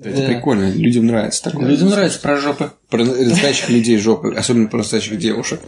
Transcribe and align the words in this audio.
Это 0.00 0.26
прикольно, 0.26 0.70
людям 0.70 1.06
нравится 1.06 1.42
такое. 1.42 1.66
Людям 1.66 1.88
нравится 1.88 2.20
про 2.20 2.36
жопы. 2.36 2.70
Про 2.88 3.04
настоящих 3.04 3.68
людей 3.68 3.98
жопы, 3.98 4.32
особенно 4.32 4.68
про 4.68 4.78
настоящих 4.78 5.18
девушек. 5.18 5.60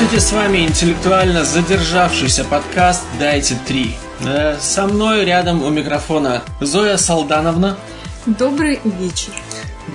Здравствуйте, 0.00 0.26
с 0.26 0.32
вами 0.32 0.58
интеллектуально 0.66 1.44
задержавшийся 1.44 2.44
подкаст 2.44 3.02
«Дайте 3.18 3.54
три». 3.68 3.96
Э, 4.20 4.56
Со 4.58 4.86
мной 4.86 5.26
рядом 5.26 5.62
у 5.62 5.68
микрофона 5.68 6.42
Зоя 6.58 6.96
Салдановна, 6.96 7.76
Добрый 8.24 8.80
вечер. 8.82 9.34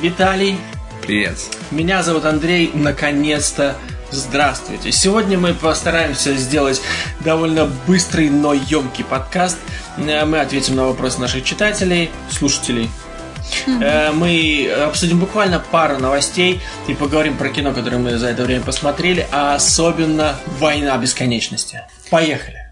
Виталий, 0.03 0.57
Привет. 1.01 1.39
меня 1.71 2.03
зовут 2.03 2.25
Андрей, 2.25 2.69
наконец-то 2.75 3.75
Здравствуйте! 4.11 4.91
Сегодня 4.91 5.39
мы 5.39 5.55
постараемся 5.55 6.35
сделать 6.35 6.83
довольно 7.21 7.65
быстрый, 7.87 8.29
но 8.29 8.53
емкий 8.53 9.03
подкаст. 9.03 9.57
Э, 9.97 10.23
Мы 10.23 10.39
ответим 10.39 10.75
на 10.75 10.85
вопросы 10.85 11.19
наших 11.19 11.43
читателей, 11.43 12.11
слушателей. 12.29 12.91
Э, 13.81 14.11
Мы 14.11 14.71
обсудим 14.85 15.19
буквально 15.19 15.59
пару 15.59 15.99
новостей 15.99 16.61
и 16.87 16.93
поговорим 16.93 17.37
про 17.37 17.49
кино, 17.49 17.73
которое 17.73 17.97
мы 17.97 18.17
за 18.17 18.27
это 18.27 18.43
время 18.43 18.63
посмотрели, 18.63 19.27
а 19.31 19.55
особенно 19.55 20.35
«Война 20.59 20.97
бесконечности». 20.97 21.81
Поехали! 22.09 22.65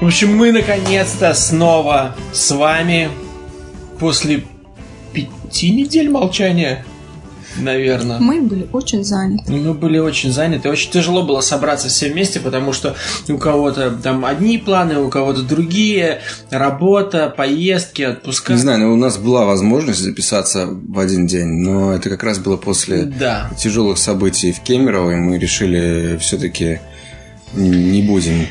В 0.00 0.06
общем, 0.06 0.36
мы 0.36 0.50
наконец-то 0.50 1.32
снова 1.32 2.16
с 2.32 2.50
вами 2.50 3.08
после 4.02 4.42
пяти 5.12 5.70
недель 5.70 6.10
молчания, 6.10 6.84
наверное. 7.56 8.18
Мы 8.18 8.42
были 8.42 8.66
очень 8.72 9.04
заняты. 9.04 9.52
Мы 9.52 9.74
были 9.74 9.98
очень 9.98 10.32
заняты, 10.32 10.68
очень 10.68 10.90
тяжело 10.90 11.22
было 11.22 11.40
собраться 11.40 11.86
все 11.88 12.10
вместе, 12.10 12.40
потому 12.40 12.72
что 12.72 12.96
у 13.28 13.38
кого-то 13.38 13.92
там 13.92 14.24
одни 14.24 14.58
планы, 14.58 14.98
у 14.98 15.08
кого-то 15.08 15.42
другие, 15.42 16.20
работа, 16.50 17.32
поездки, 17.34 18.02
отпуска. 18.02 18.54
Не 18.54 18.58
знаю, 18.58 18.80
но 18.80 18.92
у 18.92 18.96
нас 18.96 19.18
была 19.18 19.44
возможность 19.44 20.00
записаться 20.00 20.66
в 20.66 20.98
один 20.98 21.28
день, 21.28 21.46
но 21.46 21.92
это 21.92 22.10
как 22.10 22.24
раз 22.24 22.40
было 22.40 22.56
после 22.56 23.04
Да. 23.04 23.52
тяжелых 23.56 23.98
событий 23.98 24.50
в 24.50 24.58
Кемерово, 24.62 25.12
и 25.12 25.16
мы 25.20 25.38
решили 25.38 26.18
все-таки 26.20 26.80
не 27.54 28.02
будем. 28.02 28.46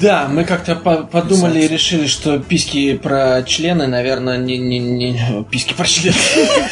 Да, 0.00 0.26
мы 0.28 0.44
как-то 0.44 0.74
по- 0.74 1.04
подумали 1.04 1.62
и 1.62 1.68
решили, 1.68 2.06
что 2.06 2.38
письки 2.40 2.96
про 2.96 3.42
члены, 3.44 3.86
наверное, 3.86 4.36
не, 4.36 4.58
не, 4.58 4.78
не... 4.80 5.44
Письки 5.48 5.74
про 5.74 5.84
члены. 5.86 6.16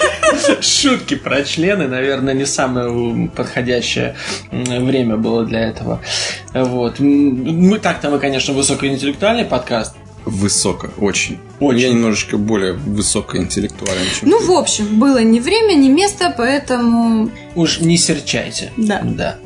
Шутки 0.60 1.14
про 1.14 1.44
члены, 1.44 1.86
наверное, 1.86 2.34
не 2.34 2.44
самое 2.44 3.28
подходящее 3.28 4.16
время 4.50 5.16
было 5.16 5.44
для 5.44 5.60
этого. 5.60 6.00
Вот. 6.54 6.98
Мы 6.98 7.78
так-то 7.78 8.10
мы, 8.10 8.18
конечно, 8.18 8.52
высокоинтеллектуальный 8.54 9.44
подкаст. 9.44 9.94
Высоко, 10.24 10.88
очень. 10.98 11.38
Очень. 11.60 11.78
Я 11.78 11.88
немножечко 11.90 12.36
более 12.36 12.72
высокоинтеллектуален, 12.74 14.02
чем 14.18 14.28
Ну, 14.28 14.38
ты. 14.40 14.44
в 14.46 14.50
общем, 14.52 14.98
было 14.98 15.22
ни 15.22 15.38
время, 15.40 15.74
ни 15.74 15.88
место, 15.88 16.34
поэтому... 16.36 17.30
Уж 17.54 17.80
не 17.80 17.96
серчайте. 17.96 18.70
Да. 18.76 19.00
Да. 19.04 19.36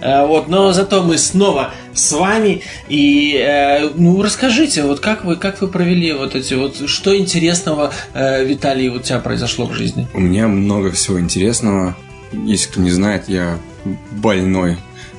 Э, 0.00 0.26
Вот, 0.26 0.48
но 0.48 0.72
зато 0.72 1.02
мы 1.02 1.18
снова 1.18 1.72
с 1.94 2.12
вами. 2.12 2.62
И, 2.88 3.34
э, 3.36 3.88
ну, 3.94 4.22
расскажите, 4.22 4.82
вот 4.82 5.00
как 5.00 5.24
вы, 5.24 5.36
как 5.36 5.60
вы 5.60 5.68
провели 5.68 6.12
вот 6.12 6.34
эти 6.34 6.54
вот, 6.54 6.88
что 6.88 7.16
интересного, 7.16 7.92
э, 8.14 8.44
Виталий, 8.44 8.88
у 8.88 8.98
тебя 9.00 9.18
произошло 9.18 9.66
в 9.66 9.72
жизни? 9.74 10.06
У 10.14 10.20
меня 10.20 10.48
много 10.48 10.90
всего 10.92 11.18
интересного. 11.20 11.96
Если 12.32 12.68
кто 12.70 12.80
не 12.80 12.90
знает, 12.90 13.28
я 13.28 13.58
больной 14.12 14.76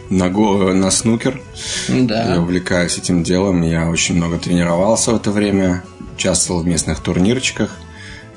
на, 0.10 0.30
го- 0.30 0.74
на 0.74 0.92
снукер. 0.92 1.42
Я 1.88 2.02
Да. 2.04 2.36
увлекаюсь 2.40 2.98
этим 2.98 3.24
делом. 3.24 3.62
Я 3.64 3.90
очень 3.90 4.16
много 4.16 4.38
тренировался 4.38 5.12
в 5.12 5.16
это 5.16 5.32
время. 5.32 5.84
Участвовал 6.16 6.62
в 6.62 6.68
местных 6.68 7.00
турнирчиках. 7.02 7.76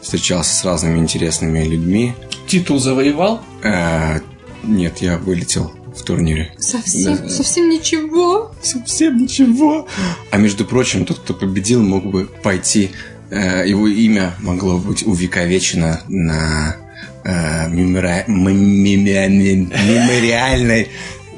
Встречался 0.03 0.55
с 0.55 0.65
разными 0.65 0.99
интересными 0.99 1.63
людьми. 1.65 2.15
Титул 2.47 2.79
завоевал? 2.79 3.41
Э, 3.63 4.21
нет, 4.63 4.99
я 4.99 5.17
вылетел 5.19 5.73
в 5.97 6.03
турнире. 6.03 6.53
Совсем, 6.59 7.17
Да. 7.17 7.29
совсем 7.29 7.69
ничего. 7.71 8.53
Совсем 8.63 9.19
ничего. 9.23 9.87
А 10.31 10.37
между 10.37 10.65
прочим, 10.65 11.05
тот, 11.05 11.19
кто 11.19 11.35
победил, 11.35 11.83
мог 11.83 12.05
бы 12.07 12.27
пойти. 12.27 12.91
э, 13.33 13.63
его 13.69 13.87
имя 13.87 14.35
могло 14.41 14.77
быть 14.79 15.05
увековечено 15.07 16.01
на 16.09 16.77
э, 17.23 17.69
мемори- 17.71 18.25
мемори- 18.27 19.71
мемориальной. 19.71 20.89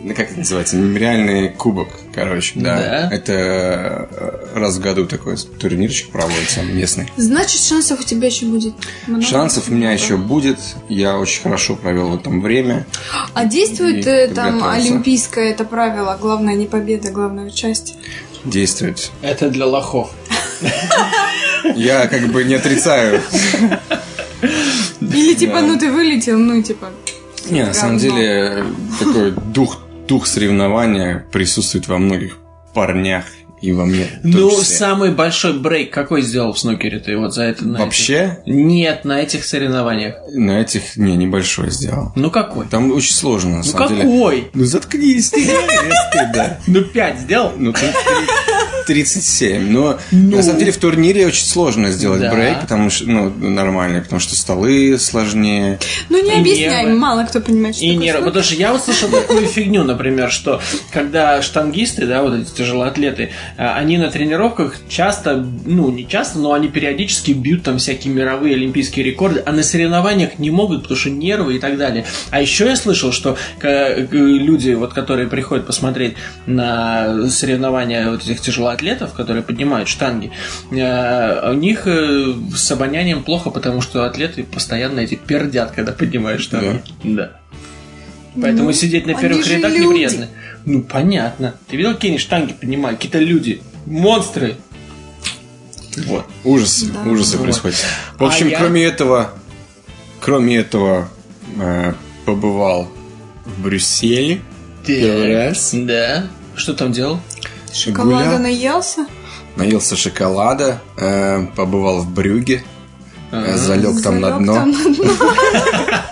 Ну, 0.03 0.15
Как 0.15 0.31
это 0.31 0.39
называется? 0.39 0.77
Мемориальный 0.77 1.49
кубок, 1.49 1.89
короче, 2.13 2.53
да. 2.57 2.77
Да. 2.77 3.09
Это 3.15 3.33
э, 3.33 4.59
раз 4.59 4.77
в 4.77 4.81
году 4.81 5.07
такой 5.07 5.37
турнирчик 5.37 6.11
проводится 6.11 6.63
местный. 6.63 7.09
Значит, 7.17 7.61
шансов 7.61 8.01
у 8.01 8.03
тебя 8.03 8.27
еще 8.27 8.47
будет 8.47 8.75
много. 9.07 9.25
Шансов 9.25 9.69
у 9.69 9.73
меня 9.73 9.93
еще 9.93 10.17
будет. 10.17 10.59
Я 10.89 11.19
очень 11.19 11.43
хорошо 11.43 11.77
провел 11.77 12.09
в 12.09 12.17
этом 12.17 12.41
время. 12.43 12.85
А 13.35 13.45
действует 13.45 14.07
И 14.07 14.11
э, 14.11 14.29
там 14.29 14.65
олимпийское 14.65 15.51
это 15.51 15.65
правило, 15.65 16.19
главное 16.21 16.55
не 16.55 16.67
победа, 16.67 17.11
главное 17.11 17.47
участие. 17.47 17.97
Действовать. 18.45 19.13
Это 19.23 19.51
для 19.51 19.67
лохов. 19.67 20.11
Я 21.77 22.09
как 22.09 22.27
бы 22.29 22.43
не 22.43 22.55
отрицаю 22.55 23.21
Или 25.01 25.34
типа, 25.34 25.61
ну 25.61 25.79
ты 25.79 25.93
вылетел, 25.93 26.39
ну 26.39 26.61
типа... 26.61 26.91
Не, 27.51 27.65
на 27.65 27.75
самом 27.75 27.99
деле 27.99 28.65
такой 28.99 29.33
дух, 29.33 29.79
дух 30.07 30.27
соревнования 30.27 31.27
присутствует 31.33 31.89
во 31.89 31.99
многих 31.99 32.39
парнях 32.75 33.27
и 33.62 33.73
во 33.73 33.87
мне. 33.87 34.06
Ну, 34.23 34.50
самый 34.62 35.12
большой 35.12 35.53
брейк 35.55 35.93
какой 35.93 36.23
сделал 36.23 36.53
в 36.53 36.59
снукере 36.59 36.99
ты 36.99 37.17
вот 37.17 37.33
за 37.34 37.45
это? 37.45 37.67
на 37.67 37.78
Вообще 37.78 38.39
этих- 38.45 38.55
Нет, 38.55 39.05
на 39.05 39.21
этих 39.21 39.45
соревнованиях. 39.45 40.17
на 40.34 40.61
этих 40.61 40.97
не 40.97 41.17
небольшой 41.17 41.71
сделал. 41.71 42.12
Ну 42.17 42.31
какой? 42.31 42.67
Там 42.67 42.91
очень 42.93 43.15
сложно 43.15 43.51
на 43.51 43.56
Ну 43.59 43.62
самом 43.62 43.89
деле. 43.89 44.03
какой? 44.03 44.51
Ну 44.53 44.65
заткнись 44.65 45.31
ты, 45.31 45.47
да. 46.34 46.59
Ну 46.67 46.83
пять 46.83 47.21
сделал? 47.21 47.53
Ну, 47.56 47.72
ты- 47.72 47.81
ты- 47.81 48.87
37. 48.87 49.71
Но 49.71 49.99
Ну. 50.11 50.37
на 50.37 50.43
самом 50.43 50.59
деле 50.59 50.72
в 50.72 50.77
турнире 50.77 51.27
очень 51.27 51.45
сложно 51.47 51.93
сделать 51.93 52.21
Да. 52.21 52.33
брейк, 52.33 52.61
потому 52.62 52.91
что, 52.91 53.09
ну, 53.09 53.31
нормально, 53.31 54.01
потому 54.01 54.21
что 54.21 54.34
столы 54.34 54.99
сложнее. 54.99 55.78
Ну 56.09 56.21
не 56.22 56.33
объясняй, 56.41 56.84
нервы. 56.87 56.99
мало 56.99 57.22
кто 57.25 57.41
понимает, 57.41 57.77
что 57.77 57.84
И 57.84 57.91
такое 57.93 58.03
не, 58.05 58.11
снукер. 58.11 58.25
потому 58.27 58.45
что 58.45 58.55
я 58.56 58.75
услышал 58.75 59.09
такую 59.09 59.47
фигню, 59.47 59.84
например, 59.84 60.31
что 60.33 60.61
когда 60.93 61.41
штангисты, 61.43 62.06
да, 62.06 62.22
вот 62.22 62.34
эти 62.34 62.51
тяжелоатлеты, 62.51 63.31
они 63.57 63.99
на 63.99 64.11
тренировках 64.11 64.77
часто, 64.89 65.37
ну 65.65 65.91
не 65.91 66.07
часто, 66.07 66.39
но 66.39 66.53
они 66.53 66.69
периодически 66.69 67.33
бьют 67.33 67.63
там 67.63 67.79
всякие 67.79 68.13
мировые 68.13 68.55
олимпийские 68.55 69.05
рекорды, 69.05 69.43
а 69.45 69.53
на 69.53 69.63
соревнованиях 69.63 70.39
не 70.39 70.51
могут, 70.51 70.83
потому 70.83 70.99
что 70.99 71.11
нервы 71.11 71.57
и 71.57 71.59
так 71.59 71.77
далее. 71.79 72.05
А 72.31 72.41
еще 72.41 72.67
я 72.67 72.77
слышал, 72.77 73.13
что 73.13 73.37
э, 73.63 74.07
люди, 74.11 74.73
вот 74.73 74.93
которые 74.93 75.29
приходят 75.29 75.67
посмотреть 75.67 76.15
на 76.47 77.29
соревнования 77.29 78.11
вот 78.11 78.22
этих 78.22 78.41
тяжелоатлетов, 78.41 79.13
которые 79.13 79.43
поднимают 79.43 79.89
штанги, 79.89 80.31
э, 80.71 81.51
у 81.51 81.55
них 81.55 81.87
э, 81.87 82.34
с 82.55 82.71
обонянием 82.71 83.22
плохо, 83.22 83.51
потому 83.51 83.81
что 83.81 84.05
атлеты 84.05 84.45
постоянно 84.45 85.01
эти 85.01 85.15
пердят, 85.15 85.72
когда 85.72 85.93
поднимают 85.93 86.41
штанги. 86.41 86.83
Да. 87.05 87.33
Поэтому 88.41 88.69
Ну, 88.69 88.72
сидеть 88.72 89.07
на 89.07 89.15
первых 89.15 89.47
рядах 89.47 89.72
люди. 89.72 89.83
неприятно. 89.83 90.28
Ну, 90.64 90.82
понятно. 90.82 91.54
Ты 91.68 91.76
видел, 91.76 91.94
какие 91.94 92.12
они 92.12 92.18
штанги 92.18 92.53
поднимают? 92.53 92.98
Какие-то 92.98 93.18
люди. 93.18 93.62
Монстры. 93.86 94.56
Вот. 96.06 96.24
Ужасы, 96.44 96.86
Да. 96.86 97.03
ужасы 97.10 97.36
Вот. 97.36 97.42
происходят. 97.44 97.76
В 98.18 98.24
общем, 98.24 98.47
А 98.47 98.50
я- 98.50 98.59
кроме 98.59 98.84
этого, 98.84 99.30
кроме 100.20 100.56
этого, 100.56 101.09
э, 101.60 101.92
побывал 102.24 102.88
в 103.44 103.62
Брюсселе. 103.62 104.41
Первый 104.86 105.34
раз. 105.36 105.70
Да. 105.74 106.26
Что 106.56 106.74
там 106.74 106.92
делал? 106.92 107.20
Шоколада 107.72 108.24
гулял. 108.24 108.38
наелся? 108.41 109.06
Наелся 109.56 109.97
шоколада, 109.97 110.80
э, 110.97 111.47
побывал 111.56 112.03
в 112.03 112.10
Брюге, 112.10 112.62
А. 113.30 113.56
залег 113.56 114.00
там 114.03 114.20
на 114.20 114.28
Залёг 114.28 114.42
дно. 114.42 114.54
там 114.54 114.70
на 114.70 114.94
дно. 114.94 115.04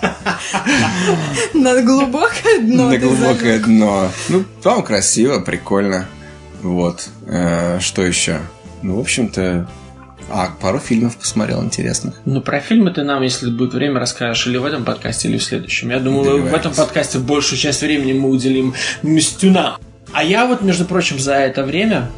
На 1.53 1.81
глубокое 1.81 2.59
дно. 2.61 2.89
на 2.89 2.97
глубокое 2.97 3.59
дно. 3.59 4.09
Ну, 4.29 4.43
там 4.61 4.83
красиво, 4.83 5.39
прикольно. 5.39 6.07
Вот. 6.61 7.09
Э, 7.27 7.79
что 7.79 8.03
еще? 8.03 8.39
Ну, 8.81 8.97
в 8.97 8.99
общем-то, 8.99 9.67
а, 10.29 10.49
пару 10.59 10.79
фильмов 10.79 11.17
посмотрел 11.17 11.63
интересных. 11.63 12.15
Ну, 12.25 12.41
про 12.41 12.59
фильмы 12.59 12.91
ты 12.91 13.03
нам, 13.03 13.21
если 13.21 13.49
будет 13.49 13.73
время, 13.73 13.99
расскажешь 13.99 14.47
или 14.47 14.57
в 14.57 14.65
этом 14.65 14.85
подкасте, 14.85 15.29
или 15.29 15.37
в 15.37 15.43
следующем. 15.43 15.89
Я 15.89 15.99
думаю, 15.99 16.43
в 16.43 16.53
этом 16.53 16.73
подкасте 16.73 17.19
большую 17.19 17.59
часть 17.59 17.81
времени 17.81 18.13
мы 18.13 18.29
уделим 18.29 18.73
Мистюна. 19.01 19.77
А 20.13 20.23
я 20.23 20.45
вот, 20.45 20.61
между 20.61 20.85
прочим, 20.85 21.19
за 21.19 21.35
это 21.35 21.63
время 21.63 22.09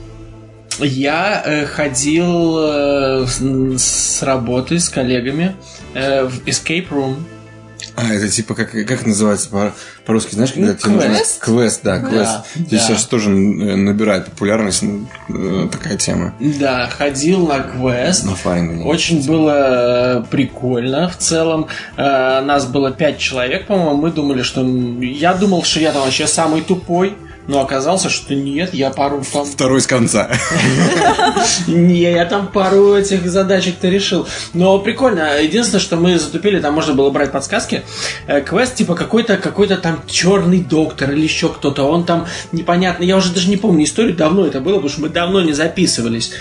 я 0.80 1.44
э, 1.46 1.66
ходил 1.66 2.58
э, 2.58 3.26
с, 3.28 3.40
с 3.78 4.24
работы 4.24 4.80
с 4.80 4.90
коллегами 4.90 5.56
э, 5.94 6.26
в 6.26 6.46
Escape 6.46 6.90
Room. 6.90 7.18
А, 7.96 8.12
это 8.14 8.28
типа, 8.28 8.56
как, 8.56 8.72
как 8.72 9.06
называется 9.06 9.50
по- 9.50 9.74
по-русски, 10.06 10.34
знаешь, 10.36 10.52
когда 10.52 10.70
Ну, 10.72 10.74
тебе 10.78 10.92
нужно- 10.94 11.10
квест? 11.16 11.40
Квест, 11.40 11.80
да, 11.84 12.00
квест. 12.00 12.32
Да, 12.32 12.46
Здесь 12.56 12.82
да. 12.82 12.88
сейчас 12.88 13.04
тоже 13.06 13.30
э, 13.30 13.34
набирает 13.34 14.26
популярность 14.26 14.84
э, 15.30 15.68
такая 15.72 15.98
тема. 15.98 16.34
Да, 16.40 16.88
ходил 16.90 17.46
на 17.46 17.60
квест. 17.60 18.26
На 18.26 18.36
Фаринге. 18.36 18.84
Очень 18.84 19.26
было 19.26 20.22
э, 20.22 20.24
прикольно 20.30 21.08
в 21.10 21.18
целом. 21.18 21.68
Нас 21.98 22.66
было 22.66 22.92
пять 22.92 23.20
человек, 23.20 23.68
по-моему. 23.68 23.98
Мы 23.98 24.12
думали, 24.12 24.42
что... 24.42 24.66
Я 25.02 25.34
думал, 25.36 25.64
что 25.64 25.80
я 25.80 25.92
там 25.92 26.02
вообще 26.04 26.26
самый 26.28 26.62
тупой. 26.62 27.16
Но 27.48 27.60
оказалось, 27.60 28.10
что 28.10 28.36
нет, 28.36 28.74
я 28.74 28.90
пару 28.90 29.22
там... 29.32 29.46
Второй 29.46 29.82
с 29.82 29.88
конца. 29.88 30.30
Не, 31.68 32.12
я 32.12 32.26
там 32.26 32.48
пару 32.48 32.96
этих 32.96 33.30
задачек-то 33.30 33.90
решил. 33.90 34.28
Но 34.54 34.80
прикольно. 34.80 35.42
Единственное, 35.42 35.82
что 35.82 35.98
мы 35.98 36.18
затупили, 36.18 36.60
там 36.60 36.74
можно 36.74 36.94
было 36.94 37.10
брать 37.10 37.32
подсказки. 37.32 37.84
Э, 38.28 38.42
Квест 38.42 38.76
типа 38.76 38.96
какой-то 38.96 39.38
какой-то 39.38 39.78
там 39.78 40.02
черный 40.08 40.60
доктор 40.60 41.12
или 41.12 41.24
еще 41.24 41.50
кто-то. 41.50 41.84
Он 41.84 42.06
там 42.06 42.28
непонятно. 42.52 43.04
Я 43.04 43.18
уже 43.18 43.34
даже 43.34 43.50
не 43.50 43.58
помню 43.58 43.84
историю, 43.84 44.16
давно 44.16 44.46
это 44.46 44.62
было, 44.62 44.76
потому 44.76 44.90
что 44.90 45.02
мы 45.02 45.10
давно 45.10 45.42
не 45.42 45.54
записывались. 45.54 46.32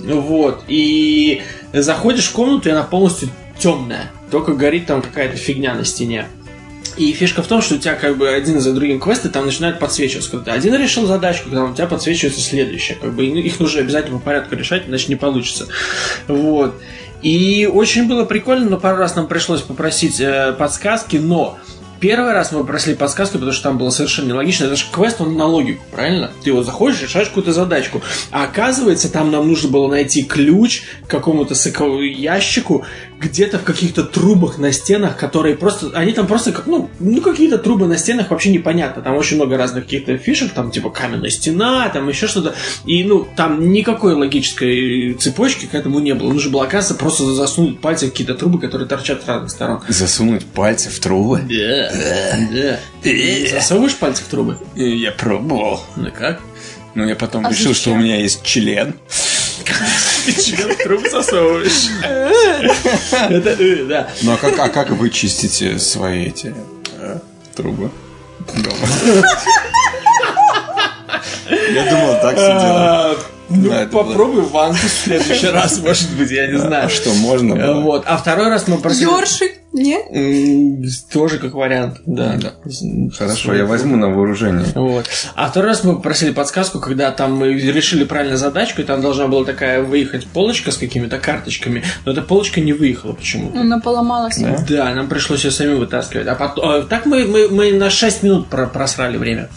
Вот. 0.00 0.64
И 0.68 1.42
заходишь 1.72 2.26
в 2.26 2.32
комнату, 2.32 2.68
и 2.68 2.72
она 2.72 2.82
полностью 2.82 3.30
темная. 3.58 4.10
Только 4.30 4.52
горит 4.52 4.86
там 4.86 5.00
какая-то 5.00 5.36
фигня 5.36 5.74
на 5.74 5.84
стене. 5.84 6.26
И 6.96 7.12
фишка 7.12 7.42
в 7.42 7.46
том, 7.46 7.62
что 7.62 7.76
у 7.76 7.78
тебя 7.78 7.94
как 7.94 8.18
бы 8.18 8.28
один 8.28 8.60
за 8.60 8.72
другим 8.72 9.00
квесты 9.00 9.28
там 9.28 9.46
начинают 9.46 9.78
подсвечиваться. 9.78 10.30
Когда 10.30 10.52
ты 10.52 10.58
один 10.58 10.74
решил 10.74 11.06
задачку, 11.06 11.48
когда 11.48 11.64
у 11.64 11.74
тебя 11.74 11.86
подсвечивается 11.86 12.40
следующая. 12.40 12.94
Как 12.94 13.14
бы 13.14 13.24
их 13.24 13.60
нужно 13.60 13.80
обязательно 13.80 14.18
по 14.18 14.24
порядку 14.24 14.54
решать, 14.54 14.84
иначе 14.86 15.06
не 15.08 15.16
получится. 15.16 15.68
Вот. 16.28 16.74
И 17.22 17.70
очень 17.72 18.08
было 18.08 18.24
прикольно, 18.24 18.68
но 18.68 18.78
пару 18.78 18.98
раз 18.98 19.14
нам 19.14 19.28
пришлось 19.28 19.62
попросить 19.62 20.20
э, 20.20 20.54
подсказки, 20.58 21.16
но 21.16 21.58
Первый 22.02 22.32
раз 22.32 22.50
мы 22.50 22.62
попросили 22.62 22.94
подсказку, 22.94 23.34
потому 23.34 23.52
что 23.52 23.62
там 23.62 23.78
было 23.78 23.90
совершенно 23.90 24.30
нелогично. 24.30 24.64
Это 24.64 24.74
же 24.74 24.86
квест, 24.90 25.20
он 25.20 25.36
на 25.36 25.46
логику, 25.46 25.84
правильно? 25.92 26.32
Ты 26.42 26.52
вот 26.52 26.66
заходишь, 26.66 27.00
решаешь 27.00 27.28
какую-то 27.28 27.52
задачку. 27.52 28.02
А 28.32 28.42
оказывается, 28.42 29.08
там 29.08 29.30
нам 29.30 29.46
нужно 29.46 29.70
было 29.70 29.86
найти 29.86 30.24
ключ 30.24 30.82
к 31.06 31.08
какому-то 31.08 31.54
ящику, 31.54 32.84
где-то 33.22 33.58
в 33.58 33.64
каких-то 33.64 34.02
трубах 34.02 34.58
на 34.58 34.72
стенах, 34.72 35.16
которые 35.16 35.56
просто... 35.56 35.90
Они 35.94 36.12
там 36.12 36.26
просто 36.26 36.52
как, 36.52 36.66
ну, 36.66 36.90
ну 36.98 37.20
какие-то 37.20 37.58
трубы 37.58 37.86
на 37.86 37.96
стенах 37.96 38.30
вообще 38.30 38.50
непонятно. 38.50 39.02
Там 39.02 39.16
очень 39.16 39.36
много 39.36 39.56
разных 39.56 39.84
каких-то 39.84 40.16
фишек, 40.18 40.52
там 40.52 40.70
типа 40.70 40.90
каменная 40.90 41.30
стена, 41.30 41.88
там 41.88 42.08
еще 42.08 42.26
что-то. 42.26 42.54
И, 42.84 43.04
ну, 43.04 43.26
там 43.36 43.72
никакой 43.72 44.14
логической 44.14 45.14
цепочки 45.14 45.66
к 45.66 45.74
этому 45.74 46.00
не 46.00 46.14
было. 46.14 46.32
Нужно 46.32 46.50
было, 46.50 46.64
оказывается, 46.64 46.94
просто 46.94 47.32
засунуть 47.32 47.80
пальцы 47.80 48.06
в 48.06 48.10
какие-то 48.10 48.34
трубы, 48.34 48.58
которые 48.58 48.88
торчат 48.88 49.22
с 49.22 49.28
разных 49.28 49.50
сторон. 49.50 49.80
Засунуть 49.88 50.44
пальцы 50.44 50.90
в 50.90 50.98
трубы. 50.98 51.42
Да, 51.48 52.78
да. 53.02 53.50
Засовываешь 53.50 53.96
пальцы 53.96 54.22
в 54.24 54.26
трубы? 54.26 54.58
Я 54.74 55.12
пробовал. 55.12 55.80
Ну 55.96 56.10
как? 56.10 56.40
Но 56.94 57.06
я 57.06 57.14
потом 57.16 57.46
А 57.46 57.50
решил, 57.50 57.72
что 57.72 57.92
у 57.92 57.96
меня 57.96 58.16
есть 58.16 58.42
член. 58.42 58.94
Ты 60.24 60.32
член 60.42 60.70
в 60.72 60.76
трубы 60.78 61.08
засовываешь. 61.10 61.88
Это, 62.02 63.50
э, 63.50 63.84
да. 63.84 64.08
Ну 64.22 64.32
а 64.32 64.36
как, 64.36 64.58
а 64.58 64.68
как 64.68 64.90
вы 64.90 65.10
чистите 65.10 65.78
свои 65.78 66.26
эти 66.26 66.54
э, 66.98 67.18
трубы? 67.54 67.90
Я 71.74 71.90
думал, 71.90 72.20
так 72.20 72.36
все 72.36 72.46
делают. 72.46 72.58
А, 72.60 73.16
Ну, 73.48 73.68
Да, 73.70 73.82
это 73.82 73.92
было- 73.92 74.04
попробуй 74.04 74.42
ванку 74.42 74.78
в 74.86 74.90
следующий 75.04 75.46
раз, 75.52 75.78
может 75.80 76.10
быть, 76.12 76.30
я 76.30 76.46
не 76.46 76.58
знаю. 76.58 76.86
А 76.86 76.88
что, 76.88 77.12
можно 77.14 77.54
было? 77.56 77.80
Вот. 77.80 78.04
А 78.06 78.16
второй 78.16 78.48
раз 78.48 78.66
мы 78.68 78.78
просили... 78.78 79.04
Ёршик? 79.04 79.52
Нет? 79.72 80.02
Тоже 81.12 81.38
как 81.38 81.54
вариант, 81.54 82.00
да. 82.06 82.36
Да. 82.40 82.52
Хорошо, 83.16 83.54
я 83.54 83.64
возьму 83.64 83.96
на 83.96 84.08
вооружение. 84.10 84.66
Вот. 84.74 85.06
А 85.34 85.48
второй 85.48 85.70
раз 85.70 85.84
мы 85.84 86.00
просили 86.00 86.30
подсказку, 86.32 86.78
когда 86.80 87.10
там 87.10 87.34
мы 87.36 87.52
решили 87.54 88.04
правильно 88.04 88.36
задачку, 88.36 88.80
и 88.82 88.84
там 88.84 89.00
должна 89.00 89.28
была 89.28 89.44
такая 89.44 89.82
выехать 89.82 90.26
полочка 90.26 90.70
с 90.72 90.76
какими-то 90.76 91.18
карточками, 91.18 91.82
но 92.04 92.12
эта 92.12 92.22
полочка 92.22 92.60
не 92.60 92.72
выехала 92.72 93.12
почему-то. 93.12 93.60
Она 93.60 93.80
поломалась. 93.80 94.36
Да? 94.38 94.58
Да, 94.68 94.94
нам 94.94 95.08
пришлось 95.08 95.44
ее 95.44 95.50
сами 95.50 95.74
вытаскивать. 95.74 96.26
А 96.26 96.34
потом, 96.34 96.64
а, 96.68 96.82
так 96.82 97.06
мы, 97.06 97.24
мы, 97.24 97.48
мы 97.48 97.72
на 97.72 97.88
6 97.90 98.22
минут 98.22 98.48
про- 98.48 98.66
просрали 98.66 99.16
время. 99.16 99.48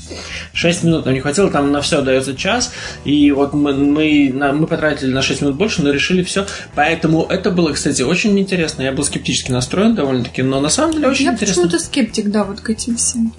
6 0.54 0.84
минут 0.84 1.06
нам 1.06 1.14
не 1.14 1.20
хватило, 1.20 1.52
там 1.52 1.72
на 1.72 1.82
все 1.82 2.02
дается 2.02 2.36
час. 2.36 2.72
И 3.04 3.32
вот 3.32 3.54
мы, 3.54 3.74
мы, 3.74 4.32
на- 4.34 4.54
мы 4.54 4.68
потратили 4.68 5.12
на 5.12 5.22
6 5.22 5.42
минут 5.42 5.56
больше, 5.56 5.82
но 5.82 5.92
решили 5.92 6.24
все. 6.24 6.46
Поэтому 6.76 7.24
это 7.24 7.52
было, 7.52 7.72
кстати, 7.74 8.02
очень 8.02 8.38
интересно. 8.40 8.82
Я 8.84 8.92
был 8.92 9.04
скептически 9.04 9.52
настроен 9.52 9.96
довольно-таки, 10.06 10.44
но 10.44 10.60
на 10.62 10.70
самом 10.70 10.94
деле 10.94 11.08
очень 11.08 11.26
Я 11.26 11.32
интересно. 11.34 11.64
почему-то 11.64 11.84
скептик, 11.84 12.30
да, 12.30 12.44
вот 12.44 12.60
к 12.62 12.70
этим 12.70 12.96
всем. 12.96 13.34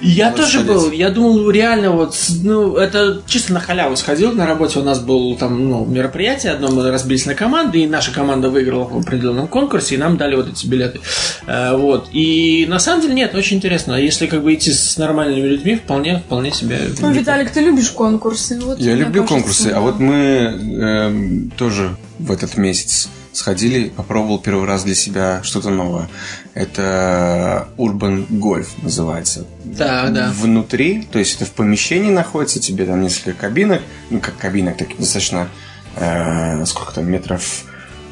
Я 0.00 0.26
Надо 0.26 0.42
тоже 0.42 0.58
сходить. 0.58 0.68
был. 0.68 0.90
Я 0.92 1.10
думал, 1.10 1.50
реально 1.50 1.90
вот, 1.92 2.14
ну, 2.42 2.76
это 2.76 3.22
чисто 3.26 3.52
на 3.54 3.60
халяву 3.60 3.96
сходил. 3.96 4.32
На 4.32 4.46
работе 4.46 4.78
у 4.78 4.82
нас 4.82 5.00
был 5.00 5.36
там, 5.36 5.68
ну, 5.68 5.84
мероприятие 5.86 6.52
одно, 6.52 6.68
мы 6.70 6.90
разбились 6.90 7.26
на 7.26 7.34
команды, 7.34 7.80
и 7.80 7.86
наша 7.86 8.12
команда 8.12 8.50
выиграла 8.50 8.84
в 8.84 8.98
определенном 8.98 9.48
конкурсе, 9.48 9.94
и 9.94 9.98
нам 9.98 10.16
дали 10.16 10.36
вот 10.36 10.48
эти 10.48 10.66
билеты. 10.66 11.00
Э, 11.46 11.76
вот. 11.76 12.08
И 12.12 12.66
на 12.68 12.78
самом 12.78 13.02
деле 13.02 13.14
нет, 13.14 13.34
очень 13.34 13.56
интересно. 13.56 13.94
Если 13.94 14.26
как 14.26 14.42
бы 14.42 14.52
идти 14.54 14.72
с 14.72 14.96
нормальными 14.98 15.46
людьми, 15.46 15.76
вполне, 15.76 16.18
вполне 16.18 16.52
себе. 16.52 16.78
Ну, 17.00 17.10
Виталик, 17.10 17.50
ты 17.50 17.60
любишь 17.60 17.90
конкурсы? 17.90 18.60
Вот 18.60 18.78
Я 18.78 18.94
люблю 18.94 19.22
кажется, 19.22 19.34
конкурсы, 19.34 19.68
да. 19.70 19.76
а 19.78 19.80
вот 19.80 19.98
мы 19.98 20.16
эм, 20.16 21.50
тоже 21.56 21.96
в 22.18 22.30
этот 22.30 22.56
месяц 22.56 23.08
сходили, 23.32 23.88
попробовал 23.88 24.38
первый 24.38 24.66
раз 24.66 24.84
для 24.84 24.94
себя 24.94 25.40
что-то 25.42 25.70
новое. 25.70 26.08
Это 26.54 27.68
Urban 27.76 28.28
Golf 28.28 28.68
называется. 28.82 29.46
Да, 29.64 30.08
да. 30.08 30.32
Внутри, 30.36 31.02
то 31.10 31.18
есть 31.18 31.36
это 31.36 31.46
в 31.46 31.52
помещении 31.52 32.10
находится, 32.10 32.60
тебе 32.60 32.84
там 32.84 33.02
несколько 33.02 33.32
кабинок, 33.32 33.82
ну 34.10 34.20
как 34.20 34.36
кабинок, 34.36 34.76
так 34.76 34.88
достаточно, 34.98 35.48
э, 35.96 36.64
сколько 36.66 36.94
там, 36.94 37.10
метров 37.10 37.64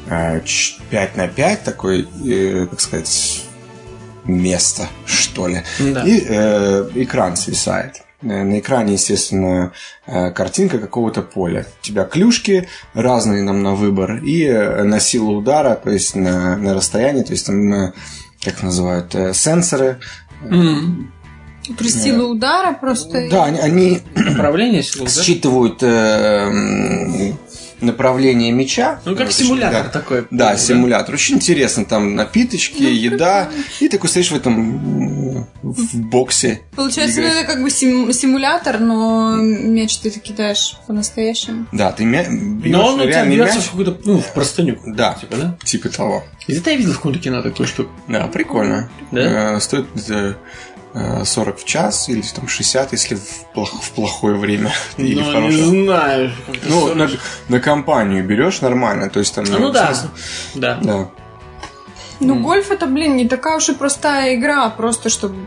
э, 0.07 0.41
5 0.89 1.17
на 1.17 1.27
5, 1.27 1.63
такой, 1.63 2.07
э, 2.25 2.67
как 2.67 2.81
сказать, 2.81 3.43
место, 4.25 4.87
что 5.05 5.47
ли. 5.47 5.63
Да. 5.79 6.03
И 6.03 6.23
э, 6.27 6.89
экран 6.95 7.35
свисает. 7.35 8.03
Э, 8.21 8.43
На 8.43 8.59
экране, 8.59 8.93
естественно, 8.93 9.71
э, 10.05 10.31
картинка 10.31 10.77
какого-то 10.79 11.21
поля. 11.21 11.65
У 11.81 11.85
тебя 11.85 12.03
клюшки 12.03 12.67
разные 12.93 13.43
нам 13.43 13.63
на 13.63 13.73
выбор 13.75 14.17
и 14.23 14.43
э, 14.45 14.83
на 14.83 14.99
силу 14.99 15.37
удара, 15.39 15.75
то 15.75 15.89
есть 15.89 16.15
на, 16.15 16.55
на 16.57 16.73
расстояние, 16.73 17.23
то 17.23 17.31
есть 17.31 17.45
там, 17.47 17.93
как 18.43 18.63
называют, 18.63 19.15
сенсоры. 19.33 19.99
М, 20.43 21.11
При 21.77 21.89
силу 21.89 22.29
удара 22.29 22.73
просто... 22.73 23.27
Да, 23.29 23.45
они, 23.45 23.59
они 23.59 24.01
Направление 24.15 24.83
силы, 24.83 25.05
да? 25.05 25.11
считывают 25.23 25.81
э, 25.83 27.33
направление 27.81 28.51
мяча. 28.51 28.99
Ну, 29.05 29.15
как 29.15 29.27
Вот, 29.27 29.35
симулятор 29.35 29.83
да. 29.83 29.89
такой. 29.89 30.27
Да, 30.31 30.57
симулятор. 30.57 31.15
Очень 31.15 31.35
интересно. 31.35 31.85
Там 31.85 32.15
напиточки, 32.15 32.83
еда. 32.83 33.49
И 33.79 33.89
такой 33.89 34.09
стоишь 34.09 34.31
в 34.31 34.35
этом 34.35 35.47
в 35.61 35.95
боксе. 35.97 36.61
Получается, 36.75 37.21
ну, 37.21 37.27
это 37.27 37.45
как 37.45 37.61
бы 37.61 37.69
сим- 37.69 38.11
симулятор, 38.13 38.79
но 38.79 39.35
мяч 39.35 39.97
ты 39.97 40.09
кидаешь 40.11 40.75
по-настоящему. 40.87 41.67
Да, 41.71 41.91
ты 41.91 42.03
мя... 42.05 42.25
бьешь 42.29 42.71
Но 42.73 42.87
он 42.87 42.99
у 42.99 43.03
тебя 43.03 43.25
бьется 43.25 43.55
мяч. 43.57 43.65
в 43.65 43.69
какую-то, 43.71 43.97
ну, 44.05 44.19
в 44.19 44.33
простыню. 44.33 44.79
Да, 44.85 45.13
Типа, 45.19 45.35
да? 45.37 45.57
типа 45.63 45.89
того. 45.89 46.23
Где-то 46.47 46.71
я 46.71 46.75
видел 46.75 46.93
в 46.93 46.97
каком-то 46.97 47.19
кино 47.19 47.41
такую 47.41 47.67
штуку. 47.67 47.91
Да, 48.07 48.27
прикольно. 48.27 48.89
Да? 49.11 49.55
Э, 49.55 49.59
Стоит 49.59 49.87
э, 50.09 50.33
40 51.25 51.59
в 51.59 51.65
час 51.65 52.09
или 52.09 52.21
там 52.21 52.47
60, 52.47 52.91
если 52.91 53.15
в, 53.15 53.45
плох- 53.55 53.81
в 53.81 53.91
плохое 53.91 54.35
время. 54.35 54.71
Или 54.97 55.15
в 55.15 55.17
Ну, 55.19 55.25
не 55.27 55.33
хорошее. 55.33 55.65
знаю. 55.65 56.31
Ну, 56.67 56.95
на, 56.95 57.09
на 57.49 57.59
компанию 57.59 58.23
берешь 58.25 58.61
нормально, 58.61 59.09
то 59.09 59.19
есть 59.19 59.33
там... 59.35 59.45
А, 59.49 59.57
ну 59.59 59.71
да. 59.71 59.91
смысл- 59.93 60.07
Да. 60.55 60.79
Да. 60.81 61.09
Ну, 62.23 62.35
гольф 62.39 62.69
это, 62.69 62.85
блин, 62.85 63.15
не 63.15 63.27
такая 63.27 63.57
уж 63.57 63.69
и 63.69 63.73
простая 63.73 64.35
игра, 64.35 64.69
просто 64.69 65.09
чтобы 65.09 65.37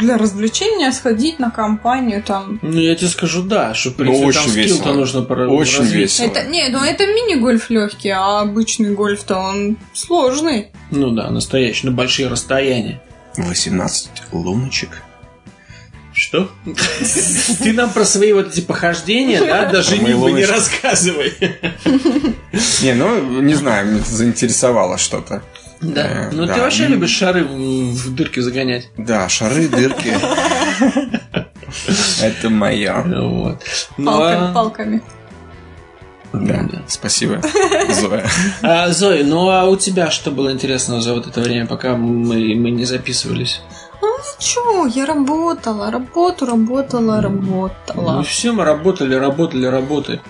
для 0.00 0.18
развлечения 0.18 0.90
сходить 0.90 1.38
на 1.38 1.48
компанию 1.52 2.24
там. 2.24 2.58
Ну, 2.60 2.80
я 2.80 2.96
тебе 2.96 3.06
скажу, 3.06 3.42
да, 3.44 3.72
что, 3.72 3.90
в 3.90 3.98
Ну, 3.98 4.18
очень 4.24 4.40
там 4.40 4.50
скилл-то 4.50 4.74
весело. 4.74 4.92
нужно 4.94 5.22
пора- 5.22 5.46
Очень 5.48 5.78
развить. 5.78 5.94
весело. 5.94 6.26
Это, 6.26 6.42
не, 6.48 6.68
ну 6.70 6.82
это 6.82 7.06
мини-гольф 7.06 7.70
легкий, 7.70 8.08
а 8.10 8.40
обычный 8.40 8.94
гольф-то 8.94 9.36
он 9.38 9.76
сложный. 9.92 10.68
Ну 10.90 11.10
да, 11.12 11.30
настоящий, 11.30 11.86
на 11.86 11.92
большие 11.92 12.26
расстояния. 12.26 13.00
18 13.44 14.10
луночек. 14.32 15.02
Что? 16.12 16.50
Ты 17.62 17.72
нам 17.72 17.90
про 17.90 18.04
свои 18.04 18.32
вот 18.32 18.48
эти 18.48 18.60
похождения, 18.60 19.40
да, 19.40 19.66
даже 19.66 19.96
Про 19.96 20.30
не 20.30 20.44
рассказывай. 20.44 21.32
Не, 22.82 22.94
ну, 22.94 23.40
не 23.40 23.54
знаю, 23.54 24.02
заинтересовало 24.04 24.98
что-то. 24.98 25.42
Да. 25.80 26.06
Э, 26.06 26.30
Ну 26.32 26.46
да. 26.46 26.54
ты 26.54 26.60
вообще 26.60 26.86
любишь 26.88 27.16
шары 27.16 27.44
в 27.44 27.92
в 27.92 28.14
дырки 28.14 28.40
загонять. 28.40 28.90
Да, 28.96 29.28
шары, 29.28 29.68
дырки. 29.68 30.12
Это 32.22 32.50
мое. 32.50 33.02
Вот. 33.02 33.62
Ну, 33.96 34.10
Палками, 34.52 35.02
а- 36.32 36.36
палками. 36.38 36.68
Да, 36.72 36.78
спасибо, 36.88 37.40
Зоя. 37.92 38.26
А, 38.62 38.90
Зоя, 38.90 39.24
ну 39.24 39.48
а 39.48 39.64
у 39.66 39.76
тебя 39.76 40.10
что 40.10 40.30
было 40.30 40.52
интересного 40.52 41.00
за 41.00 41.14
вот 41.14 41.26
это 41.26 41.40
время, 41.40 41.66
пока 41.66 41.96
мы, 41.96 42.54
мы 42.54 42.70
не 42.70 42.84
записывались? 42.84 43.60
Ничего, 44.40 44.86
я 44.86 45.06
работала, 45.06 45.90
работу, 45.90 46.46
работала, 46.46 47.16
Ну 47.16 47.20
работала. 47.22 48.22
все, 48.22 48.52
мы 48.52 48.64
работали, 48.64 49.14
работали, 49.14 49.66
работы. 49.66 50.20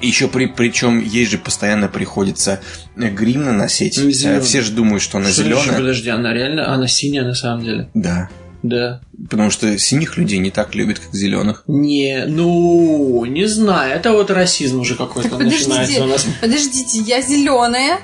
Еще 0.00 0.28
при, 0.28 0.46
причем 0.46 1.00
ей 1.00 1.26
же 1.26 1.38
постоянно 1.38 1.88
приходится 1.88 2.60
э, 2.96 3.08
грим 3.08 3.44
наносить. 3.44 3.98
Ну. 4.00 4.08
Э, 4.08 4.40
Все 4.40 4.62
же 4.62 4.72
думают, 4.72 5.02
что 5.02 5.18
она 5.18 5.28
Что 5.30 5.42
зеленая. 5.42 5.76
Подожди, 5.76 6.08
она 6.08 6.32
реально, 6.32 6.72
она 6.72 6.86
синяя 6.86 7.24
на 7.24 7.34
самом 7.34 7.64
деле. 7.64 7.90
Да. 7.94 8.28
Да. 8.62 9.00
Потому 9.30 9.50
что 9.50 9.78
синих 9.78 10.16
людей 10.16 10.38
не 10.38 10.50
так 10.50 10.74
любят, 10.74 10.98
как 10.98 11.14
зеленых. 11.14 11.62
Не, 11.68 12.24
ну, 12.26 13.24
не 13.24 13.46
знаю, 13.46 13.94
это 13.94 14.12
вот 14.12 14.30
расизм 14.30 14.80
уже 14.80 14.94
какой-то 14.96 15.30
Так 15.30 15.38
начинается 15.40 16.02
у 16.04 16.06
нас. 16.08 16.26
Подождите, 16.40 16.98
я 17.00 17.20
зеленая, 17.22 18.00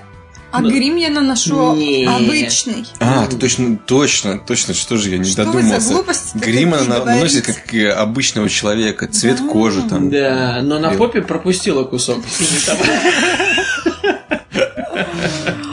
а 0.52 0.60
Ну, 0.60 0.70
грим 0.70 0.94
я 0.96 1.10
наношу 1.10 1.74
не. 1.74 2.06
обычный. 2.06 2.84
А, 3.00 3.26
ты 3.26 3.36
точно, 3.36 3.76
точно, 3.76 4.38
точно, 4.38 4.74
что 4.74 4.96
же 4.96 5.10
я 5.10 5.18
не 5.18 5.24
Что 5.24 5.42
вы 5.46 5.62
за 5.62 5.68
додумался. 5.70 5.92
глупости 5.94 6.38
Грим 6.38 6.74
она 6.74 7.04
наносит 7.04 7.46
как 7.46 7.74
обычного 7.98 8.48
человека, 8.48 9.08
цвет 9.08 9.38
Да. 9.40 9.48
кожи 9.48 9.82
там. 9.82 10.08
Да, 10.10 10.60
но 10.62 10.78
на 10.78 10.90
Бел. 10.90 10.98
попе 10.98 11.22
пропустила 11.22 11.82
кусок. 11.82 12.18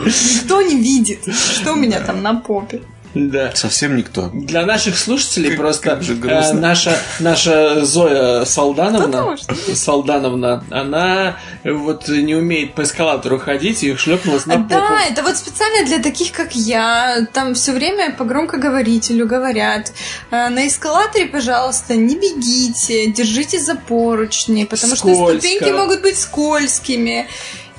Никто 0.05 0.61
не 0.61 0.75
видит, 0.81 1.19
что 1.35 1.73
у 1.73 1.75
меня 1.75 1.99
там 1.99 2.21
на 2.23 2.33
попе. 2.35 2.81
Да. 3.13 3.51
Совсем 3.55 3.95
никто. 3.97 4.29
Для 4.33 4.65
наших 4.65 4.97
слушателей 4.97 5.49
Как- 5.49 5.59
просто 5.59 5.89
как 5.89 6.01
же 6.03 6.13
э, 6.13 6.53
наша, 6.53 6.97
наша 7.19 7.83
Зоя 7.85 8.45
Салдановна, 8.45 9.05
Потому 9.07 9.37
что- 9.37 9.75
Салдановна, 9.75 10.63
она 10.69 11.37
вот 11.65 12.07
не 12.07 12.35
умеет 12.35 12.73
по 12.73 12.83
эскалатору 12.83 13.37
ходить 13.39 13.83
и 13.83 13.95
шлепнулась 13.95 14.45
на 14.45 14.55
попу. 14.55 14.69
Да, 14.69 14.99
это 15.09 15.23
вот 15.23 15.35
специально 15.37 15.85
для 15.85 15.99
таких, 15.99 16.31
как 16.31 16.55
я. 16.55 17.27
Там 17.33 17.53
все 17.53 17.73
время 17.73 18.13
по 18.15 18.23
громкоговорителю 18.23 19.27
говорят. 19.27 19.91
«Э, 20.31 20.49
На 20.49 20.67
эскалаторе, 20.67 21.25
пожалуйста, 21.25 21.95
не 21.95 22.15
бегите, 22.15 23.07
держите 23.11 23.59
за 23.59 23.75
поручни, 23.75 24.65
потому 24.65 24.95
что 24.95 25.13
Скользко. 25.13 25.39
ступеньки 25.47 25.71
могут 25.71 26.01
быть 26.01 26.17
скользкими. 26.17 27.27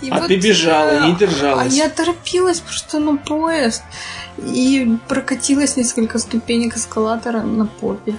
И 0.03 0.11
А 0.11 0.21
ты 0.23 0.37
бежала, 0.37 1.07
не 1.07 1.15
держалась. 1.15 1.73
А 1.73 1.77
я 1.77 1.89
торопилась 1.89 2.59
просто 2.59 2.99
на 2.99 3.17
поезд. 3.17 3.83
И 4.39 4.97
прокатилась 5.09 5.77
несколько 5.77 6.19
ступенек 6.19 6.77
эскалатора 6.77 7.43
на 7.43 7.67
попе. 7.67 8.15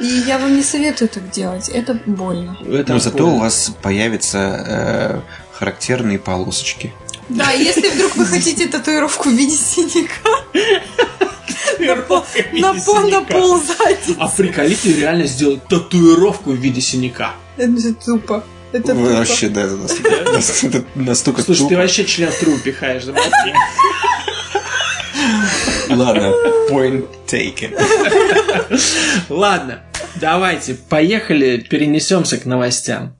И 0.00 0.04
я 0.06 0.38
вам 0.38 0.54
не 0.56 0.62
советую 0.62 1.08
так 1.08 1.30
делать. 1.30 1.68
Это 1.68 1.98
больно. 2.06 2.56
Это 2.66 2.92
Но 2.94 2.98
зато 2.98 3.18
больно. 3.18 3.34
у 3.34 3.38
вас 3.40 3.72
появятся 3.82 4.38
э, 4.38 5.20
характерные 5.52 6.18
полосочки. 6.18 6.92
Да, 7.28 7.50
если 7.52 7.88
вдруг 7.88 8.16
вы 8.16 8.26
хотите 8.26 8.66
татуировку 8.68 9.30
в 9.30 9.32
виде 9.32 9.56
синяка 9.56 10.30
на 11.80 11.96
пол, 11.96 12.24
на 12.52 12.74
пол, 12.74 13.00
на 13.10 13.20
пол 13.22 13.58
сзади. 13.60 14.16
А 14.18 14.28
приколите 14.28 14.92
реально 14.92 15.26
сделать 15.26 15.66
татуировку 15.66 16.50
в 16.52 16.56
виде 16.56 16.80
синяка. 16.80 17.32
Это 17.56 17.80
же 17.80 17.94
тупо. 17.94 18.44
Это 18.72 18.94
Вы 18.94 19.08
тупо. 19.08 19.18
вообще, 19.18 19.48
да, 19.48 19.62
это 19.62 19.76
настолько- 19.76 20.84
настолько 20.96 21.42
Слушай, 21.42 21.60
ты 21.60 21.68
тупо. 21.70 21.80
вообще 21.80 22.04
член 22.04 22.30
в 22.30 22.38
трубу 22.38 22.58
пихаешь, 22.58 23.04
замолчи. 23.04 23.54
Ладно, 25.90 26.32
point 26.70 27.06
taken. 27.26 27.74
Ладно, 29.28 29.80
давайте, 30.20 30.74
поехали, 30.74 31.58
перенесемся 31.58 32.38
к 32.38 32.44
новостям. 32.46 33.16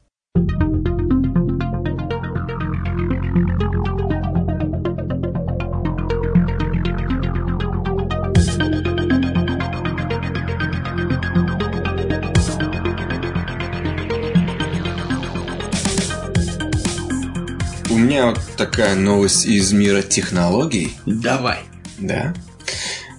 У 17.91 17.97
меня 17.97 18.27
вот 18.27 18.41
такая 18.57 18.97
новость 18.97 19.47
из 19.47 19.73
мира 19.73 20.03
технологий. 20.03 20.95
Давай. 21.07 21.61
Да. 22.07 22.35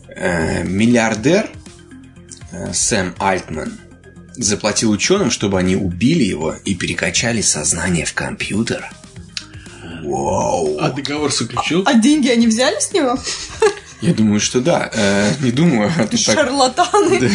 Э, 0.07 0.63
миллиардер 0.63 1.49
э, 2.51 2.73
Сэм 2.73 3.15
Альтман 3.19 3.79
заплатил 4.35 4.91
ученым, 4.91 5.31
чтобы 5.31 5.57
они 5.59 5.75
убили 5.75 6.23
его 6.23 6.53
и 6.53 6.75
перекачали 6.75 7.41
сознание 7.41 8.05
в 8.05 8.13
компьютер. 8.13 8.89
Вау. 10.03 10.77
А 10.79 10.91
договор 10.91 11.31
заключил? 11.31 11.83
А 11.85 11.93
деньги 11.95 12.29
они 12.29 12.47
взяли 12.47 12.79
с 12.79 12.91
него? 12.91 13.17
Я 14.05 14.13
думаю, 14.13 14.39
что 14.39 14.61
да. 14.61 14.89
Э, 14.93 15.31
не 15.41 15.51
думаю, 15.51 15.91
а 15.97 16.05
так... 16.05 16.19
Шарлатаны. 16.19 17.29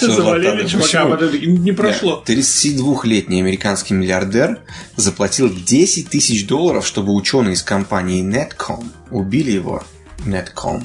Завалили 0.00 0.66
Шарлатаны. 0.66 1.32
чувака, 1.32 1.46
не 1.46 1.72
прошло. 1.72 2.22
Да, 2.26 2.32
32-летний 2.32 3.40
американский 3.40 3.94
миллиардер 3.94 4.60
заплатил 4.96 5.52
10 5.52 6.08
тысяч 6.08 6.46
долларов, 6.46 6.86
чтобы 6.86 7.14
ученые 7.14 7.54
из 7.54 7.62
компании 7.62 8.24
Netcom 8.24 8.84
убили 9.10 9.50
его. 9.52 9.82
Netcom. 10.24 10.84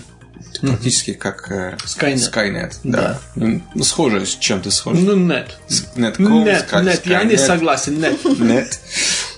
Это 0.51 0.67
практически 0.67 1.13
как 1.13 1.51
э, 1.51 1.77
Skynet. 1.85 2.31
Skynet, 2.31 2.73
да. 2.83 3.19
Ну, 3.35 3.61
ну, 3.73 3.83
схоже, 3.83 4.25
с 4.25 4.35
чем-то 4.35 4.71
схоже. 4.71 5.01
Ну, 5.01 5.15
нет. 5.15 5.57
С 5.67 5.83
Netcom, 5.95 6.65
как 6.67 6.83
нет, 6.83 7.05
я 7.05 7.23
не 7.23 7.33
Skynet. 7.33 7.45
согласен, 7.45 7.99
нет. 7.99 8.17
Нет. 8.39 8.79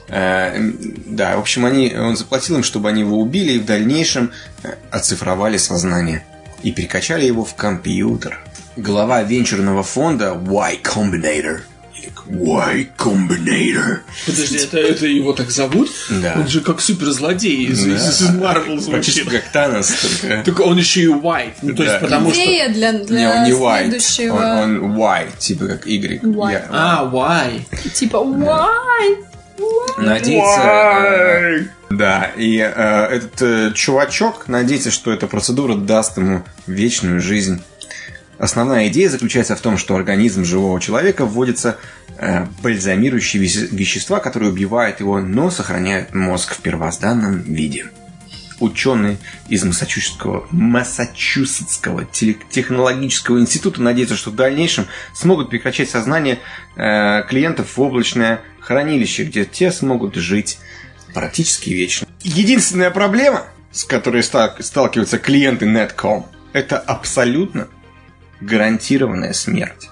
Э, 0.10 0.58
Да, 1.06 1.36
в 1.36 1.40
общем, 1.40 1.66
они, 1.66 1.94
он 1.96 2.16
заплатил 2.16 2.56
им, 2.58 2.64
чтобы 2.64 2.90
они 2.90 3.02
его 3.02 3.20
убили 3.20 3.54
и 3.54 3.60
в 3.60 3.66
дальнейшем 3.66 4.32
э, 4.64 4.74
оцифровали 4.92 5.58
сознание 5.58 6.24
и 6.64 6.72
перекачали 6.72 7.26
его 7.26 7.44
в 7.44 7.56
компьютер. 7.56 8.40
Глава 8.78 9.24
венчурного 9.24 9.84
фонда 9.84 10.34
Y 10.34 10.80
Combinator 10.84 11.62
Y 12.30 12.90
Combinator 12.98 14.00
Подожди, 14.26 14.58
это, 14.58 14.78
это 14.78 15.06
его 15.08 15.34
так 15.34 15.50
зовут? 15.52 15.90
Да. 16.10 16.36
Он 16.38 16.48
же 16.48 16.62
как 16.62 16.80
суперзлодей 16.82 17.66
из, 17.68 17.84
Да. 17.84 17.96
из, 17.96 18.22
из 18.22 18.30
Marvel 18.30 18.90
Практически 18.90 19.24
звучит. 19.24 19.42
как 19.44 19.52
Танос, 19.52 19.92
только... 20.22 20.44
Только 20.44 20.62
он 20.62 20.78
еще 20.78 21.02
и 21.02 21.08
white. 21.08 21.54
Ну, 21.62 21.74
то 21.76 21.84
Да. 21.84 21.90
есть, 21.92 22.02
потому 22.02 22.32
что... 22.32 22.40
Идея 22.44 22.70
для, 22.70 22.92
Не, 22.92 23.06
для 23.06 23.32
он 23.32 23.44
не 23.46 23.52
white, 23.52 23.82
следующего. 24.00 24.34
он, 24.36 24.84
он 24.84 24.96
Y, 24.98 25.28
типа 25.40 25.68
как 25.68 25.88
Y. 25.88 26.20
Y. 26.24 26.52
Я- 26.52 26.66
А, 26.70 27.10
why? 27.12 27.62
Типа, 27.94 28.18
why? 28.18 29.24
Надеется... 29.98 31.72
Да, 31.90 32.32
и 32.36 32.58
э, 32.58 33.06
этот 33.06 33.42
э, 33.42 33.72
чувачок 33.74 34.48
надеется, 34.48 34.92
что 34.92 35.12
эта 35.12 35.26
процедура 35.28 35.76
даст 35.76 36.18
ему 36.18 36.44
вечную 36.68 37.22
жизнь. 37.22 37.62
Основная 38.38 38.90
идея 38.90 39.10
заключается 39.10 39.56
в 39.56 39.62
том, 39.62 39.78
что 39.78 39.96
организм 39.96 40.44
живого 40.44 40.80
человека 40.80 41.26
вводятся 41.26 41.78
э, 42.18 42.46
бальзамирующие 42.62 43.42
веще- 43.42 43.68
вещества, 43.72 44.20
которые 44.20 44.52
убивают 44.52 45.00
его, 45.00 45.20
но 45.22 45.50
сохраняют 45.50 46.14
мозг 46.14 46.54
в 46.54 46.60
первозданном 46.60 47.42
виде. 47.42 47.88
Ученые 48.60 49.18
из 49.50 49.64
Массачусетского, 49.64 50.48
Массачусетского 50.52 52.06
технологического 52.06 53.40
института 53.40 53.82
надеются, 53.82 54.16
что 54.16 54.32
в 54.32 54.36
дальнейшем 54.36 54.88
смогут 55.14 55.50
прекращать 55.50 55.90
сознание 55.90 56.40
э, 56.76 57.24
клиентов 57.30 57.78
в 57.78 57.82
облачное 57.82 58.42
хранилище, 58.68 59.24
где 59.24 59.46
те 59.46 59.72
смогут 59.72 60.16
жить 60.16 60.60
практически 61.14 61.70
вечно. 61.70 62.06
Единственная 62.22 62.92
проблема, 62.92 63.46
с 63.72 63.86
которой 63.86 64.22
ста- 64.22 64.58
сталкиваются 64.60 65.20
клиенты 65.20 65.66
Netcom, 65.66 66.26
это 66.52 66.78
абсолютно 66.78 67.70
гарантированная 68.42 69.32
смерть. 69.32 69.90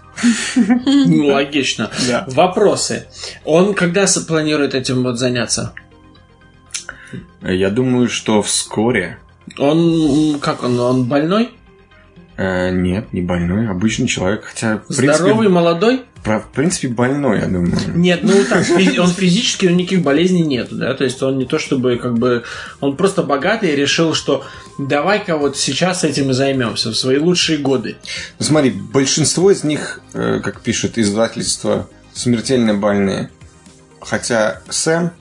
Ну, 0.55 1.27
логично. 1.27 1.89
Да. 2.07 2.25
Вопросы. 2.27 3.07
Он 3.45 3.73
когда 3.73 4.05
планирует 4.27 4.75
этим 4.75 5.03
вот 5.03 5.17
заняться? 5.19 5.73
Я 7.41 7.69
думаю, 7.69 8.09
что 8.09 8.41
вскоре... 8.41 9.19
Он, 9.57 10.39
как 10.41 10.63
он, 10.63 10.77
он 10.79 11.05
больной? 11.05 11.51
Э, 12.37 12.69
нет, 12.69 13.13
не 13.13 13.21
больной, 13.21 13.69
обычный 13.69 14.07
человек, 14.07 14.43
хотя 14.43 14.77
принципе, 14.87 15.13
Здоровый, 15.13 15.47
молодой? 15.47 16.01
про- 16.21 16.41
в 16.41 16.49
принципе 16.49 16.89
больной, 16.89 17.39
я 17.39 17.45
думаю. 17.45 17.77
Нет, 17.95 18.21
ну 18.23 18.33
так, 18.49 18.67
он 18.69 19.09
физически, 19.09 19.67
у 19.67 19.69
него 19.69 19.79
никаких 19.79 20.03
болезней 20.03 20.41
нет, 20.41 20.67
да, 20.71 20.93
то 20.95 21.05
есть 21.05 21.23
он 21.23 21.37
не 21.37 21.45
то 21.45 21.59
чтобы 21.59 21.95
как 21.95 22.17
бы, 22.17 22.43
он 22.81 22.97
просто 22.97 23.23
богатый 23.23 23.71
и 23.71 23.75
решил, 23.75 24.13
что 24.13 24.43
давай-ка 24.77 25.37
вот 25.37 25.55
сейчас 25.55 26.03
этим 26.03 26.31
и 26.31 26.33
займемся 26.33 26.89
в 26.89 26.95
свои 26.95 27.19
лучшие 27.19 27.57
годы. 27.59 27.95
Ну, 28.39 28.45
смотри, 28.45 28.71
большинство 28.71 29.49
из 29.49 29.63
них, 29.63 30.01
э, 30.13 30.41
как 30.43 30.59
пишет 30.59 30.97
издательство, 30.97 31.87
смертельно 32.13 32.73
больные. 32.73 33.29
Хотя 34.01 34.61
Сэм, 34.69 35.11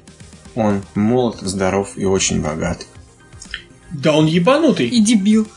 он 0.57 0.83
молод, 0.95 1.37
здоров 1.43 1.93
и 1.97 2.05
очень 2.05 2.43
богат. 2.43 2.87
Да 3.95 4.13
он 4.13 4.27
ебанутый. 4.27 4.89
И 4.89 5.01
дебил. 5.01 5.49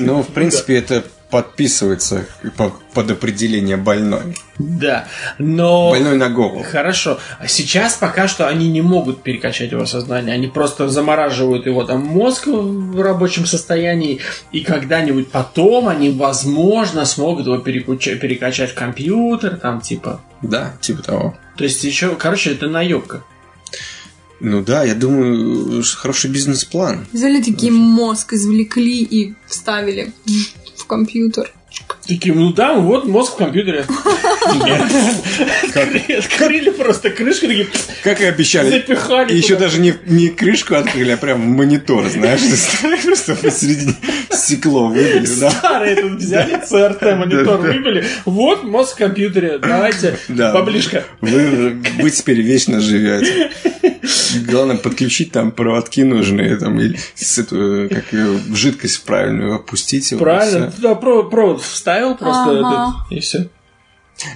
Ну, 0.00 0.22
в 0.22 0.28
принципе, 0.28 0.76
это 0.76 1.04
подписывается 1.30 2.26
по- 2.56 2.72
под 2.92 3.10
определение 3.10 3.76
больной. 3.76 4.36
Да, 4.58 5.06
но... 5.38 5.90
Больной 5.90 6.16
на 6.16 6.28
голову. 6.28 6.64
Хорошо. 6.70 7.18
А 7.40 7.48
Сейчас 7.48 7.94
пока 7.94 8.28
что 8.28 8.46
они 8.46 8.68
не 8.68 8.82
могут 8.82 9.22
перекачать 9.22 9.72
его 9.72 9.84
сознание. 9.86 10.34
Они 10.34 10.46
просто 10.46 10.88
замораживают 10.88 11.66
его 11.66 11.82
там 11.84 12.02
мозг 12.02 12.46
в 12.46 13.00
рабочем 13.00 13.46
состоянии. 13.46 14.20
И 14.52 14.60
когда-нибудь 14.60 15.30
потом 15.32 15.88
они, 15.88 16.10
возможно, 16.10 17.04
смогут 17.04 17.46
его 17.46 17.56
перекуча- 17.56 18.16
перекачать 18.16 18.70
в 18.70 18.74
компьютер, 18.74 19.56
там 19.56 19.80
типа. 19.80 20.20
Да, 20.42 20.74
типа 20.80 21.02
того. 21.02 21.36
То 21.56 21.64
есть 21.64 21.82
еще, 21.84 22.14
короче, 22.14 22.52
это 22.52 22.68
наебка. 22.68 23.24
Ну 24.40 24.62
да, 24.62 24.84
я 24.84 24.94
думаю, 24.94 25.82
что 25.82 25.96
хороший 25.96 26.30
бизнес-план. 26.30 27.06
Взяли 27.12 27.40
такие 27.42 27.72
мозг, 27.72 28.32
извлекли 28.32 29.02
и 29.02 29.34
вставили 29.46 30.12
в 30.76 30.86
компьютер. 30.86 31.50
Такие, 32.06 32.34
ну 32.34 32.52
да, 32.52 32.74
вот 32.74 33.06
мозг 33.06 33.32
в 33.32 33.36
компьютере. 33.36 33.84
Открыли 36.18 36.70
просто 36.70 37.10
крышку, 37.10 37.46
такие 37.46 37.66
Как 38.02 38.20
и 38.20 38.24
обещали. 38.24 38.70
запихали. 38.70 39.32
И 39.32 39.36
еще 39.36 39.56
даже 39.56 39.80
не, 39.80 39.94
не 40.06 40.28
крышку 40.28 40.74
открыли, 40.76 41.12
а 41.12 41.16
прям 41.16 41.40
монитор, 41.40 42.08
знаешь, 42.08 42.40
просто 43.04 43.34
посередине 43.36 43.94
стекло 44.30 44.88
выбили? 44.88 45.24
Старый 45.24 45.92
этот 45.92 46.12
взяли, 46.18 46.60
ЦРТ 46.64 47.02
монитор 47.18 47.56
выбили. 47.58 48.04
Вот 48.24 48.64
мозг 48.64 48.94
в 48.94 48.98
компьютере. 48.98 49.58
Давайте 49.58 50.18
Да. 50.28 50.52
поближе. 50.52 51.04
Вы, 51.20 51.82
вы 51.98 52.10
теперь 52.10 52.40
вечно 52.42 52.80
живете. 52.80 53.50
Главное 54.46 54.76
подключить 54.76 55.32
там 55.32 55.50
проводки 55.52 56.02
нужные, 56.02 56.56
там, 56.56 56.78
или 56.80 56.98
с 57.14 57.38
эту, 57.38 57.88
как 57.90 58.04
жидкость 58.56 59.04
правильную 59.04 59.54
опустить. 59.56 60.10
его, 60.10 60.20
Правильно. 60.22 60.70
Туда 60.70 60.94
про- 60.94 61.24
провод 61.24 61.62
вставил 61.62 62.14
просто 62.16 62.50
Ага. 62.50 62.96
этот, 63.10 63.12
и 63.12 63.20
все. 63.20 63.48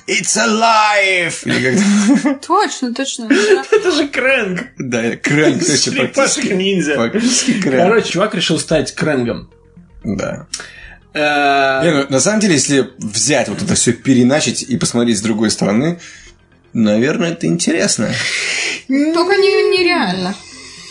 It's 0.08 0.36
alive! 0.36 1.44
Как 2.24 2.40
Точно, 2.46 2.92
точно. 2.94 3.28
Да. 3.28 3.36
Это 3.70 3.90
же 3.92 4.08
Крэнг. 4.08 4.60
Да, 4.78 5.02
есть 5.04 5.84
Черепашка 5.84 6.54
ниндзя. 6.54 7.12
Короче, 7.62 8.10
чувак 8.10 8.34
решил 8.34 8.58
стать 8.58 8.92
Крэнгом. 8.94 9.50
Да. 10.02 10.46
Э, 11.14 11.80
Не, 11.84 11.92
ну, 11.92 12.06
на 12.10 12.20
самом 12.20 12.40
деле, 12.40 12.54
если 12.54 12.90
взять 12.98 13.48
вот 13.48 13.62
это 13.62 13.74
все 13.74 13.92
переначить 13.92 14.62
и 14.62 14.76
посмотреть 14.76 15.18
с 15.18 15.22
другой 15.22 15.50
стороны, 15.50 16.00
наверное, 16.72 17.30
это 17.32 17.46
интересно. 17.46 18.10
Только 18.88 19.36
не- 19.36 19.78
нереально. 19.78 20.34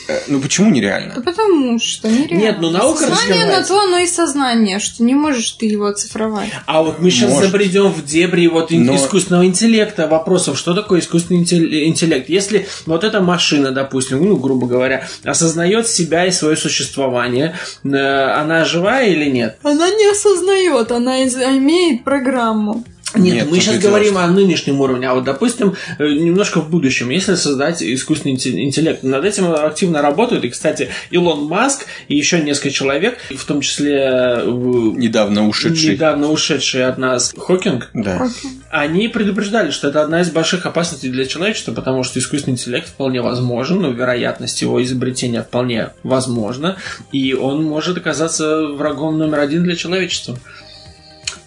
Э, 0.10 0.22
Ну 0.28 0.40
почему 0.40 0.70
нереально? 0.70 1.16
Да 1.16 1.22
потому 1.22 1.78
что 1.80 2.08
нереально. 2.08 2.38
Нет, 2.42 2.56
ну 2.62 2.70
наука 2.70 3.08
Сознание 3.08 3.46
на 3.46 3.62
то, 3.62 3.78
оно 3.82 3.98
и 3.98 4.08
сознание, 4.08 4.80
что 4.80 5.04
не 5.04 5.14
можешь 5.16 5.52
ты 5.52 5.66
его 5.66 5.88
оцифровать. 5.88 6.50
А 6.66 6.82
вот 6.82 7.00
мы 7.00 7.12
сейчас 7.12 7.32
Может. 7.32 7.48
забредем 7.52 7.92
в 7.92 8.06
дебри 8.06 8.48
вот 8.48 8.72
Но- 8.72 8.96
искусственного 8.96 9.46
интеллекта, 9.46 10.08
вопросов, 10.08 10.58
что 10.58 10.74
такое 10.74 11.02
искусственный 11.02 11.42
интел- 11.42 11.62
интеллект. 11.62 12.30
Если 12.30 12.68
вот 12.86 13.04
эта 13.04 13.20
машина, 13.20 13.72
допустим, 13.72 14.24
ну, 14.26 14.38
грубо 14.38 14.66
говоря, 14.68 15.06
осознает 15.26 15.90
себя 15.90 16.26
и 16.26 16.32
свое 16.32 16.56
существование, 16.56 17.56
э, 17.84 17.90
она 18.32 18.64
живая 18.64 19.08
или 19.10 19.30
нет? 19.30 19.58
Она 19.64 19.90
не 19.90 20.06
осознает, 20.10 20.90
она 20.94 21.24
из- 21.24 21.36
имеет 21.36 22.06
программу. 22.06 22.86
Нет, 23.16 23.36
Нет, 23.36 23.48
мы 23.50 23.60
сейчас 23.62 23.80
говорим 23.80 24.14
что- 24.14 24.24
о 24.24 24.28
нынешнем 24.28 24.82
уровне, 24.82 25.08
а 25.08 25.14
вот, 25.16 25.24
допустим, 25.24 25.76
э, 25.98 26.08
немножко 26.08 26.60
в 26.60 26.70
будущем, 26.70 27.10
если 27.10 27.36
создать 27.36 27.82
искусственный 27.82 28.36
инте- 28.36 28.60
интеллект, 28.60 29.02
над 29.02 29.24
этим 29.24 29.50
активно 29.54 30.02
работают, 30.02 30.44
и, 30.44 30.50
кстати, 30.50 30.90
Илон 31.10 31.46
Маск 31.46 31.86
и 32.10 32.18
еще 32.18 32.42
несколько 32.42 32.70
человек, 32.72 33.18
в 33.30 33.46
том 33.46 33.62
числе 33.62 33.96
э, 33.98 34.44
Недавно 34.46 35.48
ушедший. 35.48 35.94
недавно 35.94 36.28
ушедший 36.30 36.86
от 36.86 36.98
нас 36.98 37.34
Хокинг, 37.38 37.90
Да. 37.94 38.30
они 38.72 39.08
предупреждали, 39.08 39.72
что 39.72 39.88
это 39.88 40.02
одна 40.02 40.20
из 40.22 40.30
больших 40.30 40.66
опасностей 40.66 41.10
для 41.10 41.26
человечества, 41.26 41.72
потому 41.74 42.04
что 42.04 42.20
искусственный 42.20 42.54
интеллект 42.56 42.90
вполне 42.90 43.22
возможен, 43.22 43.82
но 43.82 43.90
вероятность 43.92 44.62
его 44.62 44.84
изобретения 44.84 45.42
вполне 45.44 45.92
возможна, 46.04 46.76
и 47.14 47.34
он 47.34 47.64
может 47.64 47.98
оказаться 47.98 48.68
врагом 48.68 49.18
номер 49.18 49.40
один 49.40 49.64
для 49.64 49.78
человечества. 49.78 50.38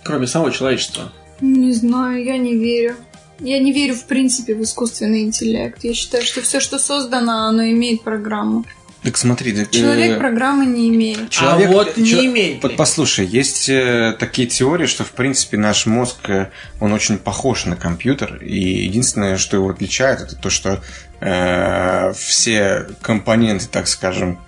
Кроме 0.03 0.27
самого 0.27 0.51
человечества. 0.51 1.13
Не 1.41 1.73
знаю, 1.73 2.23
я 2.25 2.37
не 2.39 2.55
верю. 2.57 2.97
Я 3.39 3.59
не 3.59 3.73
верю, 3.73 3.95
в 3.95 4.05
принципе, 4.05 4.55
в 4.55 4.63
искусственный 4.63 5.23
интеллект. 5.23 5.83
Я 5.83 5.95
считаю, 5.95 6.25
что 6.25 6.43
все, 6.43 6.61
что 6.61 6.79
создано, 6.79 7.47
оно 7.49 7.65
имеет 7.71 8.03
программу. 8.03 8.65
Так 9.03 9.17
смотри, 9.17 9.53
так, 9.53 9.69
э, 9.69 9.71
Человек 9.79 10.19
программы 10.19 10.67
не 10.67 10.91
имеет. 10.91 11.31
Человек- 11.31 11.71
а 11.71 11.73
вот 11.73 11.97
не 11.97 12.27
имеет. 12.27 12.63
Вот 12.63 12.73
ли? 12.73 12.77
послушай, 12.77 13.25
есть 13.25 13.71
э, 13.71 14.15
такие 14.19 14.47
теории, 14.47 14.85
что 14.85 15.05
в 15.05 15.13
принципе 15.13 15.57
наш 15.57 15.87
мозг, 15.87 16.29
э, 16.29 16.51
он 16.81 16.93
очень 16.93 17.17
похож 17.17 17.65
на 17.65 17.77
компьютер, 17.77 18.37
и 18.43 18.59
единственное, 18.85 19.39
что 19.39 19.57
его 19.57 19.71
отличает, 19.71 20.21
это 20.21 20.37
то, 20.37 20.51
что 20.51 20.83
э, 21.21 22.13
все 22.15 22.89
компоненты, 23.01 23.67
так 23.71 23.89
скажем, 23.89 24.39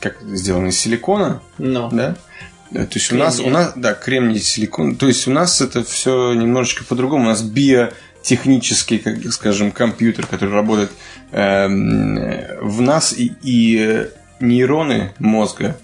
как 0.00 0.16
сделаны 0.22 0.68
из 0.68 0.78
силикона, 0.78 1.40
Ну. 1.58 1.88
да? 1.92 2.16
Э, 2.74 2.84
То 2.86 2.94
есть 2.98 3.12
у 3.12 3.16
нас, 3.16 3.40
у 3.40 3.48
нас, 3.48 3.72
да, 3.76 3.94
кремний, 3.94 4.40
силикон. 4.40 4.96
То 4.96 5.06
есть 5.08 5.26
у 5.28 5.30
нас 5.30 5.60
это 5.60 5.82
все 5.84 6.32
немножечко 6.34 6.84
по-другому. 6.84 7.24
У 7.24 7.28
нас 7.28 7.42
биотехнический, 7.42 8.98
как 8.98 9.18
скажем, 9.32 9.72
компьютер, 9.72 10.26
который 10.26 10.54
работает 10.54 10.90
э, 11.32 11.66
в 12.60 12.80
нас, 12.80 13.12
и, 13.12 13.32
и 13.42 13.78
э, 13.78 14.06
нейроны 14.40 15.12
мозга 15.18 15.76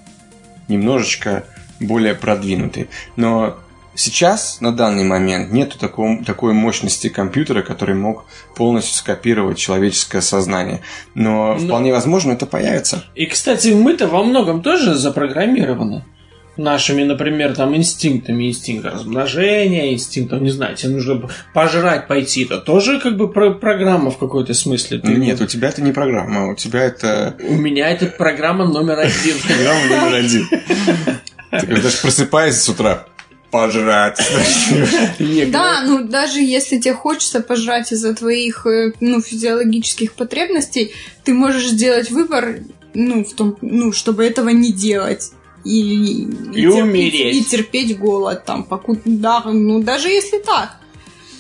немножечко 0.69 1.45
более 1.81 2.15
продвинутые. 2.15 2.89
Но 3.17 3.59
сейчас, 3.95 4.61
на 4.61 4.73
данный 4.73 5.05
момент, 5.05 5.51
нету 5.53 5.79
такого, 5.79 6.25
такой 6.25 6.53
мощности 6.53 7.09
компьютера, 7.09 7.63
который 7.63 7.95
мог 7.95 8.27
полностью 8.55 8.95
скопировать 8.97 9.59
человеческое 9.59 10.21
сознание. 10.21 10.81
Но 11.15 11.55
Ну- 11.59 11.67
вполне 11.67 11.93
возможно 11.93 12.33
это 12.33 12.47
появится. 12.47 13.05
И, 13.15 13.27
кстати, 13.27 13.69
мы-то 13.69 14.09
во 14.09 14.23
многом 14.25 14.63
тоже 14.63 14.95
запрограммированы. 14.95 16.05
Нашими, 16.59 17.05
например, 17.05 17.55
там 17.55 17.77
инстинктами, 17.77 18.49
инстинкт 18.49 18.85
размножения, 18.85 19.93
инстинктом, 19.95 20.43
не 20.43 20.51
знаю, 20.51 20.75
тебе 20.77 20.91
нужно 20.91 21.31
пожрать 21.55 22.09
пойти, 22.09 22.43
это 22.45 22.59
тоже 22.59 22.99
как 23.01 23.17
бы 23.17 23.33
про- 23.33 23.55
программа 23.55 24.11
в 24.11 24.19
какой-то 24.19 24.55
смысле. 24.55 24.99
Ты- 24.99 25.13
Ну, 25.13 25.19
Нет, 25.19 25.41
у 25.41 25.47
тебя 25.47 25.69
это 25.69 25.83
не 25.83 25.93
программа, 25.93 26.51
у 26.51 26.57
тебя 26.57 26.83
это 26.83 27.37
У 27.49 27.55
меня 27.55 27.89
это 27.91 28.07
программа 28.07 28.65
номер 28.67 28.99
один. 28.99 29.37
программа 29.47 29.87
номер 29.87 30.15
один. 30.17 30.49
Ты 30.49 31.67
когда 31.67 31.89
же 31.89 31.97
просыпаешься 32.03 32.61
с 32.61 32.69
утра, 32.69 33.07
пожрать. 33.53 34.19
Да, 35.51 35.83
ну 35.87 36.05
даже 36.09 36.41
если 36.41 36.79
тебе 36.79 36.95
хочется 36.95 37.41
пожрать 37.41 37.93
из-за 37.93 38.15
твоих 38.15 38.67
э, 38.67 38.93
ну, 39.01 39.21
физиологических 39.21 40.13
потребностей, 40.15 40.93
ты 41.25 41.35
можешь 41.35 41.69
сделать 41.69 42.11
выбор, 42.11 42.57
ну, 42.95 43.25
в 43.25 43.33
том, 43.35 43.57
ну, 43.61 43.93
чтобы 43.93 44.25
этого 44.27 44.49
не 44.49 44.73
делать. 44.73 45.31
И, 45.69 46.27
И 46.55 46.67
умереть. 46.67 47.37
И 47.37 47.45
терпеть 47.45 47.99
голод 47.99 48.45
там, 48.45 48.65
поку... 48.65 48.97
да, 49.05 49.43
ну 49.45 49.83
даже 49.83 50.09
если 50.09 50.39
так. 50.39 50.78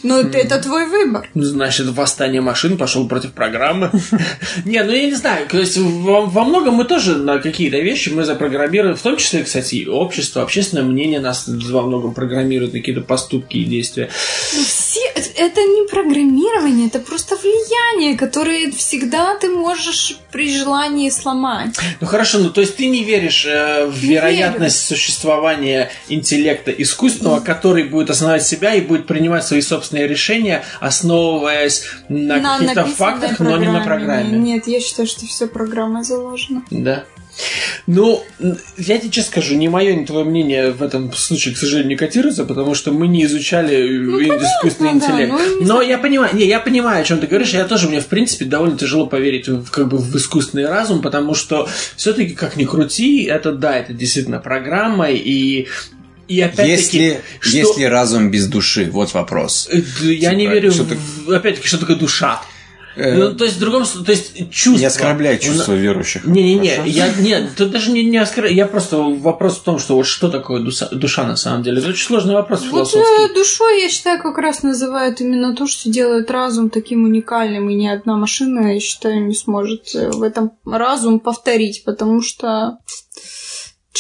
Но 0.03 0.21
это- 0.21 0.39
это 0.39 0.61
твой 0.63 0.87
выбор. 0.87 1.29
Значит, 1.35 1.87
восстание 1.89 2.41
машин 2.41 2.77
пошел 2.79 3.09
против 3.09 3.33
программы. 3.33 3.91
Не, 4.65 4.83
ну 4.83 4.93
я 4.93 5.05
не 5.07 5.15
знаю. 5.15 5.47
То 5.49 5.59
есть 5.59 5.77
во, 5.79 6.45
многом 6.45 6.75
мы 6.75 6.85
тоже 6.85 7.17
на 7.17 7.39
какие-то 7.39 7.79
вещи 7.79 8.11
мы 8.11 8.25
запрограммированы, 8.25 8.95
в 8.97 9.03
том 9.03 9.17
числе, 9.17 9.43
кстати, 9.43 9.87
общество, 9.87 10.43
общественное 10.43 10.85
мнение 10.85 11.21
нас 11.21 11.45
во 11.49 11.83
многом 11.83 12.15
программирует 12.15 12.73
на 12.73 12.79
какие-то 12.81 13.01
поступки 13.03 13.57
и 13.59 13.65
действия. 13.65 14.09
Ну, 14.57 14.63
Все, 14.65 15.01
это 15.37 15.61
не 15.61 15.87
программирование, 15.89 16.87
это 16.89 16.99
просто 17.01 17.37
влияние, 17.37 18.17
которое 18.17 18.71
всегда 18.71 19.37
ты 19.37 19.49
можешь 19.49 20.19
при 20.33 20.57
желании 20.57 21.11
сломать. 21.11 21.77
Ну 22.01 22.07
хорошо, 22.07 22.39
ну 22.39 22.51
то 22.51 22.61
есть 22.61 22.77
ты 22.77 22.87
не 22.89 23.05
веришь 23.05 23.47
э, 23.47 23.87
в 23.87 24.03
Не 24.05 24.15
вероятность 24.15 24.87
существования 24.87 25.91
интеллекта 26.09 26.71
искусственного, 26.71 27.41
который 27.41 27.85
будет 27.85 28.11
осознавать 28.11 28.47
себя 28.47 28.75
и 28.75 28.81
будет 28.81 29.07
принимать 29.07 29.45
свои 29.45 29.61
собственные 29.61 29.88
решения, 29.96 30.64
основываясь 30.81 31.85
на, 32.09 32.40
каких-то 32.40 32.74
написанной 32.74 32.94
фактах, 32.94 33.38
но 33.40 33.57
не 33.57 33.68
на 33.68 33.83
программе. 33.83 34.38
Нет, 34.38 34.66
я 34.66 34.81
считаю, 34.81 35.09
что 35.09 35.27
все 35.27 35.46
программой 35.46 36.05
заложено. 36.05 36.62
Да. 36.70 37.05
Ну, 37.87 38.24
я 38.77 38.98
тебе 38.98 39.11
честно 39.11 39.31
скажу, 39.31 39.55
ни 39.55 39.68
мое, 39.68 39.94
ни 39.94 40.05
твое 40.05 40.24
мнение 40.24 40.72
в 40.72 40.83
этом 40.83 41.12
случае, 41.12 41.55
к 41.55 41.59
сожалению, 41.59 41.90
не 41.90 41.96
котируется, 41.96 42.44
потому 42.44 42.74
что 42.74 42.92
мы 42.92 43.07
не 43.07 43.24
изучали 43.24 43.98
ну, 43.98 44.20
искусственный 44.20 44.90
понятно, 44.90 45.12
интеллект. 45.12 45.33
Да, 45.33 45.38
ну, 45.61 45.66
Но 45.66 45.83
я 45.83 45.98
понимаю, 45.98 46.35
не, 46.35 46.46
я 46.46 46.61
понимаю, 46.61 47.03
о 47.03 47.05
чем 47.05 47.18
ты 47.18 47.27
говоришь. 47.27 47.51
Я 47.51 47.64
тоже, 47.64 47.88
мне, 47.88 48.01
в 48.01 48.07
принципе, 48.07 48.44
довольно 48.44 48.77
тяжело 48.77 49.07
поверить 49.07 49.48
в, 49.48 49.70
как 49.70 49.88
бы, 49.88 49.98
в 49.98 50.16
искусственный 50.16 50.66
разум, 50.66 51.01
потому 51.01 51.35
что 51.35 51.68
все-таки, 51.96 52.35
как 52.35 52.57
ни 52.57 52.64
крути, 52.64 53.24
это 53.24 53.53
да, 53.53 53.77
это 53.77 53.92
действительно 53.92 54.40
программа, 54.40 55.11
и 55.11 55.68
и 56.29 56.41
опять-таки, 56.41 56.69
если, 56.69 57.21
что... 57.41 57.57
если 57.57 57.85
разум 57.85 58.31
без 58.31 58.47
души, 58.47 58.91
вот 58.93 59.14
вопрос. 59.14 59.69
Э, 59.73 59.79
я 60.03 60.31
типа, 60.31 60.38
не 60.38 60.47
верю, 60.47 60.73
в... 60.73 61.33
опять-таки, 61.33 61.67
что 61.67 61.79
такое 61.79 61.97
душа. 61.97 62.43
Э, 62.97 63.14
ну, 63.14 63.35
то 63.35 63.45
есть, 63.45 63.57
в 63.57 63.61
другом 63.61 63.85
то 63.85 64.11
есть, 64.11 64.51
чувство. 64.51 64.81
Не 64.81 64.87
оскорбляй 64.87 65.38
чувства 65.38 65.73
верующих. 65.73 66.27
Не-не-не, 66.27 66.83
я, 66.87 67.14
нет, 67.14 67.51
тут 67.57 67.71
даже 67.71 67.93
не, 67.93 68.05
не 68.05 68.19
оскорбляю, 68.19 68.57
я 68.57 68.67
просто 68.67 68.97
вопрос 68.99 69.59
в 69.59 69.62
том, 69.62 69.79
что 69.79 69.95
вот 69.95 70.07
что 70.07 70.29
такое 70.29 70.61
душа, 70.61 70.88
душа 70.91 71.25
на 71.25 71.37
самом 71.37 71.62
деле. 71.62 71.79
Это 71.79 71.91
очень 71.91 72.07
сложный 72.07 72.35
вопрос 72.35 72.62
философский. 72.62 72.99
Вот 72.99 73.31
э, 73.31 73.35
душой, 73.35 73.83
я 73.83 73.88
считаю, 73.88 74.21
как 74.21 74.37
раз 74.38 74.62
называют 74.62 75.21
именно 75.21 75.55
то, 75.55 75.67
что 75.67 75.88
делает 75.88 76.31
разум 76.31 76.71
таким 76.71 77.05
уникальным, 77.05 77.71
и 77.71 77.75
ни 77.75 77.87
одна 77.87 78.17
машина, 78.17 78.75
я 78.75 78.81
считаю, 78.81 79.25
не 79.25 79.35
сможет 79.35 79.95
в 79.95 80.23
этом 80.23 80.53
разум 80.67 81.21
повторить, 81.21 81.85
потому 81.85 82.21
что 82.21 82.79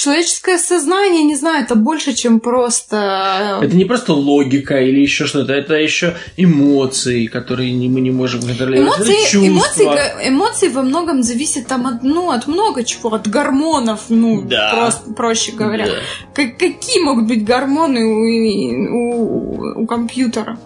человеческое 0.02 0.58
сознание, 0.58 1.24
не 1.24 1.36
знаю, 1.36 1.64
это 1.64 1.74
больше, 1.74 2.14
чем 2.14 2.40
просто... 2.40 3.58
Э, 3.60 3.64
это 3.64 3.76
не 3.76 3.84
просто 3.84 4.12
логика 4.12 4.80
или 4.80 5.00
еще 5.00 5.26
что-то, 5.26 5.52
это 5.52 5.74
еще 5.74 6.16
эмоции, 6.36 7.26
которые 7.26 7.72
мы 7.88 8.00
не 8.00 8.10
можем 8.10 8.40
контролировать. 8.42 9.00
Эмоции, 9.00 9.48
эмоции, 9.48 9.84
эмоции 10.28 10.68
во 10.68 10.82
многом 10.82 11.22
зависят 11.22 11.66
там 11.66 11.86
от, 11.86 12.02
ну, 12.02 12.30
от 12.30 12.46
много 12.46 12.84
чего, 12.84 13.14
от 13.14 13.28
гормонов, 13.28 14.04
ну, 14.08 14.42
да. 14.42 14.72
просто, 14.74 15.12
проще 15.12 15.52
говоря. 15.52 15.86
Да. 15.86 15.92
Как, 16.34 16.58
какие 16.58 17.02
могут 17.02 17.26
быть 17.26 17.44
гормоны 17.44 18.04
у, 18.04 18.96
у, 18.96 19.82
у 19.82 19.86
компьютера? 19.86 20.58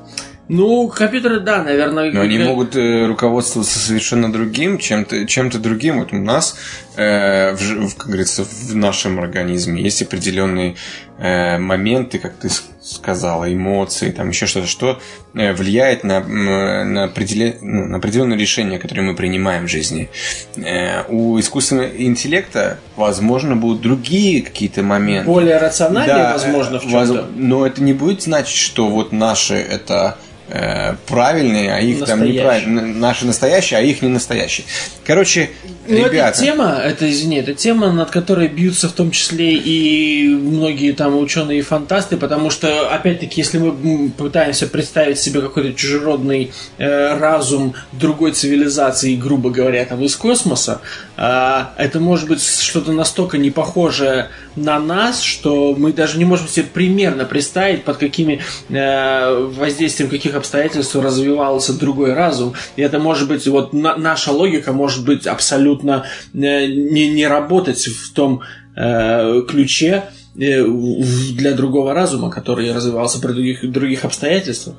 Ну, 0.49 0.89
компьютеры, 0.89 1.41
да, 1.41 1.63
наверное. 1.63 2.11
Но 2.13 2.21
они 2.21 2.39
могут 2.39 2.75
э, 2.77 3.07
руководствоваться 3.07 3.79
совершенно 3.79 4.31
другим, 4.31 4.79
чем-то 4.79 5.27
чем 5.27 5.51
другим. 5.51 6.01
Вот 6.01 6.13
у 6.13 6.17
нас, 6.17 6.57
э, 6.97 7.55
в, 7.55 7.97
как 7.97 8.09
говорится, 8.09 8.45
в 8.45 8.75
нашем 8.75 9.21
организме 9.21 9.81
есть 9.83 10.03
определенные 10.03 10.75
э, 11.19 11.59
моменты, 11.59 12.19
как 12.19 12.35
ты 12.35 12.49
сказала, 12.83 13.53
эмоции, 13.53 14.11
там 14.11 14.31
еще 14.31 14.47
что-то, 14.47 14.67
что 14.67 15.01
э, 15.35 15.53
влияет 15.53 16.03
на, 16.03 16.21
на, 16.21 17.05
определен, 17.05 17.55
ну, 17.61 17.87
на 17.87 17.99
определенные 17.99 18.39
решения, 18.39 18.81
которые 18.81 19.05
мы 19.07 19.15
принимаем 19.15 19.67
в 19.67 19.71
жизни. 19.71 20.11
Э, 20.57 21.05
у 21.09 21.39
искусственного 21.39 21.87
интеллекта, 21.87 22.79
возможно, 22.97 23.55
будут 23.55 23.81
другие 23.81 24.43
какие-то 24.43 24.83
моменты. 24.83 25.31
Более 25.31 25.59
рациональные, 25.59 26.17
да, 26.17 26.33
возможно, 26.33 26.81
в 26.81 26.83
чем-то. 26.83 27.29
Но 27.37 27.65
это 27.65 27.81
не 27.83 27.93
будет 27.93 28.23
значить, 28.23 28.57
что 28.57 28.89
вот 28.89 29.13
наши 29.13 29.55
это 29.55 30.19
Э, 30.55 30.97
правильные, 31.07 31.73
а 31.73 31.81
их 31.81 32.01
настоящие. 32.01 32.07
там 32.07 32.31
неправильные. 32.31 32.95
Наши 32.95 33.25
настоящие, 33.25 33.79
а 33.79 33.83
их 33.83 34.03
не 34.03 34.09
настоящие. 34.09 34.67
Короче, 35.03 35.49
ну, 35.89 35.97
ребята... 35.97 36.37
Это 36.37 36.41
тема, 36.41 36.81
это, 36.85 37.11
извини, 37.11 37.39
это 37.39 37.55
тема, 37.55 37.91
над 37.91 38.11
которой 38.11 38.49
бьются 38.49 38.91
в 38.91 38.93
том 38.93 39.13
числе 39.13 39.55
и 39.55 40.29
многие 40.29 40.93
там 40.93 41.19
ученые 41.19 41.61
и 41.61 41.63
фантасты, 41.63 42.19
потому 42.19 42.51
что, 42.51 42.91
опять-таки, 42.91 43.41
если 43.41 43.57
мы 43.57 44.11
пытаемся 44.11 44.67
представить 44.67 45.19
себе 45.19 45.41
какой-то 45.41 45.73
чужеродный 45.73 46.53
э, 46.77 47.19
разум 47.19 47.75
другой 47.93 48.33
цивилизации, 48.33 49.17
грубо 49.17 49.49
говоря, 49.49 49.83
там 49.87 50.03
из 50.05 50.15
космоса, 50.17 50.83
э, 51.17 51.65
это 51.79 51.99
может 51.99 52.29
быть 52.29 52.45
что-то 52.45 52.93
настолько 52.93 53.39
не 53.39 53.51
похожее 53.51 54.29
на 54.55 54.79
нас, 54.79 55.23
что 55.23 55.75
мы 55.75 55.95
даже 55.95 56.19
не 56.19 56.27
можем 56.27 56.47
себе 56.47 56.67
примерно 56.73 57.25
представить, 57.25 57.85
под 57.85 57.97
какими 57.97 58.41
э, 58.69 59.49
воздействием 59.57 60.11
каких 60.11 60.35
обстоятельств 60.43 60.95
развивался 60.97 61.79
другой 61.79 62.13
разум. 62.13 62.55
И 62.77 62.83
это 62.83 62.99
может 62.99 63.29
быть, 63.29 63.47
вот 63.47 63.73
на, 63.73 63.97
наша 63.97 64.33
логика 64.33 64.73
может 64.73 65.05
быть 65.05 65.27
абсолютно 65.27 66.05
э, 66.35 66.67
не, 66.67 67.09
не 67.09 67.27
работать 67.27 67.87
в 67.87 68.13
том 68.13 68.43
э, 68.77 69.43
ключе, 69.49 70.05
для 70.35 71.53
другого 71.53 71.93
разума, 71.93 72.31
который 72.31 72.73
развивался 72.73 73.21
при 73.21 73.33
других, 73.33 73.71
других 73.71 74.05
обстоятельствах. 74.05 74.77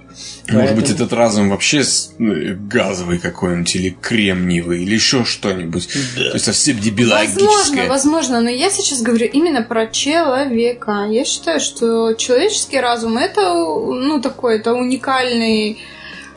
Может 0.48 0.70
Поэтому... 0.70 0.82
быть, 0.82 0.90
этот 0.90 1.14
разум 1.14 1.50
вообще 1.50 1.84
ну, 2.18 2.56
газовый 2.68 3.20
какой-нибудь, 3.20 3.76
или 3.76 3.90
кремниевый, 3.90 4.84
или 4.84 4.96
еще 4.96 5.26
что-нибудь. 5.26 5.88
Да. 6.18 6.30
То 6.30 6.34
есть 6.34 6.46
совсем 6.46 6.80
дебилогическое. 6.80 7.88
Возможно, 7.88 7.88
возможно, 7.88 8.42
но 8.42 8.50
я 8.50 8.72
сейчас 8.72 9.02
говорю 9.04 9.28
именно 9.32 9.62
про 9.62 9.88
человека. 9.88 11.08
Я 11.10 11.24
считаю, 11.24 11.60
что 11.60 12.14
человеческий 12.14 12.80
разум 12.80 13.18
это, 13.18 13.42
ну, 13.54 14.20
такой, 14.22 14.58
это 14.58 14.74
уникальный 14.74 15.78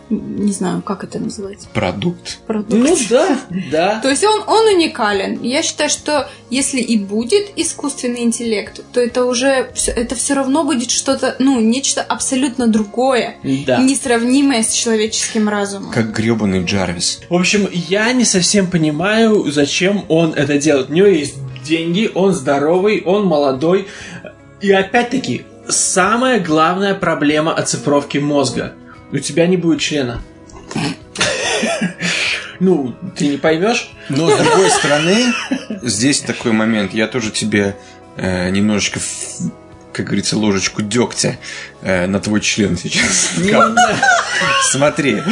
не 0.09 0.53
знаю, 0.53 0.83
как 0.83 1.03
это 1.03 1.19
называется. 1.19 1.69
Продукт. 1.73 2.38
Продукт. 2.47 2.73
Ну 2.73 2.97
да, 3.11 3.38
да. 3.71 4.01
То 4.01 4.09
есть 4.09 4.25
он, 4.25 4.42
он 4.47 4.66
уникален. 4.75 5.42
Я 5.42 5.62
считаю, 5.62 5.90
что 5.90 6.29
если 6.49 6.81
и 6.81 6.99
будет 6.99 7.49
искусственный 7.57 8.23
интеллект, 8.23 8.81
то 8.92 9.01
это 9.01 9.25
уже 9.25 9.71
все, 9.75 9.90
это 9.90 10.14
все 10.14 10.35
равно 10.35 10.64
будет 10.64 10.90
что-то, 10.90 11.35
ну, 11.38 11.61
нечто 11.61 12.03
абсолютно 12.03 12.69
другое, 12.69 13.37
да. 13.42 13.79
несравнимое 13.79 14.62
с 14.62 14.73
человеческим 14.73 15.49
разумом. 15.49 15.90
Как 15.90 16.12
гребаный 16.12 16.64
Джарвис. 16.64 17.21
В 17.29 17.35
общем, 17.35 17.69
я 17.73 18.12
не 18.12 18.25
совсем 18.25 18.71
понимаю, 18.71 19.51
зачем 19.51 20.05
он 20.09 20.35
это 20.35 20.59
делает. 20.59 20.90
У 20.90 20.92
него 20.92 21.09
есть 21.09 21.35
деньги, 21.64 22.11
он 22.14 22.33
здоровый, 22.33 23.03
он 23.05 23.27
молодой. 23.27 23.88
И 24.61 24.71
опять-таки, 24.71 25.45
самая 25.69 26.38
главная 26.38 26.95
проблема 26.95 27.53
оцифровки 27.53 28.19
мозга– 28.19 28.75
у 29.12 29.19
тебя 29.19 29.47
не 29.47 29.57
будет 29.57 29.81
члена. 29.81 30.23
Ну, 32.59 32.95
ты 33.16 33.29
не 33.29 33.37
поймешь. 33.37 33.90
Но 34.09 34.31
с 34.31 34.38
другой 34.38 34.71
стороны, 34.71 35.35
здесь 35.83 36.21
такой 36.21 36.53
момент. 36.53 36.95
Я 36.95 37.07
тоже 37.07 37.31
тебе 37.31 37.77
э, 38.16 38.51
немножечко, 38.51 39.01
как 39.92 40.07
говорится, 40.07 40.38
ложечку 40.38 40.83
дегтя 40.83 41.38
э, 41.83 42.07
на 42.07 42.21
твой 42.21 42.40
член 42.40 42.77
сейчас. 42.77 43.33
Смотри. 44.71 45.23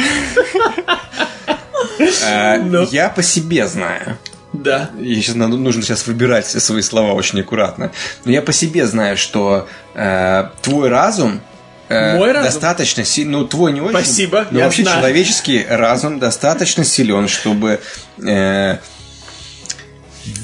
Э, 2.23 2.59
ну. 2.59 2.87
Я 2.91 3.09
по 3.09 3.23
себе 3.23 3.67
знаю. 3.67 4.17
Да. 4.53 4.89
Сейчас 4.97 5.35
надо, 5.35 5.57
нужно 5.57 5.81
сейчас 5.81 6.07
выбирать 6.07 6.47
свои 6.47 6.81
слова 6.81 7.13
очень 7.13 7.41
аккуратно. 7.41 7.91
Но 8.23 8.31
я 8.31 8.41
по 8.41 8.53
себе 8.53 8.85
знаю, 8.85 9.17
что 9.17 9.67
э, 9.95 10.49
твой 10.61 10.89
разум 10.89 11.41
Э, 11.89 12.17
Мой 12.17 12.31
разум? 12.31 12.51
Достаточно 12.51 13.03
сильный, 13.05 13.31
ну 13.31 13.45
твой 13.45 13.71
не 13.73 13.81
очень. 13.81 13.97
Спасибо. 13.97 14.47
Но 14.51 14.61
вообще 14.61 14.83
знаю. 14.83 14.99
человеческий 14.99 15.65
разум 15.67 16.19
достаточно 16.19 16.83
силен, 16.83 17.27
чтобы 17.27 17.79
э, 18.25 18.77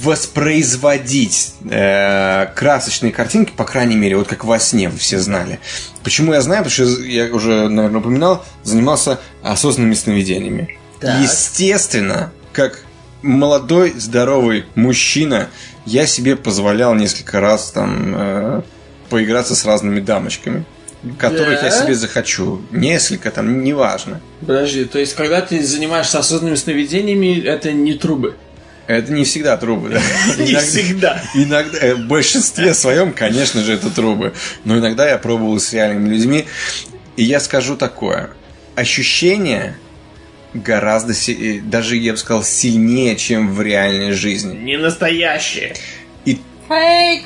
воспроизводить 0.03 1.53
э, 1.69 2.47
красочные 2.55 3.11
картинки, 3.11 3.51
по 3.55 3.63
крайней 3.63 3.95
мере, 3.95 4.17
вот 4.17 4.27
как 4.27 4.43
во 4.43 4.59
сне 4.59 4.89
вы 4.89 4.97
все 4.97 5.19
знали. 5.19 5.59
Почему 6.03 6.33
я 6.33 6.41
знаю? 6.41 6.63
Потому 6.63 6.89
что 6.89 7.03
я 7.03 7.33
уже, 7.33 7.67
наверное, 7.69 7.99
упоминал, 7.99 8.45
занимался 8.63 9.19
осознанными 9.41 9.95
сновидениями. 9.95 10.77
Так. 10.99 11.19
Естественно, 11.21 12.31
как 12.53 12.83
молодой, 13.23 13.93
здоровый 13.97 14.65
мужчина, 14.75 15.49
я 15.85 16.05
себе 16.05 16.35
позволял 16.35 16.93
несколько 16.93 17.39
раз 17.39 17.71
там 17.71 18.13
э, 18.15 18.61
поиграться 19.09 19.55
с 19.55 19.65
разными 19.65 19.99
дамочками 19.99 20.65
которых 21.17 21.61
да? 21.61 21.67
я 21.67 21.71
себе 21.71 21.95
захочу. 21.95 22.61
Несколько 22.71 23.31
там, 23.31 23.63
неважно. 23.63 24.21
Подожди, 24.41 24.85
то 24.85 24.99
есть, 24.99 25.15
когда 25.15 25.41
ты 25.41 25.63
занимаешься 25.63 26.19
осознанными 26.19 26.55
сновидениями, 26.55 27.41
это 27.41 27.71
не 27.71 27.93
трубы? 27.93 28.35
Это 28.87 29.11
не 29.13 29.23
всегда 29.23 29.57
трубы, 29.57 29.89
да. 29.89 30.01
Не 30.43 30.55
всегда. 30.55 31.23
Иногда, 31.33 31.77
э, 31.79 31.95
в 31.95 32.07
большинстве 32.07 32.73
своем, 32.73 33.13
конечно 33.13 33.61
же, 33.61 33.73
это 33.73 33.89
трубы. 33.89 34.33
Но 34.65 34.77
иногда 34.77 35.07
я 35.07 35.17
пробовал 35.17 35.59
с 35.59 35.71
реальными 35.71 36.09
людьми. 36.09 36.45
И 37.15 37.23
я 37.23 37.39
скажу 37.39 37.77
такое. 37.77 38.31
Ощущение 38.75 39.77
гораздо, 40.53 41.13
даже, 41.63 41.95
я 41.95 42.13
бы 42.13 42.17
сказал, 42.17 42.43
сильнее, 42.43 43.15
чем 43.15 43.53
в 43.53 43.61
реальной 43.61 44.11
жизни. 44.11 44.57
Не 44.57 44.77
настоящие. 44.77 45.75
И 46.25 46.41
Фейк 46.67 47.25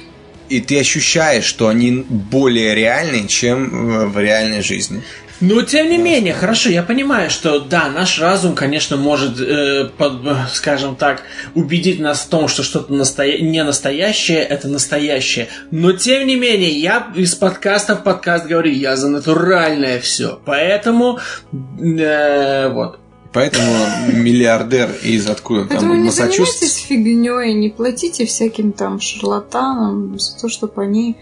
и 0.50 0.60
ты 0.60 0.80
ощущаешь, 0.80 1.46
что 1.46 1.68
они 1.68 2.06
более 2.08 2.76
реальные, 2.76 3.28
чем 3.28 4.12
в 4.12 4.20
реальной 4.20 4.62
жизни. 4.62 5.02
Но 5.42 5.62
тем 5.64 5.90
не 5.90 5.98
менее, 5.98 6.34
хорошо, 6.34 6.70
я 6.70 6.82
понимаю, 6.82 7.30
что 7.30 7.60
да, 7.60 7.90
наш 7.90 8.20
разум, 8.20 8.56
конечно, 8.56 8.96
может, 8.96 9.40
э, 9.40 9.90
под, 9.98 10.22
скажем 10.54 10.96
так, 10.96 11.24
убедить 11.56 12.00
нас 12.00 12.22
в 12.22 12.30
том, 12.30 12.48
что 12.48 12.64
что-то 12.64 12.94
настоя... 12.94 13.38
не 13.40 13.62
настоящее, 13.64 14.40
это 14.40 14.70
настоящее. 14.70 15.50
Но 15.72 15.92
тем 15.92 16.26
не 16.26 16.36
менее, 16.38 16.72
я 16.72 17.12
из 17.16 17.36
подкаста 17.36 17.96
в 17.96 18.04
подкаст 18.04 18.46
говорю, 18.46 18.72
я 18.72 18.96
за 18.96 19.10
натуральное 19.10 20.00
все. 20.00 20.40
Поэтому, 20.46 21.20
э, 21.52 22.70
вот. 22.70 23.00
Поэтому 23.36 23.68
миллиардер 24.14 24.90
из 25.04 25.28
откуда 25.28 25.66
Поэтому 25.66 25.92
там, 25.92 26.00
не 26.00 26.06
Массачусетс. 26.06 26.58
занимайтесь 26.58 26.86
фигней, 26.86 27.54
не 27.54 27.70
платите 27.70 28.26
всяким 28.26 28.72
там 28.72 29.02
шарлатанам 29.02 30.18
за 30.18 30.40
то, 30.40 30.48
чтобы 30.48 30.82
они 30.82 31.18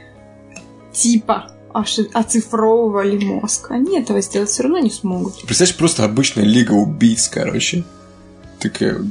типа 0.91 1.49
оцифровывали 1.73 3.17
мозг. 3.17 3.71
Они 3.71 3.99
этого 3.99 4.21
сделать 4.21 4.51
все 4.51 4.61
равно 4.61 4.77
не 4.77 4.91
смогут. 4.91 5.41
Представляешь, 5.41 5.75
просто 5.75 6.05
обычная 6.05 6.43
лига 6.43 6.73
убийц, 6.73 7.27
короче. 7.27 7.83
Такая, 8.59 9.03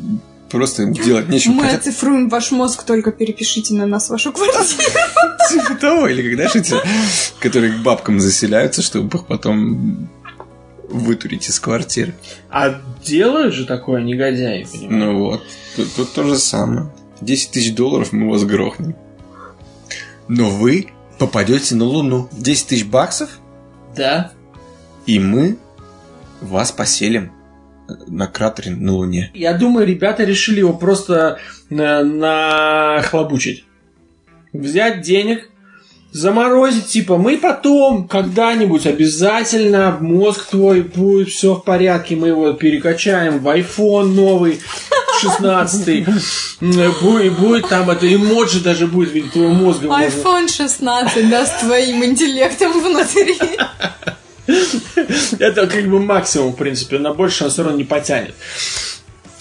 просто 0.48 0.84
делать 0.84 1.28
нечего. 1.28 1.54
Мы 1.54 1.64
Хотя 1.64 1.78
оцифруем 1.78 2.28
ваш 2.28 2.52
мозг, 2.52 2.84
только 2.84 3.10
перепишите 3.10 3.74
на 3.74 3.86
нас 3.86 4.10
вашу 4.10 4.32
квартиру. 4.32 4.62
типа 5.50 5.74
того, 5.74 6.06
или 6.06 6.22
когда 6.22 6.48
же 6.48 6.60
эти, 6.60 6.76
которые 7.40 7.72
к 7.72 7.82
бабкам 7.82 8.20
заселяются, 8.20 8.80
чтобы 8.80 9.18
их 9.18 9.26
потом 9.26 10.08
вытурить 10.92 11.48
из 11.48 11.58
квартир. 11.58 12.14
А 12.50 12.80
делают 13.04 13.54
же 13.54 13.64
такое 13.66 14.02
негодяи, 14.02 14.64
понимаешь? 14.70 14.90
Ну 14.90 15.18
вот, 15.24 15.42
тут, 15.76 15.94
тут 15.94 16.12
то 16.12 16.22
же 16.24 16.36
самое. 16.38 16.90
10 17.20 17.50
тысяч 17.50 17.74
долларов 17.74 18.12
мы 18.12 18.30
вас 18.30 18.44
грохнем. 18.44 18.94
Но 20.28 20.50
вы 20.50 20.88
попадете 21.18 21.74
на 21.74 21.84
Луну. 21.84 22.28
10 22.32 22.66
тысяч 22.68 22.84
баксов, 22.86 23.30
Да. 23.96 24.32
и 25.06 25.18
мы 25.18 25.56
вас 26.40 26.72
поселим 26.72 27.32
на 28.06 28.26
кратере 28.26 28.70
на 28.70 28.92
Луне. 28.92 29.30
Я 29.34 29.52
думаю, 29.54 29.86
ребята 29.86 30.24
решили 30.24 30.60
его 30.60 30.72
просто 30.72 31.38
на- 31.70 32.02
нахлобучить. 32.02 33.64
Взять 34.52 35.02
денег, 35.02 35.48
заморозить, 36.12 36.88
типа, 36.88 37.16
мы 37.16 37.38
потом 37.38 38.06
когда-нибудь 38.06 38.86
обязательно 38.86 39.96
мозг 40.00 40.46
твой 40.50 40.82
будет 40.82 41.30
все 41.30 41.54
в 41.54 41.64
порядке, 41.64 42.16
мы 42.16 42.28
его 42.28 42.52
перекачаем 42.52 43.38
в 43.38 43.48
iPhone 43.48 44.08
новый, 44.08 44.60
16 45.20 46.06
будет, 47.00 47.38
будет 47.38 47.68
там 47.68 47.90
это 47.90 48.12
эмоджи 48.12 48.60
даже 48.60 48.86
будет 48.86 49.10
в 49.10 49.14
виде 49.14 49.28
твоего 49.28 49.52
мозга. 49.52 49.86
iPhone 49.88 50.48
16, 50.48 51.30
да, 51.30 51.46
с 51.46 51.60
твоим 51.60 52.04
интеллектом 52.04 52.72
внутри. 52.72 53.38
Это 55.38 55.66
как 55.66 55.88
бы 55.88 56.00
максимум, 56.00 56.52
в 56.52 56.56
принципе. 56.56 56.98
На 56.98 57.14
больше 57.14 57.44
он 57.44 57.50
все 57.50 57.62
равно 57.62 57.78
не 57.78 57.84
потянет. 57.84 58.34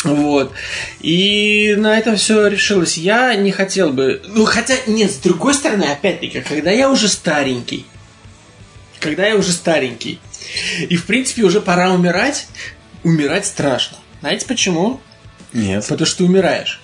Вот. 0.03 0.53
И 1.01 1.75
на 1.77 1.97
этом 1.97 2.15
все 2.15 2.47
решилось. 2.47 2.97
Я 2.97 3.35
не 3.35 3.51
хотел 3.51 3.91
бы... 3.91 4.21
Ну, 4.27 4.45
хотя, 4.45 4.75
нет, 4.87 5.11
с 5.11 5.17
другой 5.17 5.53
стороны, 5.53 5.85
опять-таки, 5.85 6.41
когда 6.41 6.71
я 6.71 6.89
уже 6.89 7.07
старенький, 7.07 7.85
когда 8.99 9.27
я 9.27 9.35
уже 9.35 9.51
старенький, 9.51 10.19
и, 10.89 10.95
в 10.95 11.05
принципе, 11.05 11.43
уже 11.43 11.61
пора 11.61 11.91
умирать, 11.91 12.47
умирать 13.03 13.45
страшно. 13.45 13.97
Знаете 14.21 14.45
почему? 14.47 14.99
Нет. 15.53 15.85
Потому 15.87 16.05
что 16.05 16.19
ты 16.19 16.23
умираешь. 16.23 16.81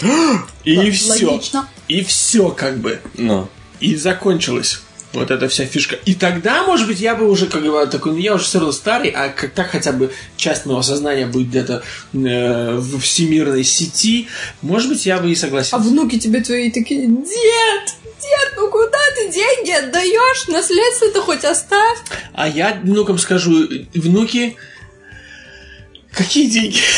И 0.64 0.90
все. 0.90 1.30
Логично. 1.30 1.68
И 1.88 2.04
все, 2.04 2.50
как 2.50 2.78
бы. 2.78 3.00
Но. 3.14 3.48
И 3.80 3.96
закончилась 3.96 4.82
вот 5.12 5.30
эта 5.30 5.48
вся 5.48 5.66
фишка. 5.66 5.96
И 6.04 6.14
тогда, 6.14 6.62
может 6.64 6.86
быть, 6.86 7.00
я 7.00 7.14
бы 7.14 7.28
уже, 7.28 7.46
как 7.46 7.62
говорю, 7.62 7.90
такой, 7.90 8.12
ну 8.12 8.18
я 8.18 8.34
уже 8.34 8.44
все 8.44 8.58
равно 8.58 8.72
старый, 8.72 9.10
а 9.10 9.28
как 9.28 9.52
так 9.52 9.70
хотя 9.70 9.92
бы 9.92 10.12
часть 10.36 10.66
моего 10.66 10.82
сознания 10.82 11.26
будет 11.26 11.48
где-то 11.48 11.82
э, 12.12 12.76
в 12.76 13.00
всемирной 13.00 13.64
сети, 13.64 14.28
может 14.62 14.88
быть, 14.88 15.06
я 15.06 15.18
бы 15.18 15.28
и 15.30 15.34
А 15.34 15.36
согласился. 15.36 15.78
внуки 15.78 16.18
тебе 16.18 16.40
твои 16.42 16.70
такие, 16.70 17.06
дед, 17.06 17.94
дед, 18.04 18.52
ну 18.56 18.70
куда 18.70 18.98
ты 19.16 19.30
деньги 19.32 19.70
отдаешь? 19.72 20.46
Наследство-то 20.48 21.22
хоть 21.22 21.44
оставь. 21.44 21.98
А 22.34 22.48
я 22.48 22.80
внукам 22.82 23.18
скажу, 23.18 23.66
внуки, 23.94 24.56
какие 26.12 26.48
деньги? 26.48 26.78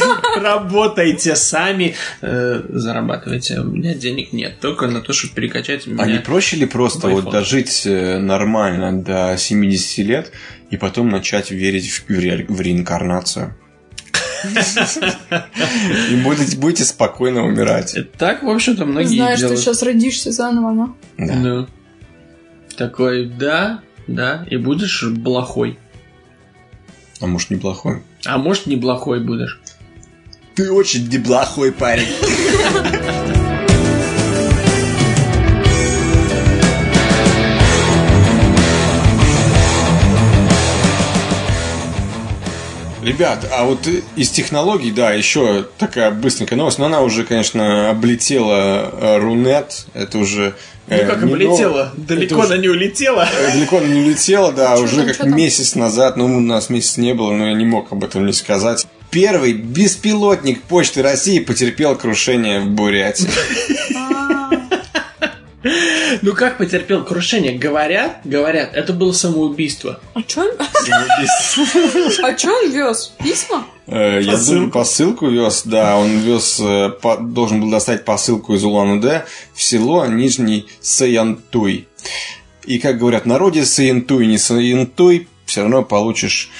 Работайте 0.40 1.36
сами, 1.36 1.94
э, 2.20 2.62
зарабатывайте. 2.68 3.60
У 3.60 3.64
меня 3.64 3.94
денег 3.94 4.32
нет, 4.32 4.60
только 4.60 4.86
на 4.86 5.00
то, 5.00 5.12
чтобы 5.12 5.34
перекачать 5.34 5.86
меня. 5.86 6.02
А 6.02 6.06
не 6.06 6.18
проще 6.18 6.56
ли 6.56 6.66
просто 6.66 7.08
вот 7.08 7.30
дожить 7.30 7.82
э, 7.86 8.18
нормально 8.18 9.02
до 9.02 9.36
70 9.38 9.98
лет 10.06 10.32
и 10.70 10.76
потом 10.76 11.08
начать 11.08 11.50
верить 11.50 11.88
в, 11.88 12.10
ре- 12.10 12.46
в 12.48 12.60
реинкарнацию? 12.60 13.54
И 16.10 16.16
будете, 16.22 16.56
будете 16.56 16.84
спокойно 16.84 17.44
умирать. 17.44 17.96
Так, 18.18 18.42
в 18.42 18.48
общем-то, 18.48 18.84
многие 18.84 19.16
Знаешь, 19.16 19.36
ты 19.36 19.40
делают. 19.40 19.60
сейчас 19.60 19.82
родишься 19.82 20.30
заново, 20.30 20.94
да? 21.18 21.26
Да. 21.26 21.34
Ну. 21.34 21.66
Такой, 22.76 23.26
да, 23.26 23.80
да, 24.06 24.46
и 24.50 24.56
будешь 24.56 25.02
блохой. 25.04 25.78
А 27.20 27.26
может, 27.26 27.50
неплохой? 27.50 28.02
А 28.26 28.36
может, 28.38 28.66
не 28.66 28.76
блохой 28.76 29.20
будешь. 29.24 29.58
Ты 30.56 30.72
очень 30.72 31.06
неплохой 31.10 31.70
парень. 31.70 32.08
Ребят, 43.02 43.46
а 43.52 43.64
вот 43.64 43.86
из 44.16 44.30
технологий, 44.30 44.90
да, 44.90 45.12
еще 45.12 45.64
такая 45.78 46.10
быстренькая 46.10 46.56
новость, 46.56 46.78
но 46.78 46.86
она 46.86 47.02
уже, 47.02 47.22
конечно, 47.22 47.88
облетела 47.90 48.90
э, 48.92 49.18
Рунет, 49.18 49.86
это 49.94 50.18
уже... 50.18 50.54
Ну 50.88 50.96
э, 50.96 51.06
как 51.06 51.22
не 51.22 51.32
облетела? 51.32 51.92
нов- 51.96 52.06
Далеко 52.06 52.34
уже- 52.40 52.46
она 52.46 52.56
не 52.56 52.68
улетела. 52.68 53.28
Далеко 53.52 53.78
она 53.78 53.86
не 53.86 54.00
улетела, 54.00 54.50
да, 54.52 54.74
уже 54.76 55.04
как 55.14 55.24
месяц 55.26 55.76
назад, 55.76 56.16
ну, 56.16 56.24
у 56.24 56.40
нас 56.40 56.68
месяц 56.68 56.96
не 56.96 57.14
было, 57.14 57.30
но 57.32 57.46
я 57.46 57.54
не 57.54 57.64
мог 57.64 57.92
об 57.92 58.02
этом 58.02 58.26
не 58.26 58.32
сказать. 58.32 58.88
Первый 59.10 59.52
беспилотник 59.52 60.62
Почты 60.62 61.02
России 61.02 61.38
потерпел 61.38 61.96
крушение 61.96 62.60
в 62.60 62.68
Бурятии. 62.70 63.28
Ну 66.22 66.32
как 66.34 66.58
потерпел 66.58 67.04
крушение? 67.04 67.58
Говорят, 67.58 68.20
говорят, 68.24 68.70
это 68.74 68.92
было 68.92 69.12
самоубийство. 69.12 70.00
А 70.14 70.22
чё 70.22 70.42
он, 70.42 70.50
а 72.24 72.34
чё 72.34 72.52
он 72.56 72.70
вез? 72.70 73.12
Письма? 73.22 73.66
Э, 73.86 74.20
Я 74.22 74.32
Посылку. 74.32 74.52
думаю, 74.54 74.70
посылку 74.70 75.28
вез, 75.28 75.62
да, 75.64 75.96
он 75.96 76.18
вез, 76.20 76.58
э, 76.60 76.92
должен 77.20 77.60
был 77.60 77.70
достать 77.70 78.04
посылку 78.04 78.54
из 78.54 78.64
Улан-Удэ 78.64 79.24
в 79.54 79.62
село 79.62 80.06
Нижний 80.06 80.68
Саянтуй. 80.80 81.88
И, 82.64 82.78
как 82.78 82.98
говорят 82.98 83.24
в 83.24 83.26
народе, 83.26 83.64
Саянтуй, 83.64 84.26
не 84.26 84.38
Саянтуй, 84.38 85.28
все 85.46 85.62
равно 85.62 85.82
получишь 85.82 86.50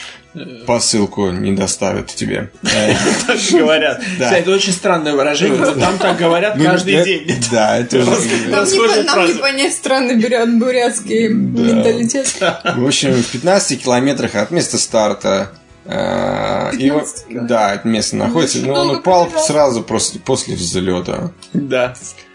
посылку, 0.66 1.31
не 1.31 1.53
доставят 1.53 2.09
тебе. 2.09 2.51
Э, 2.62 2.94
Так 3.27 3.38
говорят. 3.53 4.03
Это 4.20 4.51
очень 4.51 4.72
странное 4.72 5.14
выражение, 5.14 5.59
но 5.59 5.72
там 5.72 5.99
так 5.99 6.16
говорят 6.18 6.57
ну, 6.57 6.64
каждый 6.64 6.94
э, 6.94 7.05
день. 7.05 7.44
Да, 7.51 7.79
это 7.79 8.01
же... 8.03 8.11
Да, 8.51 8.64
Нам, 8.64 9.29
не, 9.29 9.35
понять 9.35 9.75
странный 9.75 10.16
бурят, 10.16 10.59
бурятский 10.59 11.29
менталитет. 11.29 12.35
В 12.77 12.87
общем, 12.87 13.12
в 13.12 13.27
15 13.27 13.83
километрах 13.83 14.35
от 14.35 14.51
места 14.51 14.79
старта 14.79 15.53
э, 15.85 16.70
его- 16.79 17.01
15 17.01 17.25
километров? 17.27 17.49
да, 17.49 17.75
это 17.75 17.88
место 17.88 18.16
находится, 18.16 18.59
очень 18.59 18.68
но 18.68 18.81
он 18.81 18.96
упал 18.96 19.31
сразу 19.38 19.83
после, 19.83 20.20
после 20.20 20.55
взлета. 20.55 21.33
Да. 21.53 21.94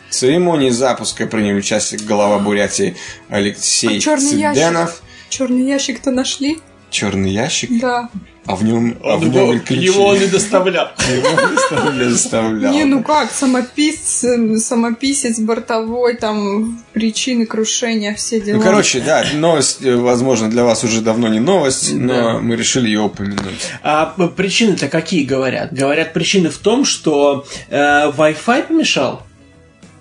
В 0.09 0.13
церемонии 0.13 0.69
запуска 0.69 1.25
принял 1.25 1.55
участие 1.55 2.01
глава 2.01 2.39
Бурятии 2.39 2.97
Алексей 3.29 3.89
А 3.89 3.93
ящик? 3.93 4.19
Цыденов. 4.19 5.01
Черный 5.29 5.63
ящик-то 5.63 6.11
нашли? 6.11 6.59
Черный 6.91 7.31
ящик, 7.31 7.69
Да. 7.79 8.09
а 8.45 8.55
в 8.55 8.63
нем, 8.65 8.97
а 9.03 9.15
Он 9.15 9.19
в 9.21 9.33
его, 9.33 9.53
нем 9.53 9.59
ключи. 9.61 9.83
его 9.85 10.05
он 10.07 10.17
и 10.21 10.27
доставлял. 10.27 10.89
Его 11.09 11.91
не 11.93 12.09
доставлял. 12.09 12.73
Не, 12.73 12.83
ну 12.83 13.01
как, 13.01 13.31
самопис, 13.31 14.23
э, 14.25 14.57
самописец 14.57 15.39
бортовой, 15.39 16.17
там, 16.17 16.83
причины 16.93 17.45
крушения, 17.45 18.13
все 18.15 18.41
дела. 18.41 18.57
Ну, 18.57 18.61
короче, 18.63 18.99
да, 18.99 19.23
новость, 19.33 19.81
э, 19.81 19.95
возможно, 19.95 20.49
для 20.49 20.63
вас 20.65 20.83
уже 20.83 20.99
давно 21.01 21.29
не 21.29 21.39
новость, 21.39 21.93
но 21.93 22.13
Да. 22.13 22.39
мы 22.39 22.55
решили 22.57 22.87
ее 22.87 23.01
упомянуть. 23.01 23.69
А 23.83 24.05
причины-то 24.35 24.89
какие 24.89 25.23
говорят? 25.23 25.71
Говорят, 25.73 26.11
причины 26.13 26.49
в 26.49 26.57
том, 26.57 26.83
что 26.83 27.45
э, 27.69 28.11
Wi-Fi 28.11 28.67
помешал. 28.67 29.23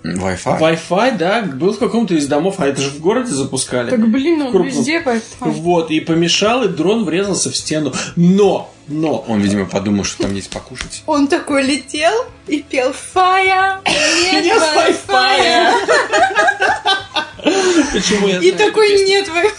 Wi-Fi. 0.02 0.58
Wi-Fi, 0.58 1.16
да, 1.18 1.42
был 1.42 1.74
в 1.74 1.78
каком-то 1.78 2.14
из 2.14 2.26
домов, 2.26 2.56
а 2.58 2.66
это 2.66 2.80
же 2.80 2.88
в 2.88 3.00
городе 3.00 3.32
запускали. 3.32 3.90
Так, 3.90 4.08
блин, 4.08 4.40
он 4.42 4.50
Крупно. 4.50 4.68
везде 4.68 4.98
Wi-Fi. 5.00 5.20
Вот, 5.40 5.90
и 5.90 6.00
помешал, 6.00 6.64
и 6.64 6.68
дрон 6.68 7.04
врезался 7.04 7.50
в 7.50 7.56
стену. 7.56 7.92
Но, 8.16 8.72
но, 8.88 9.18
Он, 9.28 9.40
видимо, 9.40 9.66
подумал, 9.66 10.04
что 10.04 10.22
там 10.22 10.34
есть 10.34 10.48
покушать. 10.50 11.02
Он 11.06 11.28
такой 11.28 11.62
летел 11.64 12.12
и 12.46 12.62
пел 12.62 12.92
«Фая, 12.92 13.80
нет 14.32 14.44
Нет 14.44 14.62
Wi-Fi». 14.74 15.72
почему 17.92 18.28
я 18.28 18.38
И 18.38 18.52
такой? 18.52 19.04
«нет 19.04 19.28
Wi-Fi». 19.28 19.50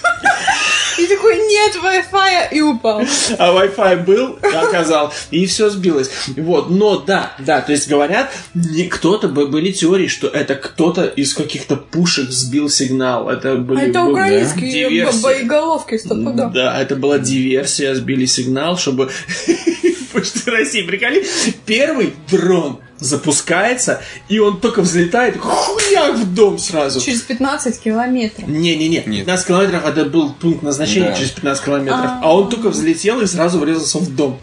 И 0.99 1.05
такой 1.07 1.37
«нет 1.37 1.75
Wi-Fi» 1.83 2.47
и 2.51 2.61
упал. 2.61 3.01
А 3.37 3.53
Wi-Fi 3.53 4.03
был, 4.05 4.37
оказал, 4.41 5.13
и 5.31 5.45
все 5.45 5.69
сбилось. 5.69 6.09
Вот, 6.37 6.69
но 6.69 6.97
да, 6.99 7.33
да, 7.39 7.61
то 7.61 7.71
есть 7.71 7.87
говорят, 7.87 8.31
не 8.53 8.85
кто-то 8.87 9.27
бы- 9.27 9.47
были 9.47 9.71
теории, 9.71 10.07
что 10.07 10.27
это 10.27 10.55
кто-то 10.55 11.05
из 11.05 11.33
каких-то 11.33 11.75
пушек 11.77 12.29
сбил 12.31 12.69
сигнал. 12.69 13.29
Это 13.29 13.53
А 13.53 13.55
были 13.55 13.89
это 13.89 14.03
был- 14.03 14.11
украинские 14.11 14.89
диверсия. 14.89 15.21
боеголовки 15.21 15.97
стопудово. 15.97 16.51
Да, 16.53 16.79
это 16.81 16.95
была 16.95 17.19
диверсия, 17.19 17.95
сбили 17.95 18.25
сигнал, 18.25 18.77
чтобы 18.77 19.09
Почты 20.11 20.51
России. 20.51 20.81
Приколи, 20.83 21.25
первый 21.65 22.13
дрон 22.29 22.79
запускается, 22.99 24.01
и 24.29 24.37
он 24.39 24.59
только 24.59 24.81
взлетает, 24.81 25.37
хуяк 25.39 26.15
в 26.17 26.33
дом 26.35 26.59
сразу. 26.59 27.01
Через 27.01 27.21
15 27.21 27.79
километров. 27.79 28.47
Не-не-не, 28.47 29.01
15 29.01 29.47
километров 29.47 29.85
это 29.85 30.05
был 30.05 30.33
пункт 30.33 30.61
назначения 30.61 31.09
Да. 31.09 31.15
через 31.15 31.31
15 31.31 31.65
километров. 31.65 31.99
А. 32.05 32.19
А 32.23 32.35
он 32.35 32.49
только 32.49 32.69
взлетел 32.69 33.19
и 33.21 33.25
сразу 33.25 33.57
врезался 33.59 33.97
в 33.97 34.15
дом. 34.15 34.39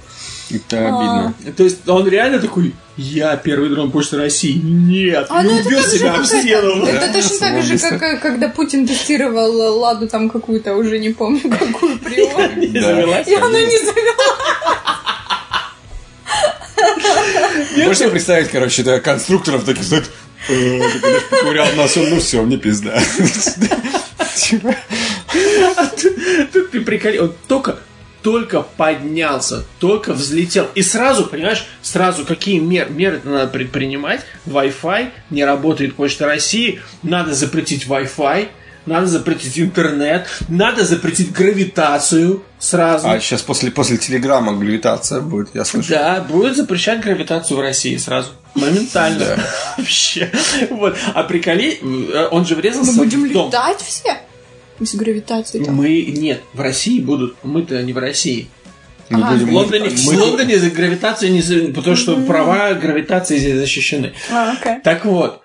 Это 0.51 0.79
обидно. 0.79 1.35
То 1.57 1.63
есть 1.63 1.87
он 1.87 2.09
реально 2.09 2.39
такой, 2.41 2.75
я 2.97 3.37
первый 3.37 3.69
дрон 3.69 3.91
Почты 3.91 4.17
России. 4.17 4.55
Нет, 4.55 5.27
А, 5.29 5.43
ну 5.43 5.59
это 5.59 5.67
убил 5.69 5.79
так 5.83 5.91
же, 5.91 5.99
себя 5.99 6.15
об 6.15 6.25
стену. 6.25 6.85
Это 6.87 7.13
точно 7.13 7.39
так 7.39 7.63
же, 7.63 7.79
как 7.79 8.23
когда 8.23 8.49
Путин 8.49 8.87
тестировал 8.87 9.79
Ладу 9.79 10.09
там 10.09 10.31
какую-то, 10.31 10.75
уже 10.75 10.99
не 10.99 11.11
помню, 11.11 11.43
какую 11.51 11.99
приор. 12.05 12.57
Не. 12.57 12.67
И 12.67 13.35
она 13.35 13.61
не 13.61 13.79
завела. 13.79 14.48
Можете 17.77 18.09
представить, 18.09 18.49
короче, 18.49 18.83
да, 18.83 19.01
конструкторов 19.01 19.65
таких, 19.65 19.89
так, 19.89 20.05
э, 20.49 20.79
знаешь, 20.79 21.25
поковырял 21.31 21.67
носом, 21.75 22.09
ну 22.11 22.21
все, 22.21 22.43
мне 22.43 22.57
пизда. 22.57 23.01
Тут 26.53 26.71
ты 26.71 26.81
приколи, 26.81 27.19
он 27.19 27.35
только 27.47 27.79
только 28.23 28.63
поднялся, 28.63 29.65
только 29.79 30.13
взлетел. 30.13 30.69
И 30.75 30.83
сразу, 30.83 31.27
понимаешь, 31.27 31.65
сразу 31.83 32.25
какие 32.25 32.59
мер, 32.59 32.91
меры 32.91 33.21
надо 33.25 33.47
предпринимать. 33.47 34.21
Wi-Fi, 34.47 35.11
не 35.31 35.45
работает 35.45 35.95
Почта 35.95 36.27
России, 36.27 36.81
надо 37.03 37.35
запретить 37.35 37.87
Wi-Fi, 37.87 38.49
надо 38.89 39.07
запретить 39.07 39.59
интернет, 39.59 40.27
надо 40.49 40.85
запретить 40.85 41.33
гравитацию 41.33 42.43
сразу. 42.59 43.09
А 43.09 43.21
сейчас 43.21 43.43
после, 43.43 43.71
после 43.71 43.99
телеграмма 43.99 44.55
гравитация 44.55 45.21
будет, 45.21 45.51
я 45.55 45.65
слышу. 45.65 45.91
Да, 45.91 46.21
будет 46.21 46.57
запрещать 46.57 47.01
гравитацию 47.01 47.57
в 47.57 47.61
России 47.61 47.97
сразу. 47.97 48.31
Моментально. 48.55 49.39
Вообще. 49.79 50.31
Вот. 50.71 50.97
А 51.15 51.23
приколи, 51.23 51.79
э, 51.83 52.29
он 52.31 52.45
же 52.47 52.55
врезался 52.55 52.93
Мы 52.93 53.05
будем 53.05 53.25
в 53.29 53.33
дом. 53.33 53.49
летать 53.49 53.81
все? 53.81 54.17
С 54.81 54.95
гравитацией 54.95 55.65
там. 55.65 55.75
Мы 55.75 56.03
нет, 56.03 56.41
в 56.55 56.61
России 56.61 57.01
будут. 57.01 57.37
Мы-то 57.43 57.83
не 57.83 57.93
в 57.93 57.99
России. 57.99 58.49
Мы 59.11 59.21
Ага. 59.23 59.33
будем- 59.35 59.49
В 59.49 59.53
Лондоне, 59.55 59.91
мы- 59.91 60.13
в 60.15 60.19
Лондоне 60.19 60.59
за 60.59 60.71
гравитацию 60.71 61.33
не 61.33 61.41
за- 61.43 61.73
потому 61.73 61.97
что 61.97 62.17
права 62.27 62.75
гравитации 62.75 63.39
здесь 63.39 63.57
защищены. 63.57 64.13
А, 64.31 64.53
окей. 64.53 64.81
Так 64.85 65.05
вот, 65.05 65.43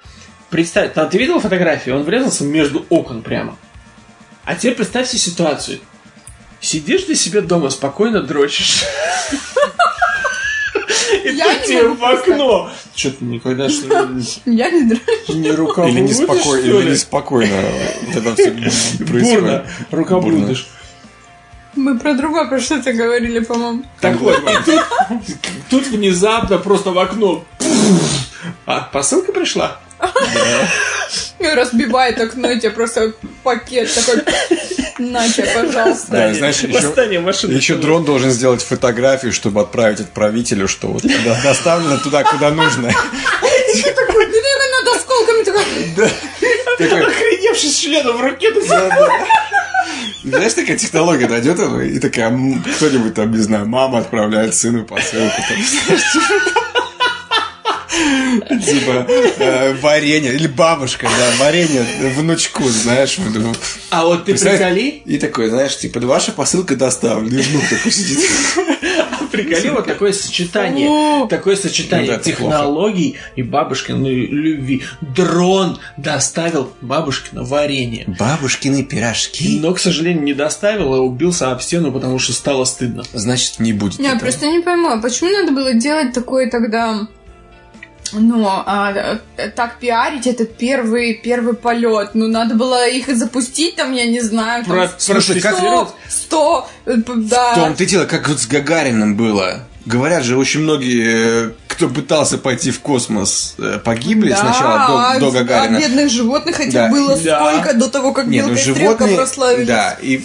представь, 0.54 0.94
там 0.94 1.10
ты 1.10 1.18
видел 1.18 1.40
фотографию? 1.40 1.96
Он 1.96 2.04
врезался 2.04 2.44
между 2.44 2.86
окон 2.90 3.24
прямо. 3.24 3.58
А 4.46 4.54
теперь 4.56 4.76
представь 4.76 5.08
себе 5.08 5.18
ситуацию. 5.20 5.80
Сидишь 6.62 7.04
ты 7.06 7.16
себе 7.16 7.42
дома, 7.42 7.72
спокойно 7.72 8.22
дрочишь. 8.22 8.84
И 11.24 11.30
Я 11.30 11.56
тут 11.56 11.64
тебе 11.66 11.88
в 11.88 12.04
окно. 12.04 12.70
Что 12.96 13.10
ты 13.12 13.26
никогда 13.26 13.68
что 13.68 14.04
ли, 14.06 14.24
Я 14.46 14.70
не 14.70 14.84
дрожу. 14.84 15.34
не 15.40 15.52
рукоблудишь, 15.52 15.98
Или 16.00 16.08
неспокойно, 16.08 16.66
или 16.66 16.82
ли? 16.84 16.92
неспокойно. 16.92 17.54
Это 18.14 18.34
все 18.36 18.52
Бурно 18.52 18.72
происходит. 19.10 19.64
рукоблудишь. 19.90 20.68
Мы 21.76 21.98
про 21.98 22.14
другое 22.14 22.48
про 22.48 22.60
что-то 22.60 22.94
говорили, 22.94 23.40
по-моему. 23.40 23.84
Так 24.02 24.18
вот, 24.18 24.40
тут 25.72 25.88
внезапно 25.88 26.60
просто 26.60 26.92
в 26.92 27.00
окно. 27.00 27.44
А, 28.68 28.82
посылка 28.82 29.32
пришла? 29.32 29.80
Разбивает 31.40 32.20
окно, 32.20 32.50
и 32.50 32.60
тебе 32.60 32.72
просто 32.72 33.14
пакет 33.44 33.94
такой. 33.94 34.24
На 35.00 35.28
тебе, 35.28 35.48
пожалуйста. 35.48 36.12
Да, 36.12 36.34
знаешь, 36.34 36.60
еще, 36.62 37.48
еще 37.48 37.76
дрон 37.76 38.06
должен 38.06 38.32
сделать 38.32 38.62
фотографию, 38.62 39.34
чтобы 39.34 39.62
отправить 39.62 40.00
отправителю, 40.00 40.68
что 40.68 40.88
вот 40.88 41.04
да, 41.04 41.40
доставлено 41.44 41.98
туда, 41.98 42.24
куда 42.24 42.52
нужно. 42.52 42.88
И 42.88 43.82
ты 43.82 43.92
такой, 43.92 44.26
над 44.26 44.96
осколками 44.96 45.44
такой. 45.44 45.64
Такой, 46.78 47.06
Охреневший 47.06 47.70
с 47.70 47.78
членом 47.78 48.18
в 48.18 48.22
руке. 48.22 48.52
да, 48.68 48.90
да. 48.90 49.10
Знаешь, 50.24 50.54
такая 50.54 50.78
технология 50.78 51.28
дойдет 51.28 51.60
и 51.60 52.00
такая, 52.00 52.32
кто-нибудь 52.78 53.14
там, 53.14 53.32
не 53.32 53.40
знаю, 53.40 53.68
мама 53.68 54.00
отправляет 54.00 54.56
сыну 54.56 54.86
посылку. 54.86 55.36
там, 55.50 55.58
Типа 57.94 59.06
э, 59.08 59.74
варенье, 59.82 60.34
или 60.34 60.48
бабушка, 60.48 61.08
да, 61.08 61.44
варенье 61.44 61.86
внучку, 62.16 62.64
знаешь, 62.64 63.18
вот, 63.18 63.36
вот. 63.36 63.60
А 63.90 64.06
вот 64.06 64.26
ты 64.26 64.34
приколи, 64.34 65.02
И 65.06 65.18
такой, 65.18 65.50
знаешь, 65.50 65.78
типа, 65.78 66.00
ваша 66.00 66.32
посылка 66.32 66.76
доставлена. 66.76 67.40
И 67.40 67.44
внук 67.44 67.64
такой 67.70 67.92
сидит. 67.92 68.20
приколи 69.34 69.70
вот 69.70 69.86
такое 69.86 70.14
сочетание, 70.14 71.28
такое 71.28 71.56
сочетание 71.56 72.18
Ну 72.18 72.24
технологий 72.24 73.18
и 73.36 73.44
бабушкиной 73.44 74.28
любви. 74.28 74.84
Дрон 75.02 75.80
доставил 75.98 76.72
бабушкино 76.82 77.44
варенье. 77.44 78.06
Бабушкины 78.20 78.84
пирожки. 78.84 79.60
Но, 79.60 79.74
к 79.74 79.80
сожалению, 79.80 80.24
не 80.24 80.34
доставил, 80.34 80.94
а 80.94 81.00
убился 81.00 81.52
об 81.52 81.62
стену, 81.62 81.92
потому 81.92 82.20
что 82.20 82.34
стало 82.34 82.66
стыдно. 82.66 83.04
Значит, 83.14 83.60
не 83.60 83.74
будет. 83.74 84.00
Я 84.00 84.18
просто 84.18 84.48
не 84.48 84.60
пойму, 84.60 84.90
а 84.90 85.02
почему 85.02 85.32
надо 85.32 85.52
было 85.52 85.74
делать 85.74 86.14
такое 86.14 86.50
тогда... 86.50 87.08
Ну, 88.14 88.46
а, 88.48 89.20
э, 89.38 89.50
так 89.50 89.80
пиарить 89.80 90.28
этот 90.28 90.56
первый, 90.58 91.14
первый 91.16 91.54
полет. 91.56 92.12
Ну, 92.14 92.28
надо 92.28 92.56
было 92.56 92.88
их 92.88 93.08
запустить 93.16 93.76
там, 93.76 93.92
я 93.94 94.06
не 94.06 94.22
знаю, 94.22 94.64
там, 94.66 94.76
Про- 94.76 94.92
Слушай, 94.98 95.42
как- 95.42 95.58
100, 95.58 95.96
100, 96.10 96.70
э, 96.86 96.94
да. 97.16 97.54
В 97.54 97.56
том-то 97.56 97.84
и 97.84 97.88
дело, 97.88 98.06
как 98.06 98.28
вот 98.30 98.40
с 98.40 98.46
Гагарином 98.48 99.16
было. 99.16 99.68
Говорят 99.86 100.24
же, 100.24 100.38
очень 100.38 100.62
многие, 100.62 101.48
э, 101.48 101.52
кто 101.68 101.90
пытался 101.90 102.38
пойти 102.38 102.72
в 102.72 102.80
космос, 102.80 103.56
погибли 103.84 104.30
Да, 104.30 104.38
сначала 104.38 105.16
до, 105.16 105.20
до 105.20 105.32
Гагарина. 105.32 105.78
А 105.78 105.82
бедных 105.82 106.10
животных 106.10 106.60
этих 106.60 106.74
Да. 106.74 106.88
было 106.90 107.18
Да. 107.18 107.40
сколько 107.52 107.74
до 107.74 107.90
того, 107.90 108.14
как 108.14 108.28
Не, 108.28 108.44
ну 108.44 108.54
и 108.54 108.56
животные, 108.58 109.18
прославились. 109.18 109.68
да, 109.68 109.98
и 110.02 110.24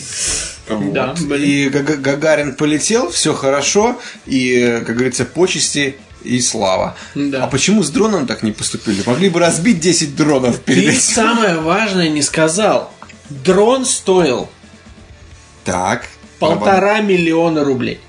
вот. 0.68 0.92
Да, 0.92 1.14
блин. 1.18 1.42
и 1.42 1.68
Гага- 1.70 1.96
Гагарин 1.96 2.54
полетел, 2.54 3.10
все 3.10 3.32
хорошо, 3.34 3.98
и, 4.26 4.82
как 4.86 4.94
говорится, 4.94 5.24
почести 5.24 5.96
и 6.24 6.40
слава. 6.40 6.96
Да. 7.14 7.44
А 7.44 7.46
почему 7.46 7.82
с 7.82 7.90
дроном 7.90 8.26
так 8.26 8.42
не 8.42 8.52
поступили? 8.52 9.02
Могли 9.06 9.28
бы 9.28 9.40
разбить 9.40 9.80
10 9.80 10.16
дронов 10.16 10.60
перед 10.60 10.84
Ты 10.84 10.90
этим. 10.90 11.00
самое 11.00 11.56
важное 11.58 12.08
не 12.08 12.22
сказал. 12.22 12.92
Дрон 13.30 13.84
стоил 13.84 14.48
Так. 15.64 16.08
полтора 16.38 17.00
миллиона 17.00 17.64
рублей. 17.64 18.00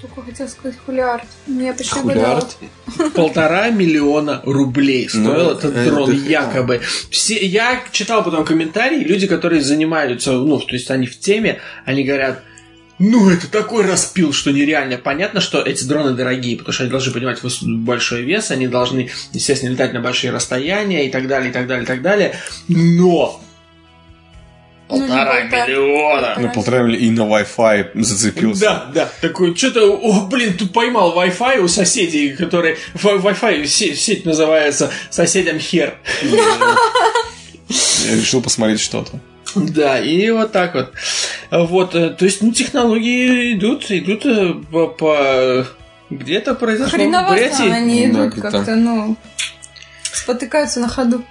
Только 0.00 0.22
хотел 0.22 0.48
сказать 0.48 0.76
хулиард. 0.86 1.24
Я 1.48 1.72
почти 1.74 1.92
Хулиард. 1.98 2.56
Полтора 3.14 3.70
миллиона 3.70 4.42
рублей 4.44 5.08
стоил 5.08 5.24
Ну, 5.24 5.50
этот 5.50 5.74
это 5.76 5.84
дрон, 5.90 6.12
якобы. 6.12 6.80
Все, 7.10 7.44
я 7.44 7.82
читал 7.90 8.22
потом 8.22 8.44
комментарии, 8.44 9.00
люди, 9.02 9.26
которые 9.26 9.60
занимаются, 9.60 10.32
ну, 10.32 10.58
то 10.60 10.74
есть 10.74 10.90
они 10.92 11.06
в 11.06 11.18
теме, 11.18 11.60
они 11.84 12.04
говорят, 12.04 12.42
ну, 12.98 13.30
это 13.30 13.48
такой 13.50 13.84
распил, 13.86 14.32
что 14.32 14.50
нереально. 14.50 14.96
Понятно, 14.98 15.40
что 15.40 15.60
эти 15.62 15.84
дроны 15.84 16.12
дорогие, 16.14 16.56
потому 16.56 16.72
что 16.72 16.82
они 16.84 16.90
должны 16.90 17.12
поднимать 17.12 17.40
выс- 17.42 17.62
большой 17.64 18.22
вес, 18.22 18.50
они 18.50 18.66
должны, 18.66 19.10
естественно, 19.32 19.70
летать 19.70 19.92
на 19.92 20.00
большие 20.00 20.32
расстояния 20.32 21.06
и 21.06 21.10
так 21.10 21.28
далее, 21.28 21.50
и 21.50 21.52
так 21.52 21.66
далее, 21.66 21.84
и 21.84 21.86
так 21.86 22.02
далее. 22.02 22.34
Но 22.68 23.40
Ну, 24.90 24.98
полтора 25.00 25.42
полтора. 25.42 25.66
миллиона. 25.66 26.36
Ну, 26.40 26.52
полтора 26.52 26.78
миллиона 26.82 27.00
и 27.02 27.10
на 27.10 27.20
Wi-Fi 27.22 27.90
зацепился. 28.02 28.60
Да, 28.64 28.90
да, 28.94 29.12
такой, 29.20 29.54
что-то, 29.54 29.92
о, 29.96 30.26
блин, 30.26 30.54
тут 30.56 30.72
поймал 30.72 31.14
Wi-Fi 31.16 31.58
у 31.58 31.68
соседей, 31.68 32.30
которые, 32.30 32.78
Wi-Fi 32.94 33.64
се- 33.66 33.94
сеть 33.94 34.24
называется 34.24 34.90
соседям 35.10 35.58
хер. 35.58 35.98
Я 36.22 38.16
решил 38.16 38.40
посмотреть 38.42 38.80
что-то. 38.80 39.20
Да, 39.54 39.98
и 39.98 40.30
вот 40.30 40.52
так 40.52 40.74
вот. 40.74 40.92
Вот, 41.50 41.94
э, 41.94 42.10
то 42.10 42.24
есть, 42.24 42.42
ну, 42.42 42.52
технологии 42.52 43.54
идут, 43.54 43.90
идут 43.90 44.26
э, 44.26 44.54
по... 44.70 44.88
по- 44.88 45.66
Где-то 46.10 46.54
произошло 46.54 46.88
в 46.98 47.00
Хреновато 47.00 47.34
Бурятии. 47.34 47.70
они 47.70 48.06
Да, 48.08 48.26
идут 48.28 48.40
как-то, 48.40 48.76
ну, 48.76 49.16
спотыкаются 50.02 50.80
на 50.80 50.88
ходу. 50.88 51.24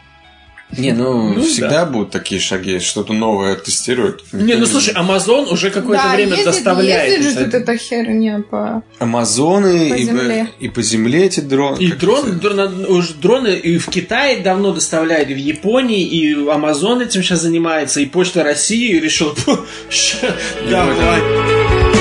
Не, 0.78 0.92
ну, 0.92 1.34
Ну, 1.34 1.42
всегда 1.44 1.86
будут 1.86 2.12
такие 2.12 2.42
шаги, 2.42 2.80
что-то 2.80 3.14
новое 3.14 3.56
тестируют. 3.56 4.24
Не, 4.34 4.56
ну 4.56 4.66
слушай, 4.66 4.94
Amazon 4.94 5.48
уже 5.50 5.70
какое-то 5.72 6.04
да, 6.04 6.14
время 6.16 6.32
ездит, 6.32 6.46
доставляет. 6.46 7.10
ездит 7.18 7.34
же 7.40 7.46
тут 7.46 7.54
эта 7.54 7.78
херня 7.78 8.44
по... 8.50 8.84
Амазоны 9.00 9.90
По 9.90 9.94
и, 9.96 10.04
земле. 10.04 10.50
и 10.60 10.68
по 10.68 10.82
земле 10.82 11.26
эти 11.26 11.40
дроны. 11.40 11.78
И 11.82 11.92
дрон, 11.94 12.26
это? 12.32 12.36
дрон- 12.40 12.86
уже 12.90 13.14
дроны 13.14 13.56
и 13.56 13.78
в 13.78 13.88
Китае 13.90 14.42
давно 14.42 14.74
доставляют, 14.74 15.30
и 15.30 15.34
в 15.34 15.38
Японии, 15.38 16.04
и 16.04 16.34
Amazon 16.36 17.02
этим 17.04 17.24
сейчас 17.24 17.42
занимается, 17.44 18.02
и 18.02 18.06
Почта 18.06 18.44
России 18.44 19.00
решил, 19.00 19.34
«Фу, 19.36 19.60
ща, 19.90 20.36
давай. 20.70 21.97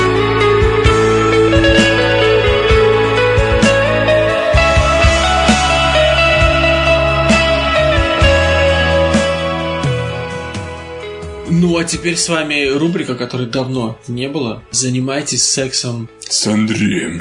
Ну, 11.59 11.79
а 11.79 11.85
теперь 11.85 12.19
с 12.19 12.29
вами 12.29 12.69
рубрика, 12.69 13.15
которой 13.15 13.47
давно 13.47 13.99
не 14.09 14.29
было. 14.29 14.63
Занимайтесь 14.73 15.43
сексом. 15.43 16.11
С 16.21 16.47
Андреем. 16.47 17.19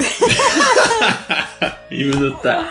Именно 1.90 2.32
так. 2.42 2.66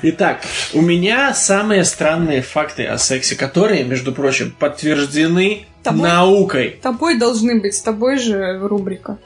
Итак, 0.00 0.40
у 0.72 0.80
меня 0.80 1.34
самые 1.34 1.84
странные 1.84 2.40
факты 2.40 2.86
о 2.86 2.96
сексе, 2.96 3.36
которые, 3.36 3.84
между 3.84 4.12
прочим, 4.12 4.50
подтверждены 4.58 5.66
Тобой? 5.82 6.08
наукой. 6.08 6.78
Тобой 6.80 7.18
должны 7.18 7.60
быть, 7.60 7.74
с 7.74 7.82
тобой 7.82 8.18
же 8.18 8.58
рубрика. 8.58 9.18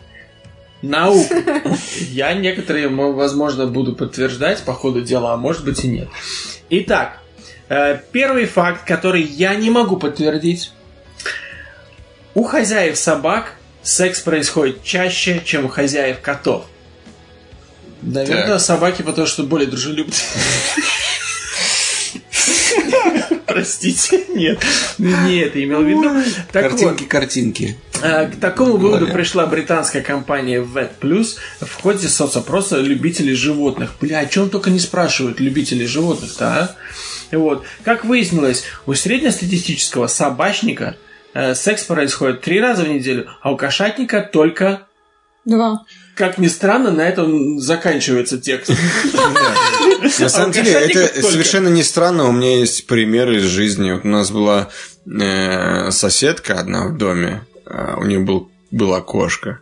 Наука. 0.83 1.63
Я 2.11 2.35
некоторые, 2.35 2.89
мо- 2.89 3.13
возможно, 3.13 3.69
буду 3.69 3.95
подтверждать 3.95 4.65
по 4.65 4.73
ходу 4.73 5.01
дела, 5.03 5.35
а 5.35 5.37
может 5.37 5.65
быть 5.65 5.85
и 5.85 5.89
нет. 5.89 6.09
Итак, 6.71 7.21
э, 7.69 8.01
первый 8.11 8.47
факт, 8.47 8.85
который 8.85 9.23
я 9.23 9.55
не 9.55 9.71
могу 9.71 9.97
подтвердить. 9.97 10.73
У 12.35 12.45
хозяев 12.45 12.97
собак 12.97 13.55
секс 13.83 14.21
происходит 14.21 14.83
чаще, 14.83 15.43
чем 15.45 15.67
у 15.67 15.69
хозяев 15.69 16.21
котов. 16.21 16.65
Наверное, 18.01 18.47
Так. 18.47 18.61
собаки 18.61 19.03
потому 19.03 19.27
что 19.27 19.45
более 19.45 19.69
дружелюбные. 19.69 20.17
Простите, 23.47 24.25
нет. 24.35 24.61
Не 24.99 25.41
это 25.41 25.63
имел 25.63 25.83
в 25.83 25.87
виду. 25.87 26.11
Так 26.53 26.73
вот, 26.73 26.81
Картинки, 26.81 27.05
картинки. 27.05 27.79
Э, 28.03 28.27
К 28.29 28.41
такому 28.41 28.77
выводу 28.79 29.07
пришла 29.09 29.47
британская 29.47 30.01
компания 30.01 30.61
Vet 30.61 30.93
Plus 31.01 31.37
в 31.61 31.81
ходе 31.83 32.09
соцопроса 32.09 32.79
любителей 32.79 33.35
животных. 33.35 33.93
Бля, 34.01 34.21
о 34.21 34.27
чем 34.27 34.49
только 34.49 34.71
не 34.71 34.81
спрашивают 34.81 35.39
любители 35.39 35.85
животных-то, 35.85 36.47
а? 36.47 36.77
Вот. 37.37 37.65
Как 37.85 38.05
выяснилось, 38.05 38.65
у 38.87 38.95
среднестатистического 38.95 40.07
собачника 40.07 40.97
секс 41.55 41.85
происходит 41.85 42.41
три 42.41 42.61
раза 42.61 42.85
в 42.85 42.89
неделю, 42.89 43.29
а 43.41 43.53
у 43.53 43.57
кошатника 43.57 44.23
только... 44.23 44.87
Два. 45.45 45.85
Как 46.15 46.39
ни 46.39 46.47
странно, 46.47 46.93
на 46.93 47.09
этом 47.09 47.59
заканчивается 47.59 48.39
текст. 48.39 48.71
На 50.21 50.29
самом 50.29 50.51
у 50.51 50.53
деле, 50.53 50.73
это 50.73 51.23
совершенно 51.23 51.69
не 51.69 51.83
странно. 51.83 52.29
У 52.29 52.33
меня 52.33 52.59
есть 52.59 52.87
примеры 52.87 53.39
из 53.39 53.45
жизни. 53.45 53.93
Вот 53.93 54.05
у 54.05 54.09
нас 54.09 54.31
была 54.31 54.69
э, 55.07 55.91
соседка 55.91 56.61
одна 56.61 56.87
в 56.87 56.97
доме. 56.97 57.45
а 57.67 57.97
У 57.99 58.05
нее 58.05 58.21
был, 58.21 58.51
была 58.71 59.01
кошка. 59.01 59.61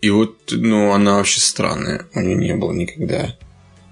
И 0.00 0.10
вот, 0.10 0.36
ну, 0.50 0.92
она 0.92 1.16
вообще 1.16 1.40
странная. 1.40 2.06
У 2.14 2.20
нее 2.20 2.36
не 2.36 2.54
было 2.56 2.72
никогда 2.72 3.36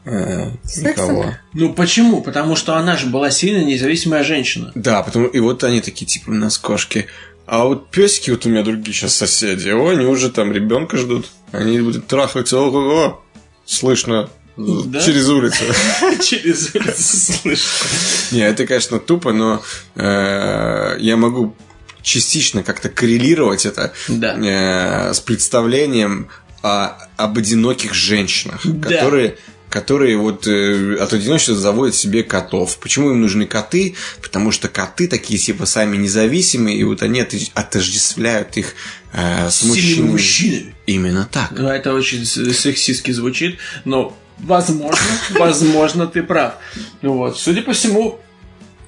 э, 0.09 0.51
никого. 0.79 1.35
Ну 1.55 1.73
почему? 1.73 2.23
Потому 2.23 2.57
что 2.57 2.77
она 2.77 2.97
же 2.97 3.07
была 3.07 3.31
сильно 3.31 3.65
независимая 3.65 4.25
женщина. 4.25 4.73
Да, 4.75 5.03
потому 5.03 5.27
и 5.27 5.39
вот 5.41 5.65
они 5.65 5.81
такие, 5.81 6.07
типа, 6.07 6.31
у 6.31 6.35
нас 6.35 6.59
кошки. 6.59 7.07
А 7.47 7.65
вот 7.65 7.91
песики, 7.91 8.31
вот 8.31 8.45
у 8.45 8.49
меня 8.51 8.63
другие 8.63 8.95
сейчас 8.95 9.15
соседи, 9.15 9.71
о, 9.71 9.89
они 9.89 10.05
уже 10.05 10.31
там 10.31 10.53
ребенка 10.53 10.97
ждут. 10.99 11.27
Они 11.53 11.81
будут 11.81 12.07
трахаться, 12.07 12.59
ого-го. 12.59 13.23
Слышно 13.65 14.29
Да? 14.57 15.01
через 15.01 15.29
улицу. 15.29 15.65
Через 16.23 16.75
улицу 16.75 17.03
слышно. 17.43 17.87
Не, 18.33 18.41
это, 18.41 18.67
конечно, 18.67 18.99
тупо, 18.99 19.33
но 19.33 19.63
э, 19.95 20.97
я 20.99 21.17
могу 21.17 21.55
частично 22.03 22.63
как-то 22.63 22.89
коррелировать 22.89 23.67
это 23.67 23.93
э, 24.09 25.13
с 25.13 25.21
представлением 25.21 26.29
о- 26.63 26.97
об 27.17 27.39
одиноких 27.39 27.95
женщинах, 27.95 28.61
Да. 28.65 28.89
которые 28.89 29.37
которые 29.71 30.17
вот 30.17 30.47
э, 30.47 30.97
от 30.97 31.13
одиночества 31.13 31.57
заводят 31.57 31.95
себе 31.95 32.23
котов. 32.23 32.79
Почему 32.79 33.11
им 33.11 33.21
нужны 33.21 33.47
коты? 33.47 33.95
Потому 34.23 34.51
что 34.51 34.69
коты 34.69 35.09
такие 35.09 35.39
типа 35.39 35.67
сами 35.67 35.97
независимые, 35.97 36.79
и 36.79 36.85
вот 36.85 37.03
они 37.03 37.21
отож- 37.21 37.51
отождествляют 37.55 38.57
их 38.57 38.75
э, 39.13 39.51
с 39.51 39.63
мужчинами. 39.65 40.11
мужчинами. 40.11 40.75
Именно 40.87 41.29
так. 41.31 41.53
Ну, 41.53 41.69
это 41.69 41.93
очень 41.93 42.25
сексистски 42.25 43.11
звучит, 43.11 43.59
но 43.85 44.17
возможно, 44.39 45.07
возможно, 45.31 46.07
ты 46.07 46.23
прав. 46.23 46.55
Ну 47.03 47.15
вот, 47.15 47.39
судя 47.39 47.63
по 47.63 47.73
всему, 47.73 48.21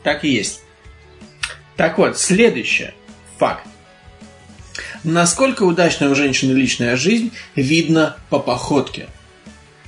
так 0.02 0.24
и 0.24 0.30
есть. 0.30 0.60
Так 1.76 1.98
вот, 1.98 2.18
следующее. 2.18 2.94
Факт. 3.38 3.66
Насколько 5.02 5.62
удачная 5.62 6.10
у 6.10 6.14
женщины 6.14 6.52
личная 6.52 6.96
жизнь, 6.96 7.32
видно 7.56 8.16
по 8.28 8.38
походке. 8.38 9.08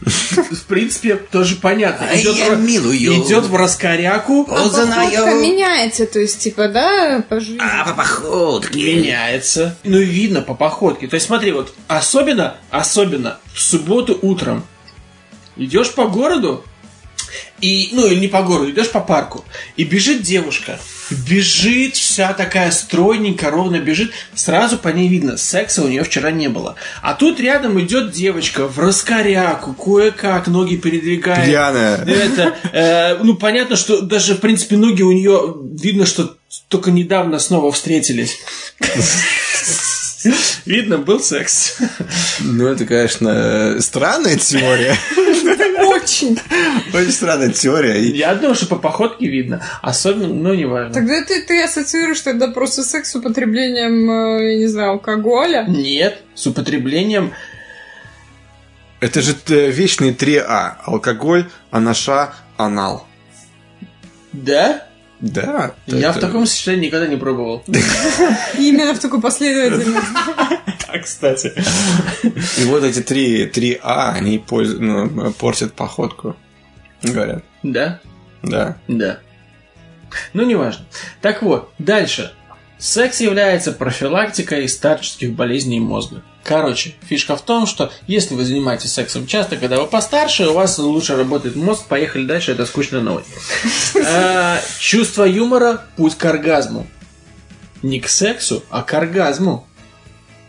В 0.04 0.64
принципе, 0.64 1.16
тоже 1.16 1.56
понятно. 1.56 2.06
А 2.10 2.16
Идет, 2.18 2.36
я 2.36 2.50
в, 2.50 2.60
милую. 2.60 2.96
идет 2.96 3.44
в 3.44 3.54
раскоряку, 3.54 4.46
А 4.50 4.68
походка 4.68 5.34
меняется, 5.34 6.06
то 6.06 6.18
есть, 6.18 6.40
типа, 6.40 6.68
да, 6.68 7.24
по 7.28 7.40
жизни. 7.40 7.58
А, 7.60 7.84
по 7.84 7.94
походке. 7.94 8.96
меняется. 8.96 9.76
Ну, 9.84 9.98
видно 9.98 10.42
по 10.42 10.54
походке. 10.54 11.06
То 11.08 11.14
есть, 11.14 11.26
смотри, 11.26 11.52
вот 11.52 11.72
особенно, 11.88 12.56
особенно 12.70 13.38
в 13.54 13.60
субботу 13.60 14.18
утром 14.22 14.64
идешь 15.56 15.92
по 15.92 16.06
городу, 16.08 16.64
и, 17.60 17.90
ну, 17.92 18.06
или 18.06 18.20
не 18.20 18.28
по 18.28 18.42
городу, 18.42 18.70
идешь 18.70 18.90
по 18.90 19.00
парку, 19.00 19.44
и 19.76 19.84
бежит 19.84 20.22
девушка, 20.22 20.78
бежит 21.10 21.96
вся 21.96 22.32
такая 22.32 22.70
стройненькая, 22.70 23.50
ровно 23.50 23.78
бежит, 23.78 24.12
сразу 24.34 24.78
по 24.78 24.88
ней 24.88 25.08
видно, 25.08 25.36
секса 25.36 25.82
у 25.82 25.88
нее 25.88 26.04
вчера 26.04 26.30
не 26.30 26.48
было. 26.48 26.76
А 27.02 27.14
тут 27.14 27.40
рядом 27.40 27.80
идет 27.80 28.12
девочка 28.12 28.66
в 28.66 28.78
раскоряку, 28.78 29.74
кое-как 29.74 30.46
ноги 30.48 30.76
передвигает. 30.76 31.46
Пьяная. 31.46 32.04
Это, 32.04 32.56
э, 32.72 33.22
ну, 33.22 33.36
понятно, 33.36 33.76
что 33.76 34.00
даже, 34.00 34.34
в 34.34 34.40
принципе, 34.40 34.76
ноги 34.76 35.02
у 35.02 35.12
нее 35.12 35.54
видно, 35.80 36.06
что 36.06 36.36
только 36.68 36.90
недавно 36.90 37.38
снова 37.38 37.72
встретились. 37.72 38.38
Видно, 40.64 40.98
был 40.98 41.20
секс. 41.20 41.78
Ну, 42.40 42.68
это, 42.68 42.84
конечно, 42.86 43.76
странная 43.80 44.36
теория. 44.36 44.96
Очень. 46.02 46.38
Очень 46.94 47.12
странная 47.12 47.50
теория. 47.50 48.00
Я 48.00 48.34
думаю, 48.34 48.54
что 48.54 48.66
по 48.66 48.76
походке 48.76 49.28
видно. 49.28 49.62
Особенно, 49.82 50.28
ну, 50.28 50.54
не 50.54 50.64
важно. 50.64 50.92
Тогда 50.92 51.22
ты, 51.22 51.42
ты 51.42 51.62
ассоциируешь 51.62 52.20
тогда 52.20 52.48
просто 52.48 52.82
секс 52.82 53.10
с 53.10 53.16
употреблением, 53.16 54.10
э, 54.10 54.52
я 54.52 54.58
не 54.58 54.66
знаю, 54.66 54.92
алкоголя. 54.92 55.64
Нет, 55.68 56.22
с 56.34 56.46
употреблением... 56.46 57.32
Это 59.00 59.20
же 59.20 59.34
э, 59.48 59.70
вечные 59.70 60.12
3А. 60.12 60.74
Алкоголь, 60.84 61.50
анаша, 61.70 62.34
анал. 62.56 63.06
Да? 64.32 64.86
Да. 65.22 65.74
Я 65.86 66.10
это- 66.10 66.18
в 66.18 66.20
таком 66.20 66.46
сочетании 66.46 66.86
никогда 66.86 67.06
не 67.06 67.16
пробовал. 67.16 67.62
Именно 68.58 68.94
в 68.94 68.98
такой 68.98 69.20
последовательности. 69.20 70.00
А, 70.94 70.98
кстати. 70.98 71.54
И 72.60 72.64
вот 72.66 72.84
эти 72.84 73.00
три, 73.00 73.46
3А, 73.46 74.12
они 74.12 74.36
польз- 74.38 74.76
ну, 74.78 75.32
портят 75.32 75.72
походку. 75.72 76.36
Говорят. 77.02 77.42
Да? 77.62 77.98
Да. 78.42 78.76
Да. 78.88 79.18
Ну, 80.34 80.44
неважно. 80.44 80.84
Так 81.22 81.40
вот, 81.42 81.72
дальше. 81.78 82.34
Секс 82.76 83.22
является 83.22 83.72
профилактикой 83.72 84.68
старческих 84.68 85.32
болезней 85.32 85.80
мозга. 85.80 86.22
Короче, 86.44 86.94
фишка 87.08 87.36
в 87.36 87.42
том, 87.42 87.66
что 87.66 87.92
если 88.06 88.34
вы 88.34 88.44
занимаетесь 88.44 88.92
сексом 88.92 89.26
часто, 89.26 89.56
когда 89.56 89.78
вы 89.80 89.86
постарше, 89.86 90.48
у 90.48 90.54
вас 90.54 90.76
лучше 90.78 91.16
работает 91.16 91.54
мозг. 91.56 91.84
Поехали 91.86 92.24
дальше, 92.26 92.52
это 92.52 92.66
скучная 92.66 93.00
новость. 93.00 93.28
А, 94.04 94.60
Чувство 94.78 95.24
юмора– 95.24 95.84
путь 95.96 96.16
к 96.16 96.24
оргазму. 96.24 96.86
Не 97.82 98.00
к 98.00 98.08
сексу, 98.08 98.64
а 98.70 98.82
к 98.82 98.92
оргазму. 98.94 99.66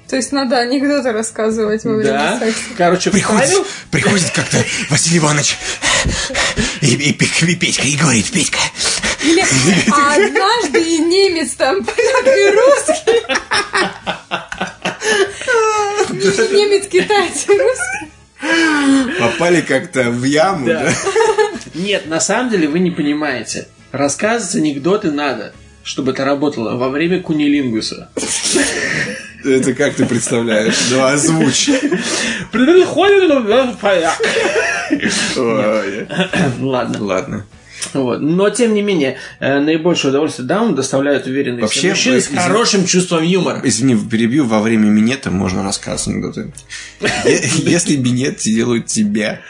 То 0.07 0.17
есть 0.17 0.31
надо 0.31 0.57
анекдоты 0.59 1.11
рассказывать 1.11 1.83
во 1.85 1.93
время 1.95 2.11
Да. 2.11 2.39
секса. 2.39 2.61
Короче, 2.77 3.09
вставил, 3.11 3.65
приходит 3.89 4.29
как-то 4.31 4.63
Василий 4.89 5.19
Иванович 5.19 5.57
и, 6.81 6.87
и, 6.93 7.09
и 7.11 7.13
Петька 7.13 7.83
и 7.83 7.95
говорит, 7.95 8.29
Петька, 8.31 8.59
Или 9.23 9.41
а 9.91 10.15
однажды 10.15 10.81
и 10.83 10.99
немец 10.99 11.53
там 11.53 11.77
и 11.81 12.49
русский. 12.51 13.23
Немец, 16.23 16.87
китайец, 16.87 17.45
и 17.47 17.57
русский. 17.57 19.19
попали 19.19 19.61
как-то 19.61 20.03
в 20.09 20.23
яму, 20.23 20.65
Да. 20.67 20.83
да? 20.85 20.93
Нет, 21.75 22.07
на 22.07 22.19
самом 22.19 22.49
деле 22.51 22.67
вы 22.67 22.79
не 22.79 22.91
понимаете. 22.91 23.67
Рассказывать 23.91 24.55
анекдоты 24.55 25.11
надо, 25.11 25.53
чтобы 25.83 26.11
это 26.11 26.25
работало 26.25 26.75
во 26.77 26.89
время 26.89 27.21
кунилингуса. 27.21 28.09
Это 29.45 29.73
как 29.73 29.93
ты 29.95 30.05
представляешь? 30.05 30.75
Ну, 30.91 31.03
озвучь. 31.03 31.69
Ладно. 36.59 37.03
Ладно. 37.03 37.45
Вот. 37.93 38.21
Но, 38.21 38.49
тем 38.49 38.73
не 38.73 38.81
менее, 38.81 39.17
э, 39.39 39.59
наибольшее 39.59 40.09
удовольствие 40.11 40.47
дамам 40.47 40.75
доставляют 40.75 41.25
уверенные 41.27 41.61
Вообще, 41.61 41.89
мужчины 41.89 42.21
с 42.21 42.27
хорошим 42.27 42.85
чувством 42.85 43.23
юмора. 43.23 43.61
Извини, 43.63 43.95
перебью, 43.95 44.45
во 44.45 44.61
время 44.61 44.85
минета 44.85 45.31
можно 45.31 45.63
рассказывать 45.63 46.15
анекдоты. 46.15 46.53
Если 47.25 47.95
минет 47.97 48.37
делают 48.37 48.87
тебя. 48.87 49.41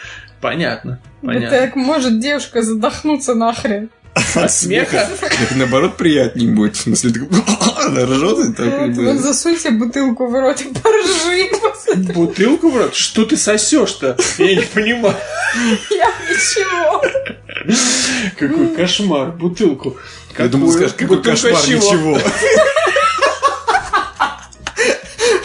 Понятно. 0.42 1.00
Понятно. 1.22 1.50
так 1.58 1.76
может 1.76 2.20
девушка 2.20 2.62
задохнуться 2.62 3.34
нахрен. 3.34 3.90
От 4.36 4.52
смеха? 4.52 5.10
Так 5.20 5.56
наоборот 5.56 5.98
приятнее 5.98 6.52
будет. 6.52 6.76
В 6.76 6.82
смысле, 6.82 7.12
так, 7.12 7.24
она 7.86 8.06
ржет, 8.06 8.50
и 8.50 8.54
так 8.54 8.70
как 8.70 8.80
Вот, 8.82 8.90
бы- 8.92 9.06
вот 9.06 9.18
засунь 9.22 9.58
себе 9.58 9.72
бутылку 9.72 10.28
в 10.28 10.34
рот 10.40 10.62
и 10.62 10.66
поржи. 10.66 12.14
Бутылку, 12.14 12.72
брат? 12.72 12.94
Что 12.94 13.26
ты 13.26 13.38
сосешь-то? 13.38 14.18
Я 14.38 14.56
не 14.56 14.62
понимаю. 14.62 15.16
Я 15.92 16.12
ничего. 16.30 17.02
Какой 18.40 18.68
кошмар. 18.76 19.32
Бутылку. 19.32 19.98
Я 20.38 20.48
думал, 20.48 20.72
скажешь, 20.72 20.94
какой 20.98 21.22
кошмар, 21.22 21.56
чего? 21.62 21.92
ничего. 21.92 22.20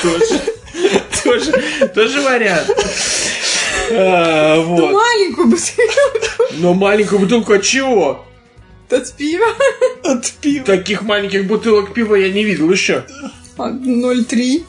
Тоже, 0.02 0.40
тоже, 1.24 1.88
тоже 1.94 2.20
вариант. 2.22 2.70
А, 3.90 4.60
вот. 4.60 4.92
Маленькую 4.92 5.48
бутылку 5.48 6.44
Но 6.58 6.74
маленькую 6.74 7.20
бутылку 7.20 7.52
от 7.54 7.62
чего? 7.62 8.24
от 8.90 9.12
пива. 9.14 9.46
От 10.04 10.30
пива. 10.40 10.64
Таких 10.64 11.02
маленьких 11.02 11.46
бутылок 11.46 11.92
пива 11.92 12.14
я 12.14 12.32
не 12.32 12.44
видел 12.44 12.70
еще. 12.70 13.04
От 13.56 13.74
0,3. 13.74 14.64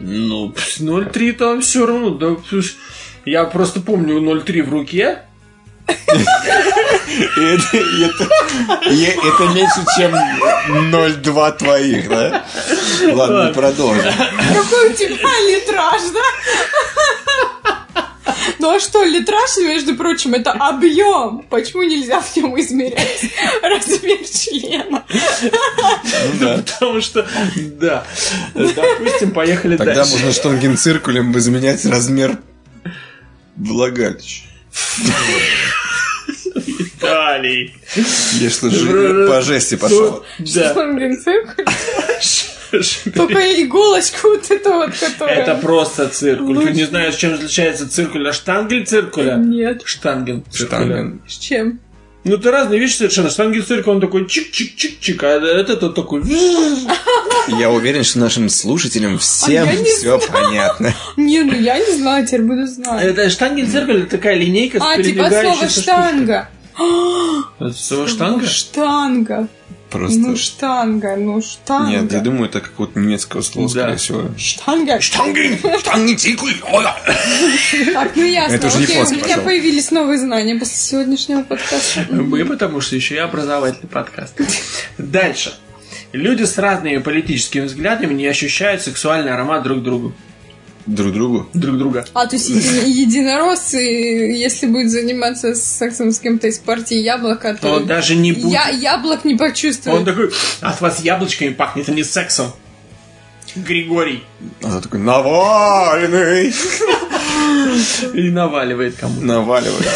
Ну, 0.00 0.50
пс, 0.50 0.80
0,3 0.80 1.32
там 1.32 1.60
все 1.60 1.86
равно. 1.86 2.10
Да, 2.10 2.36
я 3.24 3.44
просто 3.44 3.80
помню 3.80 4.18
0,3 4.20 4.62
в 4.62 4.70
руке. 4.70 5.22
Это, 5.86 7.76
это, 7.76 8.28
это 8.84 9.48
меньше, 9.54 9.84
чем 9.96 10.14
0,2 10.14 11.58
твоих, 11.58 12.08
да? 12.08 12.44
Ладно, 13.12 13.52
продолжим. 13.52 14.02
Какой 14.02 14.90
у 14.90 14.92
тебя 14.92 15.40
литраж, 15.48 16.02
да? 16.12 16.20
Ну 18.58 18.74
а 18.76 18.80
что, 18.80 19.02
литраж, 19.04 19.56
между 19.58 19.94
прочим, 19.96 20.34
это 20.34 20.52
объем. 20.52 21.44
Почему 21.50 21.82
нельзя 21.82 22.20
в 22.20 22.36
нем 22.36 22.58
измерять 22.60 23.24
размер 23.62 24.18
члена? 24.26 25.04
Ну 25.42 26.38
да. 26.40 26.56
Потому 26.58 27.00
что, 27.00 27.26
да. 27.56 28.04
Допустим, 28.54 29.32
поехали 29.32 29.76
Тогда 29.76 29.94
дальше. 29.96 30.12
можно 30.12 30.32
штангенциркулем 30.32 31.36
изменять 31.38 31.84
размер 31.84 32.38
влагалища. 33.56 34.44
Виталий. 36.54 37.74
Я 38.40 38.50
что, 38.50 38.70
жи- 38.70 39.26
по 39.28 39.42
жести 39.42 39.76
пошел. 39.76 40.24
Да. 40.38 40.70
Штангенциркуль? 40.72 41.64
Только 43.14 43.62
иголочка 43.62 44.28
вот 44.28 44.50
эта 44.50 44.70
вот, 44.70 44.90
которая... 44.98 45.42
Это 45.42 45.54
просто 45.56 46.08
циркуль. 46.08 46.54
Ну, 46.54 46.62
Ты 46.62 46.72
не 46.72 46.84
знаешь, 46.84 47.16
чем 47.16 47.34
отличается 47.34 47.88
циркуль 47.88 48.28
от 48.28 48.34
штангель 48.34 48.86
циркуля? 48.86 49.34
Нет. 49.36 49.82
Штанген 49.84 50.42
циркуля. 50.50 50.66
Штанген. 50.86 51.22
С 51.28 51.38
чем? 51.38 51.80
Ну, 52.24 52.36
это 52.36 52.52
разные 52.52 52.78
вещи 52.78 52.96
совершенно. 52.96 53.30
Штангель 53.30 53.64
он 53.86 54.00
такой 54.00 54.24
чик-чик-чик-чик, 54.24 55.24
а 55.24 55.40
этот 55.60 55.82
вот 55.82 55.94
такой... 55.94 56.22
Я 57.48 57.70
уверен, 57.70 58.04
что 58.04 58.20
нашим 58.20 58.48
слушателям 58.48 59.18
всем 59.18 59.64
А 59.68 59.72
я 59.72 59.74
не 59.74 59.84
все 59.84 60.20
понятно. 60.20 60.94
Не, 61.16 61.42
ну 61.42 61.52
я 61.52 61.78
не 61.78 61.96
знаю, 61.96 62.24
теперь 62.24 62.42
буду 62.42 62.66
знать. 62.66 63.02
Это 63.02 63.28
штангель 63.28 63.66
это 63.66 64.06
такая 64.06 64.36
линейка 64.36 64.78
с 64.78 64.82
А, 64.82 65.02
типа 65.02 65.26
от 65.26 65.32
слова 65.32 65.56
передвигающейся 65.56 65.82
штанга. 65.82 66.48
Это 67.58 67.72
слово 67.72 68.06
штанга? 68.06 68.46
Штанга. 68.46 69.48
Просто. 69.92 70.18
Ну, 70.18 70.36
штанга, 70.36 71.16
ну, 71.16 71.42
штанга. 71.42 71.90
Нет, 71.90 72.12
я 72.12 72.20
думаю, 72.20 72.46
это 72.48 72.60
какого-то 72.60 72.98
немецкого 72.98 73.42
слова, 73.42 73.68
Да. 73.68 73.72
скорее 73.82 73.96
всего. 73.96 74.30
Штанга. 74.38 75.00
Штанген, 75.00 75.58
штангенциркуль. 75.80 76.54
Так, 77.92 78.16
ну 78.16 78.24
ясно. 78.24 78.54
Это 78.54 78.66
уже 78.68 78.84
Окей, 78.84 79.02
у 79.02 79.10
меня 79.10 79.38
появились 79.38 79.90
новые 79.90 80.18
знания 80.18 80.54
после 80.54 80.76
сегодняшнего 80.76 81.42
подкаста. 81.42 82.06
Мы, 82.10 82.44
потому 82.46 82.80
что 82.80 82.96
еще 82.96 83.16
и 83.16 83.18
образовательный 83.18 83.88
подкаст. 83.88 84.40
Дальше. 84.96 85.52
Люди 86.12 86.44
с 86.44 86.58
разными 86.58 86.98
политическими 86.98 87.64
взглядами 87.64 88.14
не 88.14 88.26
ощущают 88.26 88.82
сексуальный 88.82 89.32
аромат 89.32 89.62
друг 89.62 89.82
другу. 89.82 90.14
Друг 90.86 91.12
другу. 91.12 91.48
Друг 91.54 91.78
друга. 91.78 92.04
А, 92.12 92.26
то 92.26 92.36
есть 92.36 92.50
еди- 92.50 92.88
единорос, 92.88 93.74
и 93.74 94.32
если 94.32 94.66
будет 94.66 94.90
заниматься 94.90 95.54
сексом 95.54 96.10
с 96.10 96.18
кем-то 96.18 96.48
из 96.48 96.58
партии 96.58 96.96
яблока, 96.96 97.54
то... 97.54 97.76
Он 97.76 97.86
даже 97.86 98.16
не 98.16 98.32
будет. 98.32 98.52
Я 98.52 98.68
яблок 98.68 99.24
не 99.24 99.36
почувствую. 99.36 99.96
Он 99.96 100.04
такой, 100.04 100.32
от 100.60 100.80
вас 100.80 101.00
яблочками 101.00 101.50
пахнет, 101.50 101.88
а 101.88 101.92
не 101.92 102.02
сексом. 102.02 102.52
Григорий. 103.54 104.24
А 104.62 104.80
такой, 104.80 104.98
Навальный. 105.00 106.52
И 108.14 108.30
наваливает 108.30 108.96
кому 108.96 109.20
Наваливает. 109.20 109.88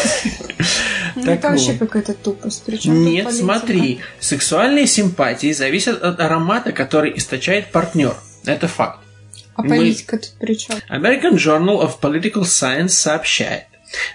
Ну, 1.15 1.23
так 1.23 1.39
это 1.39 1.49
вообще 1.49 1.73
какая-то 1.73 2.13
тупость. 2.13 2.63
Причем 2.65 3.03
Нет, 3.03 3.33
смотри. 3.33 3.99
Сексуальные 4.19 4.85
симпатии 4.85 5.51
зависят 5.51 6.03
от 6.03 6.19
аромата, 6.19 6.71
который 6.71 7.17
источает 7.17 7.71
партнер. 7.71 8.15
Это 8.45 8.67
факт. 8.67 8.99
А 9.57 9.63
Мы- 9.63 9.69
политика 9.77 10.17
тут 10.17 10.31
при 10.39 10.53
чем? 10.57 10.77
American 10.89 11.33
Journal 11.35 11.81
of 11.81 11.99
Political 11.99 12.43
Science 12.43 12.89
сообщает. 12.89 13.63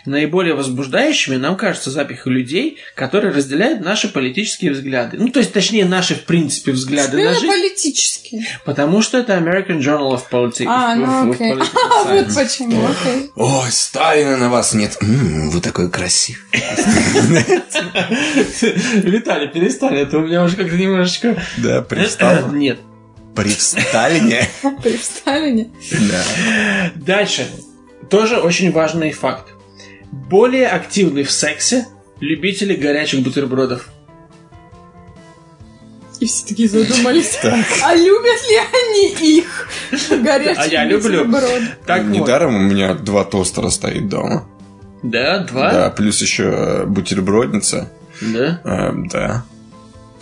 Наиболее 0.05 0.53
возбуждающими 0.55 1.37
нам 1.37 1.57
кажутся 1.57 1.91
запахи 1.91 2.29
людей, 2.29 2.77
которые 2.95 3.33
разделяют 3.33 3.81
наши 3.81 4.07
политические 4.09 4.73
взгляды. 4.73 5.17
Ну, 5.19 5.29
то 5.31 5.41
есть, 5.41 5.53
точнее, 5.55 5.87
наши, 5.87 6.15
в 6.15 6.25
принципе, 6.25 6.73
взгляды 6.73 7.17
на 7.17 7.21
Именно 7.21 7.35
жизнь. 7.41 7.47
политически. 7.47 8.47
Потому 8.67 9.01
что 9.01 9.17
это 9.17 9.33
American 9.33 9.79
Journal 9.81 10.13
of 10.13 10.25
Politics. 10.31 10.67
А, 10.69 10.95
ну 10.95 11.07
of- 11.07 11.35
окей. 11.35 11.55
А, 11.91 12.05
вот 12.05 12.27
почему, 12.35 12.85
окей. 12.87 13.31
Ой, 13.35 13.71
Сталина 13.73 14.37
на 14.37 14.51
вас 14.51 14.75
нет. 14.75 14.99
Вы 15.01 15.59
такой 15.63 15.91
красивый. 15.91 16.43
Виталий, 19.03 19.49
перестань, 19.49 19.97
это 19.97 20.19
у 20.19 20.21
меня 20.21 20.45
уже 20.45 20.57
как-то 20.57 20.77
немножечко... 20.77 21.43
Да, 21.59 21.83
при 21.83 22.05
Сталине. 22.07 22.59
Нет. 22.59 22.79
При 23.35 23.51
Сталине. 23.51 24.49
При 24.83 24.97
Сталине. 24.97 25.71
Да. 25.91 26.93
Дальше. 26.97 27.47
Тоже 28.11 28.39
очень 28.39 28.73
важный 28.73 29.13
факт. 29.13 29.49
Более 30.11 30.69
активны 30.69 31.25
в 31.25 31.31
сексе 31.31 31.87
любители 32.21 32.75
горячих 32.75 33.21
бутербродов. 33.23 33.89
И 36.21 36.27
все 36.27 36.47
такие 36.47 36.69
задумались. 36.69 37.39
А 37.43 37.95
любят 37.95 38.41
ли 38.49 38.59
они 38.73 39.39
их? 39.39 39.69
Горячие 40.11 40.55
А 40.57 40.67
я 40.67 40.85
люблю. 40.85 41.27
Так 41.87 42.05
вот. 42.05 42.11
Недаром 42.11 42.55
у 42.55 42.61
меня 42.61 42.95
два 42.95 43.25
тостера 43.25 43.71
стоит 43.71 44.09
дома. 44.09 44.47
Да, 45.03 45.39
два? 45.41 45.73
Да, 45.73 45.91
плюс 45.91 46.21
еще 46.23 46.45
э, 46.45 46.85
бутербродница. 46.87 47.91
Да. 48.21 48.61
Э, 48.65 48.93
Да. 49.11 49.45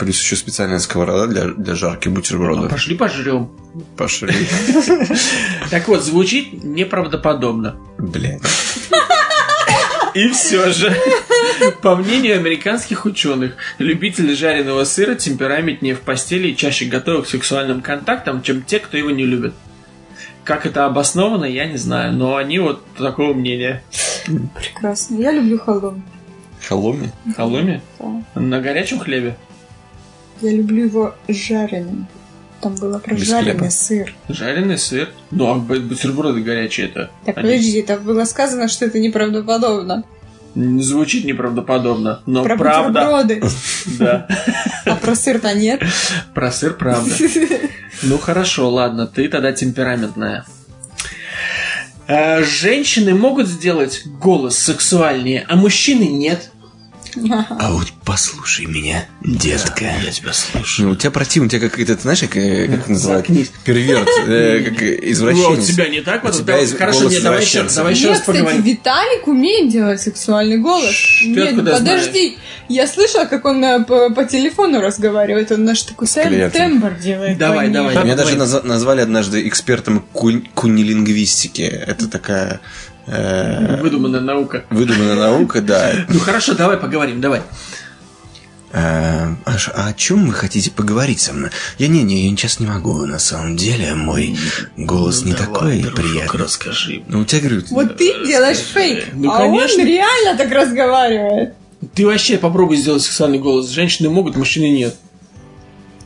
Плюс 0.01 0.19
еще 0.19 0.35
специальная 0.35 0.79
сковорода 0.79 1.27
для, 1.27 1.45
для 1.49 1.75
жарки 1.75 2.09
Ну, 2.09 2.15
бутербродов. 2.15 2.71
пошли 2.71 2.97
пожрем. 2.97 3.51
Пошли. 3.99 4.33
Так 5.71 5.89
вот, 5.89 6.03
звучит 6.03 6.65
неправдоподобно. 6.65 7.77
Блядь. 7.99 8.41
И 10.15 10.29
все 10.31 10.71
же, 10.73 10.97
по 11.83 11.97
мнению 11.97 12.37
американских 12.37 13.05
ученых, 13.05 13.57
любители 13.79 14.33
жареного 14.35 14.85
сыра 14.85 15.15
темпераментнее 15.17 15.95
в 15.95 16.01
постели 16.01 16.49
и 16.49 16.57
чаще 16.57 16.87
готовы 16.87 17.23
к 17.25 17.29
сексуальным 17.29 17.83
контактам, 17.83 18.43
чем 18.43 18.63
те, 18.63 18.79
кто 18.81 18.97
его 18.97 19.11
не 19.11 19.27
любит. 19.27 19.53
Как 20.45 20.65
это 20.65 20.87
обосновано, 20.87 21.45
я 21.45 21.67
не 21.67 21.77
знаю, 21.77 22.15
но 22.15 22.37
они 22.37 22.59
вот 22.59 22.83
такого 22.97 23.35
мнения. 23.35 23.83
Прекрасно. 24.57 25.17
Я 25.17 25.31
люблю 25.33 25.59
халлоум. 25.59 26.03
Халоми? 26.67 27.13
Халуми? 27.37 27.83
Да. 27.99 28.41
На 28.41 28.61
горячем 28.63 28.99
хлебе? 28.99 29.37
Я 30.41 30.53
люблю 30.53 30.85
его 30.87 31.15
жареным. 31.29 32.07
Там 32.61 32.75
было 32.77 32.99
про 32.99 33.15
Без 33.15 33.27
жареный 33.29 33.53
хлеба. 33.59 33.71
сыр. 33.71 34.15
Жареный 34.29 34.79
сыр? 34.79 35.09
Ну, 35.31 35.47
а 35.51 35.57
бу- 35.57 35.81
бутерброды 35.81 36.43
горячие 36.43 36.89
это. 36.89 37.11
Так, 37.25 37.39
они- 37.39 37.47
подожди, 37.49 37.79
это 37.79 37.97
было 37.99 38.25
сказано, 38.25 38.69
что 38.69 38.85
это 38.85 38.99
неправдоподобно. 38.99 40.05
Звучит 40.55 41.25
неправдоподобно, 41.25 42.23
но 42.27 42.43
про 42.43 42.57
правда. 42.57 43.01
бутерброды. 43.27 43.43
Да. 43.99 44.27
А 44.85 44.97
про 44.97 45.15
сыр-то 45.15 45.55
нет. 45.55 45.81
Про 46.35 46.51
сыр 46.53 46.75
правда. 46.75 47.15
Ну 48.03 48.17
хорошо, 48.19 48.71
ладно, 48.71 49.07
ты 49.07 49.29
тогда 49.29 49.53
темпераментная. 49.53 50.45
Э, 52.07 52.43
Женщины 52.43 53.15
могут 53.15 53.47
сделать 53.47 54.03
голос 54.07 54.59
сексуальнее, 54.59 55.45
а 55.49 55.57
мужчины 55.57 56.05
нет. 56.05 56.51
А 57.59 57.73
вот 57.73 57.87
послушай 58.05 58.67
меня, 58.67 59.07
детка. 59.23 59.85
Я 60.05 60.11
тебя 60.11 60.33
слышу. 60.33 60.83
Ну, 60.85 60.91
у 60.91 60.97
тебя 60.97 61.11
противно, 61.11 61.47
у 61.47 61.51
тебя 61.51 61.69
как 61.69 61.79
это, 61.79 61.95
знаешь, 62.01 62.21
как, 62.21 62.37
э, 62.37 62.67
как 62.69 62.89
называют? 62.89 63.27
Заткнись. 63.27 63.51
Перверт, 63.65 64.09
э, 64.27 64.63
как 64.65 64.81
Ну, 64.81 64.87
у 64.87 65.11
извращенец. 65.13 65.67
тебя 65.67 65.89
не 65.89 66.01
так? 66.01 66.23
У 66.25 66.27
Вот, 66.29 66.37
тебя 66.37 66.57
да, 66.57 66.63
из- 66.63 66.73
хорошо, 66.75 66.99
голос 67.01 67.13
нет, 67.15 67.23
давай 67.23 67.41
еще, 67.43 67.63
давай 67.75 67.93
еще 67.95 68.03
Нет, 68.03 68.11
раз 68.11 68.21
кстати, 68.21 68.37
поговорим. 68.39 68.63
Виталик 68.63 69.29
умеет 69.29 69.71
делать 69.73 70.01
сексуальный 70.01 70.59
голос. 70.59 70.95
Нет, 71.25 71.57
подожди. 71.57 72.39
Я 72.69 72.87
слышала, 72.87 73.25
как 73.25 73.45
он 73.47 73.65
э, 73.65 73.85
по, 73.85 74.11
по 74.11 74.25
телефону 74.25 74.81
разговаривает. 74.81 75.51
Он 75.51 75.65
наш 75.65 75.83
такой 75.83 76.07
тембр 76.07 76.95
делает. 76.95 77.37
Давай, 77.39 77.69
давай. 77.69 77.97
Меня 78.05 78.15
даже 78.17 78.37
назвали 78.37 79.01
однажды 79.01 79.47
экспертом 79.49 80.05
кунилингвистики. 80.55 81.63
Это 81.63 82.09
такая 82.09 82.55
э, 82.55 82.59
Выдуманная 83.11 84.21
наука. 84.21 84.65
выдуманная 84.71 85.17
наука, 85.17 85.61
да. 85.61 85.93
Ну 86.09 86.21
хорошо, 86.21 86.55
давай 86.55 86.77
поговорим, 86.77 87.21
давай. 87.21 87.41
э, 88.73 88.75
а, 89.45 89.57
а 89.75 89.89
о 89.89 89.93
чем 89.95 90.27
вы 90.27 90.33
хотите 90.33 90.71
поговорить 90.71 91.21
со 91.21 91.33
мной? 91.33 91.51
Я 91.79 91.89
не-не, 91.89 92.29
я 92.29 92.31
сейчас 92.37 92.61
не 92.61 92.67
могу. 92.67 93.05
На 93.07 93.19
самом 93.19 93.57
деле 93.57 93.95
мой 93.95 94.37
голос 94.77 95.25
не 95.25 95.33
такой 95.35 95.85
приятный. 95.95 96.41
расскажи. 96.41 97.03
Ну, 97.09 97.21
у 97.21 97.25
тебя, 97.25 97.41
говорю, 97.41 97.63
Вот 97.71 97.97
ты 97.97 98.25
делаешь 98.27 98.59
фейк, 98.59 99.07
Ну, 99.13 99.33
а 99.33 99.39
конечно. 99.39 99.83
он 99.83 99.89
реально 99.89 100.37
так 100.39 100.53
разговаривает. 100.53 101.55
Ты 101.95 102.07
вообще 102.07 102.39
попробуй 102.39 102.77
сделать 102.77 103.03
сексуальный 103.03 103.39
голос. 103.39 103.71
Женщины 103.71 104.09
могут, 104.11 104.37
мужчины 104.37 104.69
нет. 104.71 104.95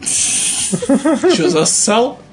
Че, 1.37 1.51
зассал? 1.51 2.19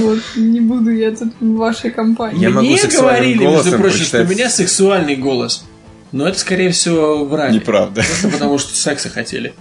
Вот, 0.00 0.18
не 0.36 0.60
буду 0.60 0.90
я 0.90 1.10
тут 1.10 1.32
в 1.40 1.56
вашей 1.56 1.90
компании. 1.90 2.40
Я 2.40 2.50
могу 2.50 2.66
Мне 2.66 2.82
говорили, 2.82 3.44
между 3.44 3.78
прочим, 3.78 4.04
что 4.04 4.22
у 4.22 4.26
меня 4.26 4.50
сексуальный 4.50 5.16
голос. 5.16 5.64
Но 6.12 6.28
это, 6.28 6.38
скорее 6.38 6.70
всего, 6.70 7.24
врали. 7.24 7.54
неправда. 7.54 8.02
Просто 8.02 8.28
потому, 8.28 8.58
что 8.58 8.74
секса 8.76 9.10
хотели. 9.10 9.52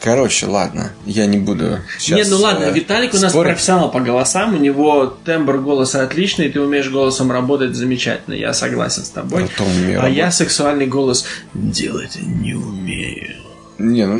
Короче, 0.00 0.46
ладно, 0.46 0.92
я 1.06 1.26
не 1.26 1.38
буду 1.38 1.80
сейчас... 1.98 2.16
Нет, 2.16 2.28
ну 2.30 2.38
ладно, 2.38 2.64
э, 2.64 2.72
Виталик 2.72 3.14
у 3.14 3.18
нас 3.18 3.32
спорить. 3.32 3.52
профессионал 3.52 3.90
по 3.90 4.00
голосам, 4.00 4.54
у 4.54 4.56
него 4.56 5.06
тембр 5.24 5.58
голоса 5.58 6.02
отличный, 6.02 6.48
ты 6.48 6.60
умеешь 6.60 6.88
голосом 6.88 7.32
работать 7.32 7.74
замечательно, 7.74 8.34
я 8.34 8.54
согласен 8.54 9.04
с 9.04 9.10
тобой. 9.10 9.50
Умею 9.58 10.02
а 10.02 10.08
я 10.08 10.30
сексуальный 10.30 10.86
голос 10.86 11.26
делать 11.52 12.16
не 12.22 12.54
умею. 12.54 13.47
Не, 13.78 14.06
ну... 14.06 14.16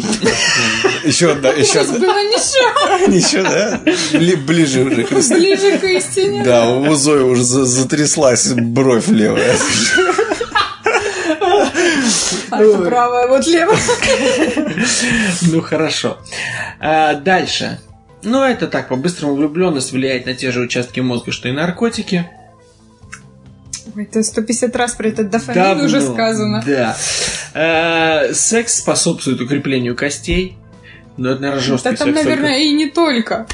Еще, 1.05 1.35
да, 1.35 1.51
еще, 1.51 1.83
Было 1.83 1.99
ничего, 1.99 3.13
еще, 3.13 3.43
да? 3.43 3.81
Бли- 4.13 4.37
Ближе 4.37 4.85
уже 4.85 5.03
к 5.03 5.13
истине. 5.13 5.39
ближе 5.41 5.79
к 5.79 5.85
истине. 5.85 6.43
Да, 6.45 6.71
у 6.71 6.95
Зои 6.95 7.23
уже 7.23 7.43
за- 7.43 7.65
затряслась 7.65 8.53
бровь 8.53 9.09
левая. 9.09 9.57
А 12.51 12.63
это 12.63 12.79
правая, 12.79 13.29
вот 13.29 13.47
левая. 13.47 13.79
Ну 15.43 15.61
хорошо. 15.61 16.19
А, 16.81 17.15
дальше. 17.15 17.81
Ну, 18.23 18.43
это 18.43 18.67
так, 18.67 18.89
по-быстрому 18.89 19.35
влюбленность 19.35 19.93
влияет 19.93 20.27
на 20.27 20.35
те 20.35 20.51
же 20.51 20.61
участки 20.61 21.01
мозга, 21.01 21.31
что 21.33 21.49
и 21.49 21.53
наркотики. 21.53 22.29
Ой, 23.97 24.05
это 24.05 24.23
150 24.23 24.75
раз 24.77 24.93
про 24.95 25.09
этот 25.09 25.31
дофамин 25.31 25.85
уже 25.85 26.01
сказано. 26.01 26.63
Да. 26.67 26.97
А, 27.55 28.33
секс 28.33 28.79
способствует 28.79 29.41
укреплению 29.41 29.97
костей. 29.97 30.57
Но 31.17 31.31
это, 31.31 31.41
наверное, 31.43 31.63
жесткий 31.63 31.91
Да 31.91 31.97
там, 31.97 32.09
секс. 32.09 32.19
только. 32.21 32.29
наверное, 32.37 32.59
и 32.61 32.73
не 32.73 32.89
только. 32.91 33.47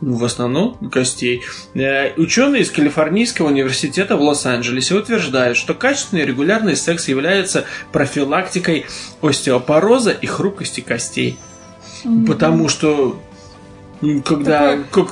Ну, 0.00 0.14
в 0.14 0.24
основном 0.24 0.74
костей. 0.90 1.42
Э, 1.74 2.12
Ученые 2.16 2.62
из 2.62 2.70
Калифорнийского 2.70 3.48
университета 3.48 4.16
в 4.16 4.22
Лос-Анджелесе 4.22 4.94
утверждают, 4.94 5.58
что 5.58 5.74
качественный 5.74 6.22
и 6.22 6.26
регулярный 6.26 6.76
секс 6.76 7.08
является 7.08 7.64
профилактикой 7.92 8.86
остеопороза 9.20 10.12
и 10.12 10.26
хрупкости 10.26 10.80
костей. 10.80 11.36
Потому 12.28 12.68
что 12.68 13.20
когда 14.24 14.78
как 14.90 15.08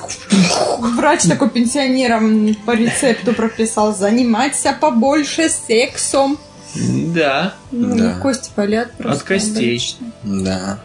Врач 0.79 1.23
такой 1.23 1.49
пенсионерам 1.49 2.55
по 2.65 2.71
рецепту 2.71 3.33
прописал 3.33 3.95
заниматься 3.95 4.75
побольше 4.79 5.49
сексом. 5.49 6.37
да 6.75 7.53
Ну, 7.71 7.95
Да. 7.95 8.19
кости 8.19 8.51
болят 8.55 8.91
просто. 8.93 9.21
От 9.21 9.27
костей. 9.27 9.69
обычно. 9.69 10.11
Да. 10.23 10.79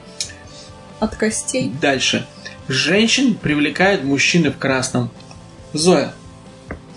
От 1.00 1.16
костей. 1.16 1.72
дальше 1.80 2.26
женщин 2.68 3.34
привлекают 3.34 4.05
мужчины 4.05 4.50
в 4.50 4.59
красном 4.59 5.11
Зоя 5.72 6.12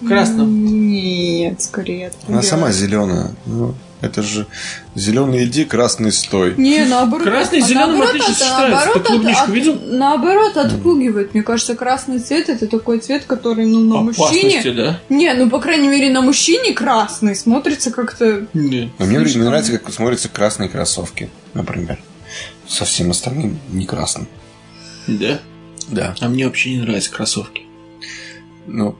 в 0.01 0.07
красном 0.07 0.65
Нет, 0.91 1.61
скорее 1.61 2.07
от 2.07 2.13
Она 2.27 2.41
сама 2.41 2.71
зеленая. 2.71 3.31
Ну, 3.45 3.73
это 4.01 4.21
же 4.21 4.45
зеленый 4.93 5.45
иди, 5.45 5.65
красный 5.65 6.11
стой. 6.11 6.53
Не, 6.57 6.83
наоборот. 6.85 7.23
Красный 7.27 7.61
с 7.61 7.65
а 7.65 7.67
зелёным 7.67 7.99
наоборот, 7.99 8.09
отлично 8.21 8.31
от- 8.33 8.37
сочетается. 8.37 8.69
наоборот, 8.75 8.93
Ты 9.03 9.09
клубничку 9.09 9.43
от- 9.43 9.49
видел? 9.49 9.79
Наоборот, 9.85 10.57
отпугивает. 10.57 11.33
Мне 11.33 11.43
кажется, 11.43 11.75
красный 11.75 12.19
цвет 12.19 12.49
это 12.49 12.67
такой 12.67 12.99
цвет, 12.99 13.25
который, 13.25 13.65
ну, 13.65 13.79
на 13.81 14.01
опасности 14.11 14.43
мужчине. 14.45 14.71
да 14.73 14.99
Не, 15.09 15.33
ну, 15.33 15.49
по 15.49 15.59
крайней 15.59 15.87
мере, 15.87 16.11
на 16.11 16.21
мужчине 16.21 16.73
красный 16.73 17.35
смотрится 17.35 17.91
как-то. 17.91 18.47
Нет. 18.53 18.89
Но 18.99 19.05
мне 19.05 19.19
Слишком. 19.19 19.43
нравится, 19.45 19.77
как 19.77 19.93
смотрятся 19.93 20.29
красные 20.29 20.69
кроссовки, 20.69 21.29
например. 21.53 21.99
Со 22.67 22.83
всем 22.85 23.11
остальным 23.11 23.59
не 23.71 23.85
красным. 23.85 24.27
да 25.07 25.39
Да. 25.89 26.15
а 26.19 26.27
мне 26.29 26.45
вообще 26.45 26.71
не 26.75 26.81
нравятся 26.81 27.11
кроссовки 27.11 27.61
Ну, 28.67 28.95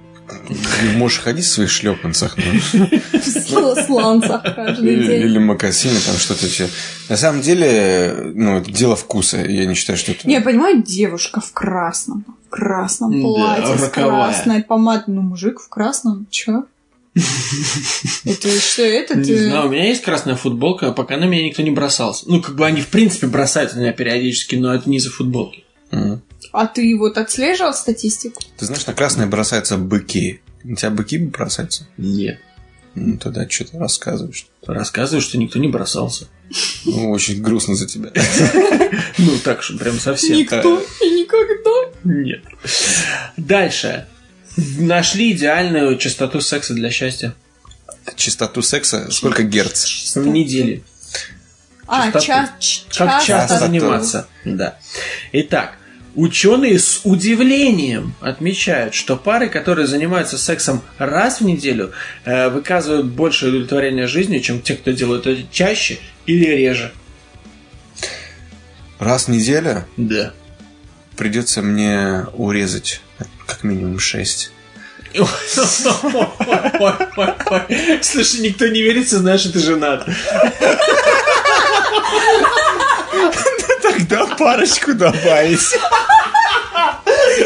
можешь 0.97 1.19
ходить 1.19 1.45
в 1.45 1.49
своих 1.49 1.69
шлепанцах, 1.69 2.35
В 2.37 3.85
сланцах 3.85 4.43
каждый 4.55 4.95
день. 5.07 5.21
или 5.21 5.37
мокасины, 5.37 5.99
там 6.05 6.15
что-то 6.17 6.45
еще. 6.45 6.67
На 7.09 7.17
самом 7.17 7.41
деле, 7.41 8.31
ну, 8.33 8.57
это 8.57 8.71
дело 8.71 8.95
вкуса. 8.95 9.37
Я 9.45 9.65
не 9.65 9.75
считаю, 9.75 9.97
что 9.97 10.11
это... 10.11 10.27
Не, 10.27 10.41
понимаю, 10.41 10.81
девушка 10.83 11.41
в 11.41 11.51
красном. 11.51 12.25
В 12.47 12.49
красном 12.49 13.11
Да, 13.11 13.19
платье, 13.21 13.77
с 13.77 13.89
красной 13.89 14.63
помадой. 14.63 15.13
Ну, 15.15 15.21
мужик 15.21 15.59
в 15.59 15.69
красном, 15.69 16.27
чё? 16.29 16.65
Это 18.25 18.59
что, 18.59 18.81
это 18.81 19.15
Не 19.15 19.23
ты... 19.23 19.47
знаю, 19.49 19.67
у 19.67 19.71
меня 19.71 19.87
есть 19.87 20.01
красная 20.01 20.35
футболка, 20.35 20.91
пока 20.91 21.17
на 21.17 21.25
меня 21.25 21.45
никто 21.45 21.61
не 21.61 21.71
бросался. 21.71 22.25
Ну, 22.27 22.41
как 22.41 22.55
бы 22.55 22.65
они, 22.65 22.81
в 22.81 22.87
принципе, 22.87 23.27
бросаются 23.27 23.77
на 23.77 23.81
меня 23.81 23.93
периодически, 23.93 24.55
но 24.55 24.73
это 24.73 24.89
не 24.89 24.97
из-за 24.97 25.11
футболки. 25.11 25.63
А 26.57 26.67
ты 26.67 26.97
вот 26.97 27.17
отслеживал 27.17 27.73
статистику? 27.73 28.41
Ты 28.57 28.65
знаешь, 28.65 28.85
на 28.87 28.93
красное 28.93 29.27
бросаются 29.27 29.77
быки. 29.77 30.41
У 30.63 30.75
тебя 30.75 30.89
быки 30.89 31.17
бросаются? 31.17 31.85
Нет. 31.97 32.39
Ну, 32.95 33.17
тогда 33.17 33.47
что 33.49 33.65
ты 33.65 33.77
рассказываешь? 33.77 34.47
Рассказываю, 34.65 35.21
что 35.21 35.37
никто 35.37 35.59
не 35.59 35.67
бросался. 35.67 36.27
Ну, 36.85 37.11
очень 37.11 37.41
грустно 37.41 37.75
за 37.75 37.87
тебя. 37.87 38.11
Ну, 39.17 39.37
так 39.43 39.63
что 39.63 39.77
прям 39.77 39.97
совсем. 39.99 40.37
Никто 40.37 40.81
и 41.01 41.09
никогда. 41.09 41.97
Нет. 42.03 42.43
Дальше. 43.37 44.07
Нашли 44.57 45.31
идеальную 45.31 45.97
частоту 45.97 46.41
секса 46.41 46.73
для 46.73 46.89
счастья. 46.89 47.33
Частоту 48.15 48.61
секса 48.61 49.09
сколько 49.11 49.43
герц? 49.43 50.15
В 50.15 50.27
неделе. 50.27 50.83
А, 51.87 52.05
Частоту. 52.11 52.25
ча- 52.25 52.55
ч- 52.59 52.81
Как 52.97 53.23
часто 53.23 53.25
часто. 53.27 53.59
заниматься. 53.59 54.27
Да. 54.43 54.77
Итак, 55.31 55.77
ученые 56.15 56.79
с 56.79 57.01
удивлением 57.03 58.13
отмечают, 58.21 58.93
что 58.93 59.17
пары, 59.17 59.49
которые 59.49 59.87
занимаются 59.87 60.37
сексом 60.37 60.81
раз 60.97 61.41
в 61.41 61.45
неделю, 61.45 61.91
э, 62.23 62.49
выказывают 62.49 63.07
больше 63.07 63.47
удовлетворения 63.47 64.07
жизнью, 64.07 64.39
чем 64.41 64.61
те, 64.61 64.75
кто 64.75 64.91
делают 64.91 65.27
это 65.27 65.41
чаще 65.51 65.99
или 66.25 66.45
реже. 66.45 66.91
Раз 68.99 69.25
в 69.25 69.27
неделю 69.29 69.85
Да. 69.97 70.31
придется 71.17 71.61
мне 71.61 72.25
урезать 72.33 73.01
как 73.45 73.63
минимум 73.63 73.99
6. 73.99 74.51
Слушай, 78.01 78.41
никто 78.41 78.67
не 78.67 78.81
верится, 78.81 79.19
знаешь, 79.19 79.43
ты 79.43 79.59
женат. 79.59 80.05
Тогда 83.97 84.25
парочку 84.35 84.93
добавить. 84.93 85.59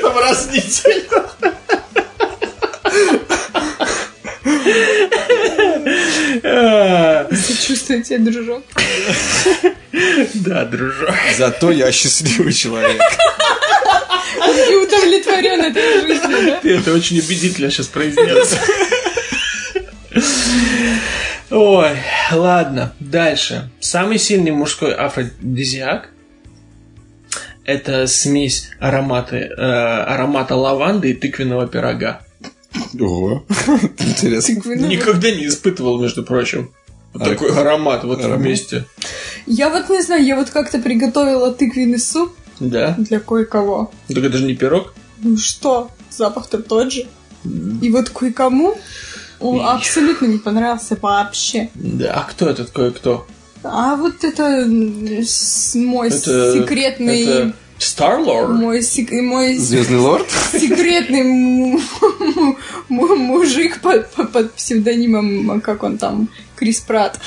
Там 0.02 0.18
раз 0.18 0.48
в 0.48 0.52
неделю. 0.52 1.06
Сочувствую 7.36 8.04
тебе, 8.04 8.18
дружок. 8.20 8.64
Да, 10.34 10.66
дружок. 10.66 11.14
Зато 11.38 11.72
я 11.72 11.92
счастливый 11.92 12.54
человек. 12.54 13.02
И 14.70 14.76
удовлетворен 14.76 15.62
этой 15.66 16.02
жизнью, 16.02 16.46
да? 16.46 16.60
Ты 16.62 16.78
это 16.78 16.94
очень 16.94 17.20
убедительно 17.20 17.70
сейчас 17.70 17.88
произнес. 17.88 18.56
Ой, 21.52 21.98
ладно, 22.32 22.94
дальше. 23.00 23.70
Самый 23.80 24.18
сильный 24.18 24.52
мужской 24.52 24.94
афродизиак 24.94 26.10
это 27.70 28.08
смесь 28.08 28.70
ароматы, 28.80 29.38
э, 29.38 29.54
аромата 29.62 30.56
лаванды 30.56 31.12
и 31.12 31.14
тыквенного 31.14 31.68
пирога. 31.68 32.22
Ого. 33.00 33.44
Интересно. 34.00 34.54
Никогда 34.76 35.32
не 35.32 35.48
испытывал, 35.48 36.00
между 36.02 36.24
прочим. 36.24 36.72
Вот 37.14 37.24
А- 37.24 37.26
такой 37.26 37.52
аромат 37.52 38.04
вот 38.04 38.20
аромат? 38.20 38.40
вместе. 38.40 38.86
Я 39.46 39.70
вот 39.70 39.90
не 39.90 40.02
знаю, 40.02 40.24
я 40.26 40.36
вот 40.36 40.50
как-то 40.50 40.80
приготовила 40.80 41.52
тыквенный 41.54 42.00
суп 42.00 42.34
Да? 42.60 42.96
для 42.98 43.20
кое-кого. 43.20 43.92
Так 44.08 44.18
это 44.24 44.38
же 44.38 44.46
не 44.46 44.56
пирог. 44.56 44.94
Ну 45.22 45.38
что, 45.38 45.90
запах-то 46.12 46.60
тот 46.62 46.92
же. 46.94 47.06
И 47.82 47.90
вот 47.90 48.10
кое-кому 48.10 48.78
он 49.40 49.62
абсолютно 49.62 50.26
не 50.28 50.38
понравился 50.38 50.98
вообще. 51.02 51.70
Да, 51.74 52.14
а 52.14 52.24
кто 52.30 52.50
этот 52.50 52.70
кое-кто? 52.72 53.26
А 53.64 53.96
вот 53.96 54.24
это 54.24 54.66
мой 55.76 56.08
Это- 56.08 56.54
секретный... 56.54 57.24
Это 57.24 57.54
Старлорд? 57.78 58.50
Мой, 58.52 58.82
сек- 58.82 59.12
мой 59.12 59.56
Звездный 59.58 60.00
лорд? 60.00 60.28
секретный 60.52 61.24
мужик 62.90 63.80
под, 63.82 64.10
под- 64.12 64.54
псевдонимом, 64.54 65.62
как 65.62 65.84
он 65.84 65.98
там, 65.98 66.28
Крис 66.58 66.82
Пратт. 66.82 67.20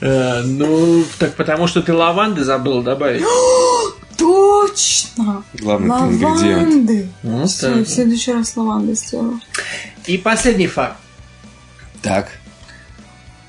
Э, 0.00 0.42
Ну, 0.44 1.04
так 1.18 1.34
потому 1.34 1.66
что 1.66 1.82
ты 1.82 1.92
лаванды 1.92 2.44
забыл 2.44 2.82
добавить. 2.82 3.22
Точно! 4.16 5.42
Главный. 5.54 5.90
Лаванды. 5.90 7.08
Ну, 7.22 7.46
Все, 7.46 7.70
в 7.84 7.88
следующий 7.88 8.32
раз 8.32 8.56
лаванды 8.56 8.94
сделаю. 8.94 9.40
И 10.06 10.18
последний 10.18 10.66
факт. 10.66 10.96
Так. 12.02 12.28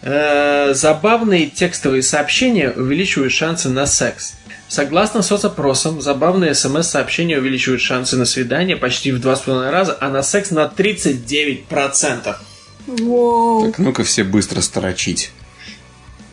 Э, 0.01 0.73
Забавные 0.73 1.47
текстовые 1.47 2.01
сообщения 2.01 2.71
увеличивают 2.71 3.33
шансы 3.33 3.69
на 3.69 3.85
секс. 3.85 4.33
Согласно 4.67 5.21
соцопросам, 5.21 6.01
забавные 6.01 6.55
смс-сообщения 6.55 7.37
увеличивают 7.37 7.81
шансы 7.81 8.15
на 8.15 8.25
свидание 8.25 8.77
почти 8.77 9.11
в 9.11 9.19
2,5 9.19 9.69
раза, 9.69 9.97
а 9.99 10.09
на 10.09 10.23
секс 10.23 10.49
на 10.51 10.63
39%. 10.65 12.35
Воу. 12.87 13.65
Так, 13.65 13.79
ну-ка 13.79 14.03
все 14.03 14.23
быстро 14.23 14.61
строчить. 14.61 15.31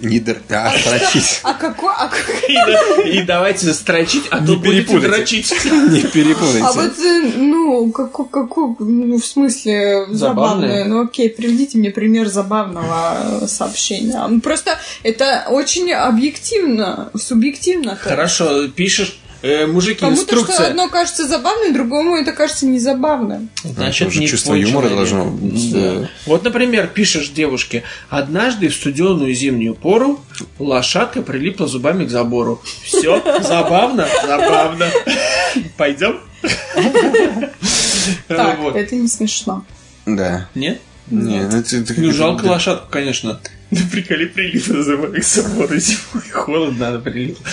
Не 0.00 0.20
др... 0.20 0.38
А, 0.50 0.70
строчить. 0.78 1.40
А 1.42 1.54
какой... 1.54 1.90
А, 1.96 2.08
как- 2.08 2.44
И, 3.04 3.18
и 3.18 3.22
давайте 3.22 3.72
строчить, 3.74 4.24
а 4.30 4.38
то 4.38 4.44
Не 4.52 4.56
будете 4.56 4.82
перепутайте. 4.84 5.08
дрочить. 5.16 5.54
Не 5.90 6.02
перепутайте. 6.02 6.62
а 6.64 6.72
вот, 6.72 6.98
э, 6.98 7.32
ну, 7.36 7.90
какой, 7.90 8.26
какой, 8.28 8.76
ну, 8.78 9.18
в 9.18 9.26
смысле, 9.26 10.06
Забавное? 10.10 10.14
забавное. 10.68 10.84
Ну, 10.84 11.02
окей, 11.04 11.28
приведите 11.30 11.78
мне 11.78 11.90
пример 11.90 12.28
забавного 12.28 13.46
сообщения. 13.46 14.24
Ну, 14.28 14.40
Просто 14.40 14.78
это 15.02 15.46
очень 15.48 15.92
объективно, 15.92 17.10
субъективно. 17.16 17.96
Хорошо, 17.96 18.68
пишешь, 18.68 19.18
э, 19.42 19.66
мужики, 19.66 20.00
Кому-то 20.00 20.22
что 20.22 20.34
инструкция. 20.36 20.66
одно 20.70 20.88
кажется 20.88 21.26
забавным, 21.28 21.72
другому 21.72 22.16
это 22.16 22.32
кажется 22.32 22.66
незабавным. 22.66 23.48
Значит, 23.64 24.08
уже 24.08 24.20
не 24.20 24.26
чувство 24.28 24.54
юмора 24.54 24.88
человек. 24.88 24.96
должно 25.10 25.24
быть, 25.30 25.72
да. 25.72 26.08
Вот, 26.26 26.44
например, 26.44 26.88
пишешь 26.88 27.28
девушке, 27.28 27.82
однажды 28.08 28.68
в 28.68 28.74
студеную 28.74 29.32
зимнюю 29.34 29.74
пору 29.74 30.20
лошадка 30.58 31.22
прилипла 31.22 31.66
зубами 31.66 32.04
к 32.04 32.10
забору. 32.10 32.62
Все, 32.84 33.22
забавно, 33.42 34.06
забавно. 34.26 34.86
Пойдем? 35.76 36.20
Так, 38.28 38.58
Вот. 38.60 38.76
это 38.76 38.94
не 38.94 39.08
смешно. 39.08 39.64
Да. 40.06 40.48
Нет? 40.54 40.80
Не, 41.10 41.40
ну, 41.50 41.58
это- 41.58 41.76
это- 41.76 41.94
Ну, 41.96 42.12
жалко 42.12 42.44
да. 42.44 42.50
лошадку, 42.52 42.86
конечно. 42.90 43.40
Ну, 43.70 43.78
приколи, 43.90 44.26
прилипла 44.26 44.82
зубами 44.82 45.20
к 45.20 45.24
забору 45.24 45.76
зимой. 45.76 46.24
Холодно, 46.30 46.88
она 46.88 46.98
прилипла. 46.98 47.44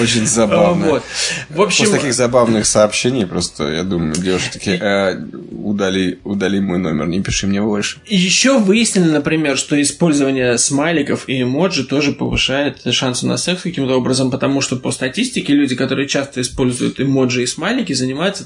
Очень 0.00 0.26
забавно. 0.26 0.86
Вот. 0.86 1.02
В 1.48 1.62
общем, 1.62 1.84
После 1.84 1.98
таких 1.98 2.14
забавных 2.14 2.66
сообщений 2.66 3.26
просто, 3.26 3.68
я 3.70 3.82
думаю, 3.84 4.14
девушки 4.14 4.54
такие, 4.54 4.78
«Э, 4.78 5.16
удали, 5.52 6.18
удали 6.24 6.60
мой 6.60 6.78
номер, 6.78 7.06
не 7.06 7.20
пиши 7.20 7.46
мне 7.46 7.60
больше. 7.62 7.98
Еще 8.06 8.58
выяснили, 8.58 9.10
например, 9.10 9.56
что 9.56 9.80
использование 9.80 10.58
смайликов 10.58 11.28
и 11.28 11.42
эмоджи 11.42 11.84
тоже 11.84 12.12
повышает 12.12 12.80
шансы 12.92 13.26
на 13.26 13.36
секс 13.36 13.62
каким-то 13.62 13.96
образом, 13.96 14.30
потому 14.30 14.60
что 14.60 14.76
по 14.76 14.90
статистике 14.90 15.52
люди, 15.52 15.76
которые 15.76 16.08
часто 16.08 16.40
используют 16.40 17.00
эмоджи 17.00 17.42
и 17.42 17.46
смайлики, 17.46 17.92
занимаются 17.92 18.44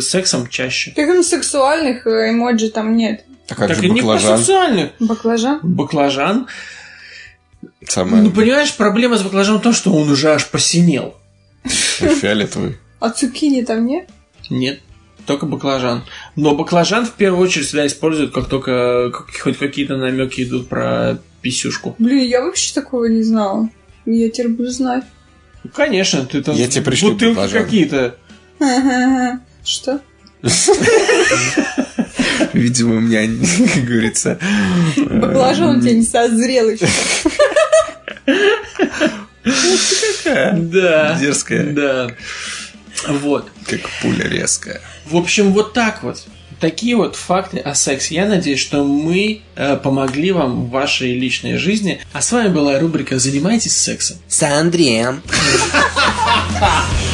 сексом 0.00 0.48
чаще. 0.48 0.92
Так 0.96 1.06
ну, 1.06 1.22
сексуальных 1.22 2.06
э, 2.06 2.30
эмоджи 2.30 2.70
там 2.70 2.96
нет. 2.96 3.24
А 3.48 3.54
как 3.54 3.68
так 3.68 3.76
же 3.76 3.86
и 3.86 3.90
не 3.90 4.00
по 4.00 4.08
баклажан? 4.08 4.38
сексуальных. 4.38 4.90
Баклажан? 4.98 5.60
Баклажан. 5.62 6.46
Самое 7.86 8.22
Ну, 8.22 8.30
понимаешь, 8.30 8.74
проблема 8.74 9.16
с 9.18 9.22
баклажаном 9.22 9.60
в 9.60 9.62
том, 9.62 9.72
что 9.72 9.92
он 9.92 10.10
уже 10.10 10.30
аж 10.32 10.48
посинел. 10.48 11.14
фиолетовый. 11.64 12.76
А 13.00 13.10
цукини 13.10 13.62
там 13.62 13.86
нет? 13.86 14.08
Нет, 14.50 14.80
только 15.26 15.46
баклажан. 15.46 16.04
Но 16.36 16.54
баклажан 16.54 17.06
в 17.06 17.12
первую 17.12 17.42
очередь 17.42 17.66
всегда 17.66 17.86
используют, 17.86 18.32
как 18.32 18.48
только 18.48 19.10
как- 19.10 19.34
хоть 19.40 19.58
какие-то 19.58 19.96
намеки 19.96 20.42
идут 20.44 20.68
про 20.68 21.18
писюшку. 21.42 21.94
Блин, 21.98 22.24
я 22.26 22.42
вообще 22.42 22.74
такого 22.74 23.06
не 23.06 23.22
знала. 23.22 23.68
Я 24.06 24.28
теперь 24.30 24.48
буду 24.48 24.70
знать. 24.70 25.04
Ну, 25.62 25.70
Конечно, 25.74 26.24
ты 26.26 26.42
там 26.42 26.54
Я 26.56 26.66
тебе 26.68 26.84
пришлю 26.84 27.12
бутылки 27.12 27.34
баклажан. 27.36 27.64
какие-то. 27.64 28.16
Что? 29.64 30.00
Видимо, 32.52 32.96
у 32.96 33.00
меня, 33.00 33.22
как 33.74 33.84
говорится... 33.84 34.38
Баклажан 34.96 35.76
у 35.78 35.80
тебя 35.80 35.92
не 35.94 36.02
созрел 36.02 36.68
еще. 36.70 36.86
Да. 40.24 41.18
Дерзкая, 41.20 41.72
Да. 41.72 42.10
Вот. 43.08 43.50
как 43.66 43.80
пуля 44.00 44.28
резкая. 44.28 44.80
В 45.06 45.16
общем, 45.16 45.52
вот 45.52 45.72
так 45.74 46.02
вот. 46.02 46.22
Такие 46.60 46.96
вот 46.96 47.16
факты 47.16 47.58
о 47.58 47.74
сексе. 47.74 48.14
Я 48.14 48.26
надеюсь, 48.26 48.60
что 48.60 48.84
мы 48.84 49.42
э, 49.56 49.76
помогли 49.76 50.30
вам 50.32 50.66
в 50.66 50.70
вашей 50.70 51.12
личной 51.18 51.58
жизни. 51.58 52.00
А 52.12 52.22
с 52.22 52.32
вами 52.32 52.48
была 52.48 52.78
рубрика 52.78 53.18
«Занимайтесь 53.18 53.76
сексом». 53.76 54.16
С 54.28 54.42
Андреем. 54.42 55.20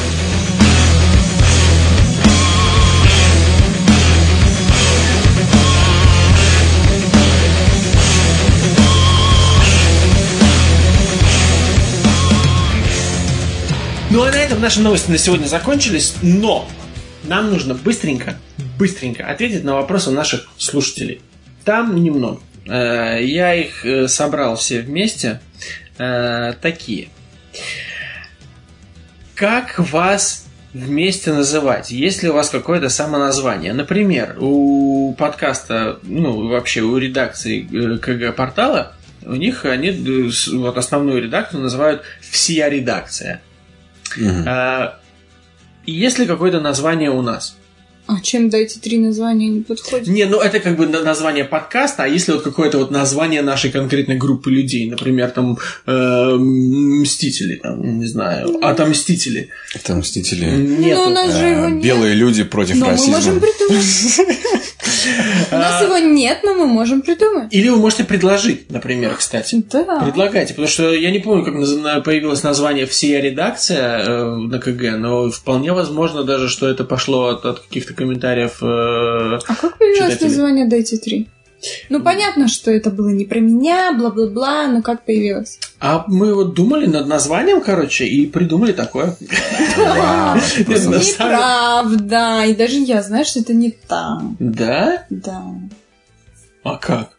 наши 14.61 14.80
новости 14.80 15.11
на 15.11 15.18
сегодня 15.18 15.46
закончились, 15.46 16.16
но 16.22 16.68
нам 17.24 17.50
нужно 17.50 17.74
быстренько, 17.74 18.36
быстренько 18.78 19.26
ответить 19.26 19.64
на 19.64 19.74
вопросы 19.74 20.11
наших 20.11 20.48
слушателей. 20.58 21.20
Там 21.64 21.96
немного. 22.02 22.40
Э, 22.66 23.18
Я 23.22 23.54
их 23.54 23.84
э, 23.84 24.08
собрал 24.08 24.56
все 24.56 24.80
вместе. 24.80 25.40
Э, 25.98 26.52
Такие. 26.61 27.08
Как 29.34 29.78
вас 29.78 30.46
вместе 30.74 31.32
называть? 31.32 31.90
Есть 31.90 32.22
ли 32.22 32.28
у 32.28 32.34
вас 32.34 32.50
какое-то 32.50 32.90
самоназвание? 32.90 33.72
Например, 33.72 34.36
у 34.38 35.14
подкаста, 35.14 35.98
ну, 36.02 36.48
вообще 36.48 36.82
у 36.82 36.96
редакции 36.98 37.62
КГ-портала, 37.96 38.94
у 39.22 39.34
них 39.34 39.64
они 39.64 39.90
вот 40.52 40.76
основную 40.76 41.22
редакцию 41.22 41.62
называют 41.62 42.02
«Всея 42.20 42.68
редакция». 42.68 43.40
А, 44.46 44.98
есть 45.86 46.18
ли 46.18 46.26
какое-то 46.26 46.61
название 46.61 47.11
у 47.11 47.22
нас? 47.22 47.56
А 48.12 48.20
чем 48.20 48.50
дайте 48.50 48.80
три 48.80 48.98
названия 48.98 49.48
не 49.48 49.61
подходит? 49.61 50.08
Не, 50.08 50.24
ну 50.24 50.40
это 50.40 50.58
как 50.58 50.76
бы 50.76 50.86
на- 50.88 51.02
название 51.04 51.44
подкаста, 51.44 52.02
а 52.02 52.06
если 52.08 52.32
вот 52.32 52.42
какое-то 52.42 52.78
вот 52.78 52.90
название 52.90 53.42
нашей 53.42 53.70
конкретной 53.70 54.16
группы 54.16 54.50
людей, 54.50 54.90
например, 54.90 55.30
там 55.30 55.58
э, 55.86 56.36
Мстители, 56.36 57.56
там, 57.56 58.00
не 58.00 58.06
знаю, 58.06 58.58
Отомстители. 58.64 59.48
Это 59.74 59.94
Мстители. 59.94 60.44
Нету. 60.44 61.02
Ну, 61.02 61.06
у 61.06 61.11
нас 61.11 61.32
же 61.36 61.44
Э, 61.44 61.50
его 61.52 61.68
нет. 61.68 61.84
Белые 61.84 62.14
люди 62.14 62.42
против 62.42 62.76
Но 62.76 62.86
мы 62.86 62.92
расизма. 62.92 63.12
можем 63.16 63.40
придумать. 63.40 63.86
У 65.52 65.54
нас 65.56 65.82
его 65.82 65.98
нет, 65.98 66.40
но 66.42 66.54
мы 66.54 66.66
можем 66.66 67.00
придумать. 67.02 67.52
Или 67.52 67.68
вы 67.68 67.76
можете 67.76 68.04
предложить, 68.04 68.70
например, 68.70 69.14
кстати. 69.16 69.62
Да. 69.72 70.00
Предлагайте, 70.04 70.52
потому 70.54 70.68
что 70.68 70.92
я 70.92 71.11
не 71.11 71.18
помню, 71.20 71.44
как 71.44 72.04
появилось 72.04 72.42
название 72.42 72.86
«Всея 72.86 73.20
редакция» 73.20 73.98
э, 74.04 74.36
на 74.36 74.58
КГ, 74.58 74.96
но 74.98 75.30
вполне 75.30 75.72
возможно 75.72 76.22
даже, 76.24 76.48
что 76.48 76.68
это 76.68 76.84
пошло 76.84 77.28
от 77.28 77.61
каких-то 77.61 77.94
комментариев. 78.01 78.62
э, 78.62 79.38
А 79.46 79.55
как 79.55 79.76
появилось 79.78 80.14
Читатели. 80.14 80.28
название 80.28 80.66
«Дайте 80.66 80.96
три»? 80.96 81.28
Ну, 81.90 82.01
понятно, 82.03 82.48
что 82.48 82.70
это 82.70 82.88
было 82.90 83.11
не 83.11 83.26
про 83.26 83.38
меня, 83.38 83.92
бла-бла-бла, 83.92 84.66
но 84.68 84.80
как 84.80 85.05
появилось? 85.05 85.59
А 85.78 86.05
мы 86.09 86.34
вот 86.34 86.55
думали 86.55 86.86
над 86.86 87.07
названием, 87.07 87.61
короче, 87.61 88.07
и 88.07 88.26
придумали 88.26 88.72
такое. 88.72 89.14
Неправда. 90.66 92.44
И 92.46 92.55
даже 92.55 92.78
я 92.78 93.03
знаю, 93.03 93.26
что 93.26 93.40
это 93.40 93.53
не 93.53 93.70
там. 93.70 94.36
Да? 94.38 95.05
Да. 95.11 95.42
А 96.64 96.76
как? 96.78 97.11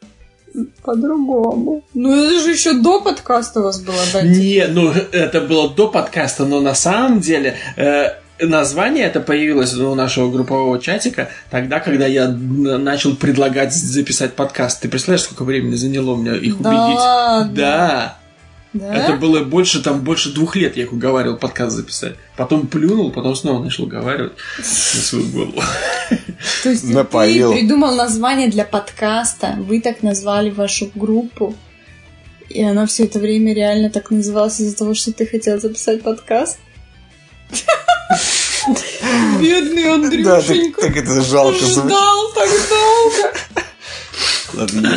По-другому. 0.84 1.84
Ну, 1.94 2.12
это 2.12 2.40
же 2.44 2.52
еще 2.52 2.74
до 2.74 3.00
подкаста 3.00 3.60
у 3.60 3.64
вас 3.64 3.80
было, 3.80 3.96
«Дайте 4.12 4.28
Не, 4.30 4.68
ну 4.68 4.92
это 5.12 5.40
было 5.42 5.70
до 5.70 5.88
подкаста, 5.88 6.46
но 6.46 6.60
на 6.60 6.74
самом 6.74 7.20
деле 7.22 7.56
э, 7.78 8.08
название 8.42 9.06
это 9.06 9.20
появилось 9.20 9.74
у 9.74 9.96
нашего 9.96 10.32
группового 10.32 10.80
чатика 10.80 11.30
тогда, 11.50 11.80
когда 11.80 12.08
я 12.08 12.28
начал 12.28 13.16
предлагать 13.16 13.74
записать 13.74 14.34
подкаст. 14.34 14.82
Ты 14.82 14.90
представляешь, 14.90 15.24
сколько 15.24 15.44
времени 15.44 15.76
заняло 15.76 16.16
мне 16.16 16.38
их 16.38 16.60
Да 16.60 16.70
убедить? 16.70 17.56
Да. 17.56 18.18
Да? 18.74 18.96
Это 18.96 19.14
было 19.18 19.44
больше, 19.44 19.84
там, 19.84 20.02
больше 20.02 20.34
двух 20.34 20.56
лет 20.56 20.78
я 20.78 20.84
их 20.84 20.94
уговаривал 20.94 21.38
подкаст 21.38 21.76
записать. 21.76 22.16
Потом 22.38 22.68
плюнул, 22.68 23.12
потом 23.12 23.36
снова 23.36 23.62
начал 23.62 23.84
уговаривать 23.84 24.34
на 24.58 24.64
свою 24.64 25.28
голову. 25.28 25.62
То 26.64 26.70
есть 26.70 26.90
Напоил. 26.90 27.52
ты 27.52 27.60
придумал 27.60 27.96
название 27.96 28.48
для 28.50 28.64
подкаста, 28.64 29.58
вы 29.60 29.82
так 29.82 30.04
назвали 30.04 30.52
вашу 30.52 30.90
группу, 30.96 31.54
и 32.48 32.64
она 32.64 32.86
все 32.86 33.04
это 33.04 33.20
время 33.20 33.54
реально 33.54 33.90
так 33.90 34.10
называлась 34.10 34.62
из-за 34.62 34.78
того, 34.78 34.94
что 34.94 35.12
ты 35.12 35.26
хотел 35.26 35.60
записать 35.60 36.02
подкаст? 36.02 36.58
Бедный 39.40 39.84
Да, 39.84 39.96
так, 39.98 40.04
Андрюшенька. 40.04 40.82
так 40.82 40.98
это 40.98 41.22
жалко. 41.22 41.58
Ждал 41.66 42.32
так 42.34 42.50
долго. 42.70 43.34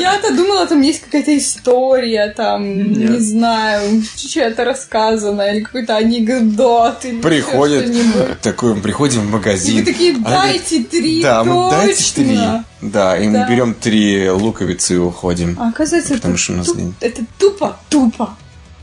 Я-то 0.01 0.35
думала, 0.35 0.67
там 0.67 0.81
есть 0.83 1.01
какая-то 1.03 1.37
история, 1.39 2.35
там, 2.37 2.67
Нет. 2.93 3.11
не 3.11 3.19
знаю, 3.21 4.03
чья-то 4.17 4.65
рассказанная, 4.65 5.55
или 5.55 5.63
какой-то 5.63 5.97
анекдот, 5.97 7.05
или 7.05 7.21
Приходит, 7.21 8.41
такой, 8.43 8.75
мы 8.75 8.83
приходим 8.83 9.21
в 9.23 9.29
И 9.29 9.33
магазин. 9.33 9.77
вы 9.77 9.85
такие, 9.85 10.17
дайте 10.19 10.83
три, 10.83 11.23
Да, 11.23 11.45
мы 11.45 11.71
дайте 11.71 12.13
три. 12.15 12.39
Да, 12.83 13.17
и 13.17 13.29
мы 13.29 13.39
Да. 13.39 13.49
берем 13.49 13.75
три 13.75 14.29
луковицы 14.29 14.95
и 14.95 14.99
уходим. 14.99 15.57
А 15.61 15.69
оказывается, 15.69 16.15
Потому 16.15 16.35
это, 16.35 16.43
что 16.43 16.53
у 16.53 16.57
нас 16.57 16.67
туп- 16.67 16.95
это 17.01 17.23
тупо, 17.39 17.77
тупо. 17.89 18.37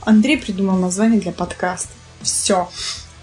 Андрей 0.06 0.38
придумал 0.38 0.78
название 0.78 1.20
для 1.20 1.34
подкаста. 1.34 1.90
Все. 2.22 2.70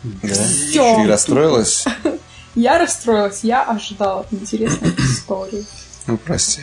Да? 0.03 0.29
Всё. 0.35 1.05
И 1.05 1.07
расстроилась? 1.07 1.85
Я 2.55 2.79
расстроилась, 2.79 3.45
я 3.45 3.63
ожидала 3.63 4.27
интересной 4.33 4.91
истории. 4.99 5.65
Ну, 6.07 6.17
прости. 6.17 6.63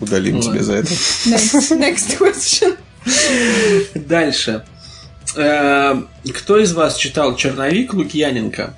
Удалим 0.00 0.36
Ладно. 0.36 0.52
тебя 0.52 0.64
за 0.64 0.72
это. 0.74 0.88
Next, 0.90 1.70
next 1.78 2.18
question. 2.18 2.76
Дальше. 3.94 4.64
Э, 5.36 6.02
Кто 6.34 6.58
из 6.58 6.72
вас 6.72 6.96
читал 6.96 7.36
«Черновик» 7.36 7.94
Лукьяненко? 7.94 8.74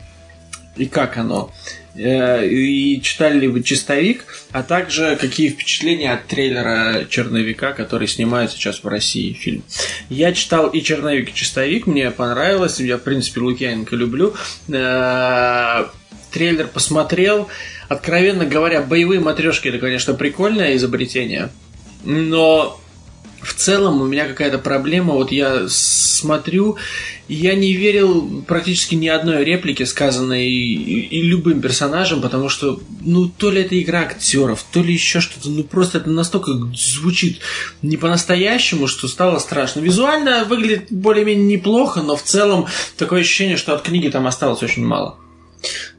И 0.76 0.84
как 0.86 1.16
оно? 1.16 1.50
Э, 1.98 2.46
И 2.46 3.00
читали 3.02 3.40
ли 3.40 3.48
вы 3.48 3.62
«Чистовик», 3.62 4.24
а 4.52 4.62
также 4.62 5.16
какие 5.20 5.48
впечатления 5.48 6.12
от 6.12 6.26
трейлера 6.26 7.06
«Черновика», 7.08 7.72
который 7.72 8.08
снимают 8.08 8.52
сейчас 8.52 8.82
в 8.82 8.88
России 8.88 9.32
фильм? 9.32 9.62
Я 10.08 10.32
читал 10.32 10.68
и 10.68 10.82
«Черновик», 10.82 11.30
и 11.30 11.34
«Чистовик», 11.34 11.86
мне 11.86 12.10
понравилось, 12.10 12.80
я, 12.80 12.98
в 12.98 13.02
принципе, 13.02 13.40
Лукьяненко 13.40 13.96
люблю. 13.96 14.34
Э, 14.68 15.86
Трейлер 16.32 16.66
посмотрел. 16.66 17.48
Откровенно 17.88 18.44
говоря, 18.44 18.82
боевые 18.82 19.20
матрешки 19.20 19.68
это, 19.68 19.78
конечно, 19.78 20.12
прикольное 20.12 20.76
изобретение. 20.76 21.48
Но 22.04 22.78
в 23.46 23.54
целом 23.54 24.00
у 24.00 24.06
меня 24.06 24.26
какая-то 24.26 24.58
проблема. 24.58 25.14
Вот 25.14 25.30
я 25.30 25.68
смотрю, 25.68 26.76
я 27.28 27.54
не 27.54 27.72
верил 27.74 28.42
практически 28.46 28.94
ни 28.94 29.08
одной 29.08 29.44
реплике, 29.44 29.86
сказанной 29.86 30.48
и, 30.48 31.00
и 31.06 31.22
любым 31.22 31.60
персонажем, 31.60 32.20
потому 32.20 32.48
что, 32.48 32.80
ну, 33.00 33.28
то 33.28 33.50
ли 33.50 33.62
это 33.62 33.80
игра 33.80 34.00
актеров, 34.00 34.64
то 34.72 34.82
ли 34.82 34.92
еще 34.92 35.20
что-то, 35.20 35.48
ну, 35.48 35.62
просто 35.62 35.98
это 35.98 36.10
настолько 36.10 36.52
звучит 36.74 37.40
не 37.82 37.96
по-настоящему, 37.96 38.86
что 38.88 39.08
стало 39.08 39.38
страшно. 39.38 39.80
Визуально 39.80 40.44
выглядит 40.44 40.86
более-менее 40.90 41.56
неплохо, 41.56 42.02
но 42.02 42.16
в 42.16 42.22
целом 42.22 42.66
такое 42.98 43.20
ощущение, 43.20 43.56
что 43.56 43.74
от 43.74 43.82
книги 43.82 44.08
там 44.08 44.26
осталось 44.26 44.62
очень 44.62 44.84
мало. 44.84 45.16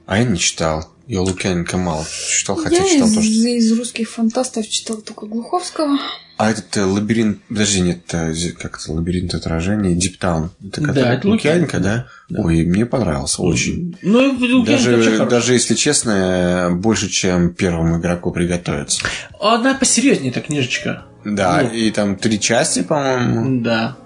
А 0.05 0.17
я 0.17 0.23
не 0.23 0.37
читал. 0.37 0.96
Я 1.07 1.21
Лукьяненко 1.21 1.77
мало 1.77 2.05
читал, 2.05 2.57
хотя 2.57 2.83
я 2.83 2.89
читал 2.89 3.07
из, 3.07 3.15
тоже. 3.15 3.27
из 3.27 3.71
русских 3.71 4.09
фантастов 4.09 4.67
читала 4.67 5.01
только 5.01 5.25
Глуховского. 5.25 5.97
А 6.35 6.51
этот 6.51 6.75
э, 6.75 6.83
лабиринт... 6.83 7.39
Подожди, 7.47 7.79
нет, 7.79 7.99
э, 8.13 8.33
как 8.59 8.77
это, 8.79 8.91
лабиринт 8.91 9.33
отражений, 9.33 9.95
Диптаун. 9.95 10.51
Это 10.61 10.81
Да, 10.81 11.13
это 11.13 11.27
Лукьяненко, 11.29 11.79
да? 11.79 12.07
Ой, 12.29 12.65
мне 12.65 12.85
понравился 12.85 13.41
очень. 13.41 13.97
Ну, 14.01 14.63
Даже, 14.65 15.25
даже 15.25 15.53
если 15.53 15.75
честно, 15.75 16.71
больше, 16.73 17.07
чем 17.09 17.53
первому 17.53 17.99
игроку 17.99 18.31
приготовиться. 18.31 19.05
Одна 19.39 19.75
посерьезнее 19.75 20.31
эта 20.31 20.41
книжечка. 20.41 21.05
Да, 21.23 21.61
Ну. 21.63 21.73
и 21.73 21.89
там 21.91 22.15
три 22.17 22.39
части, 22.39 22.83
по-моему. 22.83 23.61
Да. 23.61 23.97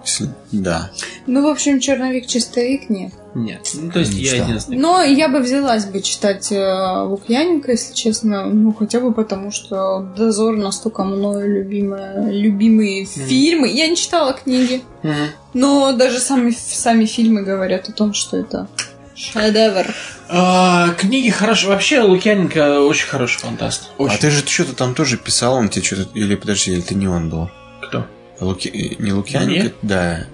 Да. 0.52 0.92
Ну, 1.28 1.44
в 1.44 1.50
общем, 1.50 1.80
черновик-чистовик 1.80 2.90
нет. 2.90 3.12
Нет. 3.34 3.70
Ну, 3.76 3.92
то 3.92 4.00
есть 4.00 4.14
Не 4.14 4.22
я 4.22 4.32
читал. 4.32 4.48
единственный. 4.48 4.78
Но 4.78 5.02
я 5.04 5.30
бы 5.30 5.40
взялась 5.40 5.86
бы 5.86 6.02
читать 6.02 6.52
э, 6.52 7.02
Лукьяненко, 7.04 7.72
если 7.72 7.94
честно, 7.94 8.46
ну 8.46 8.74
хотя 8.74 9.00
бы 9.00 9.14
потому, 9.14 9.52
что 9.52 10.02
Дозор 10.18 10.58
настолько 10.58 11.04
мною 11.04 11.48
любимая, 11.50 12.30
любимые 12.30 13.06
фильмы. 13.06 13.70
Я 13.70 13.88
не 13.88 13.96
читала 13.96 14.34
книги, 14.34 14.82
Мгм. 15.04 15.16
но 15.54 15.94
даже 15.94 16.20
сами, 16.20 16.52
сами 16.52 17.06
фильмы 17.06 17.44
говорят 17.44 17.88
о 17.88 17.94
том, 17.94 18.14
что 18.14 18.38
это 18.38 18.68
шедевр. 19.16 19.86
А, 20.30 20.90
книги 20.98 21.30
хорошие. 21.30 21.70
Вообще, 21.70 22.02
Лукьяненко 22.02 22.82
очень 22.82 23.08
хороший 23.08 23.40
фантаст. 23.40 23.90
Очень. 23.98 24.16
А 24.16 24.18
ты 24.18 24.30
же 24.32 24.46
что-то 24.46 24.74
там 24.76 24.96
тоже 24.96 25.18
писал, 25.18 25.56
он 25.56 25.70
тебе 25.70 25.84
что-то... 25.86 26.10
Или 26.18 26.36
подожди, 26.36 26.72
или 26.72 26.80
это 26.82 26.96
не 26.96 27.08
он 27.08 27.30
был? 27.30 27.50
Кто? 27.82 28.08
Луки... 28.40 28.96
Не 29.00 29.14
Лукьяненко? 29.14 29.52
Мне? 29.52 29.74
Да. 29.82 30.26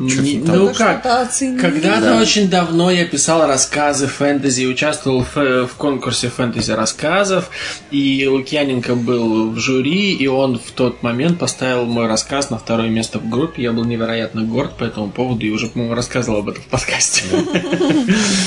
Не- 0.00 0.38
ну 0.38 0.72
как? 0.72 1.02
Когда-то 1.02 2.00
Да. 2.00 2.20
очень 2.20 2.48
давно 2.48 2.90
я 2.90 3.04
писал 3.04 3.46
рассказы 3.46 4.06
фэнтези, 4.06 4.64
участвовал 4.64 5.24
в, 5.24 5.36
э, 5.36 5.66
в 5.66 5.74
конкурсе 5.74 6.30
фэнтези 6.30 6.72
рассказов, 6.72 7.50
и 7.90 8.26
Лукьяненко 8.26 8.94
был 8.94 9.50
в 9.50 9.58
жюри, 9.58 10.14
и 10.14 10.26
он 10.26 10.58
в 10.58 10.70
тот 10.70 11.02
момент 11.02 11.38
поставил 11.38 11.84
мой 11.84 12.06
рассказ 12.06 12.48
на 12.48 12.58
второе 12.58 12.88
место 12.88 13.18
в 13.18 13.28
группе. 13.28 13.62
Я 13.62 13.72
был 13.72 13.84
невероятно 13.84 14.42
горд 14.42 14.76
по 14.78 14.84
этому 14.84 15.10
поводу 15.10 15.44
и 15.44 15.50
уже, 15.50 15.66
по-моему, 15.66 15.94
рассказывал 15.94 16.38
об 16.38 16.48
этом 16.48 16.62
в 16.62 16.66
подкасте. 16.66 17.24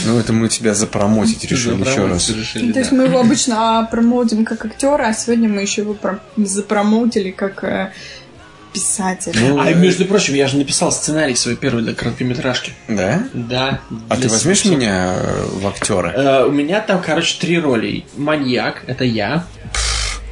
Ну, 0.05 0.19
это 0.19 0.33
мы 0.33 0.49
тебя 0.49 0.73
запромотить 0.73 1.43
решили 1.45 1.79
еще 1.81 2.07
раз. 2.07 2.29
Ну, 2.55 2.73
То 2.73 2.79
есть 2.79 2.91
мы 2.91 3.03
его 3.05 3.19
обычно 3.19 3.79
а, 3.79 3.83
промоутим 3.85 4.43
как 4.43 4.65
актера, 4.65 5.03
а 5.07 5.13
сегодня 5.13 5.47
мы 5.47 5.61
еще 5.61 5.81
его 5.81 5.93
про- 5.93 6.19
запромоутили 6.35 7.31
как 7.31 7.63
писателя. 8.73 9.33
Ну, 9.39 9.59
А 9.61 9.69
э, 9.71 9.75
между 9.75 10.05
прочим, 10.05 10.33
я 10.33 10.47
же 10.47 10.57
написал 10.57 10.91
сценарий 10.91 11.35
свой 11.35 11.55
первый 11.55 11.83
для 11.83 11.93
короткометражки. 11.93 12.71
Да? 12.87 13.27
Да. 13.33 13.81
А 14.09 14.17
ты 14.17 14.27
возьмешь 14.27 14.61
700. 14.61 14.77
меня 14.77 15.13
э, 15.15 15.43
в 15.45 15.67
актеры? 15.67 16.09
Э, 16.15 16.45
У 16.45 16.51
меня 16.51 16.81
там, 16.81 17.01
короче, 17.01 17.37
три 17.39 17.59
роли. 17.59 18.05
Маньяк, 18.17 18.83
это 18.87 19.03
я. 19.05 19.45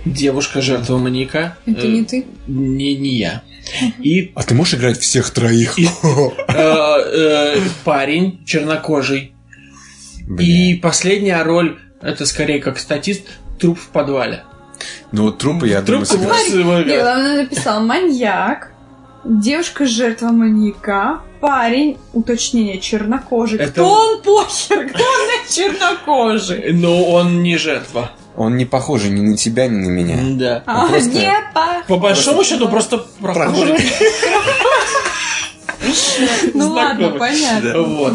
Девушка, 0.05 0.61
жертва 0.61 0.97
маньяка. 0.97 1.57
Это 1.65 1.85
э, 1.85 1.89
не 1.89 2.03
ты? 2.03 2.25
Не, 2.47 2.95
не 2.95 3.15
я. 3.17 3.43
И 3.99 4.31
А 4.35 4.43
ты 4.43 4.55
можешь 4.55 4.73
играть 4.73 4.99
всех 4.99 5.29
троих? 5.29 5.77
И- 5.77 5.87
э, 6.03 6.51
э, 6.57 7.59
парень 7.83 8.43
чернокожий. 8.45 9.33
И 10.39 10.75
последняя 10.75 11.43
роль, 11.43 11.77
это 12.01 12.25
скорее 12.25 12.59
как 12.59 12.79
статист, 12.79 13.23
труп 13.59 13.77
в 13.79 13.87
подвале. 13.89 14.43
Ну, 15.11 15.23
вот 15.23 15.37
трупы, 15.37 15.67
я 15.67 15.81
думаю, 15.81 16.05
Труп 16.05 16.19
сыграть. 16.19 16.45
с- 16.47 16.53
э, 16.53 16.83
Не, 16.85 16.99
главное 17.01 17.43
написал 17.43 17.81
маньяк, 17.85 18.71
девушка 19.25 19.85
жертва 19.85 20.27
маньяка, 20.29 21.21
парень, 21.41 21.97
уточнение, 22.13 22.79
чернокожий. 22.79 23.59
Это- 23.59 23.71
Кто 23.71 23.91
он 23.91 24.21
похер? 24.21 24.77
Главное, 24.77 25.41
чернокожий. 25.49 26.73
Но 26.73 27.03
он 27.03 27.41
не 27.43 27.57
жертва. 27.57 28.11
Он 28.37 28.55
не 28.55 28.65
похож 28.65 29.03
ни 29.03 29.19
на 29.21 29.35
тебя, 29.35 29.67
ни 29.67 29.77
на 29.77 29.89
меня. 29.89 30.17
Да. 30.39 30.63
А, 30.65 30.87
просто- 30.87 31.09
не 31.09 31.33
похож. 31.53 31.85
По 31.87 31.97
большому 31.97 32.43
счету 32.45 32.69
просто 32.69 33.05
прохожий. 33.19 33.75
Ну 36.53 36.69
ладно, 36.73 37.09
понятно. 37.11 37.81
Вот. 37.83 38.13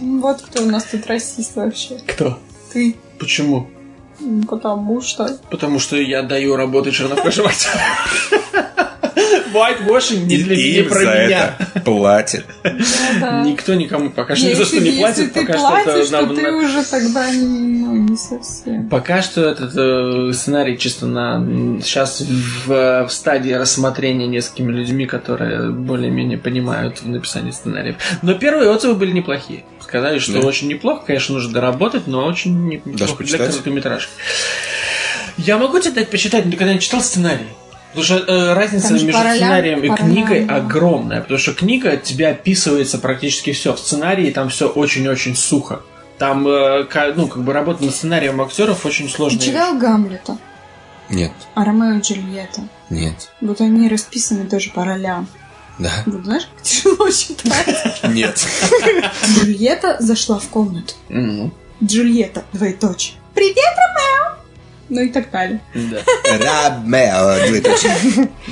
Вот 0.00 0.42
кто 0.42 0.62
у 0.62 0.66
нас 0.66 0.84
тут 0.84 1.06
расист 1.06 1.56
вообще. 1.56 1.98
Кто? 2.06 2.38
Ты. 2.72 2.96
Почему? 3.18 3.68
Потому 4.48 5.00
что... 5.00 5.38
Потому 5.50 5.78
что 5.78 5.96
я 5.96 6.22
даю 6.22 6.56
работы 6.56 6.90
чернокожим 6.90 7.46
актерам. 7.46 7.80
Whitewashing 9.52 10.24
не 10.24 10.38
для 10.38 10.56
не 10.56 10.88
про 10.88 11.00
меня. 11.00 11.56
Да. 13.20 13.42
Никто 13.42 13.74
никому 13.74 14.10
пока 14.10 14.34
что 14.36 14.48
ни 14.48 14.54
за 14.54 14.64
что 14.64 14.80
не 14.80 14.92
платит, 14.92 15.18
Если 15.18 15.32
ты 15.32 15.40
пока 15.40 15.58
что 15.58 15.76
это 15.76 15.84
платишь, 15.84 16.08
то 16.08 16.34
ты 16.34 16.52
уже 16.52 16.84
тогда 16.84 17.30
не, 17.30 17.78
ну, 17.78 17.96
не 17.96 18.16
совсем. 18.16 18.88
Пока 18.88 19.22
что 19.22 19.44
этот 19.44 19.72
э, 19.76 20.32
сценарий 20.32 20.78
чисто 20.78 21.06
на 21.06 21.44
сейчас 21.82 22.20
в, 22.20 23.06
в 23.06 23.08
стадии 23.10 23.52
рассмотрения 23.52 24.26
несколькими 24.26 24.72
людьми, 24.72 25.06
которые 25.06 25.70
более-менее 25.70 26.38
понимают 26.38 27.02
в 27.02 27.08
написании 27.08 27.50
сценариев. 27.50 27.96
Но 28.22 28.34
первые 28.34 28.70
отзывы 28.70 28.94
были 28.94 29.12
неплохие. 29.12 29.64
Сказали, 29.92 30.18
что 30.20 30.32
Да. 30.32 30.40
очень 30.40 30.68
неплохо, 30.68 31.02
конечно, 31.06 31.34
нужно 31.34 31.52
доработать, 31.52 32.06
но 32.06 32.24
очень 32.24 32.56
не- 32.66 32.80
неплохо 32.82 33.24
для 33.24 33.36
короткометражки. 33.36 34.10
Я 35.36 35.58
могу 35.58 35.80
тебе 35.80 35.92
дать 35.96 36.08
почитать, 36.10 36.46
но 36.46 36.52
когда 36.52 36.72
не 36.72 36.80
читал 36.80 37.02
сценарий. 37.02 37.44
Потому 37.94 38.04
что 38.06 38.16
э, 38.32 38.54
разница 38.54 38.84
Там 38.88 38.94
между 38.94 39.12
по 39.12 39.18
ролям- 39.22 39.36
сценарием 39.36 39.80
и 39.84 39.88
по 39.88 39.96
книгой 39.96 40.46
огромная. 40.46 41.20
Потому 41.20 41.38
что 41.38 41.52
книга 41.52 41.98
тебе 41.98 42.28
описывается 42.28 42.96
практически 42.96 43.52
все. 43.52 43.74
В 43.74 43.78
сценарии 43.80 44.30
там 44.30 44.48
все 44.48 44.66
очень-очень 44.66 45.36
сухо. 45.36 45.82
Там, 46.16 46.48
э, 46.48 46.86
ну, 47.14 47.28
как 47.28 47.42
бы 47.44 47.52
работа 47.52 47.84
над 47.84 47.94
сценарием 47.94 48.40
актеров 48.40 48.86
очень 48.86 49.08
Ты 49.08 49.12
сложная. 49.12 49.42
читал 49.42 49.76
Гамлета? 49.76 50.38
Нет, 51.10 51.32
А 51.54 51.66
Ромео 51.66 51.98
и 51.98 52.00
Джульетта? 52.00 52.62
нет, 52.88 53.28
Вот 53.42 53.60
они 53.60 53.90
расписаны 53.90 54.46
тоже 54.48 54.70
по 54.70 54.86
ролям. 54.86 55.26
Да, 55.78 55.90
Вот 56.06 56.24
знаешь, 56.24 56.48
как 56.54 56.62
тяжело 56.62 57.10
читать. 57.10 58.00
нет. 58.04 58.46
Джульетта 59.26 59.96
зашла 60.00 60.38
в 60.38 60.48
комнату. 60.48 60.94
Мгм. 61.08 61.52
Джульетта, 61.82 62.44
двоеточие. 62.52 63.16
Привет, 63.34 63.56
Ромео! 63.56 64.36
Ну 64.92 65.00
и 65.00 65.08
так 65.08 65.30
далее. 65.30 65.60
Да. 65.74 65.98
Ромео. 66.84 67.36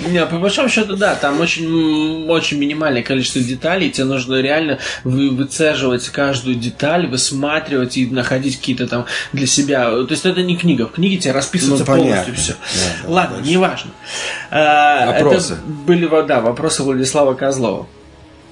Не, 0.08 0.24
по 0.24 0.36
большому 0.38 0.68
счету, 0.68 0.96
да, 0.96 1.14
там 1.14 1.40
очень, 1.40 2.26
очень 2.28 2.58
минимальное 2.58 3.02
количество 3.02 3.42
деталей, 3.42 3.90
тебе 3.90 4.06
нужно 4.06 4.40
реально 4.40 4.78
вы, 5.04 5.30
выцеживать 5.30 6.08
каждую 6.08 6.56
деталь, 6.56 7.06
высматривать 7.06 7.98
и 7.98 8.06
находить 8.06 8.56
какие-то 8.58 8.86
там 8.86 9.04
для 9.32 9.46
себя. 9.46 9.90
То 9.90 10.06
есть 10.08 10.24
это 10.24 10.42
не 10.42 10.56
книга, 10.56 10.86
в 10.86 10.92
книге 10.92 11.18
тебе 11.18 11.32
расписывается 11.32 11.84
Ну, 11.86 11.96
полностью 11.96 12.34
все. 12.34 12.52
Да, 12.52 12.56
да, 13.04 13.12
Ладно, 13.12 13.36
дальше. 13.36 13.50
неважно. 13.50 13.90
А, 14.50 15.06
Вопросы. 15.12 15.52
Это 15.54 15.62
были, 15.62 16.26
да, 16.26 16.40
вопросы 16.40 16.82
Владислава 16.82 17.34
Козлова. 17.34 17.86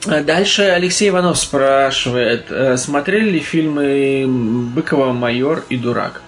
А 0.06 0.22
Дальше 0.22 0.62
Алексей 0.62 1.08
Иванов 1.08 1.38
спрашивает, 1.38 2.46
э, 2.50 2.76
смотрели 2.76 3.30
ли 3.30 3.40
фильмы 3.40 4.26
Быкова 4.74 5.12
«Майор» 5.12 5.64
и 5.70 5.76
«Дурак»? 5.76 6.22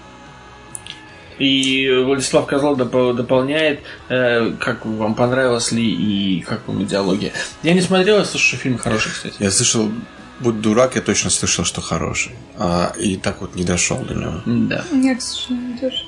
И 1.39 1.89
Владислав 2.05 2.45
Козлов 2.45 2.77
доп- 2.77 3.13
дополняет, 3.15 3.79
э, 4.09 4.51
как 4.59 4.85
вам 4.85 5.15
понравилось 5.15 5.71
ли 5.71 5.83
и 5.83 6.41
как 6.41 6.67
вам 6.67 6.83
идеология. 6.83 7.31
Я 7.63 7.73
не 7.73 7.81
смотрел, 7.81 8.17
я 8.19 8.25
слышу, 8.25 8.47
что 8.49 8.57
фильм 8.57 8.77
хороший, 8.77 9.11
кстати. 9.11 9.35
Я 9.39 9.49
слышал, 9.51 9.91
будь 10.39 10.61
дурак, 10.61 10.95
я 10.95 11.01
точно 11.01 11.29
слышал, 11.29 11.65
что 11.65 11.81
хороший. 11.81 12.33
А, 12.57 12.93
и 12.99 13.15
так 13.17 13.41
вот 13.41 13.55
не 13.55 13.63
дошел 13.63 13.97
до 13.99 14.13
него. 14.13 14.41
Да. 14.45 14.83
Нет, 14.91 15.19
к 15.19 15.21
сожалению, 15.21 15.77
тоже. 15.79 16.03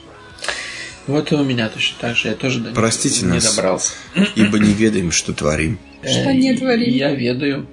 Вот 1.07 1.31
и 1.31 1.35
у 1.35 1.43
меня 1.43 1.67
точно 1.69 1.97
так 1.99 2.15
же. 2.15 2.29
Я 2.29 2.35
тоже 2.35 2.59
до 2.59 2.71
Простите 2.71 3.25
не 3.25 3.33
нас. 3.33 3.55
добрался. 3.55 3.93
Ибо 4.35 4.57
не 4.59 4.71
ведаем, 4.73 5.11
что 5.11 5.33
творим. 5.33 5.77
Что 6.01 6.29
Э, 6.29 6.33
не 6.33 6.55
творим. 6.55 6.89
Я 6.93 7.11
ведаю. 7.13 7.67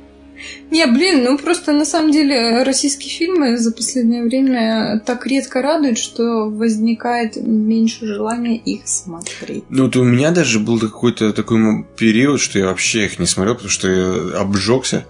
Не, 0.71 0.87
блин, 0.87 1.25
ну 1.25 1.39
просто 1.39 1.73
на 1.73 1.85
самом 1.85 2.13
деле 2.13 2.63
российские 2.63 3.11
фильмы 3.11 3.59
за 3.59 3.73
последнее 3.73 4.23
время 4.23 5.01
так 5.05 5.27
редко 5.27 5.63
радуют, 5.63 5.99
что 5.99 6.49
возникает 6.49 7.37
меньше 7.37 8.07
желания 8.07 8.57
их 8.57 8.87
смотреть. 8.87 9.65
Ну, 9.69 9.85
вот 9.85 9.97
у 9.97 10.05
меня 10.05 10.31
даже 10.31 10.61
был 10.61 10.79
какой-то 10.79 11.33
такой 11.33 11.85
период, 11.97 12.41
что 12.41 12.59
я 12.59 12.67
вообще 12.67 13.07
их 13.07 13.19
не 13.19 13.27
смотрел, 13.27 13.55
потому 13.55 13.71
что 13.71 13.89
я 13.89 14.41
обжегся 14.41 15.07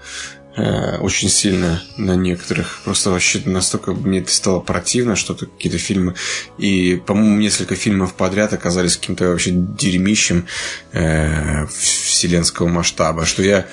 э, 0.57 0.99
очень 0.99 1.29
сильно 1.29 1.83
на 1.97 2.17
некоторых. 2.17 2.81
Просто 2.85 3.11
вообще 3.11 3.41
настолько 3.45 3.93
мне 3.93 4.21
это 4.21 4.33
стало 4.33 4.61
противно, 4.61 5.17
что-то 5.17 5.47
какие-то 5.47 5.79
фильмы. 5.79 6.15
И, 6.59 7.01
по-моему, 7.07 7.37
несколько 7.39 7.75
фильмов 7.75 8.15
подряд 8.15 8.53
оказались 8.53 8.97
каким-то 8.97 9.29
вообще 9.29 9.51
дерьмищем 9.53 10.47
э, 10.93 11.67
вселенского 11.67 12.69
масштаба, 12.69 13.25
что 13.25 13.43
я 13.43 13.67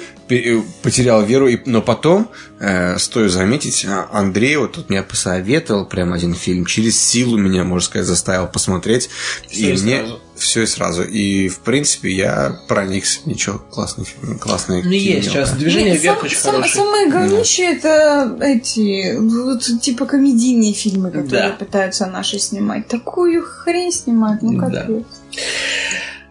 потерял 0.84 1.24
веру, 1.24 1.48
и- 1.48 1.58
но 1.66 1.82
потом, 1.82 2.30
э, 2.60 2.98
стоит 2.98 3.32
заметить, 3.32 3.86
а, 3.88 4.08
Андрей 4.12 4.58
вот 4.58 4.74
тут 4.74 4.90
меня 4.90 5.04
посоветовал 5.04 5.86
прям 5.86 6.14
один 6.14 6.34
фильм, 6.36 6.66
через 6.66 7.00
силу 7.00 7.38
меня, 7.38 7.64
можно 7.64 7.86
сказать, 7.86 8.08
заставил 8.08 8.48
посмотреть. 8.48 9.10
Всё 9.50 9.70
и 9.74 9.78
мне 9.82 9.98
сразу. 10.00 10.22
все 10.36 10.64
и 10.64 10.66
сразу. 10.66 11.04
И, 11.04 11.48
в 11.50 11.60
принципе, 11.60 12.12
я 12.12 12.60
проникся. 12.68 13.20
Ничего, 13.26 13.58
классный 13.60 14.06
фильм, 14.06 14.38
классный 14.38 14.84
Ну, 14.84 14.90
есть 14.92 15.30
сейчас 15.30 15.52
движение 15.52 15.94
Не, 15.94 15.98
вверх 15.98 16.18
сам- 16.18 16.26
очень 16.26 16.38
сам- 16.38 16.56
хорошее. 16.56 16.76
Самые 16.84 17.10
говнище 17.10 17.64
это 17.64 18.38
эти, 18.42 19.18
вот, 19.18 19.82
типа 19.82 20.06
комедийные 20.06 20.74
фильмы, 20.74 21.12
которые 21.12 21.50
Да. 21.50 21.56
пытаются 21.58 22.06
наши 22.08 22.38
снимать. 22.40 22.88
Такую 22.88 23.44
хрень 23.44 23.92
снимают, 23.92 24.42
ну 24.42 24.60
как 24.60 24.72
Да. 24.72 24.88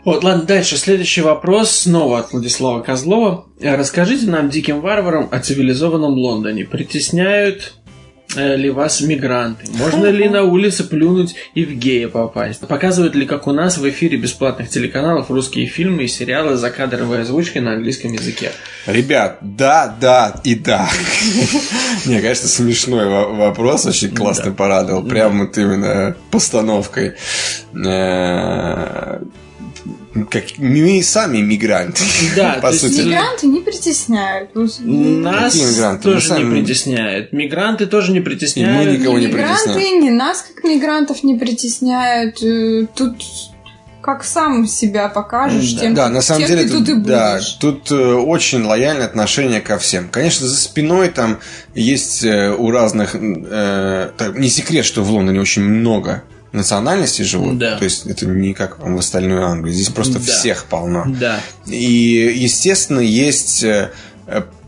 Вот, 0.07 0.23
ладно, 0.23 0.45
дальше. 0.45 0.77
Следующий 0.77 1.21
вопрос 1.21 1.73
снова 1.73 2.21
от 2.21 2.33
Владислава 2.33 2.81
Козлова. 2.81 3.47
Э, 3.59 3.75
Расскажите 3.75 4.27
нам, 4.31 4.51
диким 4.51 4.81
варварам, 4.81 5.29
о 5.33 5.41
цивилизованном 5.41 6.13
Лондоне. 6.13 6.65
Притесняют 6.65 7.75
э, 8.37 8.55
ли 8.55 8.71
вас 8.71 9.01
мигранты? 9.01 9.67
Можно 9.73 10.07
ли 10.07 10.29
на 10.29 10.45
улице 10.45 10.85
плюнуть 10.85 11.35
и 11.57 11.65
в 11.65 11.73
гея 11.73 12.07
попасть? 12.07 12.61
Показывают 12.61 13.17
ли, 13.17 13.27
как 13.27 13.49
у 13.49 13.53
нас 13.53 13.79
в 13.79 13.89
эфире 13.91 14.17
бесплатных 14.17 14.69
телеканалов 14.71 15.29
русские 15.29 15.67
фильмы 15.67 16.05
и 16.05 16.07
сериалы 16.09 16.57
с 16.57 16.61
закадровой 16.61 17.23
озвучкой 17.23 17.63
на 17.63 17.73
английском 17.73 18.13
языке? 18.13 18.53
Ребят, 18.87 19.39
да, 19.41 19.93
да 20.01 20.41
и 20.45 20.55
да. 20.55 20.89
Не, 22.07 22.21
конечно, 22.21 22.47
смешной 22.47 23.09
во- 23.09 23.33
вопрос, 23.35 23.87
очень 23.87 24.15
классно 24.15 24.53
порадовал. 24.53 25.03
Прям 25.03 25.41
вот 25.41 25.59
именно 25.59 26.15
постановкой. 26.31 27.15
Как 30.31 30.45
мы 30.59 31.03
сами 31.03 31.39
мигранты. 31.39 32.03
Да, 32.35 32.55
по 32.61 32.61
то 32.63 32.69
есть 32.69 32.81
сути. 32.81 33.01
Мигранты 33.07 33.47
не 33.47 33.61
притесняют. 33.61 34.51
Ну, 34.55 34.67
Нас 35.21 35.53
Какие 35.53 35.71
мигранты? 35.73 36.09
Мы 36.09 36.15
тоже 36.15 36.29
сами- 36.29 36.45
не 36.45 36.51
притесняют. 36.63 37.33
Мигранты 37.33 37.87
тоже 37.87 38.13
не 38.13 38.21
притесняют. 38.21 38.87
И 38.89 38.91
мы 38.93 38.99
никого 38.99 39.19
не 39.19 39.27
мигранты, 39.27 39.65
притесняют. 39.75 40.03
ни 40.05 40.11
нас 40.11 40.43
как 40.55 40.65
мигрантов 40.65 41.23
не 41.23 41.37
притесняют. 41.39 42.43
Э, 42.43 42.87
Тут 42.95 43.17
как 44.01 44.23
сам 44.23 44.69
себя 44.69 45.09
покажешь, 45.09 45.73
Да. 45.73 45.81
тем, 45.81 45.95
Да, 45.95 46.09
на 46.09 46.23
самом 46.23 46.43
тем 46.47 46.51
деле 46.57 46.63
ты 46.69 46.77
тут, 46.77 46.87
тут 46.87 46.99
и 46.99 47.01
да, 47.01 47.35
будешь. 47.35 47.49
тут 47.55 47.91
э, 47.91 48.15
очень 48.15 48.63
лояльное 48.63 49.05
отношение 49.07 49.61
ко 49.61 49.79
всем. 49.79 50.09
Конечно, 50.09 50.47
за 50.47 50.55
спиной 50.57 51.09
там 51.09 51.41
есть 51.75 52.23
э, 52.23 52.53
у 52.57 52.71
разных... 52.71 53.17
э, 53.17 54.11
так, 54.17 54.39
не 54.39 54.49
секрет, 54.49 54.85
что 54.85 55.03
в 55.03 55.11
Лондоне 55.11 55.41
очень 55.41 55.63
много 55.63 56.23
национальностей 56.57 57.25
живут. 57.25 57.59
Да. 57.59 57.77
То 57.79 57.85
есть 57.85 58.07
это 58.07 58.27
не 58.27 58.53
как 58.55 58.79
в 58.81 58.99
остальной 58.99 59.43
Англии. 59.45 59.73
Здесь 59.73 59.91
просто 59.91 60.15
Да. 60.19 60.25
всех 60.25 60.65
полно. 60.65 61.05
Да. 61.07 61.39
И, 61.67 62.33
естественно, 62.35 63.01
есть 63.01 63.63
э, 63.63 63.91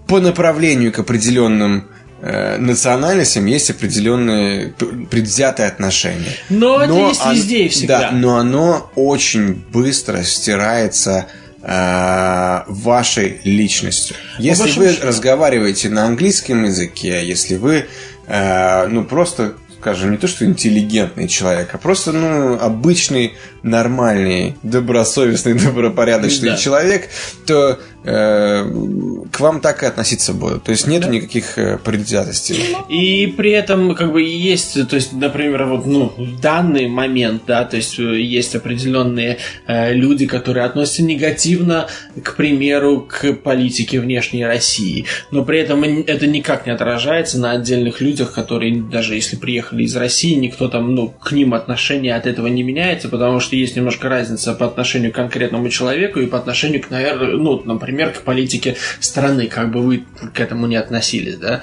по 0.06 0.20
направлению 0.20 0.92
к 0.92 0.98
определенным 1.00 1.88
э, 2.20 2.56
национальностям 2.58 3.46
есть 3.46 3.70
определенные 3.70 4.74
предвзятые 5.10 5.68
отношения. 5.68 6.32
Но 6.48 6.80
это 6.82 6.92
есть 6.92 7.20
он- 7.24 7.34
везде 7.34 7.64
и 7.64 7.68
всегда. 7.68 7.98
Да, 8.00 8.10
но 8.10 8.36
оно 8.38 8.90
очень 8.96 9.54
быстро 9.72 10.22
стирается 10.24 11.26
э, 11.62 12.62
вашей 12.68 13.40
личностью. 13.44 14.16
Если 14.38 14.70
вы 14.78 14.96
разговариваете 15.02 15.88
на 15.90 16.06
английском 16.06 16.64
языке, 16.64 17.24
если 17.26 17.56
вы, 17.56 17.86
э, 18.26 18.86
ну, 18.88 19.04
просто 19.04 19.54
скажем, 19.80 20.10
не 20.10 20.16
то, 20.16 20.26
что 20.26 20.44
интеллигентный 20.44 21.28
человек, 21.28 21.70
а 21.72 21.78
просто, 21.78 22.12
ну, 22.12 22.58
обычный, 22.60 23.34
нормальный, 23.62 24.56
добросовестный, 24.62 25.54
добропорядочный 25.58 26.50
Да. 26.50 26.56
человек, 26.56 27.08
то 27.46 27.78
к 28.08 29.40
вам 29.40 29.60
так 29.60 29.82
и 29.82 29.86
относиться 29.86 30.32
будут. 30.32 30.64
То 30.64 30.72
есть 30.72 30.86
нет 30.86 31.08
никаких 31.08 31.58
э, 31.58 31.78
предвзятостей. 31.78 32.76
И 32.88 33.26
при 33.36 33.52
этом, 33.52 33.94
как 33.94 34.12
бы, 34.12 34.22
и 34.22 34.36
есть, 34.36 34.88
то 34.88 34.96
есть, 34.96 35.12
например, 35.12 35.64
вот, 35.64 35.86
ну, 35.86 36.12
в 36.16 36.40
данный 36.40 36.88
момент, 36.88 37.42
да, 37.46 37.64
то 37.64 37.76
есть, 37.76 37.98
э, 37.98 38.20
есть 38.20 38.54
определенные 38.56 39.38
э, 39.66 39.92
люди, 39.94 40.26
которые 40.26 40.64
относятся 40.64 41.02
негативно, 41.02 41.88
к 42.22 42.36
примеру, 42.36 43.06
к 43.08 43.32
политике 43.34 44.00
внешней 44.00 44.44
России, 44.44 45.04
но 45.30 45.44
при 45.44 45.60
этом 45.60 45.84
это 45.84 46.26
никак 46.26 46.66
не 46.66 46.72
отражается 46.72 47.38
на 47.38 47.52
отдельных 47.52 48.00
людях, 48.00 48.32
которые, 48.32 48.82
даже 48.82 49.14
если 49.14 49.36
приехали 49.36 49.84
из 49.84 49.94
России, 49.96 50.34
никто 50.34 50.68
там, 50.68 50.94
ну, 50.94 51.08
к 51.08 51.32
ним 51.32 51.54
отношение 51.54 52.14
от 52.14 52.26
этого 52.26 52.46
не 52.46 52.62
меняется, 52.62 53.08
потому 53.08 53.40
что 53.40 53.56
есть 53.56 53.76
немножко 53.76 54.08
разница 54.08 54.54
по 54.54 54.66
отношению 54.66 55.12
к 55.12 55.14
конкретному 55.14 55.68
человеку 55.68 56.20
и 56.20 56.26
по 56.26 56.38
отношению 56.38 56.82
к, 56.82 56.90
наверное, 56.90 57.36
ну, 57.36 57.62
например, 57.64 57.97
к 58.06 58.22
политике 58.22 58.76
страны, 59.00 59.46
как 59.46 59.70
бы 59.70 59.80
вы 59.80 60.04
к 60.34 60.40
этому 60.40 60.66
не 60.66 60.76
относились, 60.76 61.36
да. 61.36 61.62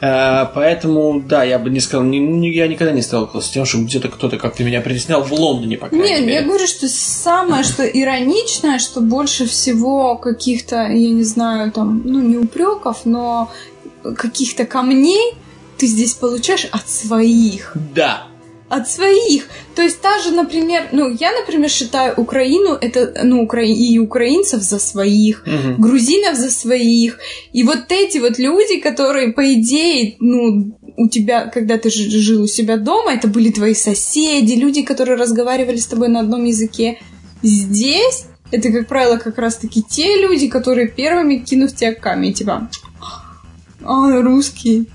Э, 0.00 0.46
Поэтому, 0.54 1.20
да, 1.20 1.44
я 1.44 1.58
бы 1.58 1.70
не 1.70 1.80
сказал, 1.80 2.04
не- 2.04 2.18
не- 2.18 2.52
я 2.54 2.68
никогда 2.68 2.92
не 2.92 3.02
сталкивался 3.02 3.48
с 3.48 3.50
тем, 3.50 3.64
что 3.64 3.78
где-то 3.78 4.08
кто-то 4.08 4.36
как-то 4.36 4.64
меня 4.64 4.80
притеснял 4.80 5.22
в 5.22 5.32
Лондоне, 5.32 5.78
по 5.78 5.88
крайней 5.88 6.08
Нет, 6.08 6.20
мере. 6.20 6.34
я 6.34 6.42
говорю, 6.42 6.66
что 6.66 6.88
самое, 6.88 7.64
что 7.64 7.84
ироничное, 7.84 8.78
что 8.78 9.00
больше 9.00 9.46
всего 9.46 10.16
каких-то, 10.16 10.76
я 10.76 11.10
не 11.10 11.24
знаю, 11.24 11.72
там, 11.72 12.02
ну, 12.04 12.20
не 12.20 12.36
упреков, 12.36 13.00
но 13.04 13.50
каких-то 14.16 14.64
камней 14.66 15.34
ты 15.78 15.86
здесь 15.86 16.14
получаешь 16.14 16.66
от 16.70 16.88
своих. 16.88 17.76
Да, 17.94 18.24
От 18.74 18.88
своих. 18.88 19.48
То 19.74 19.82
есть 19.82 20.00
та 20.00 20.18
же, 20.18 20.30
например, 20.30 20.88
ну, 20.92 21.10
я, 21.20 21.30
например, 21.32 21.70
считаю 21.70 22.14
Украину, 22.16 22.72
это, 22.72 23.22
ну, 23.22 23.42
укра... 23.42 23.60
и 23.62 23.98
украинцев 23.98 24.62
за 24.62 24.78
своих, 24.78 25.44
Мгм. 25.46 25.76
грузинов 25.82 26.36
за 26.36 26.50
своих. 26.50 27.18
И 27.52 27.64
вот 27.64 27.92
эти 27.92 28.18
вот 28.18 28.38
люди, 28.38 28.80
которые, 28.80 29.32
по 29.32 29.42
идее, 29.42 30.16
ну, 30.20 30.74
у 30.96 31.08
тебя, 31.08 31.50
когда 31.54 31.76
ты 31.76 31.90
жил 31.90 32.42
у 32.42 32.46
себя 32.46 32.76
дома, 32.78 33.12
это 33.12 33.28
были 33.28 33.50
твои 33.50 33.74
соседи, 33.74 34.54
люди, 34.54 34.82
которые 34.82 35.18
разговаривали 35.18 35.76
с 35.76 35.86
тобой 35.86 36.08
на 36.08 36.20
одном 36.20 36.46
языке. 36.46 36.98
Здесь 37.42 38.24
это, 38.52 38.72
как 38.72 38.88
правило, 38.88 39.18
как 39.18 39.38
раз-таки 39.38 39.82
те 39.82 40.16
люди, 40.22 40.48
которые 40.48 40.88
первыми 40.88 41.36
кинут 41.36 41.72
в 41.72 41.76
тебя 41.76 41.94
камень, 41.94 42.32
типа, 42.32 42.70
а, 43.84 44.22
русский, 44.22 44.86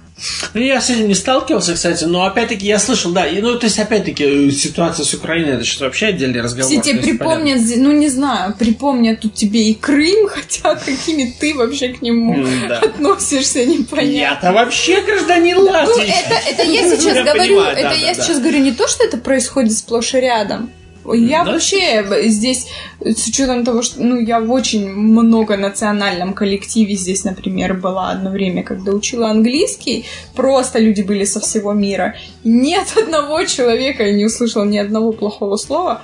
я 0.54 0.82
с 0.82 0.90
этим 0.90 1.08
не 1.08 1.14
сталкивался, 1.14 1.74
кстати, 1.76 2.04
но 2.06 2.26
опять-таки 2.26 2.66
я 2.66 2.80
слышал, 2.80 3.12
да, 3.12 3.28
и, 3.28 3.40
ну, 3.42 3.58
то 3.60 3.66
есть, 3.68 3.78
опять-таки, 3.78 4.50
ситуация 4.52 5.06
с 5.06 5.14
Украиной, 5.14 5.54
это 5.56 5.64
что 5.66 5.86
вообще 5.86 6.08
отдельный 6.08 6.42
разговор. 6.42 6.72
Все 6.72 6.82
тебе 6.82 6.96
есть, 7.02 7.20
понятно. 7.20 7.44
припомнят, 7.46 7.78
ну 7.78 7.92
не 7.92 8.10
знаю, 8.10 8.56
припомнят 8.58 9.20
тут 9.20 9.36
тебе 9.36 9.70
и 9.70 9.76
Крым, 9.76 10.28
хотя 10.30 10.76
какими 10.76 11.36
ты 11.40 11.54
вообще 11.54 11.90
к 11.90 12.02
нему 12.02 12.36
М-да. 12.44 12.80
относишься, 12.80 13.64
непонятно. 13.66 14.12
Я-то 14.12 14.54
вообще 14.54 15.02
гражданин 15.02 15.58
Ну, 15.58 15.66
Латвии. 15.66 16.08
это, 16.10 16.50
это 16.50 16.64
я 16.64 16.82
сейчас 16.90 17.16
Я 17.16 17.24
говорю, 17.24 17.40
понимаю, 17.56 17.78
это 17.78 17.90
да, 17.90 17.94
я 17.94 18.14
да, 18.16 18.24
сейчас 18.24 18.40
говорю 18.40 18.60
не 18.60 18.72
то, 18.72 18.88
что 18.88 19.04
это 19.04 19.18
происходит 19.18 19.74
сплошь 19.74 20.14
и 20.16 20.18
рядом. 20.20 20.72
Я 21.14 21.44
Да. 21.44 21.52
вообще 21.54 22.06
здесь, 22.30 22.68
с 23.00 23.28
учетом 23.28 23.64
того, 23.64 23.82
что 23.82 24.02
ну, 24.02 24.20
я 24.20 24.40
в 24.40 24.52
очень 24.52 24.90
многонациональном 24.90 26.34
коллективе 26.34 26.96
здесь, 26.96 27.24
например, 27.24 27.74
была 27.74 28.12
одно 28.12 28.30
время, 28.30 28.64
когда 28.64 28.92
учила 28.92 29.30
английский, 29.30 30.06
просто 30.36 30.80
люди 30.80 31.02
были 31.02 31.26
со 31.26 31.40
всего 31.40 31.74
мира. 31.74 32.16
Ни 32.44 32.74
от 32.74 32.98
одного 33.04 33.44
человека 33.46 34.04
я 34.04 34.14
не 34.14 34.26
услышала 34.26 34.66
ни 34.66 34.78
одного 34.78 35.12
плохого 35.12 35.58
слова, 35.58 36.02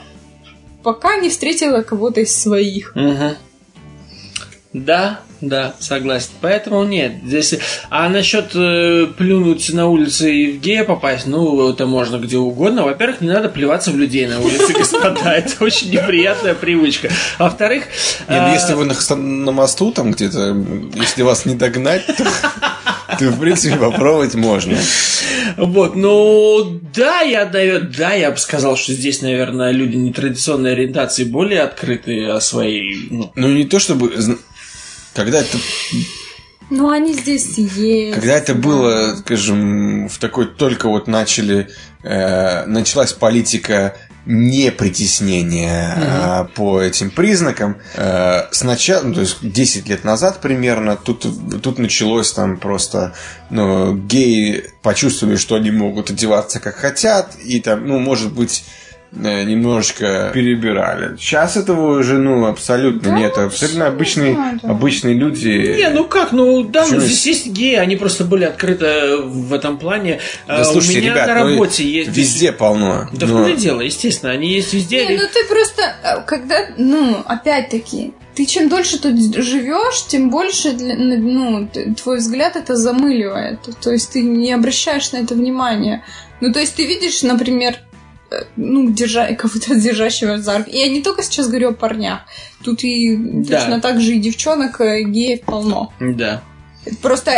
пока 0.83 1.17
не 1.17 1.29
встретила 1.29 1.81
кого-то 1.81 2.21
из 2.21 2.35
своих. 2.35 2.93
Мгм. 2.95 3.35
Да, 4.73 5.19
да, 5.39 5.75
согласен. 5.79 6.29
Поэтому 6.41 6.83
нет, 6.83 7.13
здесь... 7.23 7.53
А 7.89 8.09
насчет 8.09 8.55
э, 8.55 9.05
плюнуть 9.17 9.71
на 9.71 9.87
улице 9.87 10.33
и 10.33 10.51
в 10.53 10.61
гея 10.61 10.83
попасть, 10.83 11.27
ну, 11.27 11.69
это 11.69 11.85
можно 11.85 12.17
где 12.17 12.37
угодно. 12.37 12.83
Во-первых, 12.83 13.21
не 13.21 13.27
надо 13.27 13.49
плеваться 13.49 13.91
в 13.91 13.97
людей 13.97 14.25
на 14.25 14.39
улице, 14.39 14.73
господа. 14.77 15.35
Это 15.35 15.63
очень 15.63 15.91
неприятная 15.91 16.55
привычка. 16.55 17.09
Во-вторых... 17.37 17.83
Ну, 18.27 18.35
э, 18.35 18.53
если 18.53 18.73
вы 18.73 18.85
на, 18.85 19.51
мосту 19.51 19.91
там 19.91 20.11
где-то, 20.11 20.55
если 20.95 21.21
вас 21.21 21.45
не 21.45 21.53
догнать, 21.53 22.07
то, 22.07 22.23
то, 23.19 23.25
в 23.25 23.39
принципе, 23.39 23.75
попробовать 23.75 24.33
можно. 24.33 24.77
Вот, 25.57 25.95
ну, 25.95 26.79
да, 26.95 27.21
я, 27.21 27.45
да, 27.45 28.13
я 28.13 28.31
бы 28.31 28.37
сказал, 28.37 28.75
что 28.75 28.93
здесь, 28.93 29.21
наверное, 29.21 29.71
люди 29.71 29.97
нетрадиционной 29.97 30.71
ориентации 30.71 31.25
более 31.25 31.61
открыты 31.61 32.25
о 32.25 32.39
своей... 32.41 33.07
Ну, 33.11 33.31
Ну, 33.35 33.49
не 33.49 33.65
то 33.65 33.77
чтобы... 33.77 34.11
Когда 35.13 35.39
это, 35.39 35.57
Ну, 36.69 36.89
они 36.89 37.13
здесь 37.13 37.57
есть. 37.57 38.15
когда 38.15 38.35
это 38.35 38.55
было, 38.55 39.15
скажем, 39.17 40.09
в 40.09 40.17
такой 40.17 40.47
только 40.47 40.89
вот 40.89 41.07
начали... 41.07 41.69
э, 42.03 42.65
началась 42.65 43.13
политика 43.13 43.95
не 44.25 44.71
притеснения 44.71 45.93
а, 45.97 46.43
по 46.55 46.81
этим 46.81 47.11
признакам. 47.11 47.77
Э, 47.95 48.43
сначала, 48.51 49.03
ну, 49.03 49.13
то 49.15 49.19
есть 49.19 49.37
10 49.41 49.89
лет 49.89 50.03
назад 50.05 50.39
примерно, 50.41 50.95
тут, 50.95 51.25
тут 51.61 51.77
началось 51.77 52.31
там 52.31 52.57
просто, 52.57 53.13
ну, 53.49 53.95
геи 53.95 54.71
почувствовали, 54.81 55.35
что 55.35 55.55
они 55.55 55.71
могут 55.71 56.09
одеваться 56.09 56.59
как 56.61 56.75
хотят, 56.75 57.35
и 57.43 57.59
там, 57.59 57.85
ну, 57.85 57.99
может 57.99 58.31
быть, 58.31 58.63
э, 58.67 58.82
немножечко 59.15 60.31
перебирали. 60.33 61.15
Сейчас 61.17 61.57
этого 61.57 61.99
уже, 61.99 62.17
ну, 62.17 62.45
абсолютно 62.45 63.11
Да, 63.11 63.17
нет. 63.17 63.37
Абсолютно 63.37 63.85
всё, 63.85 63.93
обычные, 63.93 64.59
да. 64.61 64.69
обычные 64.69 65.13
люди. 65.15 65.75
Не, 65.77 65.89
ну 65.89 66.05
как, 66.05 66.31
ну 66.31 66.63
да, 66.63 66.83
Почему 66.83 66.99
ну, 66.99 67.05
здесь 67.05 67.25
есть 67.25 67.47
геи, 67.47 67.75
они 67.75 67.95
просто 67.95 68.23
были 68.23 68.43
открыты 68.45 69.17
в 69.17 69.53
этом 69.53 69.77
плане. 69.77 70.19
Да, 70.47 70.61
А, 70.61 70.63
слушайте, 70.65 70.99
У 70.99 71.01
меня 71.03 71.13
ребят, 71.13 71.27
на 71.27 71.43
ну, 71.43 71.49
работе 71.51 71.83
есть... 71.83 72.09
везде 72.15 72.51
полно. 72.51 73.09
Да 73.13 73.27
Но- 73.27 73.43
в 73.43 73.47
том 73.47 73.55
дело, 73.57 73.81
естественно, 73.81 74.31
они 74.31 74.51
есть 74.51 74.73
везде. 74.73 75.05
Не, 75.05 75.17
ну 75.17 75.23
ты 75.31 75.45
просто, 75.47 75.81
э, 76.03 76.21
когда, 76.25 76.55
ну, 76.77 77.17
опять-таки, 77.25 78.13
ты 78.35 78.45
чем 78.45 78.67
дольше 78.67 78.99
тут 78.99 79.15
живешь, 79.35 80.07
тем 80.07 80.29
больше, 80.29 80.71
ну, 80.71 81.69
твой 81.95 82.17
взгляд 82.17 82.55
это 82.55 82.75
замыливает. 82.75 83.59
То 83.81 83.91
есть 83.91 84.11
ты 84.11 84.21
не 84.23 84.51
обращаешь 84.53 85.11
на 85.11 85.17
это 85.17 85.35
внимания. 85.35 86.03
Ну, 86.41 86.51
то 86.51 86.59
есть 86.59 86.75
ты 86.75 86.85
видишь, 86.85 87.21
например, 87.21 87.73
э, 87.73 87.92
ну, 88.55 88.89
держа, 88.91 89.33
кого-то 89.37 89.75
держащего 89.75 90.37
за 90.37 90.57
руку. 90.59 90.69
И 90.69 90.77
я 90.77 90.89
не 90.89 91.01
только 91.01 91.23
сейчас 91.23 91.47
говорю 91.47 91.69
о 91.69 91.73
парнях. 91.73 92.21
Тут 92.63 92.83
и 92.83 93.15
Да. 93.17 93.57
точно 93.59 93.81
так 93.81 93.99
же 94.01 94.13
и 94.15 94.19
девчонок, 94.19 94.79
э, 94.81 95.03
геев 95.03 95.41
полно. 95.41 95.91
Да. 95.99 96.41
Просто 97.01 97.31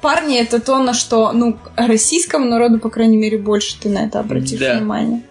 парни 0.00 0.38
это 0.38 0.60
то, 0.60 0.78
на 0.78 0.94
что, 0.94 1.32
ну, 1.32 1.58
российскому 1.76 2.46
народу, 2.46 2.78
по 2.78 2.88
крайней 2.90 3.16
мере, 3.18 3.38
больше 3.38 3.78
ты 3.80 3.88
на 3.90 4.06
это 4.06 4.20
обратишь 4.20 4.58
Да. 4.58 4.76
внимание. 4.78 5.22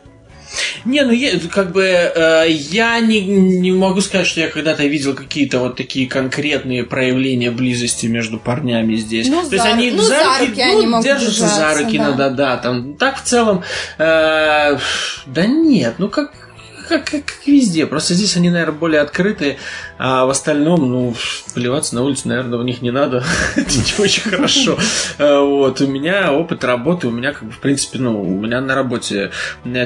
Не, 0.86 1.04
ну 1.04 1.12
я, 1.12 1.40
как 1.52 1.72
бы 1.72 1.84
э, 1.84 2.46
я 2.50 3.00
не, 3.00 3.22
не 3.22 3.72
могу 3.72 4.02
сказать, 4.02 4.28
что 4.28 4.42
я 4.42 4.48
когда-то 4.48 4.86
видел 4.86 5.14
какие-то 5.14 5.60
вот 5.60 5.76
такие 5.76 6.08
конкретные 6.08 6.84
проявления 6.84 7.52
близости 7.52 8.06
между 8.06 8.40
парнями 8.40 8.96
здесь. 8.96 9.28
Ну, 9.28 9.42
То 9.42 9.56
есть 9.56 9.64
за- 9.64 9.72
они 9.72 9.92
ну, 9.92 10.02
за 10.02 10.40
руки 10.40 10.64
ну, 10.64 10.94
они 10.94 11.04
держатся 11.04 11.48
за 11.48 11.74
руки 11.74 11.98
да. 11.98 12.04
иногда, 12.04 12.30
да, 12.30 12.58
там. 12.58 12.96
Так 12.96 13.22
в 13.22 13.24
целом, 13.24 13.64
э, 13.98 14.78
да 15.26 15.46
нет, 15.46 15.96
ну 15.98 16.10
как 16.10 16.45
как, 16.88 17.06
как, 17.06 17.26
как 17.26 17.48
везде. 17.48 17.86
Просто 17.86 18.14
здесь 18.14 18.36
они, 18.36 18.50
наверное, 18.50 18.78
более 18.78 19.02
открытые, 19.02 19.58
а 19.98 20.26
в 20.26 20.30
остальном, 20.30 20.90
ну, 20.90 21.16
плеваться 21.54 21.96
на 21.96 22.04
улицу, 22.04 22.28
наверное, 22.28 22.60
в 22.60 22.64
них 22.64 22.82
не 22.82 22.92
надо. 22.92 23.24
Это 23.56 23.72
не 23.72 24.04
очень 24.04 24.30
хорошо. 24.30 24.78
Э, 25.18 25.40
Вот. 25.40 25.82
У 25.82 25.88
меня 25.88 26.34
опыт 26.34 26.64
работы, 26.64 27.08
у 27.08 27.12
меня, 27.12 27.34
как 27.34 27.44
бы, 27.44 27.52
в 27.52 27.60
принципе, 27.60 28.00
ну, 28.00 28.22
у 28.22 28.40
меня 28.40 28.62
на 28.62 28.76
работе 28.76 29.32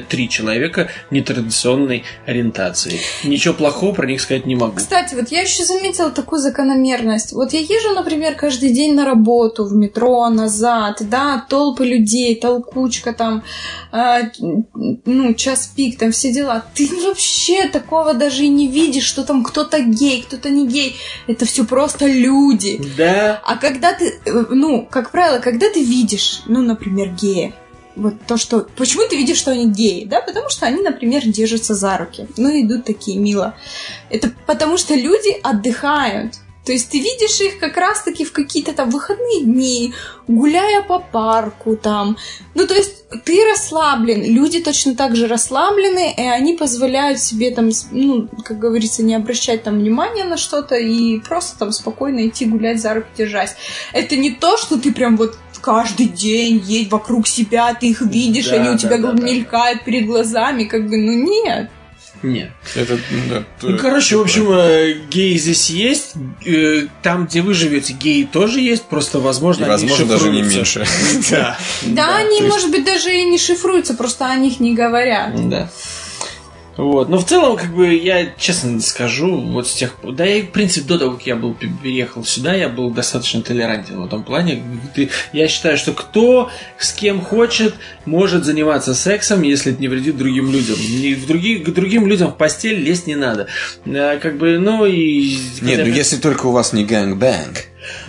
три 0.10 0.30
человека 0.30 0.90
нетрадиционной 1.12 2.04
ориентации. 2.26 3.00
Ничего 3.24 3.54
плохого 3.54 3.94
про 3.94 4.08
них 4.08 4.22
сказать 4.22 4.46
не 4.46 4.56
могу. 4.56 4.78
Кстати, 4.78 5.16
вот 5.16 5.30
я 5.30 5.42
еще 5.42 5.64
заметила 5.64 6.12
такую 6.12 6.40
закономерность. 6.40 7.34
Вот 7.34 7.54
я 7.54 7.60
езжу, 7.60 7.94
например, 7.94 8.36
каждый 8.36 8.72
день 8.74 8.96
на 8.96 9.06
работу, 9.06 9.66
в 9.66 9.74
метро, 9.74 10.30
назад, 10.30 10.98
да, 11.02 11.46
толпы 11.50 11.86
людей, 11.86 12.36
толкучка 12.36 13.14
там, 13.14 13.44
ну, 13.92 15.34
час 15.34 15.72
пик, 15.76 15.98
там 15.98 16.12
все 16.12 16.32
дела. 16.32 16.66
Ты 16.76 16.88
вообще 17.04 17.68
такого 17.68 18.14
даже 18.14 18.44
и 18.44 18.50
не 18.50 18.68
видишь, 18.68 19.06
что 19.06 19.24
там 19.24 19.44
кто-то 19.44 19.80
гей, 19.82 20.22
кто-то 20.22 20.50
не 20.50 20.68
гей. 20.68 20.96
Это 21.28 21.46
все 21.46 21.66
просто 21.66 22.06
люди. 22.06 22.80
Да, 22.98 23.42
А 23.44 23.58
когда 23.58 23.94
ты, 23.94 24.20
э, 24.26 24.46
ну, 24.50 24.88
как 24.90 25.12
правило, 25.12 25.40
когда 25.40 25.70
ты 25.70 25.84
видишь, 25.84 26.42
ну, 26.46 26.62
например, 26.62 27.10
гея, 27.10 27.54
вот 27.96 28.14
то, 28.28 28.38
что... 28.38 28.68
Почему 28.78 29.08
ты 29.08 29.18
видишь, 29.18 29.38
что 29.38 29.52
они 29.52 29.70
геи? 29.70 30.06
Да, 30.06 30.22
потому 30.22 30.50
что 30.50 30.66
они, 30.68 30.82
например, 30.82 31.28
держатся 31.28 31.74
за 31.74 31.98
руки. 31.98 32.28
Ну, 32.38 32.50
идут 32.50 32.86
такие 32.86 33.18
мило. 33.18 33.56
Это 34.10 34.32
потому 34.46 34.78
что 34.78 34.96
люди 34.96 35.36
отдыхают. 35.44 36.36
То 36.66 36.74
есть 36.74 36.90
ты 36.90 37.00
видишь 37.00 37.40
их 37.42 37.58
как 37.60 37.78
раз-таки 37.78 38.26
в 38.26 38.32
какие-то 38.32 38.74
там 38.74 38.90
выходные 38.90 39.44
дни, 39.44 39.94
гуляя 40.28 40.84
по 40.84 41.00
парку 41.00 41.76
там. 41.76 42.18
Ну, 42.54 42.68
то 42.68 42.76
есть 42.76 43.10
ты 43.26 43.44
расслаблен, 43.50 44.22
люди 44.24 44.62
точно 44.62 44.96
так 44.96 45.16
же 45.16 45.28
расслаблены, 45.28 46.14
и 46.16 46.22
они 46.22 46.56
позволяют 46.56 47.20
себе 47.20 47.50
там, 47.52 47.70
ну, 47.92 48.28
как 48.44 48.60
говорится, 48.60 49.02
не 49.02 49.16
обращать 49.16 49.64
там 49.64 49.80
внимания 49.80 50.26
на 50.26 50.38
что-то 50.38 50.76
и 50.76 51.20
просто 51.20 51.58
там 51.58 51.72
спокойно 51.72 52.28
идти 52.28 52.46
гулять 52.46 52.82
за 52.82 52.94
руки 52.94 53.08
держась. 53.18 53.56
Это 53.94 54.16
не 54.16 54.32
то, 54.32 54.58
что 54.58 54.78
ты 54.78 54.94
прям 54.94 55.18
вот 55.18 55.38
каждый 55.62 56.08
день 56.08 56.62
едь 56.66 56.92
вокруг 56.92 57.28
себя, 57.28 57.74
ты 57.74 57.90
их 57.90 58.02
видишь, 58.02 58.50
Да, 58.50 58.58
они 58.58 58.70
у 58.70 58.74
да, 58.74 58.78
тебя 58.78 58.98
да, 58.98 59.12
да. 59.12 59.24
мелькают 59.24 59.84
перед 59.84 60.06
глазами, 60.06 60.66
как 60.66 60.88
бы, 60.88 60.98
ну 60.98 61.14
нет. 61.14 61.70
Нет. 62.24 62.52
Это, 62.76 62.98
да, 63.30 63.44
Ну, 63.62 63.78
короче, 63.78 64.18
в 64.18 64.22
общем, 64.22 64.52
э, 64.52 64.94
геи 65.10 65.38
здесь 65.38 65.70
есть. 65.70 66.14
э, 66.46 66.88
Там, 67.02 67.26
где 67.26 67.42
вы 67.42 67.54
живете, 67.54 67.94
геи 67.94 68.24
тоже 68.32 68.60
есть. 68.62 68.84
Просто, 68.84 69.20
возможно, 69.20 69.62
И, 69.66 69.70
они 69.70 69.72
возможно, 69.88 70.06
даже 70.06 70.30
не 70.30 70.44
шифруются. 70.44 70.80
меньше. 70.80 70.88
Да. 71.32 71.58
Да, 71.86 72.18
они, 72.18 72.42
может 72.42 72.72
быть, 72.72 72.84
даже 72.86 73.14
и 73.14 73.24
не 73.26 73.38
шифруются, 73.38 73.94
просто 73.94 74.26
о 74.28 74.36
них 74.36 74.60
не 74.60 74.74
говорят. 74.76 75.50
Да. 75.50 75.70
Вот. 76.80 77.10
Но 77.10 77.18
в 77.18 77.26
целом, 77.26 77.58
как 77.58 77.74
бы, 77.76 77.94
я 77.94 78.28
честно 78.38 78.80
скажу, 78.80 79.36
вот 79.36 79.68
с 79.68 79.74
тех. 79.74 79.96
Да, 80.02 80.24
я, 80.24 80.44
в 80.44 80.52
принципе, 80.52 80.88
до 80.88 80.98
того, 80.98 81.12
как 81.18 81.28
я 81.28 81.36
был 81.36 81.54
переехал 81.54 82.24
сюда, 82.24 82.54
я 82.54 82.70
был 82.70 82.90
достаточно 82.90 83.42
толерантен 83.42 84.00
в 84.02 84.06
этом 84.06 84.24
плане. 84.24 84.64
Ты- 84.96 85.10
я 85.34 85.50
считаю, 85.50 85.78
что 85.78 85.92
кто 85.92 86.50
с 86.78 86.94
кем 86.94 87.20
хочет, 87.20 87.76
может 88.06 88.46
заниматься 88.46 88.96
сексом, 88.96 89.42
если 89.42 89.74
это 89.74 89.82
не 89.82 89.90
вредит 89.90 90.18
другим 90.18 90.54
людям. 90.54 90.78
Ни- 90.80 91.16
в 91.16 91.28
других, 91.28 91.66
к 91.66 91.70
другим 91.72 92.08
людям 92.08 92.32
в 92.32 92.38
постель 92.38 92.80
лезть 92.82 93.08
не 93.08 93.16
надо. 93.16 93.48
А, 93.86 94.18
Как 94.18 94.38
бы, 94.38 94.58
ну 94.58 94.86
и... 94.86 95.38
Нет, 95.62 95.82
ну 95.86 95.92
если 95.92 96.16
только 96.16 96.46
у 96.46 96.52
вас 96.52 96.72
не 96.72 96.86
гэнгбэнг. 96.86 97.58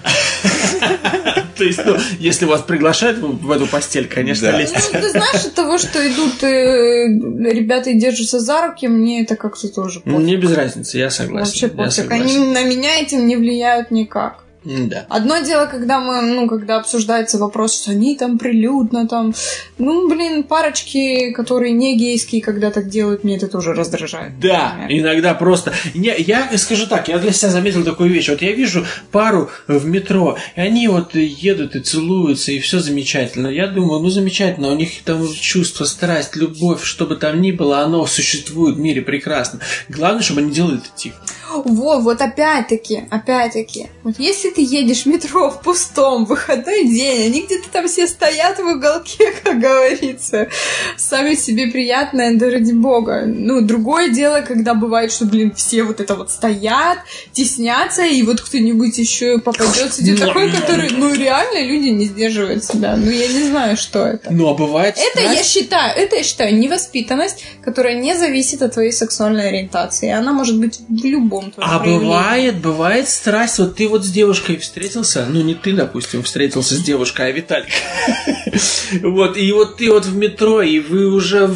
То 1.61 1.65
есть, 1.67 1.85
ну, 1.85 1.99
если 2.19 2.47
вас 2.47 2.63
приглашают 2.63 3.19
в 3.19 3.51
эту 3.51 3.67
постель, 3.67 4.09
конечно, 4.09 4.47
лезть. 4.57 4.75
Ну, 4.95 4.99
ты 4.99 5.11
знаешь, 5.11 5.45
от 5.45 5.53
того, 5.53 5.77
что 5.77 5.99
идут 6.11 6.43
э, 6.43 7.07
ребята 7.53 7.91
и 7.91 8.01
держатся 8.01 8.41
за 8.41 8.67
руки, 8.67 8.89
мне 8.89 9.25
это 9.25 9.37
как-то 9.37 9.69
тоже. 9.69 10.01
Мне 10.07 10.37
без 10.37 10.55
разницы, 10.55 10.97
я 10.97 11.11
согласен. 11.11 11.69
Вообще 11.69 11.69
пофиг. 11.69 12.11
Они 12.11 12.39
на 12.39 12.65
меня 12.65 12.99
этим 12.99 13.27
не 13.27 13.37
влияют 13.37 13.91
никак. 13.91 14.43
Да. 14.65 15.07
Одно 15.09 15.39
дело, 15.39 15.67
когда 15.67 16.01
мы, 16.01 16.21
ну, 16.21 16.47
когда 16.47 16.77
обсуждается 16.77 17.39
вопрос, 17.39 17.81
что 17.81 17.93
они 17.93 18.15
там 18.17 18.39
прилюдно 18.39 19.09
там, 19.09 19.35
ну, 19.79 20.09
блин, 20.09 20.43
парочки, 20.43 21.33
которые 21.33 21.73
не 21.73 21.97
гейские, 21.97 22.43
когда 22.43 22.71
так 22.71 22.89
делают, 22.89 23.25
мне 23.25 23.37
это 23.37 23.49
тоже 23.49 23.73
раздражает. 23.73 24.39
Да, 24.39 24.75
например. 24.79 25.03
иногда 25.03 25.35
просто... 25.35 25.73
Не, 25.95 26.15
я 26.19 26.57
скажу 26.59 26.87
так, 26.87 27.09
я 27.09 27.19
для 27.19 27.33
себя 27.33 27.51
заметил 27.51 27.85
такую 27.85 28.11
вещь. 28.11 28.29
Вот 28.29 28.43
я 28.43 28.53
вижу 28.53 28.85
пару 29.11 29.51
в 29.67 29.87
метро, 29.87 30.37
и 30.57 30.61
они 30.61 30.89
вот 30.89 31.15
едут 31.15 31.75
и 31.75 31.81
целуются, 31.81 32.53
и 32.53 32.59
все 32.59 32.81
замечательно. 32.81 33.49
Я 33.49 33.67
думаю, 33.67 34.01
ну 34.01 34.11
замечательно, 34.11 34.69
у 34.69 34.77
них 34.77 35.03
там 35.05 35.27
чувство, 35.33 35.85
страсть, 35.85 36.37
любовь, 36.37 36.85
что 36.85 37.07
бы 37.07 37.17
там 37.17 37.41
ни 37.41 37.53
было, 37.53 37.81
оно 37.81 38.05
существует 38.07 38.77
в 38.77 38.81
мире 38.81 39.01
прекрасно. 39.01 39.61
Главное, 39.89 40.23
чтобы 40.23 40.41
они 40.41 40.53
делали 40.53 40.79
это 40.79 40.89
тихо. 40.95 41.17
Вот, 41.65 42.03
вот 42.03 42.21
опять-таки, 42.21 43.05
опять-таки. 43.11 43.89
Вот 44.03 44.15
если 44.19 44.51
ты 44.51 44.63
едешь 44.63 45.03
в 45.03 45.07
метро 45.07 45.51
в 45.51 45.61
пустом 45.63 46.25
выходной 46.25 46.85
день, 46.87 47.27
они 47.27 47.43
где-то 47.43 47.69
там 47.71 47.89
все 47.89 48.07
стоят 48.07 48.59
в 48.59 48.67
уголке, 48.67 49.33
как 49.45 49.59
говорится, 49.59 50.49
сами 50.97 51.35
себе 51.35 51.67
приятное, 51.69 52.35
да 52.37 52.51
ради 52.51 52.73
бога. 52.73 53.25
Ну, 53.27 53.61
другое 53.61 54.09
дело, 54.11 54.41
когда 54.43 54.75
бывает, 54.75 55.13
что, 55.13 55.25
блин, 55.27 55.53
все 55.55 55.83
вот 55.83 56.01
это 56.01 56.15
вот 56.15 56.31
стоят, 56.31 56.99
теснятся, 57.33 58.05
и 58.05 58.23
вот 58.23 58.41
кто-нибудь 58.41 58.97
еще 58.99 59.39
попадется, 59.39 60.03
где 60.03 60.15
такой, 60.17 60.51
который, 60.53 60.91
ну, 60.91 61.15
реально 61.15 61.63
люди 61.67 61.89
не 61.89 62.07
сдерживают 62.07 62.65
себя. 62.65 62.97
Ну, 62.97 63.11
я 63.11 63.29
не 63.29 63.45
знаю, 63.49 63.77
что 63.77 64.05
это. 64.07 64.33
Ну, 64.33 64.49
а 64.49 64.55
бывает 64.55 64.97
Это 64.99 65.21
я 65.23 65.33
страсть- 65.43 65.51
считаю, 65.53 65.97
это 65.99 66.17
я 66.17 66.23
считаю 66.23 66.59
невоспитанность, 66.59 67.45
которая 67.65 67.95
не 68.01 68.15
зависит 68.17 68.63
от 68.63 68.75
твоей 68.75 68.93
сексуальной 68.93 69.49
ориентации. 69.49 70.11
Она 70.11 70.33
может 70.33 70.59
быть 70.59 70.81
в 70.89 71.05
любом 71.05 71.40
твоем 71.41 71.71
А 71.71 71.79
бывает, 71.79 72.59
бывает 72.59 73.09
страсть. 73.09 73.59
Вот 73.59 73.77
ты 73.77 73.89
вот 73.89 74.05
с 74.05 74.11
девушкой 74.11 74.57
встретился, 74.59 75.27
ну 75.29 75.41
не 75.43 75.55
ты, 75.55 75.73
допустим, 75.73 76.23
встретился 76.23 76.75
с 76.75 76.83
девушкой, 76.83 77.29
а 77.29 77.31
Виталик. 77.31 77.69
Вот, 79.03 79.37
и 79.37 79.53
вот 79.53 79.77
ты 79.77 79.91
вот 79.91 80.05
в 80.05 80.17
метро, 80.17 80.63
и 80.63 80.81
вы 80.81 81.07
уже 81.07 81.49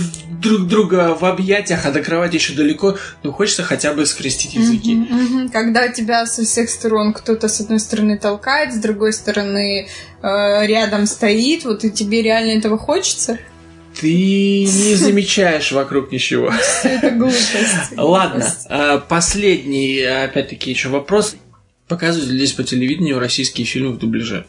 друг 0.44 0.66
друга 0.66 1.16
в 1.18 1.24
объятиях, 1.24 1.84
а 1.86 1.90
до 1.90 2.02
кровати 2.02 2.36
еще 2.36 2.54
далеко, 2.54 2.96
ну 3.22 3.32
хочется 3.32 3.62
хотя 3.62 3.92
бы 3.92 4.06
скрестить 4.06 4.54
языки. 4.54 5.08
Когда 5.52 5.88
тебя 5.88 6.26
со 6.26 6.44
всех 6.44 6.70
сторон 6.70 7.12
кто-то 7.12 7.48
с 7.48 7.60
одной 7.60 7.80
стороны 7.80 8.18
толкает, 8.18 8.72
с 8.72 8.76
другой 8.76 9.12
стороны 9.12 9.88
э, 10.22 10.66
рядом 10.66 11.06
стоит, 11.06 11.64
вот 11.64 11.84
и 11.84 11.90
тебе 11.90 12.22
реально 12.22 12.58
этого 12.58 12.78
хочется, 12.78 13.38
Ты 14.00 14.64
не 14.64 14.94
замечаешь 14.96 15.72
вокруг 15.72 16.12
ничего. 16.12 16.52
Это 16.82 17.10
глупость. 17.10 17.96
Ладно, 17.96 18.46
а, 18.68 18.98
последний, 18.98 20.00
опять-таки, 20.02 20.70
еще 20.70 20.88
вопрос. 20.88 21.36
Показывают 21.88 22.30
ли 22.30 22.38
здесь 22.38 22.52
по 22.52 22.64
телевидению 22.64 23.18
российские 23.18 23.66
фильмы 23.66 23.92
в 23.92 23.98
дубляже? 23.98 24.46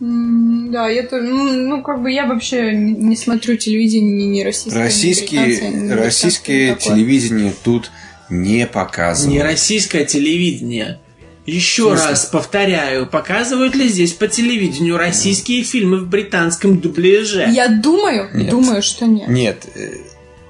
Да, 0.00 0.88
я 0.88 1.04
тоже, 1.04 1.28
ну, 1.28 1.52
ну, 1.52 1.82
как 1.82 2.02
бы 2.02 2.10
я 2.10 2.26
вообще 2.26 2.74
не 2.74 2.92
не 2.92 3.16
смотрю 3.16 3.56
телевидение 3.56 4.26
ни, 4.26 4.38
ни 4.38 4.42
российское, 4.42 4.82
Российские, 4.82 5.70
ни 5.70 5.90
российское 5.92 6.74
телевидение 6.74 7.54
тут 7.62 7.92
не 8.28 8.66
показывают. 8.66 9.32
Не 9.32 9.42
российское 9.44 10.04
телевидение. 10.04 10.98
Еще 11.46 11.92
раз 11.94 12.26
повторяю, 12.26 13.06
показывают 13.06 13.74
ли 13.74 13.88
здесь 13.88 14.12
по 14.12 14.28
телевидению 14.28 14.96
российские 14.96 15.64
фильмы 15.64 15.98
в 15.98 16.08
британском 16.08 16.78
дубляже? 16.80 17.48
Я 17.50 17.68
думаю, 17.68 18.30
Нет. 18.32 18.50
думаю, 18.50 18.82
что 18.82 19.06
нет. 19.06 19.28
Нет, 19.28 19.66
э, 19.74 19.90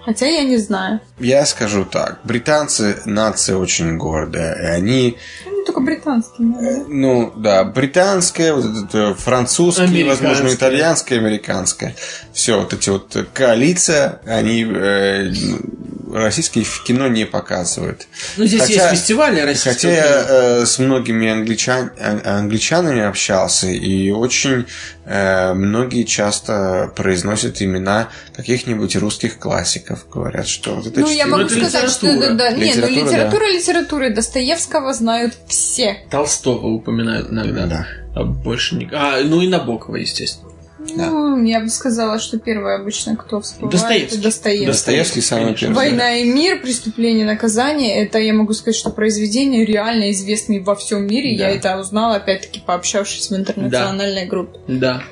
Хотя 0.04 0.26
я 0.26 0.42
не 0.42 0.58
знаю. 0.58 1.00
я 1.18 1.46
скажу 1.46 1.84
так. 1.86 2.18
Британцы 2.24 2.98
нация 3.06 3.56
очень 3.56 3.96
гордая. 3.96 4.52
И 4.54 4.66
они, 4.66 5.16
Ну, 5.46 5.64
только 5.64 5.80
британский, 5.80 6.42
наверное. 6.42 6.84
ну 6.88 7.32
да, 7.36 7.64
британская, 7.64 8.52
вот 8.52 8.64
это, 8.66 8.98
э, 8.98 9.14
французская, 9.14 10.04
возможно, 10.04 10.48
итальянская, 10.52 11.18
американская. 11.20 11.94
Все, 12.34 12.58
вот 12.60 12.72
эти 12.74 12.90
вот 12.90 13.14
э, 13.16 13.24
коалиция, 13.32 14.20
они 14.26 14.64
э, 14.68 15.32
российские 16.12 16.64
в 16.64 16.82
кино 16.84 17.08
не 17.08 17.24
показывают. 17.26 18.06
Ну, 18.36 18.44
здесь 18.44 18.60
Хотя- 18.62 18.74
есть 18.74 18.90
фестивали 19.00 19.40
российского 19.40 19.74
Хотя 19.74 19.90
я 19.90 20.24
э, 20.28 20.66
с 20.66 20.78
многими 20.78 21.28
англичан, 21.28 21.90
а- 21.98 22.38
англичанами 22.38 23.00
общался, 23.02 23.68
и 23.68 24.10
очень 24.10 24.66
э, 25.04 25.52
многие 25.54 26.04
часто 26.04 26.92
произносят 26.94 27.60
имена 27.62 28.08
каких-нибудь 28.36 28.94
русских 28.96 29.38
классиков. 29.38 30.06
Говорят, 30.08 30.46
что 30.46 30.76
вот 30.76 30.86
это 30.86 31.00
Ну, 31.00 31.08
я 31.10 31.26
могу 31.26 31.44
это 31.44 31.54
сказать, 31.56 31.90
что 31.90 32.06
да, 32.06 32.12
литература. 32.12 32.34
да. 32.36 32.50
Не, 32.52 32.58
ну 32.58 32.62
Литература, 32.66 32.90
литература 32.90 33.46
литературы 33.46 34.10
Достоевского 34.14 34.92
знают 34.94 35.34
все. 35.48 36.04
Толстого 36.10 36.66
упоминают 36.66 37.30
иногда. 37.30 37.66
Да. 37.66 37.86
А 38.14 38.24
больше 38.24 38.76
не... 38.76 38.88
А, 38.92 39.20
ну 39.24 39.40
и 39.40 39.48
Набокова, 39.48 39.96
естественно. 39.96 40.51
Да. 40.96 41.10
Ну, 41.10 41.42
я 41.44 41.60
бы 41.60 41.68
сказала, 41.68 42.18
что 42.18 42.38
первое 42.38 42.76
обычно, 42.80 43.16
кто 43.16 43.40
всплывает, 43.40 43.72
Достоевский. 43.72 44.14
это 44.14 44.22
Достоевский. 44.22 44.66
Достоевский 44.66 45.20
самый 45.20 45.54
первый. 45.54 45.74
Война 45.74 46.14
и 46.16 46.24
мир, 46.24 46.60
преступление, 46.60 47.24
наказание. 47.24 48.02
Это 48.02 48.18
я 48.18 48.34
могу 48.34 48.52
сказать, 48.52 48.76
что 48.76 48.90
произведения 48.90 49.64
реально 49.64 50.10
известные 50.10 50.60
во 50.60 50.74
всем 50.74 51.06
мире. 51.06 51.36
Да. 51.36 51.48
Я 51.48 51.54
это 51.54 51.78
узнала, 51.78 52.16
опять-таки, 52.16 52.60
пообщавшись 52.64 53.30
в 53.30 53.36
интернациональной 53.36 54.26
группе. 54.26 54.58
Да. 54.68 55.02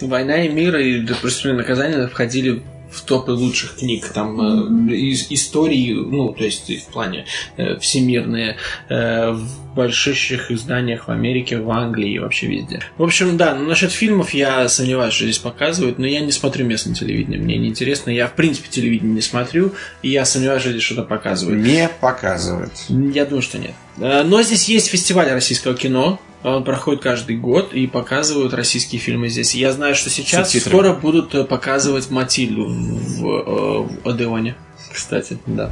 «Война 0.00 0.44
и 0.44 0.48
мир» 0.48 0.76
и 0.76 1.04
«Преступление 1.20 1.60
и 1.60 1.62
наказание» 1.62 2.06
входили 2.06 2.62
в 2.90 3.02
топы 3.02 3.32
лучших 3.32 3.76
книг. 3.76 4.08
Там 4.08 4.88
э, 4.88 4.94
из 4.94 5.30
истории, 5.30 5.92
ну, 5.92 6.32
то 6.32 6.44
есть 6.44 6.70
в 6.70 6.92
плане 6.92 7.26
э, 7.56 7.78
всемирные, 7.78 8.56
э, 8.88 9.38
больших 9.78 10.50
изданиях 10.50 11.06
в 11.06 11.10
Америке, 11.10 11.58
в 11.58 11.70
Англии 11.70 12.12
и 12.14 12.18
вообще 12.18 12.48
везде. 12.48 12.82
В 12.96 13.02
общем, 13.04 13.36
да, 13.36 13.54
ну, 13.54 13.64
насчет 13.66 13.92
фильмов 13.92 14.34
я 14.34 14.68
сомневаюсь, 14.68 15.14
что 15.14 15.24
здесь 15.24 15.38
показывают, 15.38 15.98
но 15.98 16.06
я 16.06 16.20
не 16.20 16.32
смотрю 16.32 16.66
местное 16.66 16.94
телевидение. 16.94 17.38
Мне 17.40 17.56
неинтересно. 17.58 18.10
Я, 18.10 18.26
в 18.26 18.34
принципе, 18.34 18.68
телевидение 18.68 19.14
не 19.14 19.20
смотрю, 19.22 19.72
и 20.02 20.10
я 20.10 20.24
сомневаюсь, 20.24 20.62
что 20.62 20.70
здесь 20.72 20.82
что-то 20.82 21.04
показывают. 21.04 21.64
Не 21.64 21.88
показывают. 22.00 22.72
Я 22.88 23.24
думаю, 23.24 23.42
что 23.42 23.58
нет. 23.58 23.72
Э, 23.98 24.24
Но 24.24 24.42
здесь 24.42 24.68
есть 24.68 24.88
фестиваль 24.88 25.30
российского 25.30 25.74
кино. 25.74 26.20
Он 26.42 26.64
проходит 26.64 27.02
каждый 27.02 27.36
год 27.36 27.72
и 27.72 27.86
показывают 27.86 28.54
российские 28.54 29.00
фильмы 29.00 29.28
здесь. 29.28 29.54
Я 29.54 29.72
знаю, 29.72 29.94
что 29.94 30.10
сейчас 30.10 30.50
Субтитры. 30.50 30.70
скоро 30.70 30.92
будут 30.92 31.34
э, 31.34 31.44
показывать 31.44 32.10
Матильду 32.10 32.66
в, 32.68 33.26
э, 33.26 33.88
в 34.04 34.08
Одеоне. 34.08 34.54
Кстати, 34.92 35.38
да. 35.46 35.70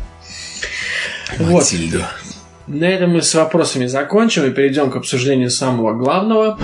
Вот. 1.38 1.64
На 2.66 2.86
этом 2.86 3.10
мы 3.10 3.22
с 3.22 3.32
вопросами 3.34 3.86
закончим 3.86 4.44
и 4.44 4.50
перейдем 4.50 4.90
к 4.90 4.96
обсуждению 4.96 5.50
самого 5.50 5.92
главного. 5.92 6.58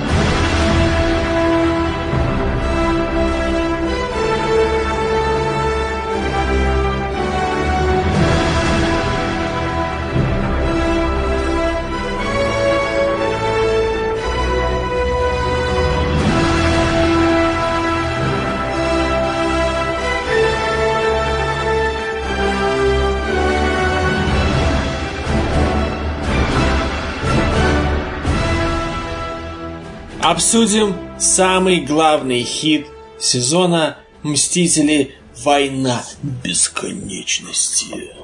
Обсудим 30.33 30.97
самый 31.21 31.81
главный 31.81 32.43
хит 32.43 32.87
сезона 33.21 33.99
«Мстители. 34.23 35.15
Война 35.45 36.03
бесконечности». 36.43 38.15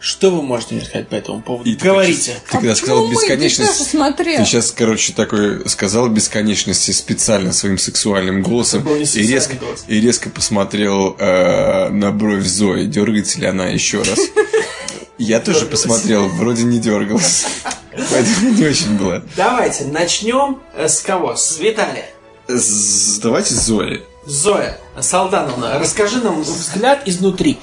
Что 0.00 0.32
вы 0.32 0.42
можете 0.42 0.74
мне 0.74 0.84
сказать 0.84 1.06
по 1.06 1.14
этому 1.14 1.40
поводу? 1.40 1.70
И 1.70 1.76
ты 1.76 1.84
Говорите. 1.84 2.34
Ты 2.44 2.50
когда 2.50 2.72
А 2.72 2.74
сказал? 2.74 3.06
Ты 3.06 3.12
бесконечность, 3.12 3.88
смотрел. 3.88 4.38
ты 4.38 4.44
сейчас, 4.44 4.72
короче, 4.72 5.12
такой 5.12 5.68
сказал 5.68 6.08
бесконечности 6.08 6.90
специально 6.90 7.52
своим 7.52 7.78
сексуальным 7.78 8.42
голосом 8.42 8.84
и 8.88 9.04
резко, 9.24 9.54
голос. 9.54 9.84
и 9.86 10.00
резко 10.00 10.28
посмотрел 10.28 11.14
э, 11.20 11.90
на 11.90 12.10
бровь 12.10 12.44
Зои, 12.46 12.86
дергается 12.86 13.38
ли 13.38 13.46
она 13.46 13.66
еще 13.66 13.98
раз. 14.02 14.18
Я 15.18 15.38
тоже 15.38 15.66
посмотрел, 15.66 16.26
вроде 16.30 16.64
не 16.64 16.80
дергалась. 16.80 17.46
Поэтому 18.10 18.50
не 18.50 18.64
очень 18.66 18.96
было. 18.96 19.22
Давайте 19.36 19.84
начнем 19.84 20.60
э, 20.74 20.88
с 20.88 21.00
кого? 21.00 21.36
С 21.36 21.58
Виталия. 21.58 22.06
С- 22.48 23.18
Давайте 23.18 23.54
с 23.54 23.66
Зои. 23.66 24.02
Зоя 24.26 24.78
Салдановна, 25.00 25.78
расскажи 25.78 26.20
нам 26.22 26.42
взгляд 26.42 27.02
изнутри. 27.06 27.58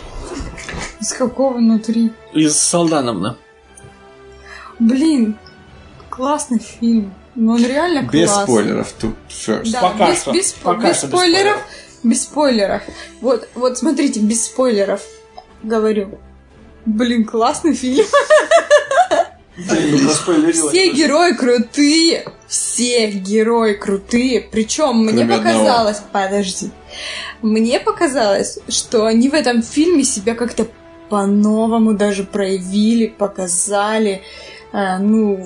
Из 1.00 1.14
какого 1.14 1.54
внутри? 1.58 2.12
Из 2.34 2.56
Салдановна. 2.58 3.38
Блин, 4.78 5.38
классный 6.10 6.60
фильм. 6.60 7.14
Ну, 7.36 7.54
он 7.54 7.66
реально 7.66 8.04
Без 8.10 8.30
классный. 8.30 8.44
спойлеров. 8.44 8.92
Тут 9.00 9.16
first. 9.30 9.72
Да, 9.72 9.82
Пока 9.82 10.12
без, 10.12 10.22
что. 10.22 10.32
без, 10.32 10.52
Пока 10.54 10.90
без 10.90 10.98
что 10.98 11.08
без 11.08 11.14
спойлеров. 11.14 11.58
Без 12.04 12.24
спойлеров. 12.24 12.82
Вот, 13.22 13.48
вот 13.56 13.78
смотрите, 13.78 14.20
без 14.20 14.46
спойлеров 14.46 15.02
говорю. 15.64 16.20
Блин, 16.86 17.26
классный 17.26 17.74
фильм. 17.74 18.06
Все 20.70 20.92
герои 20.92 21.34
крутые. 21.34 22.26
Все 22.48 23.10
герои 23.12 23.74
крутые. 23.74 24.42
Причем 24.42 25.06
мне 25.06 25.26
показалось... 25.26 26.02
Подожди. 26.12 26.72
Мне 27.42 27.80
показалось, 27.80 28.60
что 28.68 29.06
они 29.06 29.30
в 29.30 29.34
этом 29.34 29.62
фильме 29.62 30.04
себя 30.04 30.36
как-то 30.36 30.68
по-новому 31.10 31.94
даже 31.94 32.24
проявили, 32.24 33.08
показали. 33.08 34.22
А, 34.72 35.00
ну, 35.00 35.46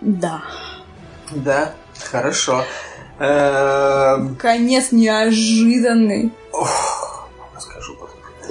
да. 0.00 0.42
Да, 1.30 1.74
хорошо. 2.10 2.64
Эм, 3.18 4.36
Конец 4.36 4.90
неожиданный. 4.90 6.32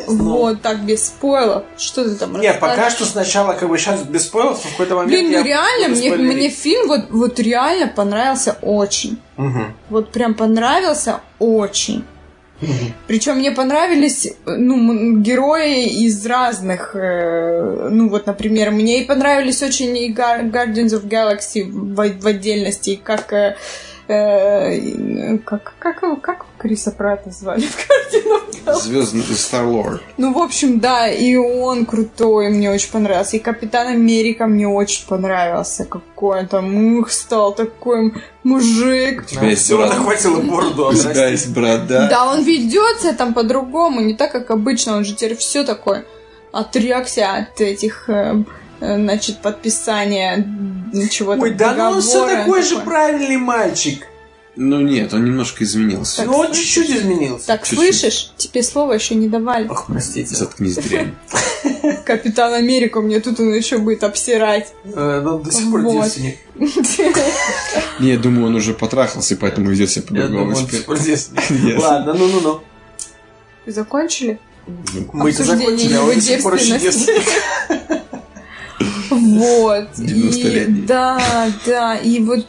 Потом. 0.01 0.19
Вот 0.19 0.61
так 0.61 0.83
без 0.83 1.07
спойлов. 1.07 1.63
Что 1.77 2.03
ты 2.03 2.15
там 2.15 2.39
Не, 2.39 2.53
пока 2.53 2.89
что 2.89 3.05
сначала, 3.05 3.53
как 3.53 3.69
бы 3.69 3.77
сейчас 3.77 4.01
без 4.03 4.25
спойлеров, 4.25 4.59
в 4.59 4.71
какой-то 4.71 4.95
момент 4.95 5.11
Блин, 5.11 5.31
ну 5.31 5.43
реально, 5.43 5.95
мне, 5.95 6.11
мне 6.15 6.49
фильм 6.49 6.87
вот, 6.87 7.09
вот 7.09 7.39
реально 7.39 7.87
понравился 7.87 8.57
очень. 8.61 9.19
Мгм. 9.37 9.73
Вот 9.89 10.11
прям 10.11 10.33
понравился 10.33 11.21
очень. 11.39 12.03
Причем 13.07 13.37
мне 13.37 13.51
понравились 13.51 14.33
ну, 14.45 15.17
герои 15.17 16.05
из 16.05 16.23
разных. 16.25 16.95
э, 16.95 17.89
ну, 17.89 18.07
вот, 18.09 18.27
например, 18.27 18.71
мне 18.71 19.01
и 19.01 19.05
понравились 19.05 19.63
очень 19.63 19.97
и 19.97 20.13
Guardians 20.13 20.89
of 20.89 21.07
Galaxy 21.07 21.63
в, 21.63 21.95
в 21.95 22.27
отдельности, 22.27 22.91
и 22.91 22.95
как. 22.97 23.33
э, 23.33 23.55
как, 24.07 25.73
как, 25.79 26.03
его- 26.03 26.15
как 26.17 26.45
Криса 26.57 26.91
Пратта 26.91 27.31
звали 27.31 27.65
в? 28.65 28.73
Звездный 28.81 29.23
Lord. 29.23 29.99
Ну, 30.17 30.33
в 30.33 30.37
общем, 30.37 30.79
да, 30.79 31.07
и 31.09 31.35
он 31.35 31.85
крутой, 31.85 32.49
мне 32.49 32.71
очень 32.71 32.91
понравился. 32.91 33.37
И 33.37 33.39
Капитан 33.39 33.87
Америка 33.87 34.45
мне 34.47 34.67
очень 34.67 35.07
понравился. 35.07 35.85
Какой 35.85 36.41
он 36.41 36.47
там 36.47 36.97
ух, 36.97 37.11
стал 37.11 37.53
такой 37.55 38.13
мужик. 38.43 39.21
У 39.21 39.25
тебя 39.25 39.47
есть 39.49 39.71
брат. 39.73 39.93
хватило 39.93 40.41
бороду 40.41 40.87
У 40.89 40.93
тебя 40.93 41.27
есть 41.27 41.49
брат, 41.49 41.87
да? 41.87 42.07
Да, 42.09 42.25
он 42.31 42.43
ведется 42.43 43.13
там 43.13 43.33
по-другому, 43.33 44.01
не 44.01 44.13
так, 44.13 44.31
как 44.31 44.51
обычно. 44.51 44.97
Он 44.97 45.05
же 45.05 45.15
теперь 45.15 45.35
все 45.37 45.63
такое 45.63 46.05
отрекся 46.51 47.33
от 47.33 47.61
этих, 47.61 48.09
э, 48.09 48.13
э, 48.13 48.43
значит, 48.81 49.37
подписания 49.41 50.45
чего-то 51.09 51.41
Ой, 51.41 51.53
да 51.53 51.73
ну 51.73 51.83
он 51.91 52.01
все 52.01 52.27
такой 52.27 52.63
же 52.63 52.79
правильный 52.79 53.37
мальчик. 53.37 54.07
Ну 54.57 54.81
нет, 54.81 55.13
он 55.13 55.23
немножко 55.23 55.63
изменился. 55.63 56.17
Так, 56.17 56.25
Ну 56.25 56.33
он 56.37 56.51
чуть-чуть 56.51 56.89
изменился. 56.89 57.47
Так, 57.47 57.61
Чуть-чуть. 57.63 57.77
слышишь? 57.79 58.33
Тебе 58.35 58.61
слова 58.63 58.91
еще 58.93 59.15
не 59.15 59.29
давали. 59.29 59.69
Ох, 59.69 59.85
простите. 59.87 60.35
Заткнись, 60.35 60.75
дрянь. 60.75 61.15
Капитан 62.05 62.53
Америка, 62.53 62.99
мне 62.99 63.21
тут 63.21 63.39
он 63.39 63.53
еще 63.53 63.77
будет 63.77 64.03
обсирать. 64.03 64.73
Э, 64.83 65.21
ну, 65.23 65.39
до 65.39 65.51
сих 65.51 65.71
пор 65.71 65.89
девственник. 65.89 66.37
Не, 67.99 68.09
я 68.11 68.17
думаю, 68.17 68.47
он 68.47 68.55
уже 68.55 68.73
потрахался, 68.73 69.35
и 69.35 69.37
поэтому 69.37 69.69
ведет 69.69 69.89
себя 69.89 70.03
по-другому 70.03 70.39
думаю, 70.39 70.47
он 70.49 70.53
до 70.53 70.59
теперь. 70.67 70.77
сих 70.79 70.85
пор 70.85 70.99
девственник. 70.99 71.49
Yes. 71.49 71.79
Ладно, 71.81 72.13
ну-ну-ну. 72.13 72.61
Закончили? 73.71 74.37
Мы-то 75.13 75.43
Обсуждение 75.43 75.77
закончили, 75.77 75.93
а 75.95 76.03
он 76.03 76.15
до 76.15 76.21
сих 76.21 76.43
пор 76.43 76.55
еще 76.55 76.77
девственник. 76.77 77.23
Вот. 79.11 79.87
90-летний. 79.97 80.79
И, 80.79 80.85
да, 80.85 81.19
да. 81.65 81.95
И 81.97 82.19
вот 82.19 82.47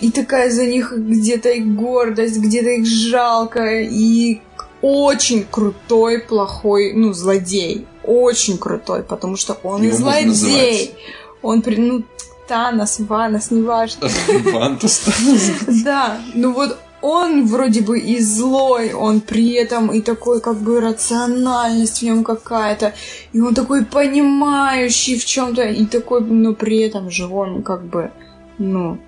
и 0.00 0.10
такая 0.10 0.50
за 0.50 0.66
них 0.66 0.92
где-то 0.96 1.50
и 1.50 1.60
гордость, 1.60 2.38
где-то 2.38 2.68
их 2.70 2.86
жалко. 2.86 3.80
И 3.80 4.40
очень 4.82 5.46
крутой, 5.50 6.20
плохой, 6.20 6.92
ну, 6.94 7.12
злодей. 7.12 7.86
Очень 8.02 8.58
крутой, 8.58 9.02
потому 9.02 9.36
что 9.36 9.54
он 9.62 9.82
Его 9.82 9.96
злодей. 9.96 10.94
Он, 11.40 11.62
ну, 11.66 12.04
Танос, 12.46 13.00
Ванос, 13.00 13.50
неважно. 13.50 14.08
Вантус. 14.52 15.02
Да, 15.84 16.18
ну 16.34 16.52
вот 16.52 16.78
он 17.04 17.46
вроде 17.46 17.80
бы 17.82 17.98
и 17.98 18.18
злой, 18.20 18.92
он 18.94 19.20
при 19.20 19.52
этом 19.52 19.92
и 19.92 20.00
такой 20.00 20.40
как 20.40 20.56
бы 20.56 20.80
рациональность 20.80 21.98
в 21.98 22.02
нем 22.02 22.24
какая-то, 22.24 22.94
и 23.34 23.40
он 23.40 23.54
такой 23.54 23.84
понимающий 23.84 25.18
в 25.18 25.24
чем-то, 25.24 25.62
и 25.62 25.84
такой, 25.86 26.20
но 26.22 26.54
при 26.54 26.78
этом 26.78 27.10
же 27.10 27.26
он 27.26 27.62
как 27.62 27.84
бы, 27.84 28.10
ну, 28.58 28.98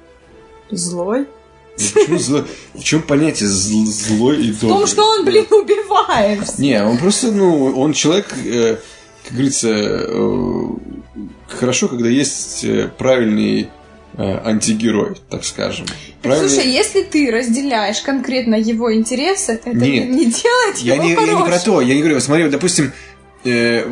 злой. 0.70 1.26
Почему? 1.76 2.44
В 2.74 2.82
чем 2.82 3.02
понятие 3.02 3.48
зл- 3.48 3.86
злой 3.86 4.46
и 4.46 4.52
В 4.52 4.60
том, 4.60 4.68
добрый? 4.70 4.86
что 4.88 5.02
он, 5.04 5.24
блин, 5.24 5.46
убивает. 5.50 6.58
Не, 6.58 6.82
он 6.84 6.98
просто, 6.98 7.30
ну, 7.32 7.80
он 7.80 7.92
человек, 7.92 8.26
э, 8.44 8.76
как 9.24 9.32
говорится, 9.32 9.68
э, 9.68 10.62
хорошо, 11.48 11.88
когда 11.88 12.08
есть 12.08 12.64
э, 12.64 12.90
правильный 12.98 13.68
антигерой, 14.18 15.16
так 15.30 15.44
скажем. 15.44 15.86
Так, 15.86 15.96
Правильный- 16.22 16.48
слушай, 16.48 16.70
если 16.70 17.02
ты 17.02 17.30
разделяешь 17.30 18.00
конкретно 18.00 18.54
его 18.54 18.92
интересы, 18.94 19.52
это 19.52 19.70
Нет. 19.70 20.08
не 20.08 20.26
делает 20.26 20.78
я, 20.78 20.94
его 20.94 21.04
не, 21.04 21.10
я 21.10 21.16
не 21.20 21.26
про 21.26 21.36
хорошим. 21.44 21.64
то, 21.64 21.80
я 21.82 21.94
не 21.94 22.00
говорю, 22.00 22.20
смотри, 22.20 22.44
вот, 22.44 22.52
допустим, 22.52 22.92
э, 23.44 23.84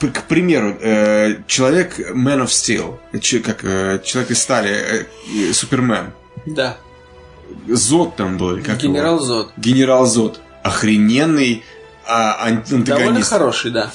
к 0.00 0.22
примеру, 0.28 0.76
э, 0.80 1.36
человек 1.46 1.98
Man 1.98 2.44
of 2.44 2.46
Steel, 2.48 2.98
че- 3.20 3.40
как 3.40 3.64
э, 3.64 4.00
человек 4.04 4.30
из 4.30 4.40
стали, 4.40 4.70
э, 4.70 5.04
э, 5.48 5.52
Супермен, 5.52 6.12
Да. 6.46 6.76
Зод 7.68 8.16
там 8.16 8.38
был, 8.38 8.56
как 8.62 8.82
его? 8.82 8.92
Генерал 8.94 9.18
Зод. 9.18 9.52
Генерал 9.56 10.06
Зод. 10.06 10.40
Охрененный 10.62 11.62
а, 12.06 12.46
ан- 12.48 12.62
Довольно 12.68 12.76
антагонист. 12.94 13.28
хороший, 13.30 13.70
да. 13.70 13.90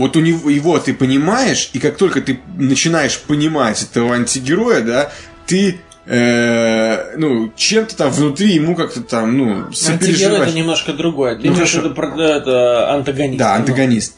Вот 0.00 0.16
у 0.16 0.20
него 0.20 0.48
его 0.48 0.78
ты 0.78 0.94
понимаешь, 0.94 1.70
и 1.74 1.78
как 1.78 1.96
только 1.96 2.22
ты 2.22 2.40
начинаешь 2.56 3.18
понимать 3.18 3.82
этого 3.82 4.14
антигероя, 4.14 4.80
да, 4.80 5.12
ты 5.46 5.78
э, 6.06 7.16
ну, 7.18 7.52
чем-то 7.54 7.96
там 7.96 8.10
внутри 8.10 8.54
ему 8.54 8.74
как-то 8.74 9.02
там, 9.02 9.36
ну, 9.36 9.44
Антигерой 9.66 9.74
сопереживаешь. 9.74 10.48
это 10.48 10.56
немножко 10.56 10.92
другое. 10.94 11.36
Ты 11.36 11.48
Ну, 11.48 11.54
имеешь 11.54 11.74
в 11.74 11.84
виду 11.84 12.20
это, 12.22 12.92
антагонист. 12.94 13.38
Да, 13.38 13.52
Ну, 13.54 13.60
антагонист. 13.60 14.14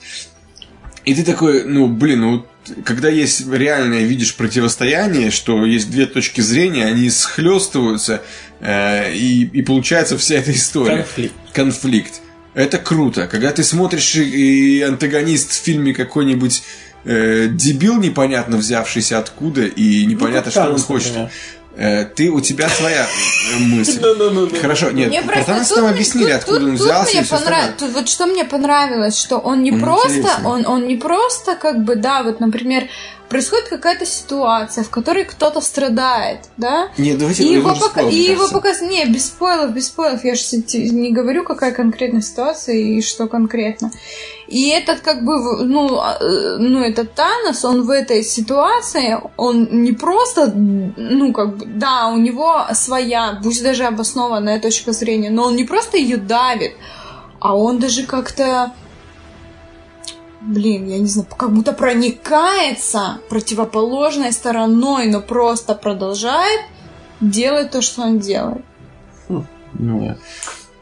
И 1.04 1.14
ты 1.14 1.24
такой, 1.24 1.64
ну, 1.64 1.88
блин, 1.88 2.20
ну, 2.20 2.30
вот 2.32 2.46
когда 2.84 3.08
есть 3.08 3.46
реальное, 3.50 4.04
видишь 4.04 4.36
противостояние, 4.36 5.32
что 5.32 5.66
есть 5.66 5.90
две 5.90 6.06
точки 6.06 6.40
зрения, 6.40 6.86
они 6.86 7.10
схлестываются, 7.10 8.22
э, 8.60 9.12
и, 9.14 9.42
и 9.52 9.62
получается 9.62 10.16
вся 10.16 10.36
эта 10.36 10.52
история. 10.52 10.98
Конфликт. 10.98 11.34
Конфликт. 11.52 12.20
Это 12.54 12.78
круто. 12.78 13.26
Когда 13.26 13.50
ты 13.52 13.64
смотришь 13.64 14.14
и, 14.14 14.82
антагонист 14.82 15.52
в 15.52 15.54
фильме 15.54 15.94
какой-нибудь 15.94 16.62
э, 17.04 17.48
дебил 17.50 17.98
непонятно 17.98 18.56
взявшийся 18.58 19.18
откуда 19.18 19.62
и 19.62 20.04
непонятно, 20.04 20.50
как 20.50 20.64
что 20.64 20.72
он 20.72 20.78
хочет. 20.78 21.08
например. 21.08 21.30
Э, 21.76 22.04
ты 22.04 22.30
у 22.30 22.40
тебя 22.40 22.68
своя 22.68 23.06
э, 23.06 23.58
мысль. 23.58 23.98
Ну-ну-ну. 24.00 24.50
Хорошо, 24.60 24.90
нет, 24.90 25.08
Мне 25.08 25.22
про 25.22 25.42
просто 25.42 25.80
нам 25.80 25.90
объяснили, 25.90 26.26
тут- 26.32 26.34
откуда 26.34 26.58
тут- 26.60 26.68
он 26.68 26.74
взялся 26.74 27.16
мне 27.16 27.26
понрав- 27.26 27.76
тут 27.78 27.92
вот 27.92 28.08
что 28.08 28.26
мне 28.26 28.44
понравилось, 28.44 29.18
что 29.18 29.38
он 29.38 29.62
не 29.62 29.72
Он 29.72 29.80
просто, 29.80 30.08
интересный. 30.18 30.44
он, 30.46 30.66
он 30.66 30.86
не 30.86 30.96
просто 30.96 31.56
как 31.56 31.82
бы, 31.84 31.96
да, 31.96 32.22
вот, 32.22 32.40
например, 32.40 32.88
происходит 33.30 33.68
какая-то 33.68 34.04
ситуация, 34.04 34.84
в 34.84 34.90
которой 34.90 35.24
кто-то 35.24 35.62
страдает, 35.62 36.40
да, 36.58 36.90
Нет, 36.98 37.16
давайте 37.16 37.44
и 37.44 37.54
его, 37.54 37.74
пока, 37.74 38.02
и 38.02 38.14
его 38.14 38.48
показ... 38.48 38.82
Не, 38.82 39.06
без 39.06 39.26
спойлов, 39.26 39.72
без 39.72 39.86
спойлов. 39.86 40.22
Я 40.24 40.34
же 40.34 40.42
не 40.52 41.10
говорю, 41.12 41.42
какая 41.42 41.72
конкретная 41.72 42.20
ситуация 42.20 42.76
и 42.76 43.00
что 43.00 43.28
конкретно. 43.28 43.90
И 44.52 44.68
этот, 44.68 45.00
как 45.00 45.24
бы, 45.24 45.64
ну, 45.64 45.98
а, 45.98 46.18
э, 46.20 46.56
ну, 46.58 46.80
этот 46.80 47.14
Танос, 47.14 47.64
он 47.64 47.86
в 47.86 47.90
этой 47.90 48.22
ситуации, 48.22 49.18
он 49.38 49.66
не 49.82 49.92
просто, 49.92 50.52
ну, 50.54 51.32
как 51.32 51.56
бы, 51.56 51.64
да, 51.64 52.08
у 52.08 52.18
него 52.18 52.66
своя, 52.74 53.40
пусть 53.42 53.62
даже 53.62 53.84
обоснованная 53.84 54.60
точка 54.60 54.92
зрения, 54.92 55.30
но 55.30 55.44
он 55.44 55.56
не 55.56 55.64
просто 55.64 55.96
ее 55.96 56.18
давит, 56.18 56.72
а 57.40 57.56
он 57.56 57.78
даже 57.78 58.04
как-то 58.04 58.72
блин, 60.42 60.88
я 60.88 60.98
не 60.98 61.06
знаю, 61.06 61.28
как 61.36 61.50
будто 61.52 61.72
проникается 61.72 63.20
противоположной 63.30 64.32
стороной, 64.32 65.06
но 65.06 65.20
просто 65.20 65.74
продолжает 65.74 66.60
делать 67.20 67.70
то, 67.70 67.80
что 67.80 68.02
он 68.02 68.18
делает. 68.18 68.64
Ну, 69.28 70.16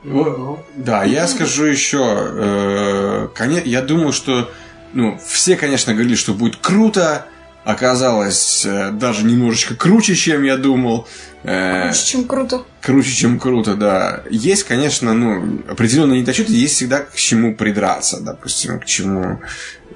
вот, 0.05 0.67
да, 0.77 1.05
я 1.05 1.27
скажу 1.27 1.65
еще, 1.65 2.03
э, 2.03 3.29
я 3.65 3.83
думал, 3.83 4.13
что, 4.13 4.51
ну, 4.95 5.19
все, 5.25 5.57
конечно, 5.57 5.93
говорили, 5.93 6.15
что 6.15 6.33
будет 6.33 6.57
круто, 6.57 7.27
оказалось 7.65 8.65
э, 8.65 8.91
даже 8.93 9.25
немножечко 9.25 9.75
круче, 9.77 10.15
чем 10.15 10.43
я 10.43 10.57
думал. 10.57 11.07
Э, 11.43 11.85
Круче, 11.89 12.07
чем 12.07 12.25
круто. 12.25 12.63
круче, 12.81 13.13
чем 13.13 13.39
круто, 13.39 13.75
да. 13.75 14.23
Есть, 14.31 14.65
конечно, 14.65 15.13
ну, 15.13 15.61
определенные 15.69 16.21
недочеты, 16.23 16.53
есть 16.53 16.75
всегда 16.77 17.01
к 17.01 17.15
чему 17.15 17.55
придраться, 17.55 18.21
допустим, 18.21 18.81
к 18.81 18.87
чему... 18.87 19.41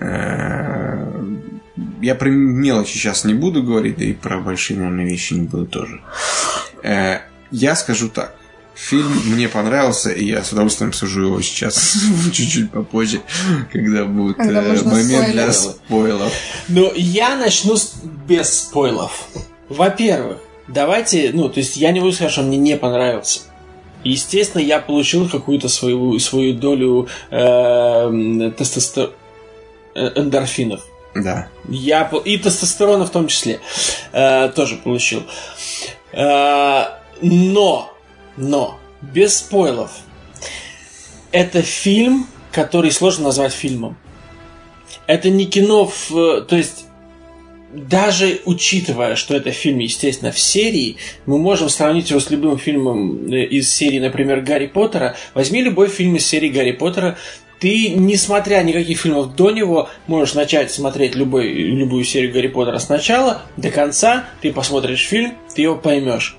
э, 0.01 1.35
я 2.01 2.15
про 2.15 2.29
мелочи 2.29 2.93
сейчас 2.93 3.25
не 3.25 3.35
буду 3.35 3.63
говорить, 3.63 3.97
да 3.97 4.05
и 4.05 4.13
про 4.13 4.39
большие, 4.39 4.79
наверное, 4.79 5.07
вещи 5.07 5.33
не 5.35 5.47
буду 5.47 5.67
тоже. 5.67 6.01
Я 7.51 7.75
скажу 7.77 8.09
так. 8.09 8.35
Фильм 8.75 9.13
мне 9.27 9.49
понравился, 9.49 10.11
и 10.11 10.25
я 10.27 10.43
с 10.43 10.53
удовольствием 10.53 10.93
сужу 10.93 11.23
его 11.27 11.41
сейчас 11.43 11.97
чуть-чуть 12.33 12.71
попозже, 12.73 13.21
когда 13.73 14.05
будет 14.05 14.37
Когда 14.37 14.63
э, 14.63 14.83
момент 14.83 15.31
для 15.33 15.53
спойлеры. 15.53 15.79
спойлеров. 15.87 16.33
Ну, 16.69 16.93
я 16.95 17.37
начну 17.37 17.77
с- 17.77 17.95
без 18.27 18.53
спойлов. 18.63 19.29
Во-первых, 19.69 20.39
давайте, 20.69 21.31
ну, 21.33 21.49
то 21.49 21.61
есть 21.61 21.77
я 21.77 21.93
не 21.93 22.01
буду 22.01 22.13
сказать, 22.13 22.33
что 22.33 22.43
мне 22.43 22.57
не 22.59 22.77
понравился. 22.77 23.41
Естественно, 24.03 24.61
я 24.61 24.81
получил 24.81 25.29
какую-то 25.29 25.69
свою, 25.69 26.19
свою 26.19 26.55
долю 26.55 27.09
эм, 27.31 28.43
тестостер- 28.51 29.13
э, 29.95 30.11
эндорфинов. 30.17 30.81
Да. 31.15 31.47
Я 31.69 32.11
и 32.25 32.37
тестостерона 32.39 33.07
в 33.07 33.11
том 33.11 33.29
числе 33.29 33.61
э, 34.13 34.49
тоже 34.55 34.77
получил. 34.77 35.23
Э, 36.13 36.87
но, 37.23 37.94
но, 38.37 38.79
без 39.01 39.39
спойлов. 39.39 39.91
Это 41.33 41.63
фильм, 41.63 42.27
который 42.53 42.91
сложно 42.91 43.25
назвать 43.25 43.53
фильмом. 43.53 43.97
Это 45.07 45.31
не 45.31 45.47
кино 45.47 45.87
в... 45.87 46.43
То 46.43 46.57
есть, 46.57 46.87
даже 47.73 48.41
учитывая, 48.45 49.17
что 49.17 49.35
это 49.35 49.51
фильм, 49.51 49.79
естественно, 49.79 50.31
в 50.31 50.39
серии, 50.39 50.97
мы 51.27 51.39
можем 51.39 51.69
сравнить 51.69 52.11
его 52.11 52.21
с 52.21 52.31
любым 52.31 52.57
фильмом 52.59 53.27
э, 53.27 53.45
из 53.47 53.73
серии, 53.73 53.99
например, 53.99 54.41
Гарри 54.43 54.67
Поттера. 54.67 55.17
Возьми 55.35 55.61
любой 55.61 55.89
фильм 55.89 56.17
из 56.17 56.27
серии 56.27 56.49
Гарри 56.49 56.73
Поттера, 56.73 57.19
ты, 57.59 57.91
несмотря 57.91 58.63
никаких 58.63 59.01
фильмов 59.01 59.35
до 59.35 59.51
него, 59.51 59.89
можешь 60.07 60.35
начать 60.35 60.71
смотреть 60.71 61.15
любой, 61.15 61.49
любую 61.49 62.05
серию 62.05 62.33
Гарри 62.33 62.49
Поттера 62.49 62.79
сначала 62.79 63.43
до 63.57 63.71
конца, 63.71 64.27
ты 64.41 64.53
посмотришь 64.53 65.01
фильм, 65.01 65.35
ты 65.55 65.63
его 65.63 65.77
поймешь. 65.77 66.37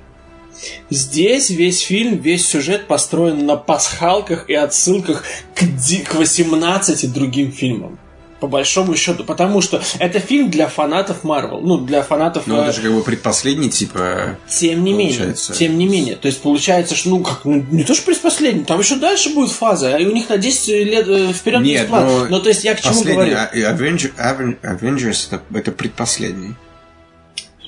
Здесь 0.90 1.50
весь 1.50 1.80
фильм, 1.82 2.18
весь 2.18 2.48
сюжет 2.48 2.88
построен 2.88 3.46
на 3.46 3.56
пасхалках 3.56 4.50
и 4.50 4.54
отсылках 4.54 5.24
к, 5.54 5.62
к 6.10 6.16
18 6.16 7.14
другим 7.14 7.52
фильмам. 7.52 8.00
По 8.42 8.48
большому 8.48 8.96
счету, 8.96 9.24
потому 9.24 9.62
что 9.62 9.82
это 9.98 10.20
фильм 10.20 10.52
для 10.52 10.68
фанатов 10.68 11.24
Марвел, 11.24 11.62
ну, 11.62 11.78
для 11.78 12.04
фанатов... 12.04 12.44
Ну, 12.48 12.58
э, 12.60 12.64
это 12.64 12.74
же 12.74 12.82
как 12.82 12.94
бы 12.94 13.02
предпоследний, 13.02 13.70
типа... 13.70 14.38
тем 14.50 14.84
не 14.84 14.92
менее, 14.92 15.14
Получается. 15.20 15.54
тем 15.54 15.78
не 15.78 15.88
менее. 15.88 16.16
То 16.18 16.28
есть 16.28 16.42
получается, 16.42 16.96
что, 16.96 17.10
ну 17.10 17.22
как, 17.22 17.46
ну, 17.46 17.66
не 17.72 17.84
то 17.86 17.96
что 17.96 18.06
предпоследний, 18.06 18.66
там 18.66 18.80
еще 18.80 18.98
дальше 18.98 19.34
будет 19.34 19.52
фаза, 19.52 19.96
и 19.98 20.06
у 20.06 20.12
них 20.12 20.28
на 20.30 20.38
10 20.38 20.68
лет 20.68 21.08
э, 21.08 21.32
вперед 21.34 21.62
Нет, 21.62 21.88
план. 21.88 22.06
но 22.06 22.26
Но 22.28 22.40
то 22.40 22.50
есть 22.50 22.66
я 22.66 22.76
к 22.76 22.82
чему 22.82 23.04
говорю? 23.04 23.36
а- 23.38 23.50
и 23.56 23.62
Avenger- 23.62 24.14
Aven- 24.18 24.58
Avengers 24.62 25.28
это, 25.32 25.42
это 25.58 25.72
предпоследний. 25.72 26.56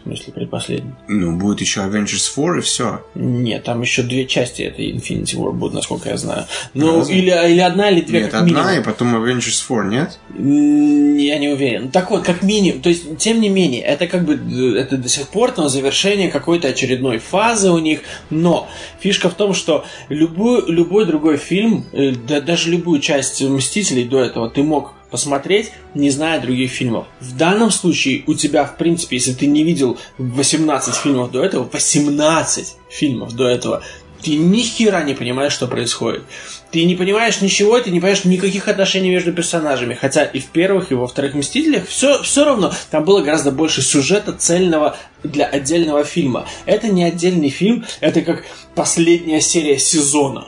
Смысле 0.07 0.33
предпоследний? 0.33 0.93
Ну, 1.09 1.35
будет 1.35 1.59
еще 1.59 1.81
Avengers 1.81 2.33
4 2.33 2.59
и 2.59 2.61
все. 2.61 3.01
Нет, 3.15 3.63
там 3.65 3.81
еще 3.81 4.03
две 4.03 4.25
части 4.25 4.61
этой 4.61 4.91
Infinity 4.91 5.35
War 5.35 5.51
будут, 5.51 5.73
насколько 5.73 6.09
я 6.09 6.17
знаю. 6.17 6.45
Ну, 6.73 6.99
Разве? 6.99 7.17
или, 7.17 7.51
или 7.51 7.59
одна, 7.59 7.89
или 7.89 8.01
две, 8.01 8.21
Нет, 8.21 8.31
как 8.31 8.43
одна, 8.43 8.63
минимум. 8.63 8.81
и 8.81 8.85
потом 8.85 9.15
Avengers 9.15 9.67
4, 9.67 9.89
нет? 9.89 10.17
Я 10.33 11.39
не 11.39 11.49
уверен. 11.49 11.89
Так 11.91 12.09
вот, 12.11 12.23
как 12.23 12.41
минимум, 12.41 12.81
то 12.81 12.89
есть, 12.89 13.17
тем 13.17 13.41
не 13.41 13.49
менее, 13.49 13.81
это 13.81 14.07
как 14.07 14.23
бы, 14.25 14.35
э, 14.35 14.79
это 14.79 14.97
до 14.97 15.09
сих 15.09 15.27
пор 15.27 15.51
там 15.51 15.67
завершение 15.67 16.29
какой-то 16.29 16.69
очередной 16.69 17.17
фазы 17.17 17.69
у 17.71 17.79
них, 17.79 18.01
но 18.29 18.69
фишка 18.99 19.29
в 19.29 19.33
том, 19.33 19.53
что 19.53 19.85
любой, 20.07 20.63
любой 20.71 21.05
другой 21.05 21.35
фильм, 21.37 21.85
э, 21.91 22.11
да, 22.11 22.39
даже 22.39 22.69
любую 22.69 23.01
часть 23.01 23.41
Мстителей 23.41 24.05
до 24.05 24.21
этого 24.21 24.49
ты 24.49 24.63
мог 24.63 24.93
посмотреть, 25.11 25.71
не 25.93 26.09
зная 26.09 26.39
других 26.39 26.71
фильмов. 26.71 27.07
В 27.19 27.35
данном 27.35 27.71
случае 27.71 28.23
у 28.27 28.33
тебя, 28.33 28.65
в 28.65 28.77
принципе, 28.77 29.17
если 29.17 29.33
ты 29.33 29.47
не 29.47 29.63
видел 29.63 29.97
18 30.17 30.95
фильмов 30.95 31.31
до 31.31 31.43
этого, 31.43 31.69
18 31.71 32.75
фильмов 32.89 33.33
до 33.33 33.47
этого, 33.47 33.83
ты 34.21 34.35
ни 34.35 34.61
хера 34.61 35.03
не 35.03 35.13
понимаешь, 35.13 35.53
что 35.53 35.67
происходит. 35.67 36.23
Ты 36.71 36.83
не 36.85 36.95
понимаешь 36.95 37.41
ничего, 37.41 37.79
ты 37.79 37.91
не 37.91 37.99
понимаешь 37.99 38.25
никаких 38.25 38.67
отношений 38.67 39.09
между 39.09 39.31
персонажами. 39.31 39.93
Хотя 39.93 40.23
и 40.23 40.39
в 40.39 40.47
первых, 40.47 40.91
и 40.91 40.95
во 40.95 41.07
вторых 41.07 41.35
Мстителях 41.35 41.87
все, 41.87 42.21
все 42.23 42.43
равно 42.43 42.73
там 42.89 43.05
было 43.05 43.21
гораздо 43.21 43.51
больше 43.51 43.81
сюжета 43.81 44.33
цельного 44.33 44.97
для 45.23 45.45
отдельного 45.45 46.03
фильма. 46.03 46.47
Это 46.65 46.87
не 46.87 47.03
отдельный 47.03 47.49
фильм, 47.49 47.85
это 47.99 48.21
как 48.21 48.43
последняя 48.75 49.41
серия 49.41 49.77
сезона. 49.77 50.47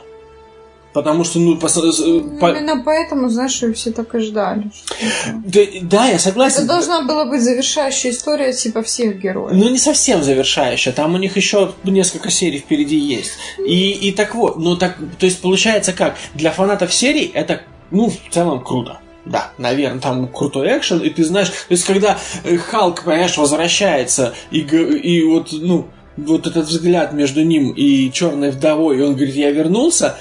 Потому 0.92 1.22
что, 1.22 1.38
ну, 1.38 1.54
пос- 1.56 1.78
э, 1.80 2.38
по- 2.40 2.50
Именно 2.50 2.82
поэтому, 2.84 3.28
знаешь, 3.28 3.62
ее 3.62 3.72
все 3.74 3.92
так 3.92 4.12
и 4.16 4.18
ждали. 4.18 4.70
это- 5.00 5.38
да, 5.44 5.60
да, 5.82 6.06
я 6.06 6.18
согласен. 6.18 6.58
Это 6.58 6.66
должна 6.66 7.02
была 7.02 7.26
быть 7.26 7.42
завершающая 7.42 8.10
история 8.10 8.52
типа 8.52 8.82
всех 8.82 9.20
героев. 9.20 9.52
Ну, 9.56 9.68
не 9.68 9.78
совсем 9.78 10.22
завершающая. 10.24 10.92
Там 10.92 11.14
у 11.14 11.18
них 11.18 11.36
еще 11.36 11.72
несколько 11.84 12.30
серий 12.30 12.58
впереди 12.58 12.96
есть. 12.98 13.32
И, 13.64 13.90
и 13.92 14.10
так 14.12 14.34
вот, 14.34 14.58
ну 14.58 14.76
так, 14.76 14.96
то 15.18 15.26
есть 15.26 15.40
получается 15.40 15.92
как? 15.92 16.16
Для 16.34 16.50
фанатов 16.50 16.92
серий 16.92 17.30
это, 17.34 17.62
ну, 17.92 18.10
в 18.10 18.32
целом 18.34 18.64
круто. 18.64 18.98
Да, 19.26 19.52
наверное, 19.58 20.00
там 20.00 20.26
крутой 20.28 20.76
экшен, 20.78 20.98
и 21.00 21.10
ты 21.10 21.24
знаешь, 21.24 21.48
то 21.50 21.54
есть 21.68 21.84
когда 21.84 22.18
э, 22.42 22.56
Халк, 22.56 23.04
понимаешь, 23.04 23.36
возвращается, 23.36 24.34
и, 24.50 24.60
и 24.60 25.22
вот, 25.24 25.48
ну, 25.52 25.86
вот 26.16 26.46
этот 26.46 26.66
взгляд 26.66 27.12
между 27.12 27.44
ним 27.44 27.70
и 27.70 28.10
черной 28.12 28.50
вдовой, 28.50 28.98
и 28.98 29.02
он 29.02 29.14
говорит, 29.14 29.34
я 29.36 29.50
вернулся, 29.50 30.16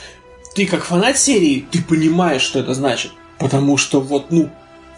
ты 0.55 0.65
как 0.65 0.83
фанат 0.83 1.17
серии, 1.17 1.65
ты 1.71 1.81
понимаешь, 1.81 2.41
что 2.41 2.59
это 2.59 2.73
значит. 2.73 3.11
Потому 3.37 3.77
что 3.77 4.01
вот, 4.01 4.31
ну, 4.31 4.49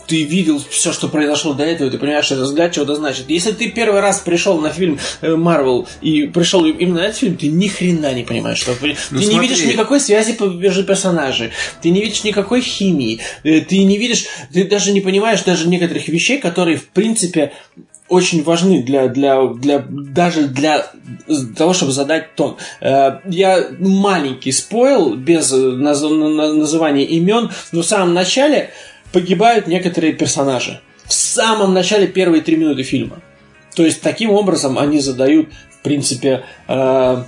ты 0.07 0.23
видел 0.23 0.61
все, 0.69 0.91
что 0.91 1.07
произошло 1.07 1.53
до 1.53 1.64
этого, 1.64 1.90
ты 1.90 1.98
понимаешь, 1.98 2.26
что 2.26 2.34
этот 2.34 2.48
взгляд 2.48 2.73
чего-то 2.73 2.95
значит. 2.95 3.30
Если 3.30 3.52
ты 3.52 3.69
первый 3.69 4.02
раз 4.02 4.19
пришел 4.19 4.60
на 4.60 4.69
фильм 4.69 4.99
Марвел 5.22 5.88
и 6.02 6.23
пришел 6.23 6.65
именно 6.65 7.02
на 7.02 7.06
этот 7.06 7.18
фильм, 7.18 7.38
ты 7.38 7.48
ни 7.48 7.68
хрена 7.68 8.14
не 8.14 8.23
понимаешь, 8.23 8.57
что 8.57 8.73
ты 8.76 8.98
Ну, 9.11 9.19
не 9.19 9.26
смотри. 9.28 9.48
видишь 9.48 9.64
никакой 9.65 10.02
связи 10.02 10.36
между 10.56 10.84
персонажей, 10.84 11.52
ты 11.82 11.91
не 11.91 12.02
видишь 12.02 12.23
никакой 12.23 12.61
химии, 12.61 13.22
э, 13.44 13.61
ты 13.61 13.84
не 13.84 13.98
видишь, 13.98 14.26
ты 14.52 14.65
даже 14.65 14.91
не 14.91 15.02
понимаешь 15.02 15.44
даже 15.44 15.68
некоторых 15.69 16.07
вещей, 16.07 16.40
которые 16.40 16.78
в 16.78 16.88
принципе 16.88 17.53
очень 18.11 18.43
важны 18.43 18.83
для, 18.83 19.07
для, 19.07 19.41
для 19.47 19.79
даже 19.89 20.47
для 20.47 20.85
того, 21.57 21.73
чтобы 21.73 21.91
задать 21.93 22.35
тон. 22.35 22.57
Э, 22.81 23.19
Я 23.25 23.67
маленький 23.79 24.51
спойл, 24.51 25.15
без 25.15 25.51
наз- 25.53 26.07
на- 26.09 26.53
называния 26.53 27.05
имен, 27.05 27.49
но 27.71 27.81
в 27.81 27.85
самом 27.85 28.13
начале 28.13 28.69
погибают 29.13 29.67
некоторые 29.67 30.13
персонажи. 30.13 30.79
В 31.05 31.13
самом 31.13 31.73
начале 31.73 32.07
первые 32.07 32.41
три 32.41 32.55
минуты 32.57 32.83
фильма. 32.83 33.17
То 33.75 33.83
есть 33.85 34.01
таким 34.01 34.31
образом 34.31 34.77
они 34.77 34.99
задают, 34.99 35.47
в 35.79 35.83
принципе, 35.83 36.43
э, 36.67 37.23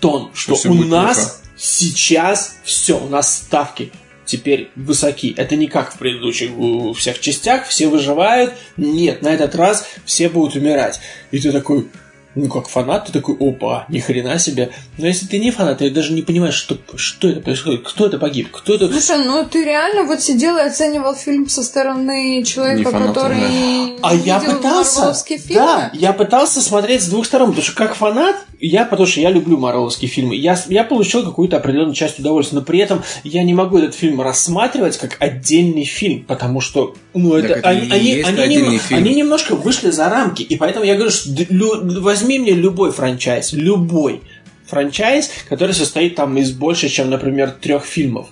тон, 0.00 0.30
что 0.34 0.54
всё 0.56 0.70
у 0.70 0.74
нас 0.84 1.16
плохо. 1.16 1.32
сейчас 1.56 2.56
все, 2.64 2.98
у 2.98 3.08
нас 3.08 3.36
ставки 3.36 3.90
теперь 4.32 4.70
высоки. 4.76 5.34
Это 5.36 5.56
не 5.56 5.66
как 5.66 5.92
в 5.94 5.98
предыдущих 5.98 6.50
всех 6.96 7.20
частях, 7.20 7.66
все 7.66 7.88
выживают. 7.88 8.54
Нет, 8.78 9.20
на 9.20 9.28
этот 9.28 9.54
раз 9.54 9.86
все 10.06 10.30
будут 10.30 10.56
умирать. 10.56 11.00
И 11.30 11.38
ты 11.38 11.52
такой, 11.52 11.88
ну 12.34 12.48
как 12.48 12.68
фанат, 12.68 13.06
ты 13.06 13.12
такой, 13.12 13.36
опа, 13.38 13.86
ни 13.88 13.98
хрена 13.98 14.38
себе. 14.38 14.70
Но 14.98 15.06
если 15.06 15.26
ты 15.26 15.38
не 15.38 15.50
фанат, 15.50 15.78
ты 15.78 15.90
даже 15.90 16.12
не 16.12 16.22
понимаешь, 16.22 16.54
что, 16.54 16.78
что 16.96 17.28
это 17.28 17.40
происходит, 17.40 17.82
кто 17.84 18.06
это 18.06 18.18
погиб, 18.18 18.50
кто 18.50 18.74
это... 18.74 18.88
Слушай, 18.88 19.24
ну 19.24 19.44
ты 19.44 19.64
реально 19.64 20.04
вот 20.04 20.20
сидел 20.20 20.56
и 20.56 20.60
оценивал 20.60 21.14
фильм 21.14 21.48
со 21.48 21.62
стороны 21.62 22.42
человека, 22.44 22.78
Не 22.78 22.84
фаната, 22.84 23.08
который 23.08 23.98
А 24.02 24.14
я 24.14 24.40
пытался, 24.40 25.14
фильмы? 25.24 25.54
да, 25.54 25.90
я 25.92 26.12
пытался 26.12 26.60
смотреть 26.60 27.02
с 27.02 27.08
двух 27.08 27.26
сторон, 27.26 27.50
потому 27.50 27.64
что 27.64 27.74
как 27.74 27.94
фанат, 27.94 28.36
я, 28.60 28.84
потому 28.84 29.06
что 29.06 29.20
я 29.20 29.30
люблю 29.30 29.58
марвеловские 29.58 30.08
фильмы, 30.08 30.36
я, 30.36 30.56
я 30.68 30.84
получил 30.84 31.24
какую-то 31.24 31.56
определенную 31.56 31.94
часть 31.94 32.18
удовольствия, 32.18 32.58
но 32.58 32.64
при 32.64 32.78
этом 32.78 33.02
я 33.24 33.42
не 33.42 33.54
могу 33.54 33.78
этот 33.78 33.94
фильм 33.94 34.20
рассматривать 34.20 34.96
как 34.98 35.16
отдельный 35.20 35.84
фильм, 35.84 36.24
потому 36.24 36.60
что, 36.60 36.94
ну, 37.14 37.34
это, 37.34 37.54
Так 37.54 37.66
они, 37.66 37.90
они, 37.90 38.22
они 38.22 38.56
нем- 38.56 38.80
они 38.90 39.14
немножко 39.14 39.54
вышли 39.54 39.90
за 39.90 40.08
рамки, 40.08 40.42
и 40.42 40.56
поэтому 40.56 40.84
я 40.84 40.94
говорю, 40.94 41.10
что 41.10 41.30
лю- 41.50 42.00
возьми 42.00 42.38
мне 42.38 42.52
любой 42.52 42.92
франчайз, 42.92 43.52
любой, 43.52 44.22
франчайз, 44.66 45.30
который 45.50 45.74
состоит 45.74 46.14
там 46.14 46.36
из 46.38 46.50
больше, 46.52 46.88
чем, 46.88 47.10
например, 47.10 47.50
трех 47.50 47.84
фильмов. 47.84 48.28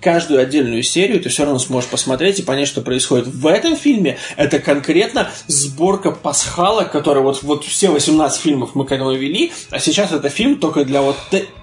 Каждую 0.00 0.40
отдельную 0.40 0.82
серию 0.82 1.20
ты 1.20 1.28
все 1.28 1.44
равно 1.44 1.58
сможешь 1.58 1.90
посмотреть 1.90 2.38
и 2.38 2.42
понять, 2.42 2.68
что 2.68 2.80
происходит. 2.80 3.26
В 3.26 3.46
этом 3.46 3.76
фильме 3.76 4.16
это 4.36 4.58
конкретно 4.58 5.30
сборка 5.48 6.10
пасхалок, 6.10 6.90
которая 6.90 7.22
вот, 7.22 7.42
вот 7.42 7.64
все 7.64 7.90
18 7.90 8.40
фильмов 8.40 8.70
мы 8.74 8.86
к 8.86 8.92
этому 8.92 9.12
вели, 9.12 9.52
а 9.70 9.78
сейчас 9.78 10.12
это 10.12 10.30
фильм 10.30 10.56
только 10.56 10.86
для 10.86 11.02
вот 11.02 11.16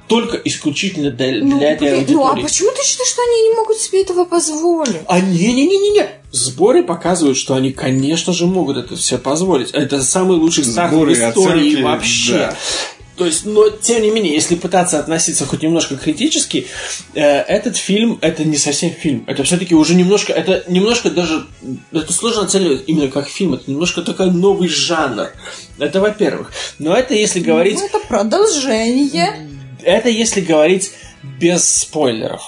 только 0.10 0.38
исключительно 0.38 1.12
для, 1.12 1.42
Ну, 1.44 1.60
для 1.60 1.72
этой 1.74 1.92
блин, 1.92 2.06
ну 2.10 2.26
а 2.26 2.30
аудитории. 2.32 2.44
почему 2.44 2.72
ты 2.72 2.84
считаешь, 2.84 3.10
что 3.12 3.22
они 3.22 3.44
не 3.50 3.54
могут 3.56 3.78
себе 3.78 4.02
этого 4.02 4.26
позволить? 4.26 4.98
А 5.08 5.20
не-не-не-не-не. 5.22 6.10
Сборы 6.32 6.84
показывают, 6.84 7.38
что 7.38 7.54
они, 7.56 7.72
конечно 7.72 8.34
же, 8.34 8.46
могут 8.46 8.78
это 8.78 8.96
все 8.96 9.18
позволить. 9.18 9.72
Это 9.72 10.02
самый 10.04 10.38
лучший 10.38 10.66
старт 10.66 10.92
в 10.92 11.12
истории 11.14 11.24
оценки, 11.24 11.82
вообще. 11.82 12.34
да. 12.34 12.56
То 13.18 13.26
есть, 13.26 13.46
но 13.46 13.70
тем 13.70 14.02
не 14.02 14.12
менее, 14.12 14.34
если 14.34 14.56
пытаться 14.56 14.98
относиться 14.98 15.46
хоть 15.46 15.62
немножко 15.62 15.98
критически, 15.98 16.68
э, 17.16 17.22
этот 17.22 17.76
фильм 17.76 18.18
это 18.22 18.46
не 18.46 18.56
совсем 18.56 18.92
фильм. 18.92 19.26
Это 19.28 19.44
все-таки 19.44 19.76
уже 19.76 19.94
немножко, 19.94 20.32
это 20.32 20.64
немножко 20.70 21.10
даже, 21.12 21.46
это 21.92 22.14
сложно 22.14 22.44
оценивать 22.44 22.84
именно 22.88 23.10
как 23.10 23.28
фильм. 23.28 23.56
Это 23.56 23.70
немножко 23.70 24.02
такой 24.04 24.32
новый 24.32 24.70
жанр. 24.70 25.28
Это 25.80 26.00
во-первых. 26.00 26.52
Но 26.80 26.96
это 26.96 27.14
если 27.14 27.42
говорить 27.42 27.78
Ну, 27.80 27.86
это 27.88 28.00
продолжение. 28.08 29.49
Это 29.82 30.10
если 30.10 30.42
говорить 30.42 30.94
без 31.24 31.68
спойлеров. 31.68 32.42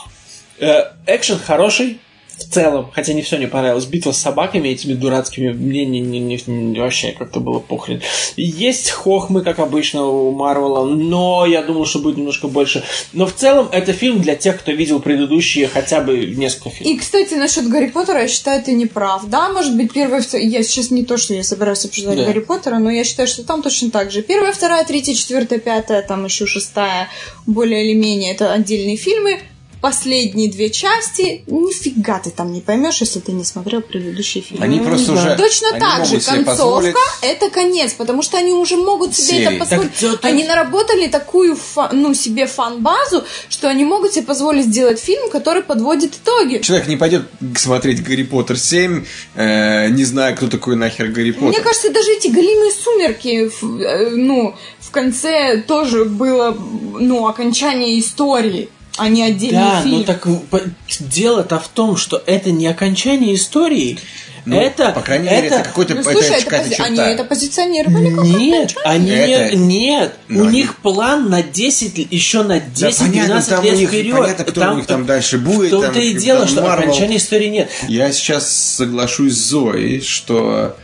Э, 0.60 0.92
Экшен 1.08 1.40
хороший, 1.40 2.00
в 2.48 2.54
целом, 2.54 2.90
хотя 2.94 3.14
не 3.14 3.22
все 3.22 3.38
не 3.38 3.48
понравилось. 3.48 3.86
Битва 3.86 4.12
с 4.12 4.18
собаками 4.20 4.70
этими 4.70 4.94
дурацкими, 4.94 5.52
мне 5.52 5.86
не, 5.86 6.00
не, 6.00 6.20
не- 6.20 6.42
не- 6.48 6.80
вообще 6.80 7.12
как-то 7.12 7.40
было 7.40 7.60
похрен. 7.60 8.02
Есть 8.38 8.90
хохмы, 8.92 9.42
как 9.42 9.60
обычно 9.60 10.06
у 10.08 10.32
Марвела, 10.32 10.86
но 10.86 11.46
я 11.46 11.62
думал, 11.64 11.86
что 11.86 12.00
будет 12.00 12.18
немножко 12.18 12.48
больше. 12.48 12.84
Но 13.14 13.26
в 13.26 13.34
целом 13.34 13.70
это 13.72 13.94
фильм 13.94 14.22
для 14.22 14.36
тех, 14.36 14.60
кто 14.60 14.72
видел 14.72 15.00
предыдущие 15.00 15.68
хотя 15.68 16.02
бы 16.02 16.18
несколько 16.36 16.70
фильмов. 16.70 16.96
И, 16.96 16.98
кстати, 17.00 17.34
насчет 17.36 17.68
Гарри 17.68 17.88
Поттера, 17.88 18.22
я 18.22 18.28
считаю, 18.28 18.62
ты 18.64 18.74
не 18.74 18.86
прав. 18.86 19.28
Да, 19.28 19.50
может 19.52 19.76
быть, 19.76 19.92
первая, 19.94 20.22
вторая... 20.22 20.46
Я 20.48 20.64
сейчас 20.64 20.92
не 20.92 21.04
то, 21.06 21.18
что 21.18 21.34
я 21.34 21.44
собираюсь 21.44 21.86
обсуждать 21.86 22.18
Да. 22.18 22.26
Гарри 22.26 22.40
Поттера, 22.40 22.78
но 22.80 22.90
я 22.90 23.04
считаю, 23.04 23.28
что 23.28 23.44
там 23.44 23.62
точно 23.62 23.92
так 23.92 24.12
же. 24.12 24.22
Первая, 24.22 24.54
вторая, 24.54 24.86
третья, 24.86 25.14
четвертая, 25.14 25.60
пятая, 25.60 26.02
там 26.02 26.26
еще 26.26 26.46
шестая, 26.46 27.08
более 27.46 27.86
или 27.86 27.94
менее, 28.00 28.34
это 28.34 28.52
отдельные 28.54 28.98
фильмы. 28.98 29.40
Последние 29.82 30.50
две 30.52 30.70
части, 30.70 31.44
нифига 31.48 32.20
ты 32.20 32.30
там 32.30 32.54
не 32.54 32.62
поймешь, 32.62 33.02
если 33.02 33.20
ты 33.20 33.32
не 33.32 33.44
смотрел 33.44 33.82
предыдущие 33.82 34.44
фильмы. 34.44 34.64
Они 34.64 34.80
просто 34.80 35.14
уже... 35.14 35.36
Точно 35.36 35.70
они 35.72 35.80
так 35.80 36.06
же, 36.06 36.20
концовка 36.20 36.44
позволить- 36.46 36.96
это 37.24 37.50
конец, 37.50 37.94
потому 37.94 38.22
что 38.22 38.38
они 38.38 38.54
уже 38.54 38.78
могут 38.78 39.16
себе 39.16 39.28
Серии. 39.40 39.56
это 39.56 39.66
позволить. 39.66 39.92
Так, 40.00 40.26
Они 40.26 40.44
наработали 40.44 41.08
такую 41.08 41.56
фа- 41.56 41.90
ну, 41.94 42.14
себе 42.14 42.46
фан-базу, 42.46 43.24
что 43.50 43.70
они 43.70 43.84
могут 43.84 44.14
себе 44.14 44.26
позволить 44.26 44.66
сделать 44.66 45.00
фильм, 45.00 45.30
который 45.32 45.64
подводит 45.64 46.14
итоги. 46.16 46.60
Человек 46.62 46.88
не 46.88 46.98
пойдет 46.98 47.24
смотреть 47.58 48.04
Гарри 48.04 48.24
Поттер 48.24 48.60
7, 48.60 49.04
э, 49.36 49.88
не 49.90 50.06
зная, 50.06 50.36
кто 50.36 50.48
такой 50.48 50.76
нахер 50.76 51.08
Гарри 51.08 51.32
Поттер. 51.32 51.48
Мне 51.50 51.60
кажется, 51.60 51.90
даже 51.92 52.12
эти 52.12 52.28
голимые 52.28 52.72
сумерки, 52.72 53.50
в- 53.60 53.82
э, 53.82 54.10
ну, 54.12 54.54
в 54.80 54.92
конце 54.92 55.58
тоже 55.68 56.06
было, 56.06 56.56
ну, 57.00 57.26
окончание 57.28 58.00
истории, 58.00 58.70
а 58.98 59.08
не 59.10 59.24
отдельный 59.24 59.60
Да, 59.60 59.82
фильм. 59.82 59.98
но 60.00 60.04
так 60.04 60.28
по- 60.50 60.62
дело-то 61.00 61.60
в 61.60 61.68
том, 61.70 61.98
что 61.98 62.22
это 62.26 62.52
не 62.52 62.68
окончание 62.68 63.36
истории. 63.36 63.98
Ну, 64.44 64.60
это, 64.60 64.90
по 64.92 65.02
крайней 65.02 65.30
мере, 65.30 65.48
это 65.50 65.60
какой-то 65.64 65.94
Ну, 65.94 66.02
это 66.02 66.12
слушай, 66.14 66.32
это 66.38 66.44
какая-то 66.46 66.70
пози- 66.70 66.76
черта. 66.76 66.84
они 66.86 66.98
это 67.14 67.24
позиционировали 67.26 68.10
как 68.16 68.24
Нет, 68.26 68.76
они 68.84 69.12
Это- 69.12 69.56
не, 69.56 69.86
нет, 69.86 70.16
Ну, 70.30 70.40
у 70.42 70.48
они- 70.48 70.54
них 70.62 70.78
план 70.78 71.30
на 71.30 71.44
10, 71.44 72.00
л- 72.00 72.06
еще 72.10 72.42
на 72.42 72.60
Да, 72.60 72.66
10-12 72.74 73.12
понятно, 73.12 73.42
там 73.44 73.60
у 73.60 73.64
лет 73.68 73.78
них, 73.78 73.90
вперед. 73.90 74.18
понятно, 74.18 74.44
кто 74.46 74.72
у 74.72 74.76
них 74.78 74.86
там 74.88 75.06
дальше 75.06 75.38
будет. 75.38 75.68
В 75.68 75.70
том-то 75.70 75.94
там, 75.94 76.02
и 76.02 76.14
там 76.14 76.22
дело, 76.24 76.48
что 76.48 76.62
Marvel. 76.62 76.80
окончания 76.80 77.18
истории 77.18 77.48
нет. 77.50 77.70
Я 77.88 78.12
сейчас 78.12 78.52
соглашусь 78.52 79.34
с 79.34 79.50
Зоей, 79.50 80.02
что 80.02 80.76
э, 80.80 80.82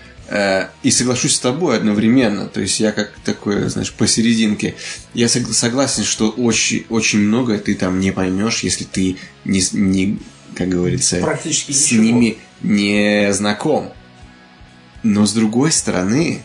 и 0.84 0.92
соглашусь 0.92 1.36
с 1.36 1.40
тобой 1.40 1.78
одновременно. 1.78 2.48
То 2.48 2.62
есть 2.62 2.80
я 2.80 2.92
как 2.92 3.12
такой, 3.24 3.70
знаешь, 3.70 3.94
посерединке. 3.94 4.76
Я 5.14 5.28
сог- 5.28 5.54
согласен, 5.54 6.04
что 6.04 6.30
очень, 6.30 6.86
очень 6.90 7.20
много 7.20 7.58
ты 7.58 7.76
там 7.76 8.00
не 8.00 8.12
поймешь, 8.12 8.64
если 8.64 8.84
ты 8.84 9.18
не, 9.46 9.64
не 9.72 10.20
как 10.54 10.70
говорится, 10.70 11.18
Практически 11.18 11.72
с 11.72 11.92
ничего. 11.92 12.04
ними 12.04 12.38
не 12.62 13.32
знаком. 13.34 13.94
Но 15.04 15.26
с 15.26 15.34
другой 15.34 15.72
стороны, 15.72 16.42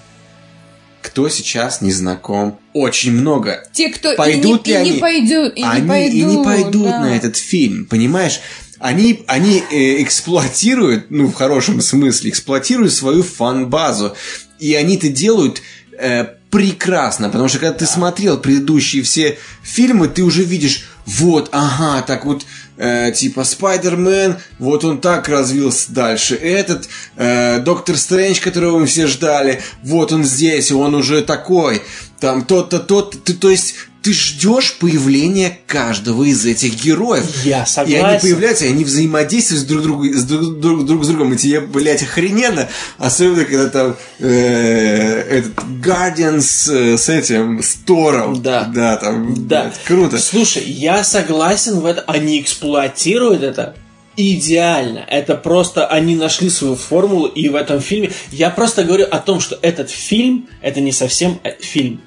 кто 1.01 1.29
сейчас 1.29 1.81
не 1.81 1.91
знаком? 1.93 2.61
Очень 2.75 3.13
много. 3.13 3.65
Те, 3.73 3.89
кто 3.89 4.15
Пойдут 4.15 4.69
и, 4.69 4.71
ли 4.71 4.77
не, 4.77 4.81
и 4.81 4.81
они? 4.83 4.91
не 4.93 5.01
пойдут, 5.01 5.57
и 5.57 5.63
они 5.63 5.81
не 5.83 5.89
пойдут, 5.89 6.15
и 6.15 6.23
не 6.25 6.45
пойдут 6.45 6.85
да. 6.85 7.01
на 7.01 7.17
этот 7.17 7.37
фильм, 7.37 7.87
понимаешь? 7.87 8.41
Они, 8.83 9.23
они 9.29 9.63
э, 9.71 10.03
эксплуатируют, 10.03 11.07
ну, 11.11 11.29
в 11.29 11.35
хорошем 11.35 11.81
смысле, 11.81 12.31
эксплуатируют 12.31 12.93
свою 12.93 13.23
фан-базу. 13.23 14.17
И 14.59 14.75
они 14.75 14.97
это 14.97 15.09
делают 15.09 15.63
э, 15.97 16.25
прекрасно, 16.51 17.29
потому 17.29 17.49
что 17.49 17.61
когда 17.61 17.79
ты 17.79 17.87
смотрел 17.87 18.39
предыдущие 18.39 19.05
все 19.05 19.39
фильмы, 19.63 20.09
ты 20.09 20.25
уже 20.25 20.43
видишь, 20.43 20.85
вот, 21.07 21.49
ага, 21.53 22.03
так 22.03 22.25
вот, 22.25 22.45
э, 22.77 23.13
типа 23.13 23.45
Спайдермен, 23.45 24.39
вот 24.59 24.85
он 24.85 25.01
так 25.01 25.29
развился 25.29 25.93
дальше. 25.93 26.35
Этот 26.35 26.89
э, 27.17 27.61
Доктор 27.61 27.97
Стрэндж, 27.97 28.41
которого 28.41 28.81
мы 28.81 28.87
все 28.87 29.07
ждали, 29.07 29.63
вот 29.85 30.13
он 30.13 30.25
здесь, 30.25 30.73
он 30.73 30.97
уже 30.97 31.23
такой. 31.23 31.83
Там 32.19 32.45
тот-то, 32.45 32.81
тот, 32.81 33.23
ты, 33.23 33.35
то 33.35 33.49
есть 33.49 33.77
ты 34.03 34.13
ждешь 34.13 34.77
появления 34.79 35.59
каждого 35.67 36.25
из 36.25 36.45
этих 36.45 36.75
героев. 36.83 37.25
Я 37.45 37.51
И 37.51 37.55
они 37.59 37.67
согласен. 37.67 38.21
появляются, 38.21 38.65
и 38.67 38.69
они 38.71 38.85
взаимодействуют 38.85 39.63
с 39.63 39.67
друг, 39.67 39.83
другу, 39.83 40.05
с 40.13 40.25
друг, 40.25 40.59
друг, 40.61 40.87
друг 40.87 41.05
с 41.05 41.09
другом. 41.09 41.35
И 41.35 41.37
тебе, 41.37 41.61
блядь, 41.61 42.03
охрененно. 42.03 42.69
Особенно, 42.99 43.45
когда 43.45 43.69
там 43.69 43.97
э, 44.19 45.39
этот 45.39 45.53
Guardians 45.81 46.73
э, 46.73 46.99
с 46.99 47.09
этим, 47.09 47.63
с 47.63 47.75
Тором. 47.75 48.43
Да. 48.43 48.65
Да, 48.65 48.97
там, 48.97 49.47
Да. 49.47 49.65
блядь, 49.65 49.79
круто. 49.85 50.19
Слушай, 50.19 50.65
я 50.65 51.05
согласен 51.05 51.79
в 51.81 51.87
этом. 51.87 52.05
Они 52.09 52.41
эксплуатируют 52.41 53.43
это 53.43 53.77
идеально. 54.17 55.05
Это 55.09 55.37
просто 55.37 55.87
они 55.87 56.17
нашли 56.17 56.51
свою 56.51 56.77
формулу, 56.77 57.27
и 57.27 57.49
в 57.49 57.55
этом 57.55 57.81
фильме... 57.81 58.11
Я 58.31 58.51
просто 58.51 58.85
говорю 58.85 59.07
о 59.11 59.19
том, 59.19 59.41
что 59.41 59.59
этот 59.63 59.91
фильм, 59.91 60.49
это 60.61 60.81
не 60.81 60.93
совсем 60.93 61.41
э, 61.45 61.53
фильм. 61.61 62.01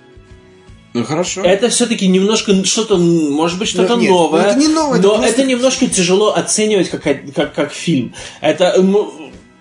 Ну, 0.95 1.03
хорошо. 1.03 1.41
Это 1.41 1.69
все-таки 1.69 2.07
немножко 2.07 2.63
что-то, 2.65 2.97
может 2.97 3.59
быть, 3.59 3.67
что-то 3.67 3.95
Ну, 3.95 4.01
нет, 4.01 4.09
новое. 4.11 4.41
ну, 4.43 4.47
это 4.49 4.57
не 4.59 4.67
новое, 4.69 4.99
это 4.99 5.07
но 5.07 5.13
просто- 5.15 5.31
это 5.33 5.43
немножко 5.43 5.87
тяжело 5.87 6.33
оценивать 6.33 6.89
как, 6.89 7.03
как, 7.35 7.53
как 7.53 7.71
фильм. 7.73 8.13
Это, 8.41 8.75
ну, 8.81 9.11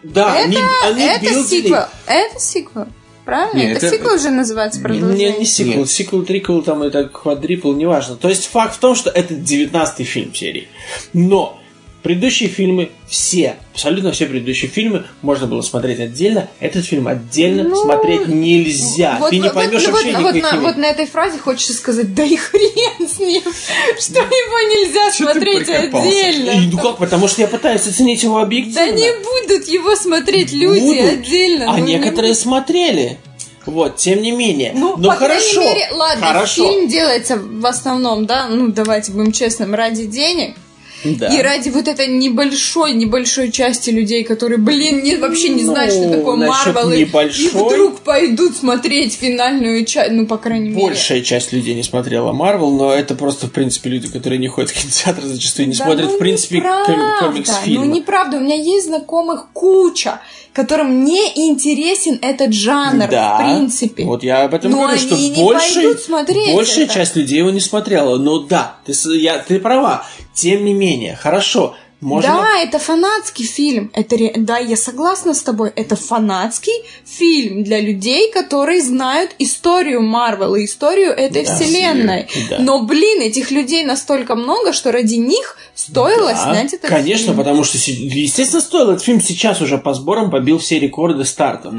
да, 0.03 0.37
Это, 0.37 0.45
они, 0.45 0.59
они 0.85 1.03
это 1.03 1.25
билдили- 1.25 1.63
сиквел. 1.63 1.85
Это 2.07 2.39
сиквел. 2.41 2.87
Правильно? 3.25 3.57
Нет, 3.59 3.77
это, 3.79 3.87
это- 3.87 3.97
сиквел 3.97 4.15
уже 4.15 4.31
называется 4.31 4.79
Не, 4.79 4.85
продолжение. 4.85 5.39
не 5.39 5.45
сиквел, 5.47 5.79
Нет. 5.81 5.91
сиквел, 5.91 6.25
триквел, 6.25 6.63
там 6.63 6.83
это 6.83 7.05
квадрипл, 7.09 7.73
неважно. 7.73 8.17
То 8.17 8.29
есть 8.29 8.47
факт 8.47 8.77
в 8.77 8.79
том, 8.79 8.95
что 8.95 9.11
это 9.11 9.35
19 9.35 10.05
фильм 10.07 10.35
серии. 10.35 10.69
Но 11.15 11.59
предыдущие 12.05 12.51
фильмы, 12.51 12.91
все, 13.09 13.57
абсолютно 13.73 14.13
все 14.13 14.27
предыдущие 14.27 14.71
фильмы 14.71 15.07
можно 15.23 15.47
было 15.47 15.63
смотреть 15.63 15.99
отдельно. 16.01 16.49
Этот 16.61 16.85
фильм 16.85 17.09
отдельно 17.09 17.65
Ну, 17.65 17.75
смотреть 17.75 18.29
нельзя. 18.29 19.17
Вот, 19.19 19.31
Ты 19.31 19.37
не 19.39 19.45
вот- 19.45 19.55
поймешь 19.55 19.83
вот- 19.85 19.93
вообще 19.93 20.13
вот, 20.13 20.17
вот 20.23 20.35
никаких 20.35 20.43
на, 20.43 20.51
химий. 20.51 20.63
вот 20.67 20.77
на 20.77 20.85
этой 20.85 21.07
фразе 21.07 21.39
хочется 21.39 21.73
сказать, 21.73 22.15
да 22.15 22.23
и 22.25 22.37
хрен 22.37 23.09
с 23.09 23.19
ним, 23.19 23.43
что 23.99 24.21
его 24.21 24.61
нельзя 24.69 25.11
смотреть 25.11 25.69
отдельно. 25.71 26.51
И, 26.51 26.71
ну 26.71 26.79
как, 26.79 26.99
потому 26.99 27.27
что 27.27 27.41
я 27.41 27.49
пытаюсь 27.49 27.87
оценить 27.87 28.23
его 28.23 28.39
объективно. 28.39 28.81
Да 28.81 28.87
не 28.93 29.11
будут 29.25 29.67
его 29.69 29.97
смотреть 29.97 30.53
люди 30.53 30.81
Будут, 30.81 31.09
отдельно. 31.15 31.71
А 31.73 31.77
ну, 31.79 31.85
не 31.85 31.95
некоторые 31.95 32.35
смотрели. 32.35 33.19
Вот, 33.65 33.97
тем 33.97 34.21
не 34.21 34.31
менее. 34.33 34.73
Ну, 34.75 34.97
Но 34.99 35.09
по 35.09 35.15
хорошо. 35.17 35.63
мере, 35.63 35.89
ладно, 35.93 36.27
хорошо. 36.27 36.71
фильм 36.71 36.87
делается 36.87 37.39
в 37.39 37.65
основном, 37.65 38.27
да, 38.27 38.47
ну, 38.49 38.69
давайте 38.69 39.11
будем 39.13 39.33
честным, 39.33 39.75
ради 39.75 40.05
денег. 40.05 40.55
Да. 41.05 41.27
И 41.29 41.43
ради 41.43 41.69
вот 41.69 41.87
этой 41.89 42.07
небольшой, 42.09 42.93
небольшой 42.93 43.51
части 43.53 43.91
людей, 43.91 44.25
которые, 44.25 44.59
блин, 44.59 45.03
не, 45.03 45.17
вообще 45.17 45.51
не 45.51 45.65
знают, 45.65 45.93
что 45.93 46.05
Ну, 46.05 46.13
такое 46.15 46.37
Марвел, 46.37 46.91
и- 46.93 47.03
и 47.05 47.49
вдруг 47.49 48.01
пойдут 48.01 48.57
смотреть 48.57 49.15
финальную 49.15 49.85
часть, 49.85 50.13
ну, 50.13 50.27
по 50.27 50.39
крайней 50.39 50.71
мере. 50.71 50.87
Большая 50.87 51.21
часть 51.23 51.53
людей 51.53 51.75
не 51.75 51.83
смотрела 51.83 52.33
Марвел, 52.33 52.71
но 52.71 52.93
это 52.93 53.15
просто, 53.15 53.47
в 53.49 53.53
принципе, 53.53 53.91
люди, 53.91 54.09
которые 54.09 54.39
не 54.39 54.49
ходят 54.49 54.71
в 54.71 54.75
кинотеатр, 54.81 55.23
зачастую 55.25 55.69
не 55.69 55.75
Да 55.75 55.85
смотрят, 55.85 56.09
ну 56.11 56.17
в 56.17 56.19
принципе, 56.19 56.61
комикс-фильмы. 57.21 57.87
Ну, 57.87 57.95
неправда. 57.95 58.39
У 58.39 58.41
меня 58.41 58.57
есть 58.57 58.87
знакомых 58.87 59.49
куча, 59.53 60.21
которым 60.53 61.05
не 61.05 61.21
интересен 61.49 62.19
этот 62.23 62.53
жанр, 62.53 63.09
да, 63.11 63.35
в 63.35 63.39
принципе. 63.39 64.05
Вот 64.05 64.23
я 64.23 64.45
об 64.45 64.55
этом 64.55 64.71
Но 64.71 64.83
говорю, 64.83 64.99
что 64.99 65.17
не 65.17 65.33
большая, 65.43 65.75
пойдут 65.85 66.01
смотреть 66.01 66.55
большая 66.55 66.85
это. 66.85 66.95
часть 66.95 67.17
людей 67.17 67.39
его 67.39 67.51
не 67.51 67.61
смотрела. 67.61 68.19
Но 68.19 68.41
да, 68.41 68.77
ты, 68.87 68.93
я, 69.19 69.39
ты 69.39 69.59
права. 69.59 70.07
Тем 70.35 70.65
не 70.65 70.75
менее, 70.75 71.17
хорошо. 71.17 71.75
Можно... 72.01 72.33
Да, 72.35 72.59
это 72.61 72.79
фанатский 72.79 73.47
фильм. 73.47 73.91
Это 73.95 74.17
ре- 74.17 74.35
Да, 74.37 74.59
я 74.59 74.77
согласна 74.77 75.33
с 75.33 75.43
тобой. 75.43 75.73
Это 75.75 75.97
фанатский 75.97 76.73
фильм 77.07 77.65
для 77.65 77.81
людей, 77.81 78.31
которые 78.31 78.83
знают 78.83 79.31
историю 79.39 80.03
Марвел 80.03 80.55
и 80.55 80.67
историю 80.67 81.13
этой 81.13 81.47
Да, 81.47 81.55
вселенной. 81.55 82.27
да. 82.51 82.59
Но, 82.59 82.83
блин, 82.83 83.23
этих 83.23 83.51
людей 83.51 83.85
настолько 83.85 84.35
много, 84.35 84.75
что 84.75 84.93
ради 84.93 85.15
них 85.15 85.57
стоило 85.75 86.33
Да, 86.35 86.37
снять 86.53 86.75
этот 86.75 86.91
Конечно, 86.91 87.27
фильм. 87.29 87.39
потому 87.39 87.65
что, 87.65 87.79
естественно, 87.79 88.61
стоил. 88.61 88.91
Этот 88.91 89.03
фильм 89.03 89.23
сейчас 89.23 89.63
уже 89.63 89.79
по 89.79 89.95
сборам 89.95 90.31
побил 90.31 90.59
все 90.59 90.79
рекорды 90.79 91.25
стартов. 91.25 91.73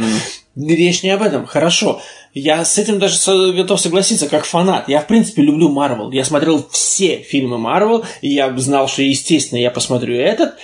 Речь 0.56 1.04
не 1.04 1.10
об 1.10 1.22
этом. 1.22 1.46
Хорошо. 1.46 2.02
Я 2.34 2.64
с 2.64 2.78
этим 2.78 2.98
даже 2.98 3.18
готов 3.54 3.80
согласиться, 3.80 4.28
как 4.28 4.46
фанат. 4.46 4.88
Я, 4.88 5.02
в 5.02 5.08
принципе, 5.08 5.42
люблю 5.42 5.70
Марвел. 5.70 6.12
Я 6.12 6.24
смотрел 6.24 6.66
все 6.72 7.18
фильмы 7.18 7.58
Марвел, 7.58 8.06
и 8.22 8.30
я 8.30 8.56
знал, 8.58 8.88
что, 8.88 9.02
естественно, 9.02 9.60
я 9.60 9.70
посмотрю 9.70 10.16
этот. 10.16 10.56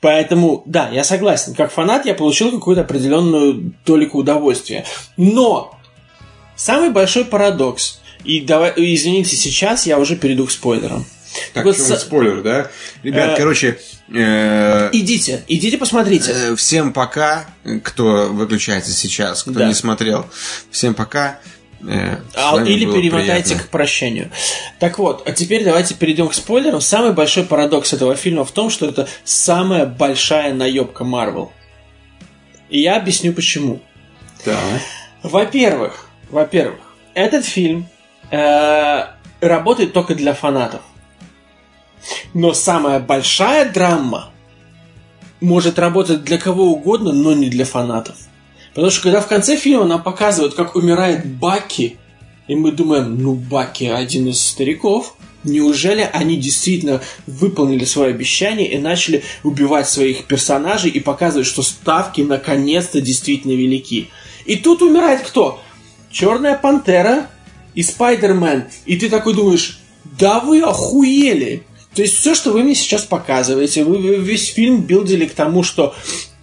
Поэтому, 0.00 0.62
да, 0.66 0.88
я 0.90 1.04
согласен. 1.04 1.54
Как 1.54 1.72
фанат 1.72 2.06
я 2.06 2.14
получил 2.14 2.50
какую-то 2.50 2.82
определенную 2.82 3.74
толику 3.84 4.18
удовольствия. 4.18 4.84
Но 5.16 5.76
самый 6.56 6.90
большой 6.90 7.24
парадокс, 7.24 8.00
и 8.24 8.40
давай, 8.40 8.72
извините, 8.76 9.36
сейчас 9.36 9.86
я 9.86 9.98
уже 9.98 10.16
перейду 10.16 10.46
к 10.46 10.50
спойлерам. 10.50 11.04
Так, 11.54 11.64
Вот 11.64 11.74
что 11.76 11.96
с- 11.96 12.00
спойлер, 12.02 12.42
да? 12.42 12.70
Ребят, 13.02 13.30
Э, 13.30 13.36
короче, 13.36 13.78
э, 14.14 14.88
Идите, 14.92 15.42
идите 15.48 15.78
посмотрите. 15.78 16.32
э, 16.32 16.56
всем 16.56 16.92
пока, 16.92 17.46
кто 17.82 18.28
выключается 18.30 18.92
сейчас, 18.92 19.42
кто 19.42 19.52
Да. 19.52 19.66
не 19.68 19.74
смотрел. 19.74 20.26
Всем 20.70 20.94
пока. 20.94 21.38
Э, 21.88 22.18
А, 22.36 22.62
или 22.62 22.84
перемотайте 22.84 23.50
приятно. 23.54 23.68
к 23.68 23.70
прощению. 23.70 24.30
Так 24.78 24.98
вот, 24.98 25.26
а 25.26 25.32
теперь 25.32 25.64
давайте 25.64 25.94
перейдем 25.94 26.28
к 26.28 26.34
спойлерам. 26.34 26.80
Самый 26.80 27.12
большой 27.12 27.42
парадокс 27.44 27.92
этого 27.92 28.14
фильма 28.14 28.44
в 28.44 28.52
том, 28.52 28.70
что 28.70 28.86
это 28.86 29.08
самая 29.24 29.86
большая 29.86 30.54
наебка 30.54 31.02
Марвел. 31.04 31.52
И 32.70 32.80
я 32.80 32.96
объясню 32.96 33.32
почему. 33.32 33.80
Так. 34.44 34.58
Во-первых, 35.22 36.06
во-первых, 36.30 36.78
этот 37.14 37.44
фильм 37.44 37.88
э, 38.30 39.06
работает 39.40 39.92
только 39.92 40.14
для 40.14 40.34
фанатов. 40.34 40.82
Но 42.34 42.54
самая 42.54 43.00
большая 43.00 43.70
драма 43.70 44.30
может 45.40 45.78
работать 45.78 46.24
для 46.24 46.38
кого 46.38 46.72
угодно, 46.72 47.12
но 47.12 47.32
не 47.32 47.48
для 47.48 47.64
фанатов. 47.64 48.16
Потому 48.74 48.90
что 48.90 49.02
когда 49.02 49.20
в 49.20 49.26
конце 49.26 49.56
фильма 49.56 49.84
нам 49.84 50.02
показывают, 50.02 50.54
как 50.54 50.76
умирает 50.76 51.26
Баки, 51.26 51.98
и 52.48 52.54
мы 52.54 52.72
думаем, 52.72 53.20
ну 53.20 53.34
Баки 53.34 53.84
один 53.84 54.28
из 54.28 54.40
стариков, 54.40 55.16
неужели 55.44 56.08
они 56.12 56.36
действительно 56.36 57.00
выполнили 57.26 57.84
свое 57.84 58.10
обещание 58.10 58.70
и 58.72 58.78
начали 58.78 59.22
убивать 59.42 59.88
своих 59.88 60.24
персонажей 60.26 60.90
и 60.90 61.00
показывать, 61.00 61.46
что 61.46 61.62
ставки 61.62 62.20
наконец-то 62.20 63.00
действительно 63.00 63.52
велики. 63.52 64.08
И 64.44 64.56
тут 64.56 64.82
умирает 64.82 65.22
кто? 65.22 65.60
Черная 66.10 66.56
пантера 66.56 67.28
и 67.74 67.82
Спайдермен. 67.82 68.64
И 68.86 68.96
ты 68.96 69.08
такой 69.08 69.34
думаешь, 69.34 69.80
да 70.18 70.40
вы 70.40 70.62
охуели. 70.62 71.64
То 71.94 72.02
есть 72.02 72.16
все, 72.16 72.34
что 72.34 72.52
вы 72.52 72.62
мне 72.62 72.74
сейчас 72.74 73.04
показываете, 73.04 73.84
вы 73.84 73.98
вы 73.98 74.16
весь 74.16 74.52
фильм 74.52 74.82
билдили 74.82 75.26
к 75.26 75.34
тому, 75.34 75.62
что 75.62 75.94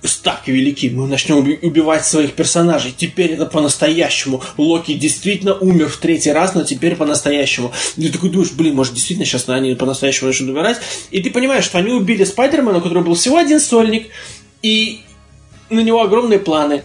ставки 0.04 0.52
велики, 0.52 0.90
мы 0.90 1.08
начнем 1.08 1.38
уби- 1.38 1.60
убивать 1.62 2.06
своих 2.06 2.34
персонажей. 2.34 2.94
Теперь 2.96 3.32
это 3.32 3.46
по-настоящему. 3.46 4.42
Локи 4.58 4.94
действительно 4.94 5.56
умер 5.56 5.90
в 5.90 5.98
третий 5.98 6.32
раз, 6.32 6.56
но 6.56 6.64
теперь 6.64 6.96
по-настоящему. 6.96 7.74
Ты 7.96 8.10
такой 8.10 8.30
думаешь, 8.30 8.52
блин, 8.52 8.76
может 8.76 8.94
действительно 8.94 9.26
сейчас 9.26 9.50
они 9.50 9.76
по-настоящему 9.76 10.28
начнут 10.28 10.50
умирать. 10.52 10.78
И 11.12 11.22
ты 11.22 11.32
понимаешь, 11.32 11.66
что 11.66 11.80
они 11.80 11.92
убили 11.92 12.24
Спайдермена, 12.24 12.78
у 12.78 12.82
которого 12.82 13.04
был 13.04 13.16
всего 13.16 13.38
один 13.38 13.60
сольник, 13.60 14.08
и 14.62 15.02
на 15.70 15.82
него 15.82 16.02
огромные 16.02 16.40
планы. 16.40 16.84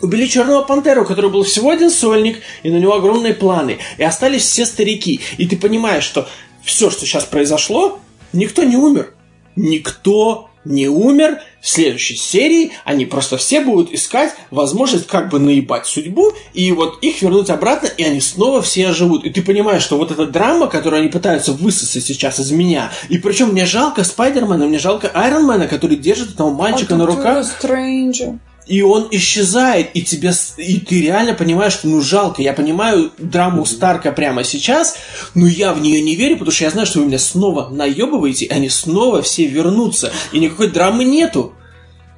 Убили 0.00 0.26
Черного 0.26 0.64
Пантеру, 0.64 1.02
у 1.02 1.04
которого 1.04 1.30
был 1.30 1.42
всего 1.44 1.70
один 1.70 1.90
сольник, 1.90 2.38
и 2.64 2.70
на 2.70 2.78
него 2.78 2.94
огромные 2.94 3.34
планы. 3.34 3.78
И 3.98 4.02
остались 4.02 4.42
все 4.42 4.66
старики. 4.66 5.20
И 5.38 5.46
ты 5.46 5.56
понимаешь, 5.56 6.02
что 6.02 6.28
все, 6.64 6.90
что 6.90 7.06
сейчас 7.06 7.24
произошло, 7.24 7.98
никто 8.32 8.62
не 8.62 8.76
умер. 8.76 9.14
Никто 9.56 10.48
не 10.64 10.88
умер. 10.88 11.40
В 11.60 11.68
следующей 11.68 12.16
серии 12.16 12.72
они 12.84 13.06
просто 13.06 13.36
все 13.36 13.60
будут 13.60 13.92
искать 13.92 14.34
возможность 14.50 15.06
как 15.06 15.28
бы 15.28 15.38
наебать 15.38 15.86
судьбу, 15.86 16.32
и 16.54 16.72
вот 16.72 16.98
их 17.02 17.22
вернуть 17.22 17.50
обратно, 17.50 17.86
и 17.86 18.02
они 18.02 18.20
снова 18.20 18.62
все 18.62 18.88
оживут. 18.88 19.24
И 19.24 19.30
ты 19.30 19.42
понимаешь, 19.42 19.82
что 19.82 19.96
вот 19.96 20.10
эта 20.10 20.26
драма, 20.26 20.66
которую 20.66 21.00
они 21.00 21.08
пытаются 21.08 21.52
высосать 21.52 22.04
сейчас 22.04 22.40
из 22.40 22.50
меня, 22.50 22.90
и 23.08 23.18
причем 23.18 23.48
мне 23.50 23.66
жалко 23.66 24.02
Спайдермена, 24.04 24.66
мне 24.66 24.78
жалко 24.78 25.08
Айронмена, 25.08 25.68
который 25.68 25.96
держит 25.96 26.34
этого 26.34 26.50
мальчика 26.50 26.96
на 26.96 27.06
руках. 27.06 27.44
Стрэнджа. 27.44 28.38
И 28.66 28.80
он 28.80 29.08
исчезает, 29.10 29.90
и 29.94 30.02
тебе, 30.02 30.32
и 30.56 30.78
ты 30.78 31.02
реально 31.02 31.34
понимаешь, 31.34 31.72
что 31.72 31.88
ну 31.88 32.00
жалко. 32.00 32.42
Я 32.42 32.52
понимаю 32.52 33.10
драму 33.18 33.64
Старка 33.64 34.12
прямо 34.12 34.44
сейчас, 34.44 34.96
но 35.34 35.46
я 35.46 35.72
в 35.72 35.80
нее 35.80 36.00
не 36.00 36.14
верю, 36.14 36.34
потому 36.34 36.52
что 36.52 36.64
я 36.64 36.70
знаю, 36.70 36.86
что 36.86 37.00
вы 37.00 37.06
меня 37.06 37.18
снова 37.18 37.68
наебываете, 37.70 38.44
и 38.44 38.50
они 38.50 38.68
снова 38.68 39.22
все 39.22 39.46
вернутся, 39.46 40.12
и 40.32 40.38
никакой 40.38 40.70
драмы 40.70 41.04
нету. 41.04 41.54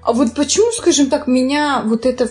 А 0.03 0.13
вот 0.13 0.35
почему, 0.35 0.71
скажем 0.73 1.07
так, 1.07 1.27
меня 1.27 1.83
вот 1.83 2.05
это 2.05 2.29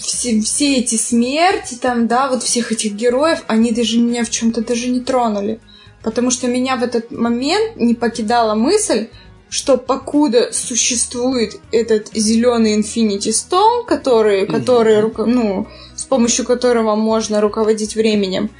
все, 0.00 0.40
все 0.40 0.78
эти 0.78 0.96
смерти 0.96 1.76
там, 1.76 2.08
да, 2.08 2.28
вот 2.28 2.42
всех 2.42 2.72
этих 2.72 2.94
героев, 2.94 3.44
они 3.46 3.70
даже 3.70 3.98
меня 3.98 4.24
в 4.24 4.30
чем-то 4.30 4.64
даже 4.64 4.88
не 4.88 5.00
тронули. 5.00 5.60
Потому 6.02 6.30
что 6.32 6.48
меня 6.48 6.76
в 6.76 6.82
этот 6.82 7.12
момент 7.12 7.76
не 7.76 7.94
покидала 7.94 8.54
мысль, 8.56 9.08
что 9.54 9.76
покуда 9.78 10.52
существует 10.52 11.60
этот 11.70 12.08
зеленый 12.12 12.76
Infinity 12.76 13.30
Stone, 13.30 13.84
который, 13.86 14.48
который, 14.48 14.98
руко- 15.00 15.26
ну, 15.26 15.68
с 15.94 16.02
помощью 16.02 16.44
которого 16.44 16.96
можно 16.96 17.40
руководить 17.40 17.94
временем, 17.94 18.50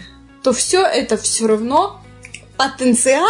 то 0.44 0.52
все 0.52 0.82
это 0.86 1.16
все 1.16 1.48
равно 1.48 2.00
потенциально 2.56 3.28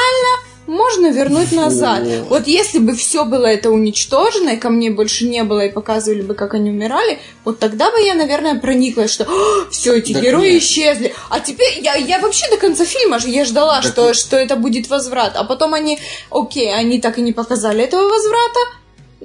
можно 0.67 1.11
вернуть 1.11 1.53
назад. 1.53 2.05
Вот 2.29 2.47
если 2.47 2.79
бы 2.79 2.95
все 2.95 3.25
было 3.25 3.47
это 3.47 3.71
уничтожено, 3.71 4.51
и 4.51 4.57
ко 4.57 4.71
мне 4.71 4.91
больше 4.91 5.27
не 5.27 5.45
было, 5.45 5.67
и 5.67 5.71
показывали 5.73 6.23
бы, 6.23 6.35
как 6.35 6.55
они 6.55 6.71
умирали, 6.71 7.19
вот 7.45 7.59
тогда 7.59 7.91
бы 7.91 8.01
я, 8.01 8.15
наверное, 8.15 8.59
прониклась, 8.59 9.13
что 9.13 9.27
все 9.71 9.97
эти 9.99 10.13
Так 10.13 10.23
герои 10.23 10.53
нет. 10.55 10.63
исчезли. 10.63 11.15
А 11.31 11.41
теперь 11.41 11.81
я, 11.83 11.95
я 11.95 12.19
вообще 12.19 12.49
до 12.51 12.57
конца 12.57 12.85
фильма 12.85 13.19
я 13.25 13.45
ждала, 13.45 13.81
Так 13.81 13.93
что, 13.93 14.15
что 14.15 14.37
это 14.37 14.57
будет 14.57 14.89
возврат. 14.89 15.37
А 15.37 15.45
потом 15.45 15.75
они, 15.75 15.99
окей, 16.31 16.75
они 16.75 17.01
так 17.01 17.19
и 17.19 17.23
не 17.23 17.33
показали 17.33 17.85
этого 17.85 18.09
возврата. 18.09 18.61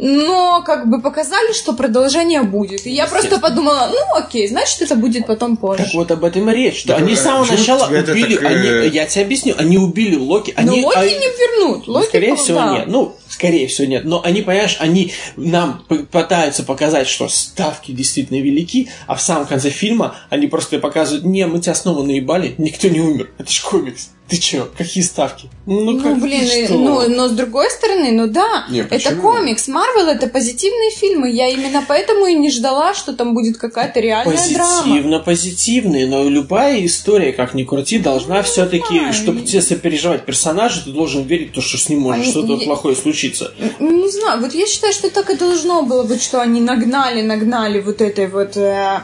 Но 0.01 0.63
как 0.65 0.89
бы 0.89 1.01
показали, 1.01 1.51
что 1.51 1.73
продолжение 1.73 2.43
будет. 2.43 2.88
И 2.88 2.91
я 2.91 3.05
просто 3.05 3.38
подумала, 3.38 3.91
ну 3.91 4.17
окей, 4.17 4.47
значит 4.47 4.81
это 4.81 4.95
будет 4.95 5.27
потом 5.27 5.57
позже. 5.57 5.84
Так 5.84 5.93
вот 5.93 6.09
об 6.09 6.23
этом 6.23 6.49
и 6.49 6.53
речь, 6.55 6.80
что 6.80 6.89
Так, 6.89 6.99
они 6.99 7.15
с 7.15 7.19
самого 7.21 7.45
начала 7.45 7.85
убили, 7.85 8.35
так, 8.38 8.45
они, 8.45 8.88
я 8.88 9.05
тебе 9.05 9.26
объясню, 9.26 9.55
они 9.57 9.77
убили 9.77 10.15
Локи, 10.15 10.53
Но 10.55 10.71
они, 10.71 10.85
Локи 10.85 10.97
а- 10.97 11.03
не 11.03 11.09
вернут. 11.09 11.88
Ну, 11.88 11.93
Локи, 11.95 12.07
скорее 12.07 12.30
по- 12.30 12.41
всего, 12.41 12.59
да. 12.59 12.73
нет. 12.77 12.88
Ну, 12.88 13.15
скорее 13.27 13.67
всего, 13.67 13.88
нет. 13.88 14.05
Но 14.05 14.23
они, 14.23 14.41
понимаешь, 14.41 14.77
они 14.80 15.11
нам 15.35 15.84
пытаются 16.11 16.63
показать, 16.63 17.09
что 17.09 17.27
ставки 17.27 17.91
действительно 17.91 18.39
велики, 18.41 18.89
а 19.05 19.15
в 19.15 19.21
самом 19.21 19.47
конце 19.47 19.69
фильма 19.69 20.15
они 20.30 20.47
просто 20.47 20.80
показывают, 20.80 21.26
не, 21.26 21.45
мы 21.45 21.59
тебя 21.59 21.76
снова 21.76 22.03
наебали, 22.03 22.55
никто 22.57 22.88
не 22.88 23.01
умер. 23.01 23.31
Это 23.38 23.51
ж 23.51 23.61
комикс. 23.61 24.11
Ты 24.30 24.38
чё? 24.38 24.69
Какие 24.77 25.03
ставки? 25.03 25.49
Ну, 25.65 25.91
Ну, 25.91 26.01
как, 26.03 26.19
блин, 26.22 26.41
ты 26.47 26.65
что? 26.65 26.76
ну, 26.76 27.10
но 27.10 27.27
с 27.27 27.31
другой 27.31 27.69
стороны, 27.72 28.11
ну 28.11 28.27
да, 28.27 28.65
Не, 28.69 28.81
это 28.81 28.89
почему? 28.89 29.22
комикс. 29.22 29.68
Марвел 29.68 30.07
это 30.07 30.27
позитивные 30.27 30.91
фильмы. 30.91 31.31
Я 31.31 31.49
именно 31.49 31.84
поэтому 31.88 32.27
и 32.27 32.35
не 32.35 32.51
ждала, 32.51 32.93
что 32.93 33.14
там 33.14 33.34
будет 33.34 33.57
какая-то 33.57 33.99
реальная 33.99 34.38
драма. 34.53 34.84
Позитивно, 34.84 35.19
позитивные, 35.19 36.06
но 36.07 36.30
любая 36.30 36.85
история, 36.85 37.34
как 37.34 37.53
ни 37.56 37.64
крути, 37.64 37.97
должна 37.97 38.43
все-таки, 38.43 38.99
знаю. 38.99 39.14
чтобы 39.14 39.41
тебе 39.41 39.61
сопереживать 39.61 40.26
персонажа, 40.26 40.84
ты 40.85 40.91
должен 40.91 41.23
верить 41.23 41.51
в 41.51 41.56
то, 41.56 41.61
что 41.61 41.77
с 41.77 41.89
ним 41.89 42.01
может 42.01 42.22
Они- 42.23 42.31
что-то 42.31 42.53
я- 42.53 42.65
плохое 42.65 42.95
случиться. 42.95 43.51
Ну, 43.80 43.89
Не 44.03 44.10
знаю, 44.11 44.41
вот 44.41 44.53
я 44.53 44.68
считаю, 44.68 44.93
что 44.93 45.10
так 45.10 45.30
и 45.31 45.35
должно 45.35 45.81
было 45.84 46.03
быть, 46.03 46.22
что 46.22 46.39
они 46.41 46.61
нагнали, 46.61 47.22
нагнали 47.22 47.80
вот 47.80 48.01
этой 48.01 48.27
вот, 48.27 48.56
э, 48.57 48.99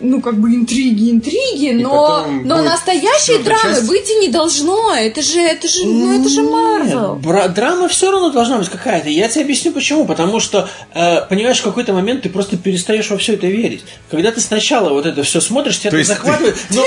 ну, 0.00 0.20
как 0.20 0.38
бы 0.38 0.54
интриги, 0.54 1.10
интриги, 1.10 1.70
но, 1.72 2.26
но 2.44 2.62
настоящей 2.62 3.38
драмы 3.42 3.74
часть. 3.74 3.88
быть 3.88 4.10
и 4.10 4.14
не 4.16 4.28
должно. 4.28 4.94
Это 4.94 5.22
же, 5.22 5.40
это 5.40 5.68
же, 5.68 5.84
ну, 5.84 6.18
это 6.20 6.28
же 6.28 6.42
Марвел. 6.42 7.14
Бра- 7.16 7.48
драма 7.48 7.88
все 7.88 8.10
равно 8.10 8.30
должна 8.30 8.58
быть 8.58 8.68
какая-то. 8.68 9.08
Я 9.08 9.28
тебе 9.28 9.44
объясню 9.44 9.72
почему. 9.72 10.04
Потому 10.06 10.40
что, 10.40 10.68
э, 10.94 11.22
понимаешь, 11.28 11.58
в 11.60 11.64
какой-то 11.64 11.92
момент 11.92 12.22
ты 12.22 12.28
просто 12.28 12.56
перестаешь 12.56 13.10
во 13.10 13.18
все 13.18 13.34
это 13.34 13.46
верить. 13.46 13.84
Когда 14.10 14.30
ты 14.32 14.40
сначала 14.40 14.90
вот 14.90 15.06
это 15.06 15.22
все 15.22 15.40
смотришь, 15.40 15.78
тебя 15.78 15.90
То 15.90 15.96
это 15.98 16.08
есть 16.08 16.10
ты- 16.10 16.16
захватывает. 16.16 16.56
но- 16.70 16.82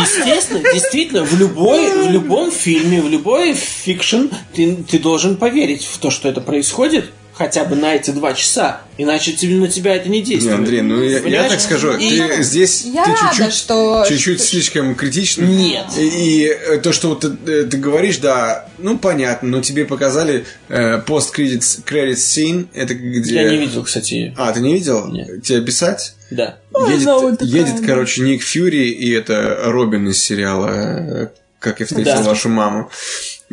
Естественно, 0.00 0.62
действительно, 0.72 1.24
в 1.24 1.34
любой, 1.38 2.06
в 2.06 2.10
любом 2.10 2.50
фильме, 2.50 3.02
в 3.02 3.08
любой 3.08 3.52
fiction 3.52 4.26
ты, 4.54 4.76
ты 4.76 4.98
должен 4.98 5.36
поверить 5.36 5.84
в 5.84 5.98
то, 5.98 6.10
что 6.10 6.28
это 6.28 6.40
происходит 6.40 7.10
хотя 7.34 7.64
бы 7.64 7.74
на 7.76 7.94
эти 7.96 8.10
два 8.12 8.32
часа, 8.32 8.82
иначе 8.96 9.32
тебе- 9.32 9.56
на 9.56 9.68
тебя 9.68 9.96
это 9.96 10.08
не 10.08 10.18
Не, 10.18 10.24
действует. 10.24 10.56
Андрей, 10.58 10.82
ну 10.82 11.02
я, 11.02 11.18
я 11.18 11.48
так 11.48 11.60
скажу, 11.60 11.96
И- 11.96 12.16
ты 12.18 12.42
здесь 12.42 12.84
Я 12.84 13.04
ты 13.04 13.10
рада, 13.10 13.22
чуть-чуть, 13.34 13.52
что- 13.52 14.04
чуть-чуть 14.08 14.40
слишком 14.40 14.94
критичен. 14.94 15.46
Нет. 15.48 15.86
И, 15.98 16.06
и, 16.06 16.44
э, 16.46 16.78
то, 16.78 16.92
что 16.92 17.08
вот 17.08 17.20
ты, 17.20 17.50
э, 17.50 17.64
ты 17.64 17.76
говоришь, 17.76 18.18
да, 18.18 18.68
ну 18.78 18.96
понятно, 18.98 19.48
но 19.48 19.60
тебе 19.60 19.84
показали 19.84 20.44
э, 20.68 20.98
пост-кредит 20.98 21.62
credit 21.62 22.14
scene, 22.14 22.68
это 22.72 22.94
где... 22.94 23.34
Я 23.34 23.50
не 23.50 23.56
видел, 23.58 23.82
кстати. 23.84 24.32
А, 24.36 24.52
ты 24.52 24.60
не 24.60 24.72
видел? 24.74 25.06
Нет. 25.08 25.42
Тебе 25.42 25.60
писать? 25.60 26.14
Да. 26.30 26.56
едет, 26.88 27.04
такая, 27.04 27.36
едет 27.48 27.86
короче, 27.86 28.22
Ник 28.22 28.42
Фьюри, 28.42 28.90
и 28.90 29.10
это 29.12 29.60
Робин 29.66 30.08
из 30.08 30.22
сериала 30.22 30.68
э, 30.70 31.28
«Как 31.58 31.80
я 31.80 31.86
встретил 31.86 32.14
Да. 32.14 32.22
вашу 32.22 32.48
маму». 32.48 32.90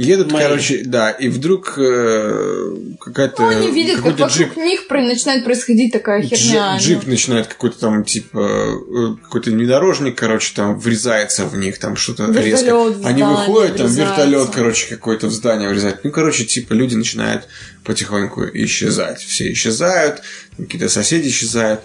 Едут, 0.02 0.32
Мои. 0.32 0.42
короче, 0.42 0.82
да, 0.86 1.12
и 1.12 1.30
вдруг 1.30 1.76
э, 1.78 2.76
какая-то... 3.00 3.44
Ну, 3.44 3.48
они 3.50 3.72
видят, 3.72 4.02
как 4.02 4.20
вокруг 4.20 4.58
них 4.58 4.88
про- 4.88 5.02
начинает 5.02 5.44
происходить 5.44 5.94
такая 5.94 6.22
херня. 6.24 6.78
Джи- 6.78 6.82
Джип 6.82 7.08
начинает 7.08 7.48
какой-то 7.48 7.80
там, 7.80 8.04
типа, 8.04 8.40
э, 8.40 9.16
какой-то 9.24 9.52
внедорожник, 9.52 10.18
короче, 10.18 10.54
там 10.56 10.80
врезается 10.80 11.46
в 11.46 11.56
них, 11.56 11.78
там 11.78 11.96
что-то 11.96 12.32
резко. 12.32 12.76
Они 13.04 13.22
выходят, 13.24 13.78
там 13.78 13.88
врезается. 13.88 14.02
вертолет, 14.02 14.50
короче, 14.54 14.88
какой-то 14.88 15.28
в 15.28 15.32
здание 15.32 15.70
врезает. 15.70 16.04
Ну, 16.04 16.12
короче, 16.12 16.46
типа, 16.46 16.74
люди 16.74 16.96
начинают 16.96 17.48
потихоньку 17.84 18.46
исчезать. 18.54 19.22
Все 19.22 19.52
исчезают, 19.54 20.22
какие-то 20.58 20.90
соседи 20.90 21.30
исчезают. 21.30 21.82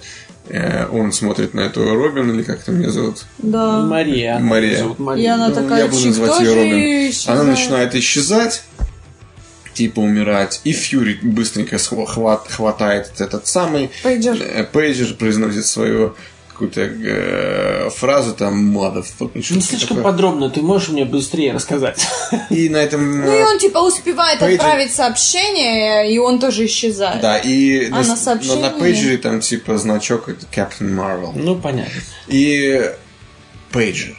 Э, 0.48 0.86
Он 0.92 1.12
смотрит 1.12 1.54
на 1.54 1.60
эту 1.60 1.84
Робин, 1.94 2.30
или 2.30 2.42
как 2.42 2.62
там 2.62 2.80
ее 2.80 2.90
зовут? 2.90 3.24
Да. 3.38 3.80
Мария. 3.80 4.38
Мария. 4.38 4.78
Зовут 4.78 4.98
Мария. 4.98 5.24
И 5.24 5.26
она 5.28 5.48
Ну, 5.48 5.54
такая, 5.54 5.84
я 5.84 5.88
буду 5.88 6.06
называть 6.06 6.40
ее 6.40 6.54
Робин. 6.54 7.10
исчезает. 7.10 7.40
Она 7.40 7.50
начинает 7.50 7.94
исчезать, 7.94 8.62
типа 9.74 10.00
умирать, 10.00 10.60
и 10.64 10.72
Фьюри 10.72 11.18
быстренько 11.22 11.76
хват- 11.76 12.48
хватает 12.48 13.12
этот 13.18 13.46
самый 13.46 13.90
Пейджер. 14.02 14.36
э, 14.40 14.64
Пейджер 14.64 15.14
произносит 15.14 15.66
свою 15.66 16.14
какую-то 16.56 16.80
э, 16.80 17.90
фразу 17.90 18.32
там 18.34 18.74
motherfucking, 18.76 19.54
Не 19.54 19.60
слишком 19.60 19.98
такое. 19.98 20.04
подробно, 20.04 20.48
ты 20.48 20.62
можешь 20.62 20.88
мне 20.88 21.04
быстрее 21.04 21.52
рассказать? 21.52 22.06
И 22.50 22.70
на 22.70 22.78
этом... 22.78 23.20
Ну 23.24 23.30
и 23.38 23.42
он 23.42 23.58
типа 23.58 23.78
успевает 23.78 24.40
Пейджер. 24.40 24.56
отправить 24.60 24.92
сообщение, 24.92 26.10
и 26.12 26.18
он 26.18 26.38
тоже 26.38 26.64
исчезает. 26.64 27.20
Да, 27.20 27.36
и 27.38 27.88
А 27.88 27.96
на 27.96 28.04
на, 28.04 28.16
сообщении? 28.16 28.62
на 28.62 28.70
пейджере 28.70 29.18
там 29.18 29.40
типа 29.40 29.76
значок 29.76 30.30
это 30.30 30.46
Captain 30.46 30.88
Marvel. 30.94 31.32
Ну, 31.34 31.56
понятно. 31.56 31.92
И 32.28 32.90
пейджер. 33.70 34.16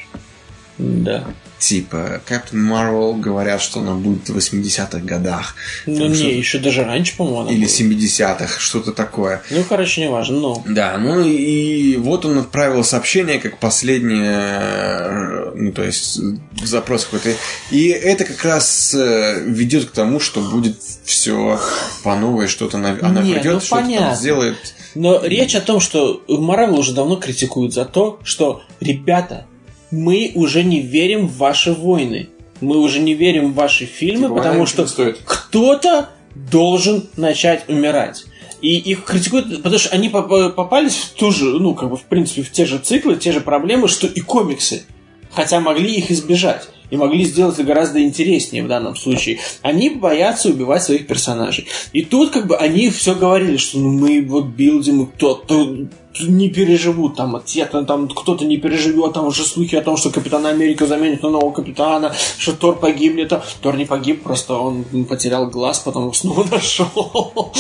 Да. 0.78 1.24
Типа, 1.60 2.22
Captain 2.30 2.54
Marvel 2.70 3.20
говорят, 3.20 3.62
что 3.62 3.80
она 3.80 3.94
будет 3.96 4.30
в 4.30 4.38
80-х 4.38 5.00
годах. 5.00 5.56
Ну, 5.88 5.98
Там 5.98 6.10
не, 6.10 6.16
что-то- 6.16 6.30
еще 6.36 6.58
даже 6.60 6.84
раньше, 6.84 7.18
по-моему, 7.18 7.50
Или 7.50 7.66
была. 7.66 7.74
70-х, 7.74 8.60
что-то 8.60 8.92
такое. 8.92 9.42
Ну, 9.50 9.64
короче, 9.68 10.02
не 10.02 10.10
важно, 10.10 10.40
но... 10.40 10.64
Да, 10.68 10.98
ну 11.00 11.22
и 11.26 11.96
вот 11.98 12.26
он 12.26 12.38
отправил 12.38 12.84
сообщение 12.84 13.40
как 13.40 13.58
последнее, 13.60 14.40
э, 14.40 15.52
ну 15.56 15.72
то 15.72 15.84
есть 15.84 16.20
запрос 16.64 17.06
какой-то. 17.06 17.32
И 17.72 17.88
это 17.88 18.24
как 18.26 18.44
раз 18.46 18.94
э, 18.94 19.42
ведет 19.46 19.86
к 19.86 19.92
тому, 19.92 20.20
что 20.20 20.42
будет 20.42 20.78
все 21.06 21.60
по 22.04 22.16
новой, 22.16 22.48
что-то 22.48 22.78
она, 22.78 22.96
она 23.02 23.22
Не, 23.22 23.34
придет, 23.34 23.54
ну, 23.54 23.60
что-то 23.60 23.76
там 23.78 23.86
понятно. 23.86 24.16
сделает. 24.16 24.58
Но 24.96 25.24
речь 25.24 25.56
о 25.56 25.62
том, 25.62 25.80
что 25.80 26.24
Марвел 26.28 26.80
уже 26.80 26.94
давно 26.94 27.16
критикуют 27.18 27.74
за 27.74 27.86
то, 27.86 28.20
что, 28.24 28.62
ребята, 28.80 29.46
мы 29.92 30.32
уже 30.36 30.64
не 30.64 30.82
верим 30.82 31.28
в 31.28 31.38
ваши 31.38 31.74
войны. 31.74 32.30
Мы 32.60 32.78
уже 32.78 33.00
не 33.00 33.14
верим 33.14 33.52
в 33.52 33.56
ваши 33.56 33.86
фильмы, 33.86 34.28
Типа, 34.28 34.36
потому 34.36 34.66
что 34.66 34.86
кто-то 35.26 36.10
должен 36.36 37.08
начать 37.16 37.68
умирать. 37.68 38.26
И 38.62 38.78
их 38.78 39.04
критикуют, 39.04 39.58
потому 39.58 39.78
что 39.78 39.90
они 39.90 40.10
поп- 40.10 40.56
попались 40.56 40.96
в 40.96 41.14
ту 41.14 41.32
же, 41.32 41.46
ну, 41.60 41.76
как 41.76 41.90
бы, 41.92 41.98
в 41.98 42.04
принципе, 42.04 42.42
в 42.42 42.52
те 42.52 42.66
же 42.66 42.80
циклы, 42.80 43.16
те 43.16 43.32
же 43.32 43.42
проблемы, 43.42 43.88
что 43.88 44.08
и 44.08 44.20
комиксы. 44.20 44.84
Хотя 45.32 45.60
могли 45.60 45.94
их 45.94 46.10
избежать. 46.10 46.68
И 46.90 46.96
могли 46.96 47.26
сделать 47.26 47.60
гораздо 47.60 48.02
интереснее 48.02 48.64
в 48.64 48.68
данном 48.68 48.96
случае. 48.96 49.40
Они 49.62 49.90
боятся 49.90 50.50
убивать 50.50 50.84
своих 50.84 51.06
персонажей. 51.06 51.68
И 51.92 52.02
тут 52.02 52.32
как 52.32 52.48
бы 52.48 52.56
они 52.56 52.90
все 52.90 53.14
говорили, 53.14 53.58
что 53.58 53.78
ну, 53.78 53.92
мы 53.92 54.26
вот 54.26 54.46
билдим, 54.46 55.06
кто-то 55.08 55.88
не 56.20 56.50
переживут 56.50 57.16
там, 57.16 57.42
те-то 57.44 57.84
там 57.84 58.08
кто-то 58.08 58.46
не 58.46 58.58
переживет, 58.58 59.14
там 59.14 59.28
уже 59.28 59.44
слухи 59.44 59.76
о 59.76 59.82
том, 59.82 59.98
что 59.98 60.10
Капитан 60.10 60.46
Америка 60.46 60.86
заменит 60.86 61.24
на 61.24 61.30
нового 61.30 61.52
капитана, 61.52 62.14
что 62.38 62.54
Тор 62.54 62.78
погибнет, 62.78 63.34
а 63.34 63.44
Тор 63.62 63.78
не 63.78 63.86
погиб, 63.86 64.24
просто 64.24 64.56
он 64.56 64.84
потерял 65.06 65.48
глаз, 65.48 65.80
потом 65.80 66.14
снова 66.14 66.44
нашел. 66.52 67.54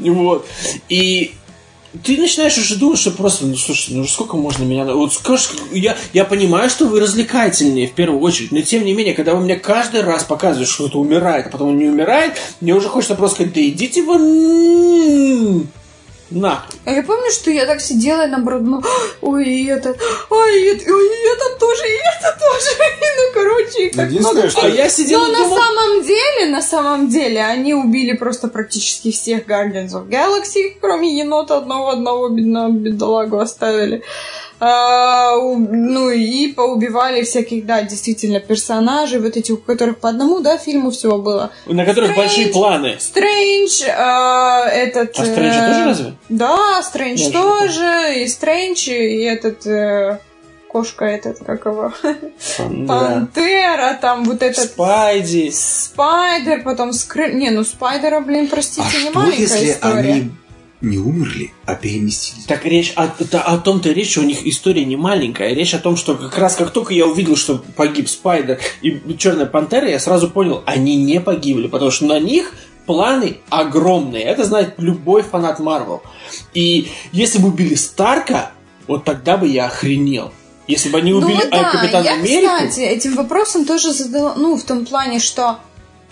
Вот. 0.00 0.46
И 0.88 1.32
ты 2.02 2.18
начинаешь 2.18 2.58
уже 2.58 2.76
думать, 2.76 2.98
что 2.98 3.10
просто, 3.10 3.46
ну 3.46 3.56
слушай, 3.56 3.94
ну 3.94 4.04
сколько 4.04 4.36
можно 4.36 4.64
меня... 4.64 4.84
Вот 4.84 5.14
скажешь, 5.14 5.50
я, 5.72 5.96
я 6.12 6.24
понимаю, 6.24 6.68
что 6.68 6.86
вы 6.86 7.00
развлекательнее 7.00 7.88
в 7.88 7.92
первую 7.92 8.20
очередь, 8.20 8.52
но 8.52 8.60
тем 8.60 8.84
не 8.84 8.92
менее, 8.92 9.14
когда 9.14 9.34
вы 9.34 9.40
мне 9.40 9.56
каждый 9.56 10.02
раз 10.02 10.24
показываете, 10.24 10.70
что 10.70 10.84
кто-то 10.84 11.00
умирает, 11.00 11.46
а 11.46 11.50
потом 11.50 11.68
он 11.68 11.78
не 11.78 11.86
умирает, 11.86 12.34
мне 12.60 12.74
уже 12.74 12.88
хочется 12.88 13.14
просто 13.14 13.36
сказать, 13.36 13.54
да 13.54 13.66
идите 13.66 14.02
вы 14.02 15.66
на. 16.30 16.64
А 16.84 16.90
я 16.90 17.02
помню, 17.02 17.30
что 17.30 17.50
я 17.50 17.66
так 17.66 17.80
сидела 17.80 18.26
и 18.26 18.30
наоборот, 18.30 18.62
ну, 18.62 18.82
ой, 19.22 19.44
и 19.46 19.66
это, 19.66 19.96
ой, 20.30 20.62
и 20.62 20.66
это, 20.66 20.92
ой, 20.92 21.06
и 21.06 21.28
это 21.34 21.58
тоже, 21.58 21.82
и 21.84 21.96
это 21.96 22.38
тоже. 22.38 22.66
Ну, 23.18 23.34
короче, 23.34 23.86
их 23.86 23.96
так 23.96 24.06
Единственное, 24.08 24.42
много. 24.44 24.50
что- 24.50 24.66
А 24.66 24.68
я 24.68 24.88
сидела 24.88 25.22
Но 25.22 25.28
и 25.28 25.32
на 25.32 25.38
думала, 25.38 25.58
самом 25.60 26.02
деле, 26.04 26.46
на 26.50 26.62
самом 26.62 27.08
деле, 27.08 27.44
они 27.44 27.74
убили 27.74 28.12
просто 28.12 28.48
практически 28.48 29.10
всех 29.10 29.46
Guardians 29.46 29.88
of 29.90 30.08
Galaxy, 30.08 30.74
кроме 30.80 31.18
енота 31.18 31.56
одного, 31.58 31.90
одного 31.90 32.28
бедного 32.28 32.70
бедолагу 32.70 33.38
оставили. 33.38 34.02
А, 34.60 35.36
ну 35.36 36.10
и 36.10 36.52
поубивали 36.52 37.22
всяких, 37.22 37.64
да, 37.64 37.82
действительно, 37.82 38.40
персонажей, 38.40 39.20
вот 39.20 39.36
этих, 39.36 39.54
у 39.54 39.56
которых 39.58 39.98
по 39.98 40.08
одному, 40.08 40.40
да, 40.40 40.58
фильму 40.58 40.90
всего 40.90 41.18
было. 41.18 41.50
на 41.66 41.84
которых 41.84 42.10
Стрэндж. 42.10 42.26
большие 42.26 42.48
планы. 42.48 42.96
Стрэндж, 42.98 43.84
а, 43.88 44.66
этот... 44.68 45.18
А 45.18 45.24
Стрэнджа 45.24 45.64
э, 45.64 45.68
тоже 45.68 45.84
разве? 45.84 46.14
Да, 46.28 46.82
Стрэндж 46.82 47.20
Я 47.20 47.30
тоже, 47.30 48.22
и 48.22 48.26
Стрэндж, 48.26 48.88
и 48.90 49.22
этот... 49.22 49.66
э, 49.66 50.18
кошка 50.68 51.04
этот, 51.04 51.38
как 51.38 51.64
его? 51.64 51.92
Да. 52.58 52.86
Пантера, 52.88 53.98
там 54.00 54.24
вот 54.24 54.42
этот... 54.42 54.64
Спайди. 54.64 55.50
Спайдер, 55.52 56.62
потом 56.62 56.92
Скры... 56.92 57.32
Не, 57.32 57.50
ну 57.50 57.64
Спайдера, 57.64 58.20
блин, 58.20 58.48
простите, 58.48 58.82
А 58.82 58.92
не 58.92 59.10
что, 59.10 59.18
маленькая 59.18 59.40
если 59.40 59.70
история. 59.70 59.98
они 60.12 60.30
не 60.80 60.98
умерли, 60.98 61.52
а 61.66 61.74
переместились? 61.74 62.44
Так 62.44 62.64
речь 62.64 62.92
о, 62.96 63.08
да, 63.30 63.42
о 63.42 63.58
том-то 63.58 63.90
речь, 63.90 64.12
что 64.12 64.20
у 64.20 64.24
них 64.24 64.46
история 64.46 64.84
не 64.84 64.96
маленькая. 64.96 65.54
Речь 65.54 65.74
о 65.74 65.78
том, 65.78 65.96
что 65.96 66.14
как 66.14 66.38
раз 66.38 66.56
как 66.56 66.70
только 66.70 66.94
я 66.94 67.06
увидел, 67.06 67.36
что 67.36 67.62
погиб 67.76 68.08
Спайдер 68.08 68.58
и 68.82 69.00
Черная 69.18 69.46
Пантера, 69.46 69.88
я 69.88 69.98
сразу 69.98 70.30
понял, 70.30 70.62
они 70.66 70.96
не 70.96 71.20
погибли, 71.20 71.68
потому 71.68 71.90
что 71.90 72.06
на 72.06 72.20
них 72.20 72.52
планы 72.86 73.38
огромные. 73.50 74.24
Это 74.24 74.44
знает 74.44 74.74
любой 74.78 75.22
фанат 75.22 75.58
Марвел. 75.58 76.02
И 76.54 76.88
если 77.12 77.38
бы 77.38 77.48
убили 77.48 77.74
Старка, 77.74 78.52
вот 78.86 79.04
тогда 79.04 79.36
бы 79.36 79.46
я 79.46 79.66
охренел. 79.66 80.32
Если 80.66 80.90
бы 80.90 80.98
они 80.98 81.12
Ну 81.12 81.18
убили 81.18 81.40
а, 81.50 81.50
да, 81.50 81.70
Капитана 81.70 82.04
я, 82.04 82.12
Америку, 82.14 82.52
кстати, 82.68 82.80
этим 82.80 83.14
вопросом 83.16 83.64
тоже 83.64 83.92
задала, 83.92 84.34
ну, 84.34 84.56
в 84.56 84.62
том 84.64 84.84
плане, 84.84 85.18
что 85.18 85.58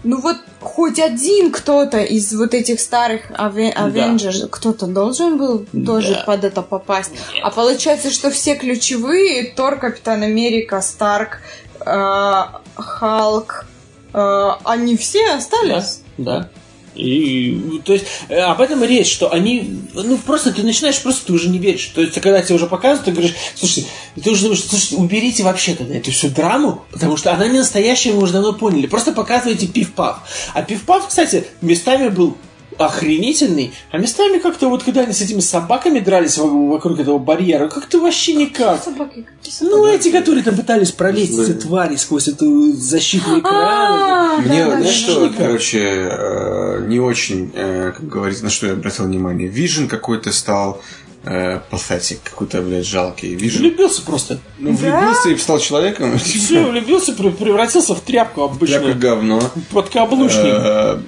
ну 0.06 0.20
вот 0.20 0.36
хоть 0.60 0.98
один 1.00 1.50
кто-то 1.50 1.98
из 1.98 2.32
вот 2.32 2.54
этих 2.54 2.80
старых 2.80 3.30
Avengers, 3.32 4.48
кто-то 4.48 4.86
должен 4.86 5.36
был 5.36 5.66
тоже 5.84 6.14
Да. 6.14 6.22
под 6.24 6.44
это 6.44 6.62
попасть. 6.62 7.10
А 7.42 7.50
получается, 7.50 8.10
что 8.10 8.30
все 8.30 8.54
ключевые, 8.54 9.52
Тор, 9.54 9.78
Капитан 9.78 10.22
Америка, 10.22 10.80
Старк, 10.80 11.40
э, 11.84 12.42
Халк, 12.76 13.66
э, 14.14 14.50
они 14.64 14.96
все 14.96 15.34
остались. 15.34 16.00
Да, 16.16 16.38
да. 16.40 16.48
И, 16.96 17.80
то 17.84 17.92
есть, 17.92 18.06
э, 18.28 18.38
об 18.38 18.60
этом 18.60 18.82
и 18.84 18.86
речь, 18.86 19.12
что 19.12 19.32
они, 19.32 19.80
ну, 19.94 20.18
просто 20.18 20.52
ты 20.52 20.62
начинаешь, 20.62 21.00
просто 21.00 21.26
ты 21.26 21.32
уже 21.32 21.48
не 21.48 21.58
веришь. 21.58 21.90
То 21.94 22.00
есть, 22.00 22.14
когда 22.20 22.42
тебе 22.42 22.54
уже 22.56 22.66
показывают, 22.66 23.04
ты 23.04 23.12
говоришь, 23.12 23.34
слушай, 23.54 23.86
ты 24.22 24.30
уже 24.30 24.42
думаешь, 24.42 24.64
слушай, 24.64 24.94
уберите 24.94 25.42
вообще 25.42 25.74
тогда 25.74 25.94
эту 25.94 26.10
всю 26.10 26.28
драму, 26.28 26.84
потому 26.90 27.16
что 27.16 27.32
она 27.32 27.46
не 27.48 27.58
настоящая, 27.58 28.12
мы 28.12 28.22
уже 28.22 28.32
давно 28.32 28.52
поняли. 28.52 28.86
Просто 28.86 29.12
показывайте 29.12 29.66
пиф-паф. 29.66 30.18
А 30.54 30.62
пиф-паф, 30.62 31.08
кстати, 31.08 31.44
местами 31.60 32.08
был 32.08 32.36
охренительный, 32.78 33.72
а 33.90 33.98
местами 33.98 34.38
как-то 34.38 34.68
вот, 34.68 34.82
когда 34.82 35.02
они 35.02 35.12
с 35.12 35.20
этими 35.20 35.40
собаками 35.40 35.98
дрались 36.00 36.38
во- 36.38 36.46
вокруг 36.68 36.98
этого 37.00 37.18
барьера, 37.18 37.68
как-то 37.68 38.00
вообще 38.00 38.34
никак. 38.34 38.82
Собаки, 38.82 39.26
какие 39.42 39.54
Ну, 39.68 39.76
собаки? 39.84 39.94
эти, 39.96 40.10
которые 40.10 40.42
там 40.44 40.56
пытались 40.56 40.92
пролезть, 40.92 41.38
эти 41.38 41.52
твари 41.52 41.96
сквозь 41.96 42.28
эту 42.28 42.72
защитную 42.72 43.40
экран. 43.40 43.54
А, 43.54 44.36
Мне, 44.38 44.64
да, 44.64 44.70
да, 44.72 44.76
знаешь, 44.80 44.94
что, 44.94 45.30
короче, 45.36 45.78
э, 45.82 46.84
не 46.88 47.00
очень, 47.00 47.50
э, 47.54 47.92
как 47.96 48.08
говорится, 48.08 48.44
на 48.44 48.50
что 48.50 48.66
я 48.66 48.72
обратил 48.74 49.04
внимание. 49.06 49.48
Вижен 49.48 49.88
какой-то 49.88 50.32
стал 50.32 50.80
э, 51.26 51.60
пафетик, 51.70 52.20
какой-то, 52.22 52.62
блядь, 52.62 52.86
жалкий. 52.86 53.34
Вижен 53.34 53.60
Влюбился 53.62 54.02
просто. 54.02 54.38
ну, 54.58 54.72
влюбился 54.72 55.28
и 55.30 55.36
стал 55.36 55.58
человеком. 55.58 56.18
Все, 56.18 56.64
влюбился, 56.64 57.12
прев- 57.12 57.36
превратился 57.36 57.94
в 57.94 58.00
тряпку 58.00 58.48
Тряпка 58.48 58.54
обычную. 58.54 58.98
говно. 58.98 59.42
Подкаблучник. 59.72 60.40
Э, 60.44 60.98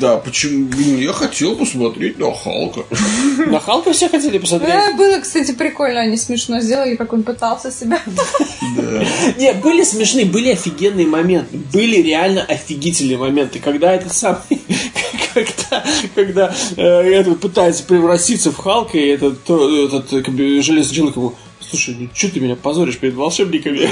Да, 0.00 0.16
почему? 0.18 0.68
Я 0.98 1.12
хотел 1.12 1.56
посмотреть 1.56 2.18
на 2.18 2.32
Халка. 2.34 2.80
На 3.46 3.60
Халка 3.60 3.92
все 3.92 4.08
хотели 4.08 4.38
посмотреть. 4.38 4.96
Было, 4.96 5.20
кстати, 5.20 5.52
прикольно, 5.52 6.00
они 6.00 6.16
смешно 6.16 6.60
сделали, 6.60 6.96
как 6.96 7.12
он 7.12 7.22
пытался 7.22 7.70
себя. 7.70 8.00
Да. 8.76 9.04
Не, 9.36 9.52
были 9.54 9.82
смешные, 9.82 10.26
были 10.26 10.50
офигенные 10.52 11.06
моменты. 11.06 11.56
Были 11.72 11.96
реально 12.02 12.42
офигительные 12.42 13.16
моменты. 13.18 13.58
Когда 13.58 13.92
этот 13.92 14.12
самый... 14.14 14.38
Когда, 15.34 15.84
когда 16.14 16.54
э, 16.76 16.82
этот 16.82 17.40
пытается 17.40 17.84
превратиться 17.84 18.50
в 18.52 18.56
Халка, 18.56 18.98
и 18.98 19.08
этот, 19.08 19.44
то- 19.44 19.86
этот 19.86 20.12
э, 20.12 20.22
как 20.22 20.34
бы, 20.34 20.60
железный 20.62 20.94
человек 20.94 21.16
ему... 21.16 21.34
Слушай, 21.68 21.96
ну 21.98 22.08
что 22.12 22.28
ты 22.32 22.40
меня 22.40 22.56
позоришь 22.56 22.98
перед 22.98 23.14
волшебниками? 23.14 23.88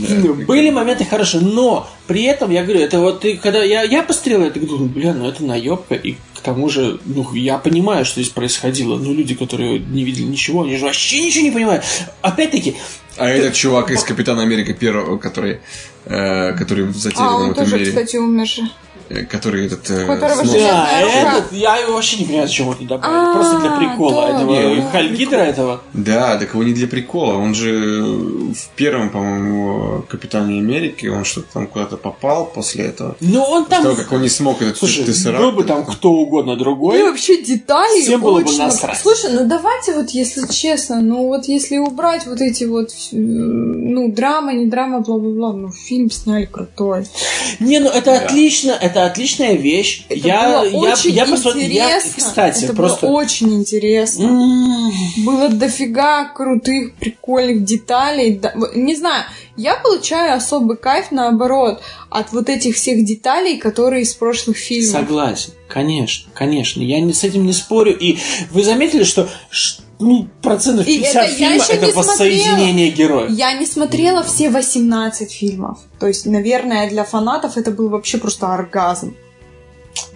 Ну, 0.00 0.34
Были 0.34 0.70
моменты 0.70 1.04
хорошие, 1.04 1.42
но 1.42 1.88
при 2.06 2.24
этом, 2.24 2.50
я 2.50 2.62
говорю, 2.62 2.80
это 2.80 3.00
вот 3.00 3.20
ты, 3.20 3.36
когда 3.36 3.62
я, 3.62 3.82
я 3.82 4.02
посмотрел 4.02 4.42
это, 4.42 4.60
думаю, 4.60 4.88
бля, 4.90 5.14
ну 5.14 5.26
это 5.28 5.42
наебка, 5.44 5.94
и 5.94 6.16
к 6.34 6.40
тому 6.40 6.68
же, 6.68 7.00
ну, 7.04 7.32
я 7.34 7.58
понимаю, 7.58 8.04
что 8.04 8.20
здесь 8.20 8.32
происходило, 8.32 8.96
но 8.98 9.12
люди, 9.12 9.34
которые 9.34 9.78
не 9.78 10.04
видели 10.04 10.24
ничего, 10.24 10.62
они 10.62 10.76
же 10.76 10.84
вообще 10.84 11.24
ничего 11.24 11.44
не 11.44 11.50
понимают. 11.52 11.84
Опять-таки, 12.20 12.76
А 13.16 13.28
этот 13.28 13.54
чувак 13.54 13.90
из 13.90 14.02
Капитана 14.04 14.42
Америка 14.42 14.72
первого, 14.74 15.16
который, 15.16 15.60
э, 16.04 16.52
который 16.52 16.84
А, 17.16 17.30
в 17.30 17.36
он 17.36 17.50
этом 17.52 17.64
тоже, 17.64 17.76
мире. 17.78 17.90
кстати, 17.90 18.16
умер 18.16 18.46
же. 18.46 18.62
Э, 19.08 19.24
который 19.24 19.66
этот... 19.66 19.88
э, 19.90 20.06
Которого 20.06 20.42
Да, 20.44 20.88
этот, 21.00 21.52
я 21.52 21.76
его 21.78 21.94
вообще 21.94 22.18
не 22.18 22.24
понимаю, 22.26 22.46
зачем 22.48 22.66
его 22.66 22.74
туда 22.74 22.96
добавили. 22.98 23.30
А, 23.30 23.34
Просто 23.34 23.58
для 23.60 23.70
прикола 23.76 24.28
этого 24.28 24.52
Не, 24.52 24.80
он- 24.80 24.90
Хальгидра 24.90 25.38
этого. 25.38 25.80
Да, 25.92 26.36
так 26.38 26.54
его 26.54 26.62
не 26.64 26.72
для 26.72 26.86
прикола. 26.88 27.34
Он 27.34 27.54
же 27.54 28.02
в 28.02 28.68
первом, 28.76 29.10
по-моему, 29.10 30.02
Капитане 30.08 30.58
Америки, 30.58 31.06
он 31.06 31.24
что-то 31.24 31.48
там 31.54 31.66
куда-то 31.66 31.96
попал 31.96 32.46
после 32.46 32.84
этого. 32.86 33.16
Ну, 33.20 33.42
он 33.42 33.64
там... 33.66 33.82
того, 33.82 33.96
как 33.96 34.12
он 34.12 34.22
не 34.22 34.28
смог 34.28 34.62
этот 34.62 34.76
Слушай, 34.78 35.04
тессеракт- 35.04 35.38
был 35.42 35.52
бы 35.52 35.64
там 35.64 35.84
кто 35.84 36.10
угодно 36.12 36.52
И 36.52 36.56
другой. 36.56 37.02
вообще 37.02 37.42
детали 37.42 38.00
Всем 38.02 38.20
было 38.20 38.40
бы 38.40 38.52
насрать. 38.56 38.98
Слушай, 38.98 39.32
ну 39.32 39.46
давайте 39.46 39.94
вот, 39.94 40.10
если 40.10 40.46
честно, 40.52 41.00
ну 41.00 41.26
вот 41.28 41.46
если 41.46 41.78
убрать 41.78 42.26
вот 42.26 42.40
эти 42.40 42.64
вот, 42.64 42.90
э, 43.12 43.16
ну, 43.16 44.12
драма, 44.12 44.52
не 44.52 44.66
драма, 44.66 45.00
бла-бла-бла, 45.00 45.52
ну, 45.52 45.70
фильм 45.70 46.10
сняли 46.10 46.46
крутой. 46.46 47.06
Не, 47.60 47.78
ну 47.80 47.88
это 47.88 48.16
отлично, 48.16 48.72
это 48.72 48.97
отличная 49.06 49.54
вещь. 49.54 50.04
Это 50.08 50.26
я, 50.26 50.60
было 50.70 50.86
я, 50.86 50.92
очень 50.92 51.10
я 51.10 51.26
посмотрел, 51.26 51.68
я, 51.68 51.84
интересно. 51.98 52.12
кстати, 52.16 52.64
это 52.64 52.74
просто... 52.74 53.06
было 53.06 53.16
очень 53.16 53.54
интересно. 53.54 54.24
М, 54.24 54.90
Было 55.24 55.48
дофига 55.48 56.24
крутых, 56.26 56.94
прикольных 56.94 57.64
деталей. 57.64 58.40
Не 58.74 58.94
знаю, 58.96 59.24
я 59.56 59.74
получаю 59.76 60.34
особый 60.36 60.76
кайф, 60.76 61.10
наоборот, 61.10 61.80
от 62.10 62.32
вот 62.32 62.48
этих 62.48 62.76
всех 62.76 63.04
деталей, 63.04 63.58
которые 63.58 64.02
из 64.02 64.14
прошлых 64.14 64.56
фильмов. 64.56 64.92
Согласен, 64.92 65.52
конечно, 65.68 66.30
конечно. 66.34 66.82
Я 66.82 67.00
не, 67.00 67.12
с 67.12 67.24
этим 67.24 67.46
не 67.46 67.52
спорю. 67.52 67.96
И 67.98 68.18
вы 68.50 68.64
заметили, 68.64 69.04
что 69.04 69.28
ну, 69.98 70.28
процентов 70.42 70.86
И 70.86 70.98
50 70.98 71.14
это 71.14 71.30
я 71.30 71.36
фильма 71.36 71.64
это 71.68 71.86
не 71.86 71.92
воссоединение 71.92 72.90
героев. 72.90 73.30
Я 73.30 73.52
не 73.54 73.66
смотрела 73.66 74.22
все 74.22 74.48
18 74.48 75.30
фильмов. 75.30 75.80
То 75.98 76.06
есть, 76.06 76.26
наверное, 76.26 76.88
для 76.88 77.04
фанатов 77.04 77.56
это 77.56 77.70
был 77.70 77.88
вообще 77.88 78.18
просто 78.18 78.54
оргазм. 78.54 79.16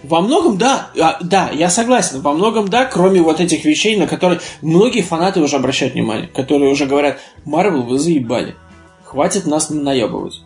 Во 0.03 0.21
многом, 0.21 0.57
да, 0.57 0.89
а, 0.99 1.17
да, 1.21 1.49
я 1.53 1.69
согласен. 1.69 2.21
Во 2.21 2.33
многом, 2.33 2.67
да, 2.69 2.85
кроме 2.85 3.21
вот 3.21 3.39
этих 3.39 3.65
вещей, 3.65 3.97
на 3.97 4.07
которые 4.07 4.39
многие 4.61 5.01
фанаты 5.01 5.41
уже 5.41 5.57
обращают 5.57 5.93
внимание, 5.93 6.27
которые 6.27 6.71
уже 6.71 6.85
говорят, 6.85 7.19
Марвел, 7.45 7.83
вы 7.83 7.99
заебали. 7.99 8.55
Хватит 9.03 9.45
нас 9.45 9.69
наебывать. 9.69 10.41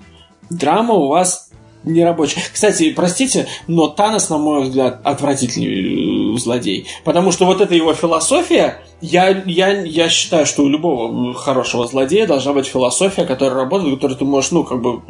Драма 0.50 0.94
у 0.94 1.08
вас 1.08 1.48
не 1.88 2.04
рабочая. 2.04 2.42
Кстати, 2.52 2.92
простите, 2.92 3.48
но 3.68 3.88
Танос, 3.88 4.30
на 4.30 4.38
мой 4.38 4.64
взгляд, 4.64 5.00
отвратительный 5.04 6.36
э, 6.36 6.38
злодей. 6.38 6.88
Потому 7.04 7.32
что 7.32 7.46
вот 7.46 7.62
эта 7.62 7.76
его 7.76 7.94
философия, 7.94 8.82
я, 9.00 9.44
я, 9.46 9.82
я 9.82 10.10
считаю, 10.10 10.46
что 10.46 10.64
у 10.64 10.70
любого 10.70 11.34
хорошего 11.34 11.88
злодея 11.88 12.28
должна 12.28 12.54
быть 12.54 12.66
философия, 12.66 13.26
которая 13.26 13.56
работает, 13.56 13.96
которую 13.96 14.18
ты 14.18 14.26
можешь, 14.26 14.52
ну, 14.52 14.64
как 14.64 14.82
бы, 14.82 15.02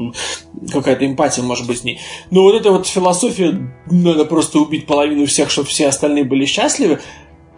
какая-то 0.71 1.05
эмпатия 1.05 1.43
может 1.43 1.67
быть 1.67 1.79
с 1.79 1.83
ней. 1.83 1.99
Но 2.31 2.43
вот 2.43 2.55
эта 2.55 2.71
вот 2.71 2.85
философия, 2.85 3.57
надо 3.89 4.25
просто 4.25 4.59
убить 4.59 4.85
половину 4.85 5.25
всех, 5.25 5.49
чтобы 5.49 5.67
все 5.67 5.87
остальные 5.87 6.25
были 6.25 6.45
счастливы, 6.45 6.99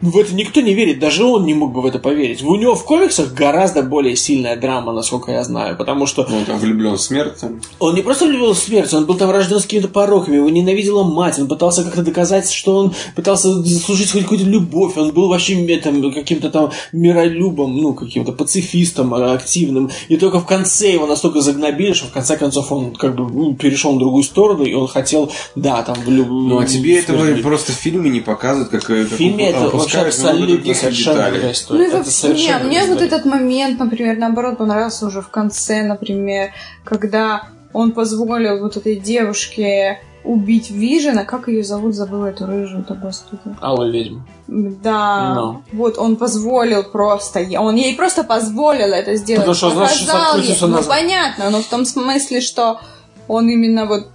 в 0.02 0.18
это 0.18 0.34
никто 0.34 0.62
не 0.62 0.74
верит, 0.74 1.00
даже 1.00 1.26
он 1.26 1.46
не 1.46 1.54
мог 1.54 1.74
бы 1.74 1.82
в 1.82 1.86
это 1.86 2.00
поверить. 2.00 2.42
У 2.44 2.56
него 2.56 2.76
в 2.76 2.84
комиксах 2.86 3.34
гораздо 3.34 3.84
более 3.84 4.16
сильная 4.16 4.56
драма, 4.56 4.94
насколько 4.94 5.32
я 5.32 5.44
знаю, 5.44 5.78
потому 5.78 6.06
что 6.06 6.22
Он 6.24 6.46
там 6.46 6.58
влюблен 6.60 6.96
в 6.96 7.02
смерть. 7.02 7.40
там. 7.42 7.60
он 7.80 7.96
не 7.96 8.02
просто 8.02 8.26
любил 8.26 8.56
смерть, 8.56 8.94
он 8.94 9.06
был 9.06 9.16
там 9.16 9.30
рожден 9.30 9.60
с 9.60 9.64
какими-то 9.64 9.88
пороками, 9.90 10.38
его 10.38 10.50
ненавидела 10.50 11.04
мать, 11.04 11.40
он 11.40 11.48
пытался 11.48 11.84
как-то 11.84 12.02
доказать, 12.02 12.50
что 12.52 12.76
он 12.76 12.94
пытался 13.16 13.54
заслужить 13.64 14.12
хоть 14.12 14.24
какую-то 14.24 14.46
любовь, 14.46 14.98
он 14.98 15.12
был 15.12 15.28
вообще 15.28 15.66
этом, 15.68 16.12
каким-то 16.14 16.50
там 16.50 16.72
миролюбом, 16.92 17.78
ну, 17.78 17.94
каким-то 17.94 18.32
пацифистом 18.32 19.14
а, 19.14 19.34
активным, 19.34 19.90
и 20.08 20.18
только 20.18 20.40
в 20.40 20.46
конце 20.46 20.94
его 20.94 21.08
настолько 21.08 21.42
загнобили, 21.42 21.94
что 21.94 22.08
в 22.08 22.12
конце 22.12 22.38
концов 22.38 22.72
он 22.72 22.96
как 22.96 23.16
бы 23.16 23.30
ну, 23.30 23.56
перешел 23.56 23.94
на 23.94 24.00
другую 24.00 24.24
сторону, 24.24 24.64
и 24.64 24.74
он 24.74 24.88
хотел, 24.88 25.32
да, 25.56 25.82
там, 25.84 25.96
в 25.96 26.10
люб- 26.10 26.30
Ну, 26.30 26.60
а 26.60 26.66
тебе 26.66 27.00
этого 27.00 27.26
просто 27.42 27.72
в 27.72 27.76
фильме 27.76 28.10
не 28.10 28.22
показывают, 28.22 28.70
как 28.70 28.88
В 28.90 29.06
фильме 29.18 29.50
это 29.50 29.70
вообще 29.98 30.28
абсолютно 30.28 30.74
совершенно 30.74 31.32
другая 31.32 31.52
история. 31.52 31.80
Ну 31.80 31.84
и 31.84 31.88
Это 31.88 31.98
вообще, 31.98 32.12
совершенно 32.12 32.64
не, 32.64 32.68
мне 32.68 32.86
вот 32.86 33.02
этот 33.02 33.26
момент, 33.26 33.80
например, 33.80 34.18
наоборот, 34.18 34.58
понравился 34.58 35.06
уже 35.06 35.22
в 35.22 35.30
конце, 35.30 35.84
например, 35.84 36.52
когда 36.84 37.44
он 37.74 37.92
позволил 37.92 38.60
вот 38.60 38.78
этой 38.78 38.96
девушке 38.96 40.00
убить 40.24 40.70
Вижена, 40.70 41.24
как 41.24 41.48
ее 41.48 41.64
зовут, 41.64 41.96
забыла 41.96 42.28
эту 42.28 42.46
рыжую-то, 42.46 42.94
господи. 42.96 43.42
Алла 43.62 43.90
ведьма. 43.90 44.26
Да, 44.48 45.34
Ну. 45.36 45.64
вот 45.72 45.98
он 45.98 46.18
позволил 46.18 46.84
просто, 46.84 47.46
он 47.58 47.76
ей 47.76 47.96
просто 47.96 48.24
позволил 48.24 48.88
это 48.88 49.16
сделать. 49.16 49.42
Потому 49.42 49.56
что, 49.56 49.70
знаешь, 49.72 50.00
Показал 50.06 50.38
ей. 50.38 50.58
ну, 50.62 50.84
понятно, 50.84 51.50
но 51.50 51.62
в 51.62 51.68
том 51.68 51.86
смысле, 51.86 52.42
что 52.42 52.82
он 53.28 53.50
именно 53.50 53.86
вот, 53.86 54.08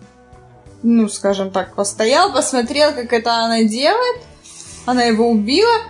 ну, 0.83 1.09
скажем 1.09 1.51
так, 1.51 1.75
постоял, 1.75 2.33
посмотрел, 2.33 2.93
как 2.93 3.13
это 3.13 3.37
она 3.37 3.63
делает, 3.63 4.21
она 4.87 5.05
его 5.05 5.31
убила, 5.31 5.83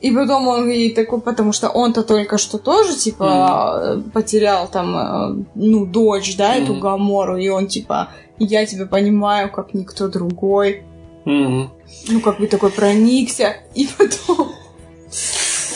и 0.00 0.10
потом 0.10 0.48
он 0.48 0.68
ей 0.68 0.92
такой, 0.92 1.20
потому 1.20 1.52
что 1.52 1.68
он-то 1.68 2.02
только 2.02 2.36
что 2.36 2.58
тоже, 2.58 2.96
типа, 2.96 3.80
э, 4.04 4.10
потерял 4.10 4.68
там, 4.68 4.96
э, 4.96 5.44
ну, 5.54 5.86
дочь, 5.86 6.36
да, 6.36 6.56
эту 6.56 6.72
Мгм. 6.72 6.80
Гамору, 6.80 7.36
и 7.36 7.48
он, 7.48 7.68
типа, 7.68 8.08
я 8.38 8.66
тебя 8.66 8.86
понимаю, 8.86 9.50
как 9.50 9.74
никто 9.74 10.08
другой. 10.08 10.82
Мгм. 11.24 11.70
Ну, 12.08 12.20
как 12.20 12.40
бы 12.40 12.48
такой 12.48 12.70
проникся, 12.70 13.56
и 13.74 13.88
потом... 13.96 14.52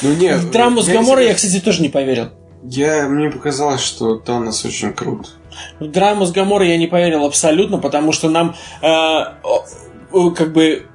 Ну, 0.02 0.14
нет. 0.14 0.40
В 0.40 0.50
драму 0.50 0.82
с 0.82 0.88
Гаморой 0.88 1.26
я, 1.26 1.34
кстати, 1.34 1.60
тоже 1.60 1.82
не 1.82 1.88
поверил. 1.88 2.30
Я, 2.64 3.08
мне 3.08 3.30
показалось, 3.30 3.80
что 3.80 4.16
Танос 4.16 4.64
очень 4.64 4.92
крут. 4.92 5.36
В 5.78 5.86
драму 5.86 6.26
с 6.26 6.32
Гаморой 6.32 6.70
я 6.70 6.78
не 6.78 6.88
поверил 6.88 7.24
абсолютно, 7.24 7.78
потому 7.78 8.12
что 8.12 8.28
нам 8.28 8.56
э, 8.82 9.24
как 10.34 10.52
бы 10.52 10.86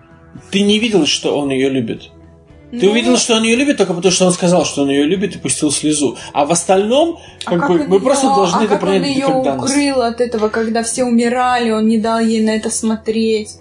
ты 0.51 0.61
не 0.61 0.79
видел, 0.79 1.05
что 1.05 1.37
он 1.37 1.49
ее 1.49 1.69
любит. 1.69 2.09
Ты 2.71 2.85
Ну, 2.85 2.91
увидел, 2.91 3.17
что 3.17 3.35
он 3.35 3.43
ее 3.43 3.57
любит 3.57 3.75
только 3.77 3.93
потому, 3.93 4.13
что 4.13 4.25
он 4.27 4.31
сказал, 4.31 4.63
что 4.63 4.83
он 4.83 4.89
ее 4.89 5.03
любит 5.03 5.35
и 5.35 5.37
пустил 5.39 5.71
слезу. 5.71 6.17
А 6.31 6.45
в 6.45 6.51
остальном, 6.51 7.19
а 7.45 7.49
как 7.51 7.59
как 7.61 7.69
бы, 7.69 7.81
он 7.83 7.89
мы 7.89 7.99
просто 7.99 8.27
её- 8.27 8.35
должны 8.35 8.61
а 8.61 8.63
это 8.63 8.73
как 8.75 8.83
он 8.83 8.89
принять 8.89 9.15
ее 9.17 9.25
как 9.27 9.43
данность. 9.43 9.73
укрыл 9.73 10.01
от 10.03 10.21
этого, 10.21 10.47
когда 10.47 10.81
все 10.83 11.03
умирали, 11.03 11.71
он 11.71 11.87
не 11.87 11.97
дал 11.97 12.19
ей 12.21 12.41
на 12.41 12.51
это 12.51 12.69
смотреть. 12.69 13.57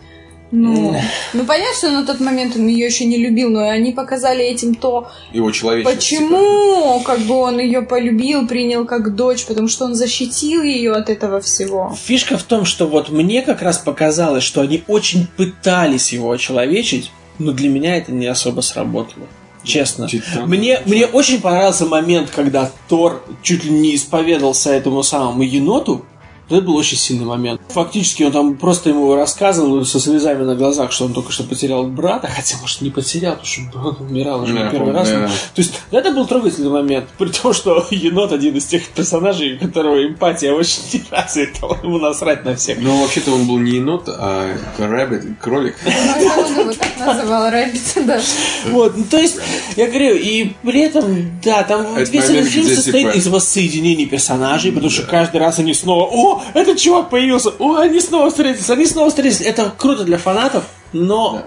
Ну, 0.53 0.97
ну 1.33 1.45
понятно, 1.45 1.77
что 1.77 1.91
на 1.91 2.05
тот 2.05 2.19
момент 2.21 2.57
он 2.57 2.67
ее 2.67 2.87
еще 2.87 3.05
не 3.05 3.19
любил, 3.19 3.51
но 3.51 3.69
они 3.69 3.93
показали 3.93 4.45
этим 4.45 4.75
то, 4.75 5.09
Его 5.33 5.47
почему 5.85 7.01
как 7.05 7.21
бы 7.21 7.37
он 7.37 7.61
ее 7.61 7.83
полюбил, 7.83 8.47
принял 8.49 8.85
как 8.85 9.15
дочь, 9.15 9.47
потому 9.47 9.69
что 9.69 9.85
он 9.85 9.95
защитил 9.95 10.63
ее 10.63 10.93
от 10.93 11.09
этого 11.09 11.41
всего. 11.41 11.97
Фишка 12.05 12.37
в 12.37 12.43
том, 12.43 12.65
что 12.65 12.87
вот 12.87 13.11
мне 13.11 13.43
как 13.43 13.63
раз 13.63 13.79
показалось, 13.79 14.43
что 14.43 14.61
они 14.61 14.83
очень 14.89 15.29
пытались 15.37 16.13
его 16.13 16.33
очеловечить, 16.33 17.13
но 17.39 17.53
для 17.53 17.69
меня 17.69 17.97
это 17.97 18.11
не 18.11 18.27
особо 18.27 18.61
сработало. 18.61 19.27
Честно. 19.63 20.09
Титан. 20.09 20.49
Мне, 20.49 20.81
мне 20.87 21.07
очень 21.07 21.41
понравился 21.41 21.87
момент, 21.87 22.31
когда 22.35 22.71
Тор 22.89 23.23
чуть 23.43 23.65
ли 23.65 23.71
не 23.71 23.95
исповедался 23.95 24.73
этому 24.73 25.03
самому 25.03 25.43
еноту. 25.43 26.05
Вот 26.51 26.57
Это 26.57 26.67
был 26.67 26.77
очень 26.77 26.97
сильный 26.99 27.25
момент. 27.25 27.61
Фактически 27.69 28.25
он 28.25 28.33
там 28.33 28.57
просто 28.57 28.91
ему 28.91 29.15
рассказывал 29.15 29.85
со 29.85 30.01
слезами 30.01 30.43
на 30.43 30.57
глазах, 30.57 30.91
что 30.93 31.05
он 31.05 31.13
только 31.13 31.31
что 31.33 31.45
потерял 31.45 31.85
брата, 31.85 32.29
хотя, 32.35 32.57
может, 32.61 32.81
не 32.81 32.91
потерял, 32.91 33.37
потому 33.37 33.47
что 33.47 33.79
он 33.79 33.97
умирал 34.09 34.43
уже 34.43 34.55
Да, 34.55 34.65
не 34.65 34.71
первый 34.71 34.93
помню, 34.93 34.99
раз. 34.99 35.09
да. 35.11 35.27
То 35.55 35.63
есть 35.63 35.73
это 35.93 36.11
был 36.11 36.27
трогательный 36.27 36.71
момент, 36.71 37.07
при 37.19 37.29
том, 37.29 37.53
что 37.55 37.87
енот 37.91 38.33
один 38.33 38.57
из 38.57 38.67
тех 38.67 38.87
персонажей, 38.89 39.57
у 39.57 39.59
которого 39.61 40.05
эмпатия 40.05 40.53
очень 40.53 40.81
не 40.93 41.03
развита, 41.11 41.67
ему 41.83 41.99
насрать 41.99 42.45
на 42.45 42.57
всех. 42.57 42.79
Ну, 42.81 43.01
вообще-то 43.01 43.33
он 43.33 43.47
был 43.47 43.59
не 43.59 43.77
енот, 43.77 44.09
а 44.09 44.55
rabbit, 44.79 45.39
кролик. 45.41 45.77
Ну, 45.85 46.61
он 46.63 46.75
называл, 47.07 47.51
Rabbit, 47.51 47.83
да. 48.07 48.21
Вот, 48.71 48.97
ну, 48.97 49.05
то 49.05 49.19
есть, 49.19 49.37
я 49.77 49.87
говорю, 49.87 50.17
и 50.17 50.53
при 50.63 50.81
этом, 50.81 51.41
да, 51.43 51.63
там 51.63 51.95
весь 51.97 52.09
этот 52.29 52.49
фильм 52.49 52.67
состоит 52.67 53.07
типа- 53.13 53.17
из 53.17 53.29
воссоединений 53.29 54.07
персонажей, 54.07 54.73
потому 54.73 54.91
что 54.91 55.03
каждый 55.05 55.37
раз 55.41 55.59
они 55.59 55.75
снова, 55.75 56.09
о, 56.11 56.40
этот 56.55 56.79
чувак 56.79 57.11
появился, 57.11 57.51
о, 57.59 57.77
они 57.77 58.01
снова 58.01 58.31
встретились, 58.31 58.71
они 58.71 58.87
снова 58.87 59.09
встретились. 59.09 59.41
Это 59.41 59.73
круто 59.77 60.05
для 60.05 60.19
фанатов, 60.19 60.65
но 60.93 61.43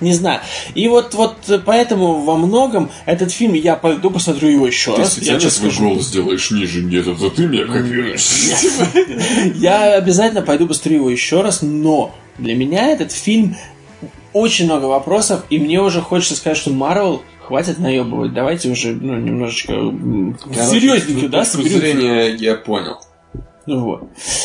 не 0.00 0.12
знаю. 0.12 0.40
И 0.74 0.88
вот, 0.88 1.14
вот 1.14 1.36
поэтому 1.64 2.20
во 2.22 2.36
многом 2.36 2.90
этот 3.06 3.32
фильм 3.32 3.54
я 3.54 3.76
пойду 3.76 4.10
посмотрю 4.10 4.48
его 4.48 4.66
еще 4.66 4.96
раз. 4.96 5.18
Я 5.18 5.38
честно 5.38 5.70
скажу. 5.70 5.98
сделаешь 6.00 6.50
ниже 6.50 6.82
где-то, 6.82 7.14
то 7.14 7.30
ты 7.30 7.46
меня 7.46 7.64
Я 9.54 9.94
обязательно 9.94 10.42
пойду 10.42 10.66
посмотрю 10.66 10.96
его 10.98 11.10
еще 11.10 11.42
раз, 11.42 11.62
но 11.62 12.14
для 12.38 12.54
меня 12.54 12.90
этот 12.90 13.12
фильм 13.12 13.56
очень 14.32 14.64
много 14.66 14.86
вопросов, 14.86 15.44
и 15.48 15.58
мне 15.58 15.80
уже 15.80 16.00
хочется 16.00 16.34
сказать, 16.34 16.58
что 16.58 16.70
Марвел 16.70 17.22
хватит 17.46 17.78
наебывать. 17.78 18.34
Давайте 18.34 18.70
уже 18.70 18.92
ну, 18.92 19.14
немножечко 19.14 19.72
серьезненько, 19.72 21.28
да, 21.28 21.44
С 21.44 21.52
зрения 21.52 22.34
я 22.34 22.56
понял. 22.56 22.96
Ну 23.66 23.80
вот. 23.84 24.02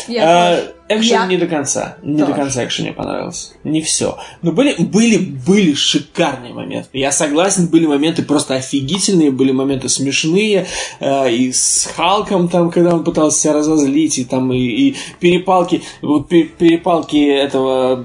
Я 0.08 0.22
А. 0.24 0.62
Экшен 0.88 1.10
Я 1.12 1.26
не 1.26 1.36
до 1.36 1.46
конца. 1.46 1.96
Не 2.02 2.18
до 2.18 2.26
тоже. 2.26 2.36
конца 2.36 2.64
экшен 2.64 2.84
мне 2.86 2.92
понравился. 2.92 3.52
Не 3.62 3.80
все. 3.80 4.18
Но 4.42 4.50
были, 4.50 4.74
были, 4.82 5.18
были 5.18 5.72
шикарные 5.72 6.52
моменты. 6.52 6.88
Я 6.94 7.12
согласен, 7.12 7.68
были 7.68 7.86
моменты 7.86 8.22
просто 8.22 8.54
офигительные, 8.54 9.30
были 9.30 9.52
моменты 9.52 9.88
смешные. 9.88 10.66
э, 10.98 11.32
и 11.32 11.52
с 11.52 11.88
Халком 11.94 12.48
там, 12.48 12.70
когда 12.72 12.94
он 12.94 13.04
пытался 13.04 13.38
себя 13.40 13.52
разозлить, 13.52 14.18
и 14.18 14.24
там 14.24 14.52
и, 14.52 14.58
и 14.58 14.96
перепалки, 15.20 15.82
вот 16.02 16.28
пе- 16.28 16.44
перепалки 16.44 17.24
этого 17.24 18.04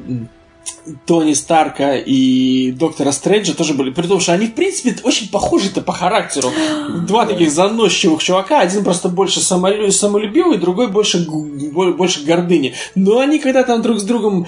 Тони 1.05 1.33
Старка 1.33 1.95
и 1.95 2.71
Доктора 2.71 3.11
Стрэнджа 3.11 3.53
тоже 3.53 3.73
были. 3.73 3.89
При 3.91 4.07
том, 4.07 4.19
что 4.19 4.33
они, 4.33 4.47
в 4.47 4.55
принципе, 4.55 4.95
очень 5.03 5.29
похожи-то 5.29 5.81
по 5.81 5.91
характеру. 5.91 6.51
Два 7.07 7.25
таких 7.25 7.51
заносчивых 7.51 8.21
чувака. 8.21 8.59
Один 8.59 8.83
просто 8.83 9.09
больше 9.09 9.39
самолю- 9.39 9.89
самолюбивый, 9.91 10.57
другой 10.57 10.87
больше, 10.87 11.25
больше 11.27 12.23
гордыни. 12.25 12.73
Но 12.95 13.19
они 13.19 13.39
когда 13.39 13.63
там 13.63 13.81
друг 13.81 13.99
с 13.99 14.03
другом... 14.03 14.47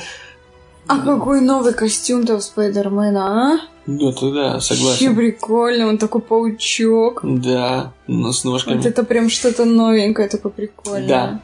А 0.87 0.99
какой 0.99 1.41
новый 1.41 1.73
костюм-то 1.73 2.35
у 2.37 2.39
Спайдермена, 2.39 3.55
а? 3.55 3.59
Ну, 3.87 4.09
это 4.09 4.31
да, 4.31 4.53
Вообще 4.53 4.75
согласен. 4.75 5.15
прикольно, 5.15 5.87
он 5.87 5.97
такой 5.97 6.21
паучок. 6.21 7.21
Да, 7.23 7.91
ну, 8.07 8.31
с 8.31 8.43
ножками. 8.45 8.77
Вот 8.77 8.85
это 8.85 9.03
прям 9.03 9.29
что-то 9.29 9.65
новенькое, 9.65 10.29
такое 10.29 10.51
прикольное. 10.51 11.07
Да. 11.07 11.41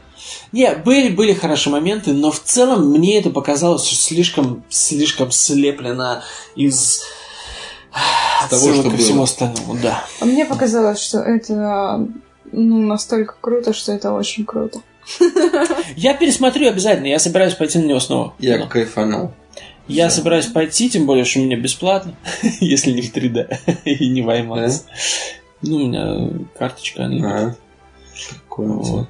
Не, 0.51 0.75
были, 0.75 1.09
были 1.09 1.33
хорошие 1.33 1.71
моменты, 1.71 2.13
но 2.13 2.31
в 2.31 2.39
целом 2.39 2.89
мне 2.89 3.19
это 3.19 3.29
показалось 3.29 3.87
слишком, 3.89 4.63
слишком 4.69 5.31
слеплено 5.31 6.21
из 6.55 7.01
того, 8.49 8.67
отсылок 8.69 8.81
что 8.81 8.91
ко 8.91 8.97
всему 8.97 9.13
было. 9.15 9.23
остальному, 9.25 9.77
да. 9.81 10.05
А 10.19 10.25
мне 10.25 10.45
показалось, 10.45 10.99
что 11.01 11.19
это 11.19 12.07
ну, 12.51 12.81
настолько 12.81 13.35
круто, 13.39 13.73
что 13.73 13.91
это 13.91 14.11
очень 14.13 14.45
круто. 14.45 14.79
Я 15.95 16.13
пересмотрю 16.13 16.69
обязательно, 16.69 17.07
я 17.07 17.19
собираюсь 17.19 17.53
пойти 17.55 17.79
на 17.79 17.85
него 17.85 17.99
снова. 17.99 18.33
Я 18.39 18.57
Ну, 18.57 18.67
кайфанул. 18.67 19.31
я 19.87 20.09
собираюсь 20.09 20.45
пойти, 20.45 20.89
тем 20.89 21.05
более, 21.05 21.25
что 21.25 21.39
у 21.39 21.43
меня 21.43 21.57
бесплатно, 21.57 22.15
если 22.59 22.91
не 22.91 23.01
в 23.01 23.13
3D 23.13 23.57
и 23.85 24.07
не 24.09 24.21
в 24.21 24.29
IMAX. 24.29 24.81
Ну, 25.61 25.75
у 25.75 25.79
меня 25.79 26.29
карточка, 26.57 27.05
она 27.05 27.27
А, 27.29 27.55
прикольно. 28.29 28.73
Вот. 28.75 29.09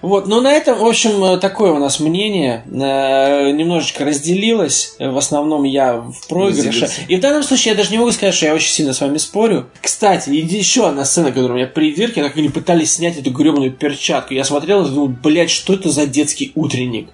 Вот, 0.00 0.28
ну 0.28 0.40
на 0.40 0.52
этом, 0.52 0.78
в 0.78 0.86
общем, 0.86 1.22
э, 1.24 1.38
такое 1.38 1.72
у 1.72 1.78
нас 1.78 1.98
мнение. 1.98 2.62
Э, 2.70 3.50
Немножечко 3.50 4.04
разделилось. 4.04 4.94
Э, 4.98 5.10
В 5.10 5.18
основном 5.18 5.64
я 5.64 5.96
в 5.96 6.28
проигрыше. 6.28 6.68
Разделился. 6.68 7.00
И 7.08 7.16
в 7.16 7.20
данном 7.20 7.42
случае 7.42 7.72
я 7.72 7.76
даже 7.76 7.90
не 7.90 7.98
могу 7.98 8.12
сказать, 8.12 8.34
что 8.34 8.46
я 8.46 8.54
очень 8.54 8.70
сильно 8.70 8.92
с 8.92 9.00
вами 9.00 9.18
спорю. 9.18 9.68
Кстати, 9.80 10.30
еще 10.30 10.86
одна 10.86 11.04
сцена, 11.04 11.30
которая 11.30 11.52
у 11.52 11.56
меня 11.56 11.66
придирки, 11.66 12.22
как 12.22 12.36
они 12.36 12.48
пытались 12.48 12.94
снять 12.94 13.18
эту 13.18 13.30
гребаную 13.30 13.72
перчатку. 13.72 14.34
Я 14.34 14.44
смотрел 14.44 14.84
и 14.86 14.88
думал, 14.88 15.08
блядь, 15.08 15.50
что 15.50 15.74
это 15.74 15.90
за 15.90 16.06
детский 16.06 16.52
утренник? 16.54 17.08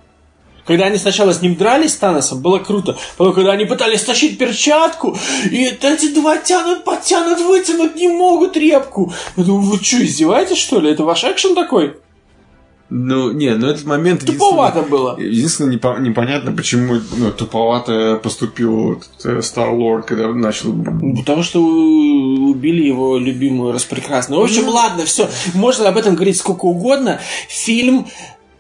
Когда 0.66 0.86
они 0.86 0.96
сначала 0.96 1.32
с 1.32 1.42
ним 1.42 1.56
дрались, 1.56 1.92
с 1.92 1.96
Таносом, 1.96 2.40
было 2.40 2.58
круто. 2.58 2.96
Потом, 3.18 3.34
когда 3.34 3.52
они 3.52 3.66
пытались 3.66 4.00
стащить 4.00 4.38
перчатку, 4.38 5.16
и 5.50 5.64
эти 5.64 6.14
два 6.14 6.38
тянут, 6.38 6.84
подтянут, 6.84 7.40
вытянуть 7.40 7.96
не 7.96 8.08
могут 8.08 8.56
репку. 8.56 9.12
Я 9.36 9.44
думаю, 9.44 9.70
вы 9.70 9.82
что, 9.82 10.02
издеваетесь, 10.02 10.56
что 10.58 10.80
ли? 10.80 10.90
Это 10.90 11.04
ваш 11.04 11.24
экшен 11.24 11.54
такой? 11.54 11.96
Ну, 12.90 13.32
не, 13.32 13.54
ну 13.56 13.66
этот 13.66 13.86
момент... 13.86 14.24
Туповато 14.26 14.82
было. 14.82 15.18
Единственное, 15.18 15.76
непо- 15.76 15.98
непонятно, 16.00 16.52
почему 16.52 17.00
ну, 17.16 17.32
туповато 17.32 18.20
поступил 18.22 19.02
Стар 19.40 19.70
Лорд, 19.70 20.06
когда 20.06 20.28
начал... 20.28 20.74
Потому 21.16 21.42
что 21.42 21.60
убили 21.60 22.86
его 22.86 23.16
любимую 23.16 23.72
распрекрасную. 23.72 24.40
В 24.40 24.44
общем, 24.44 24.68
ладно, 24.68 25.04
все. 25.06 25.28
Можно 25.54 25.88
об 25.88 25.96
этом 25.96 26.14
говорить 26.14 26.36
сколько 26.36 26.66
угодно. 26.66 27.20
Фильм 27.48 28.06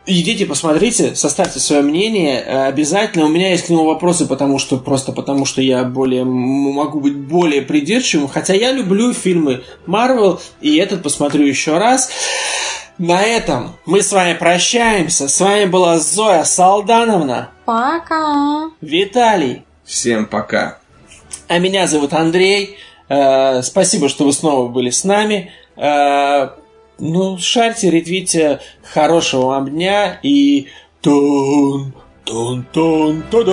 Идите, 0.06 0.44
посмотрите, 0.44 1.14
составьте 1.14 1.60
свое 1.60 1.80
мнение. 1.80 2.42
Э, 2.42 2.66
Обязательно. 2.66 3.24
У 3.24 3.28
меня 3.28 3.50
есть 3.50 3.66
к 3.66 3.68
нему 3.70 3.84
вопросы, 3.84 4.26
потому 4.26 4.58
что 4.58 4.76
просто 4.76 5.12
потому 5.12 5.46
что 5.46 5.62
я 5.62 5.82
более 5.84 6.24
могу 6.24 7.00
быть 7.00 7.16
более 7.16 7.62
придирчивым. 7.62 8.28
Хотя 8.28 8.52
я 8.52 8.72
люблю 8.72 9.14
фильмы 9.14 9.64
Марвел, 9.86 10.40
и 10.60 10.76
этот 10.76 11.02
посмотрю 11.02 11.46
еще 11.46 11.78
раз. 11.78 12.10
На 12.98 13.22
этом 13.22 13.76
мы 13.86 14.02
с 14.02 14.12
вами 14.12 14.34
прощаемся. 14.34 15.26
С 15.26 15.40
вами 15.40 15.64
была 15.64 15.98
Зоя 15.98 16.44
Салдановна, 16.44 17.50
Пока! 17.64 18.70
Виталий. 18.82 19.64
Всем 19.84 20.26
пока. 20.26 20.78
А 21.48 21.58
меня 21.58 21.86
зовут 21.86 22.12
Андрей. 22.12 22.76
Э, 23.08 23.62
спасибо, 23.62 24.10
что 24.10 24.24
вы 24.24 24.34
снова 24.34 24.68
были 24.68 24.90
с 24.90 25.02
нами. 25.04 25.50
Ну, 26.98 27.38
шарьте, 27.38 27.90
ретвите. 27.90 28.60
Хорошего 28.82 29.46
вам 29.46 29.70
дня 29.70 30.18
и... 30.22 30.68
Тон, 31.00 31.92
тон, 32.24 32.64
тон, 32.72 33.22
тон, 33.30 33.44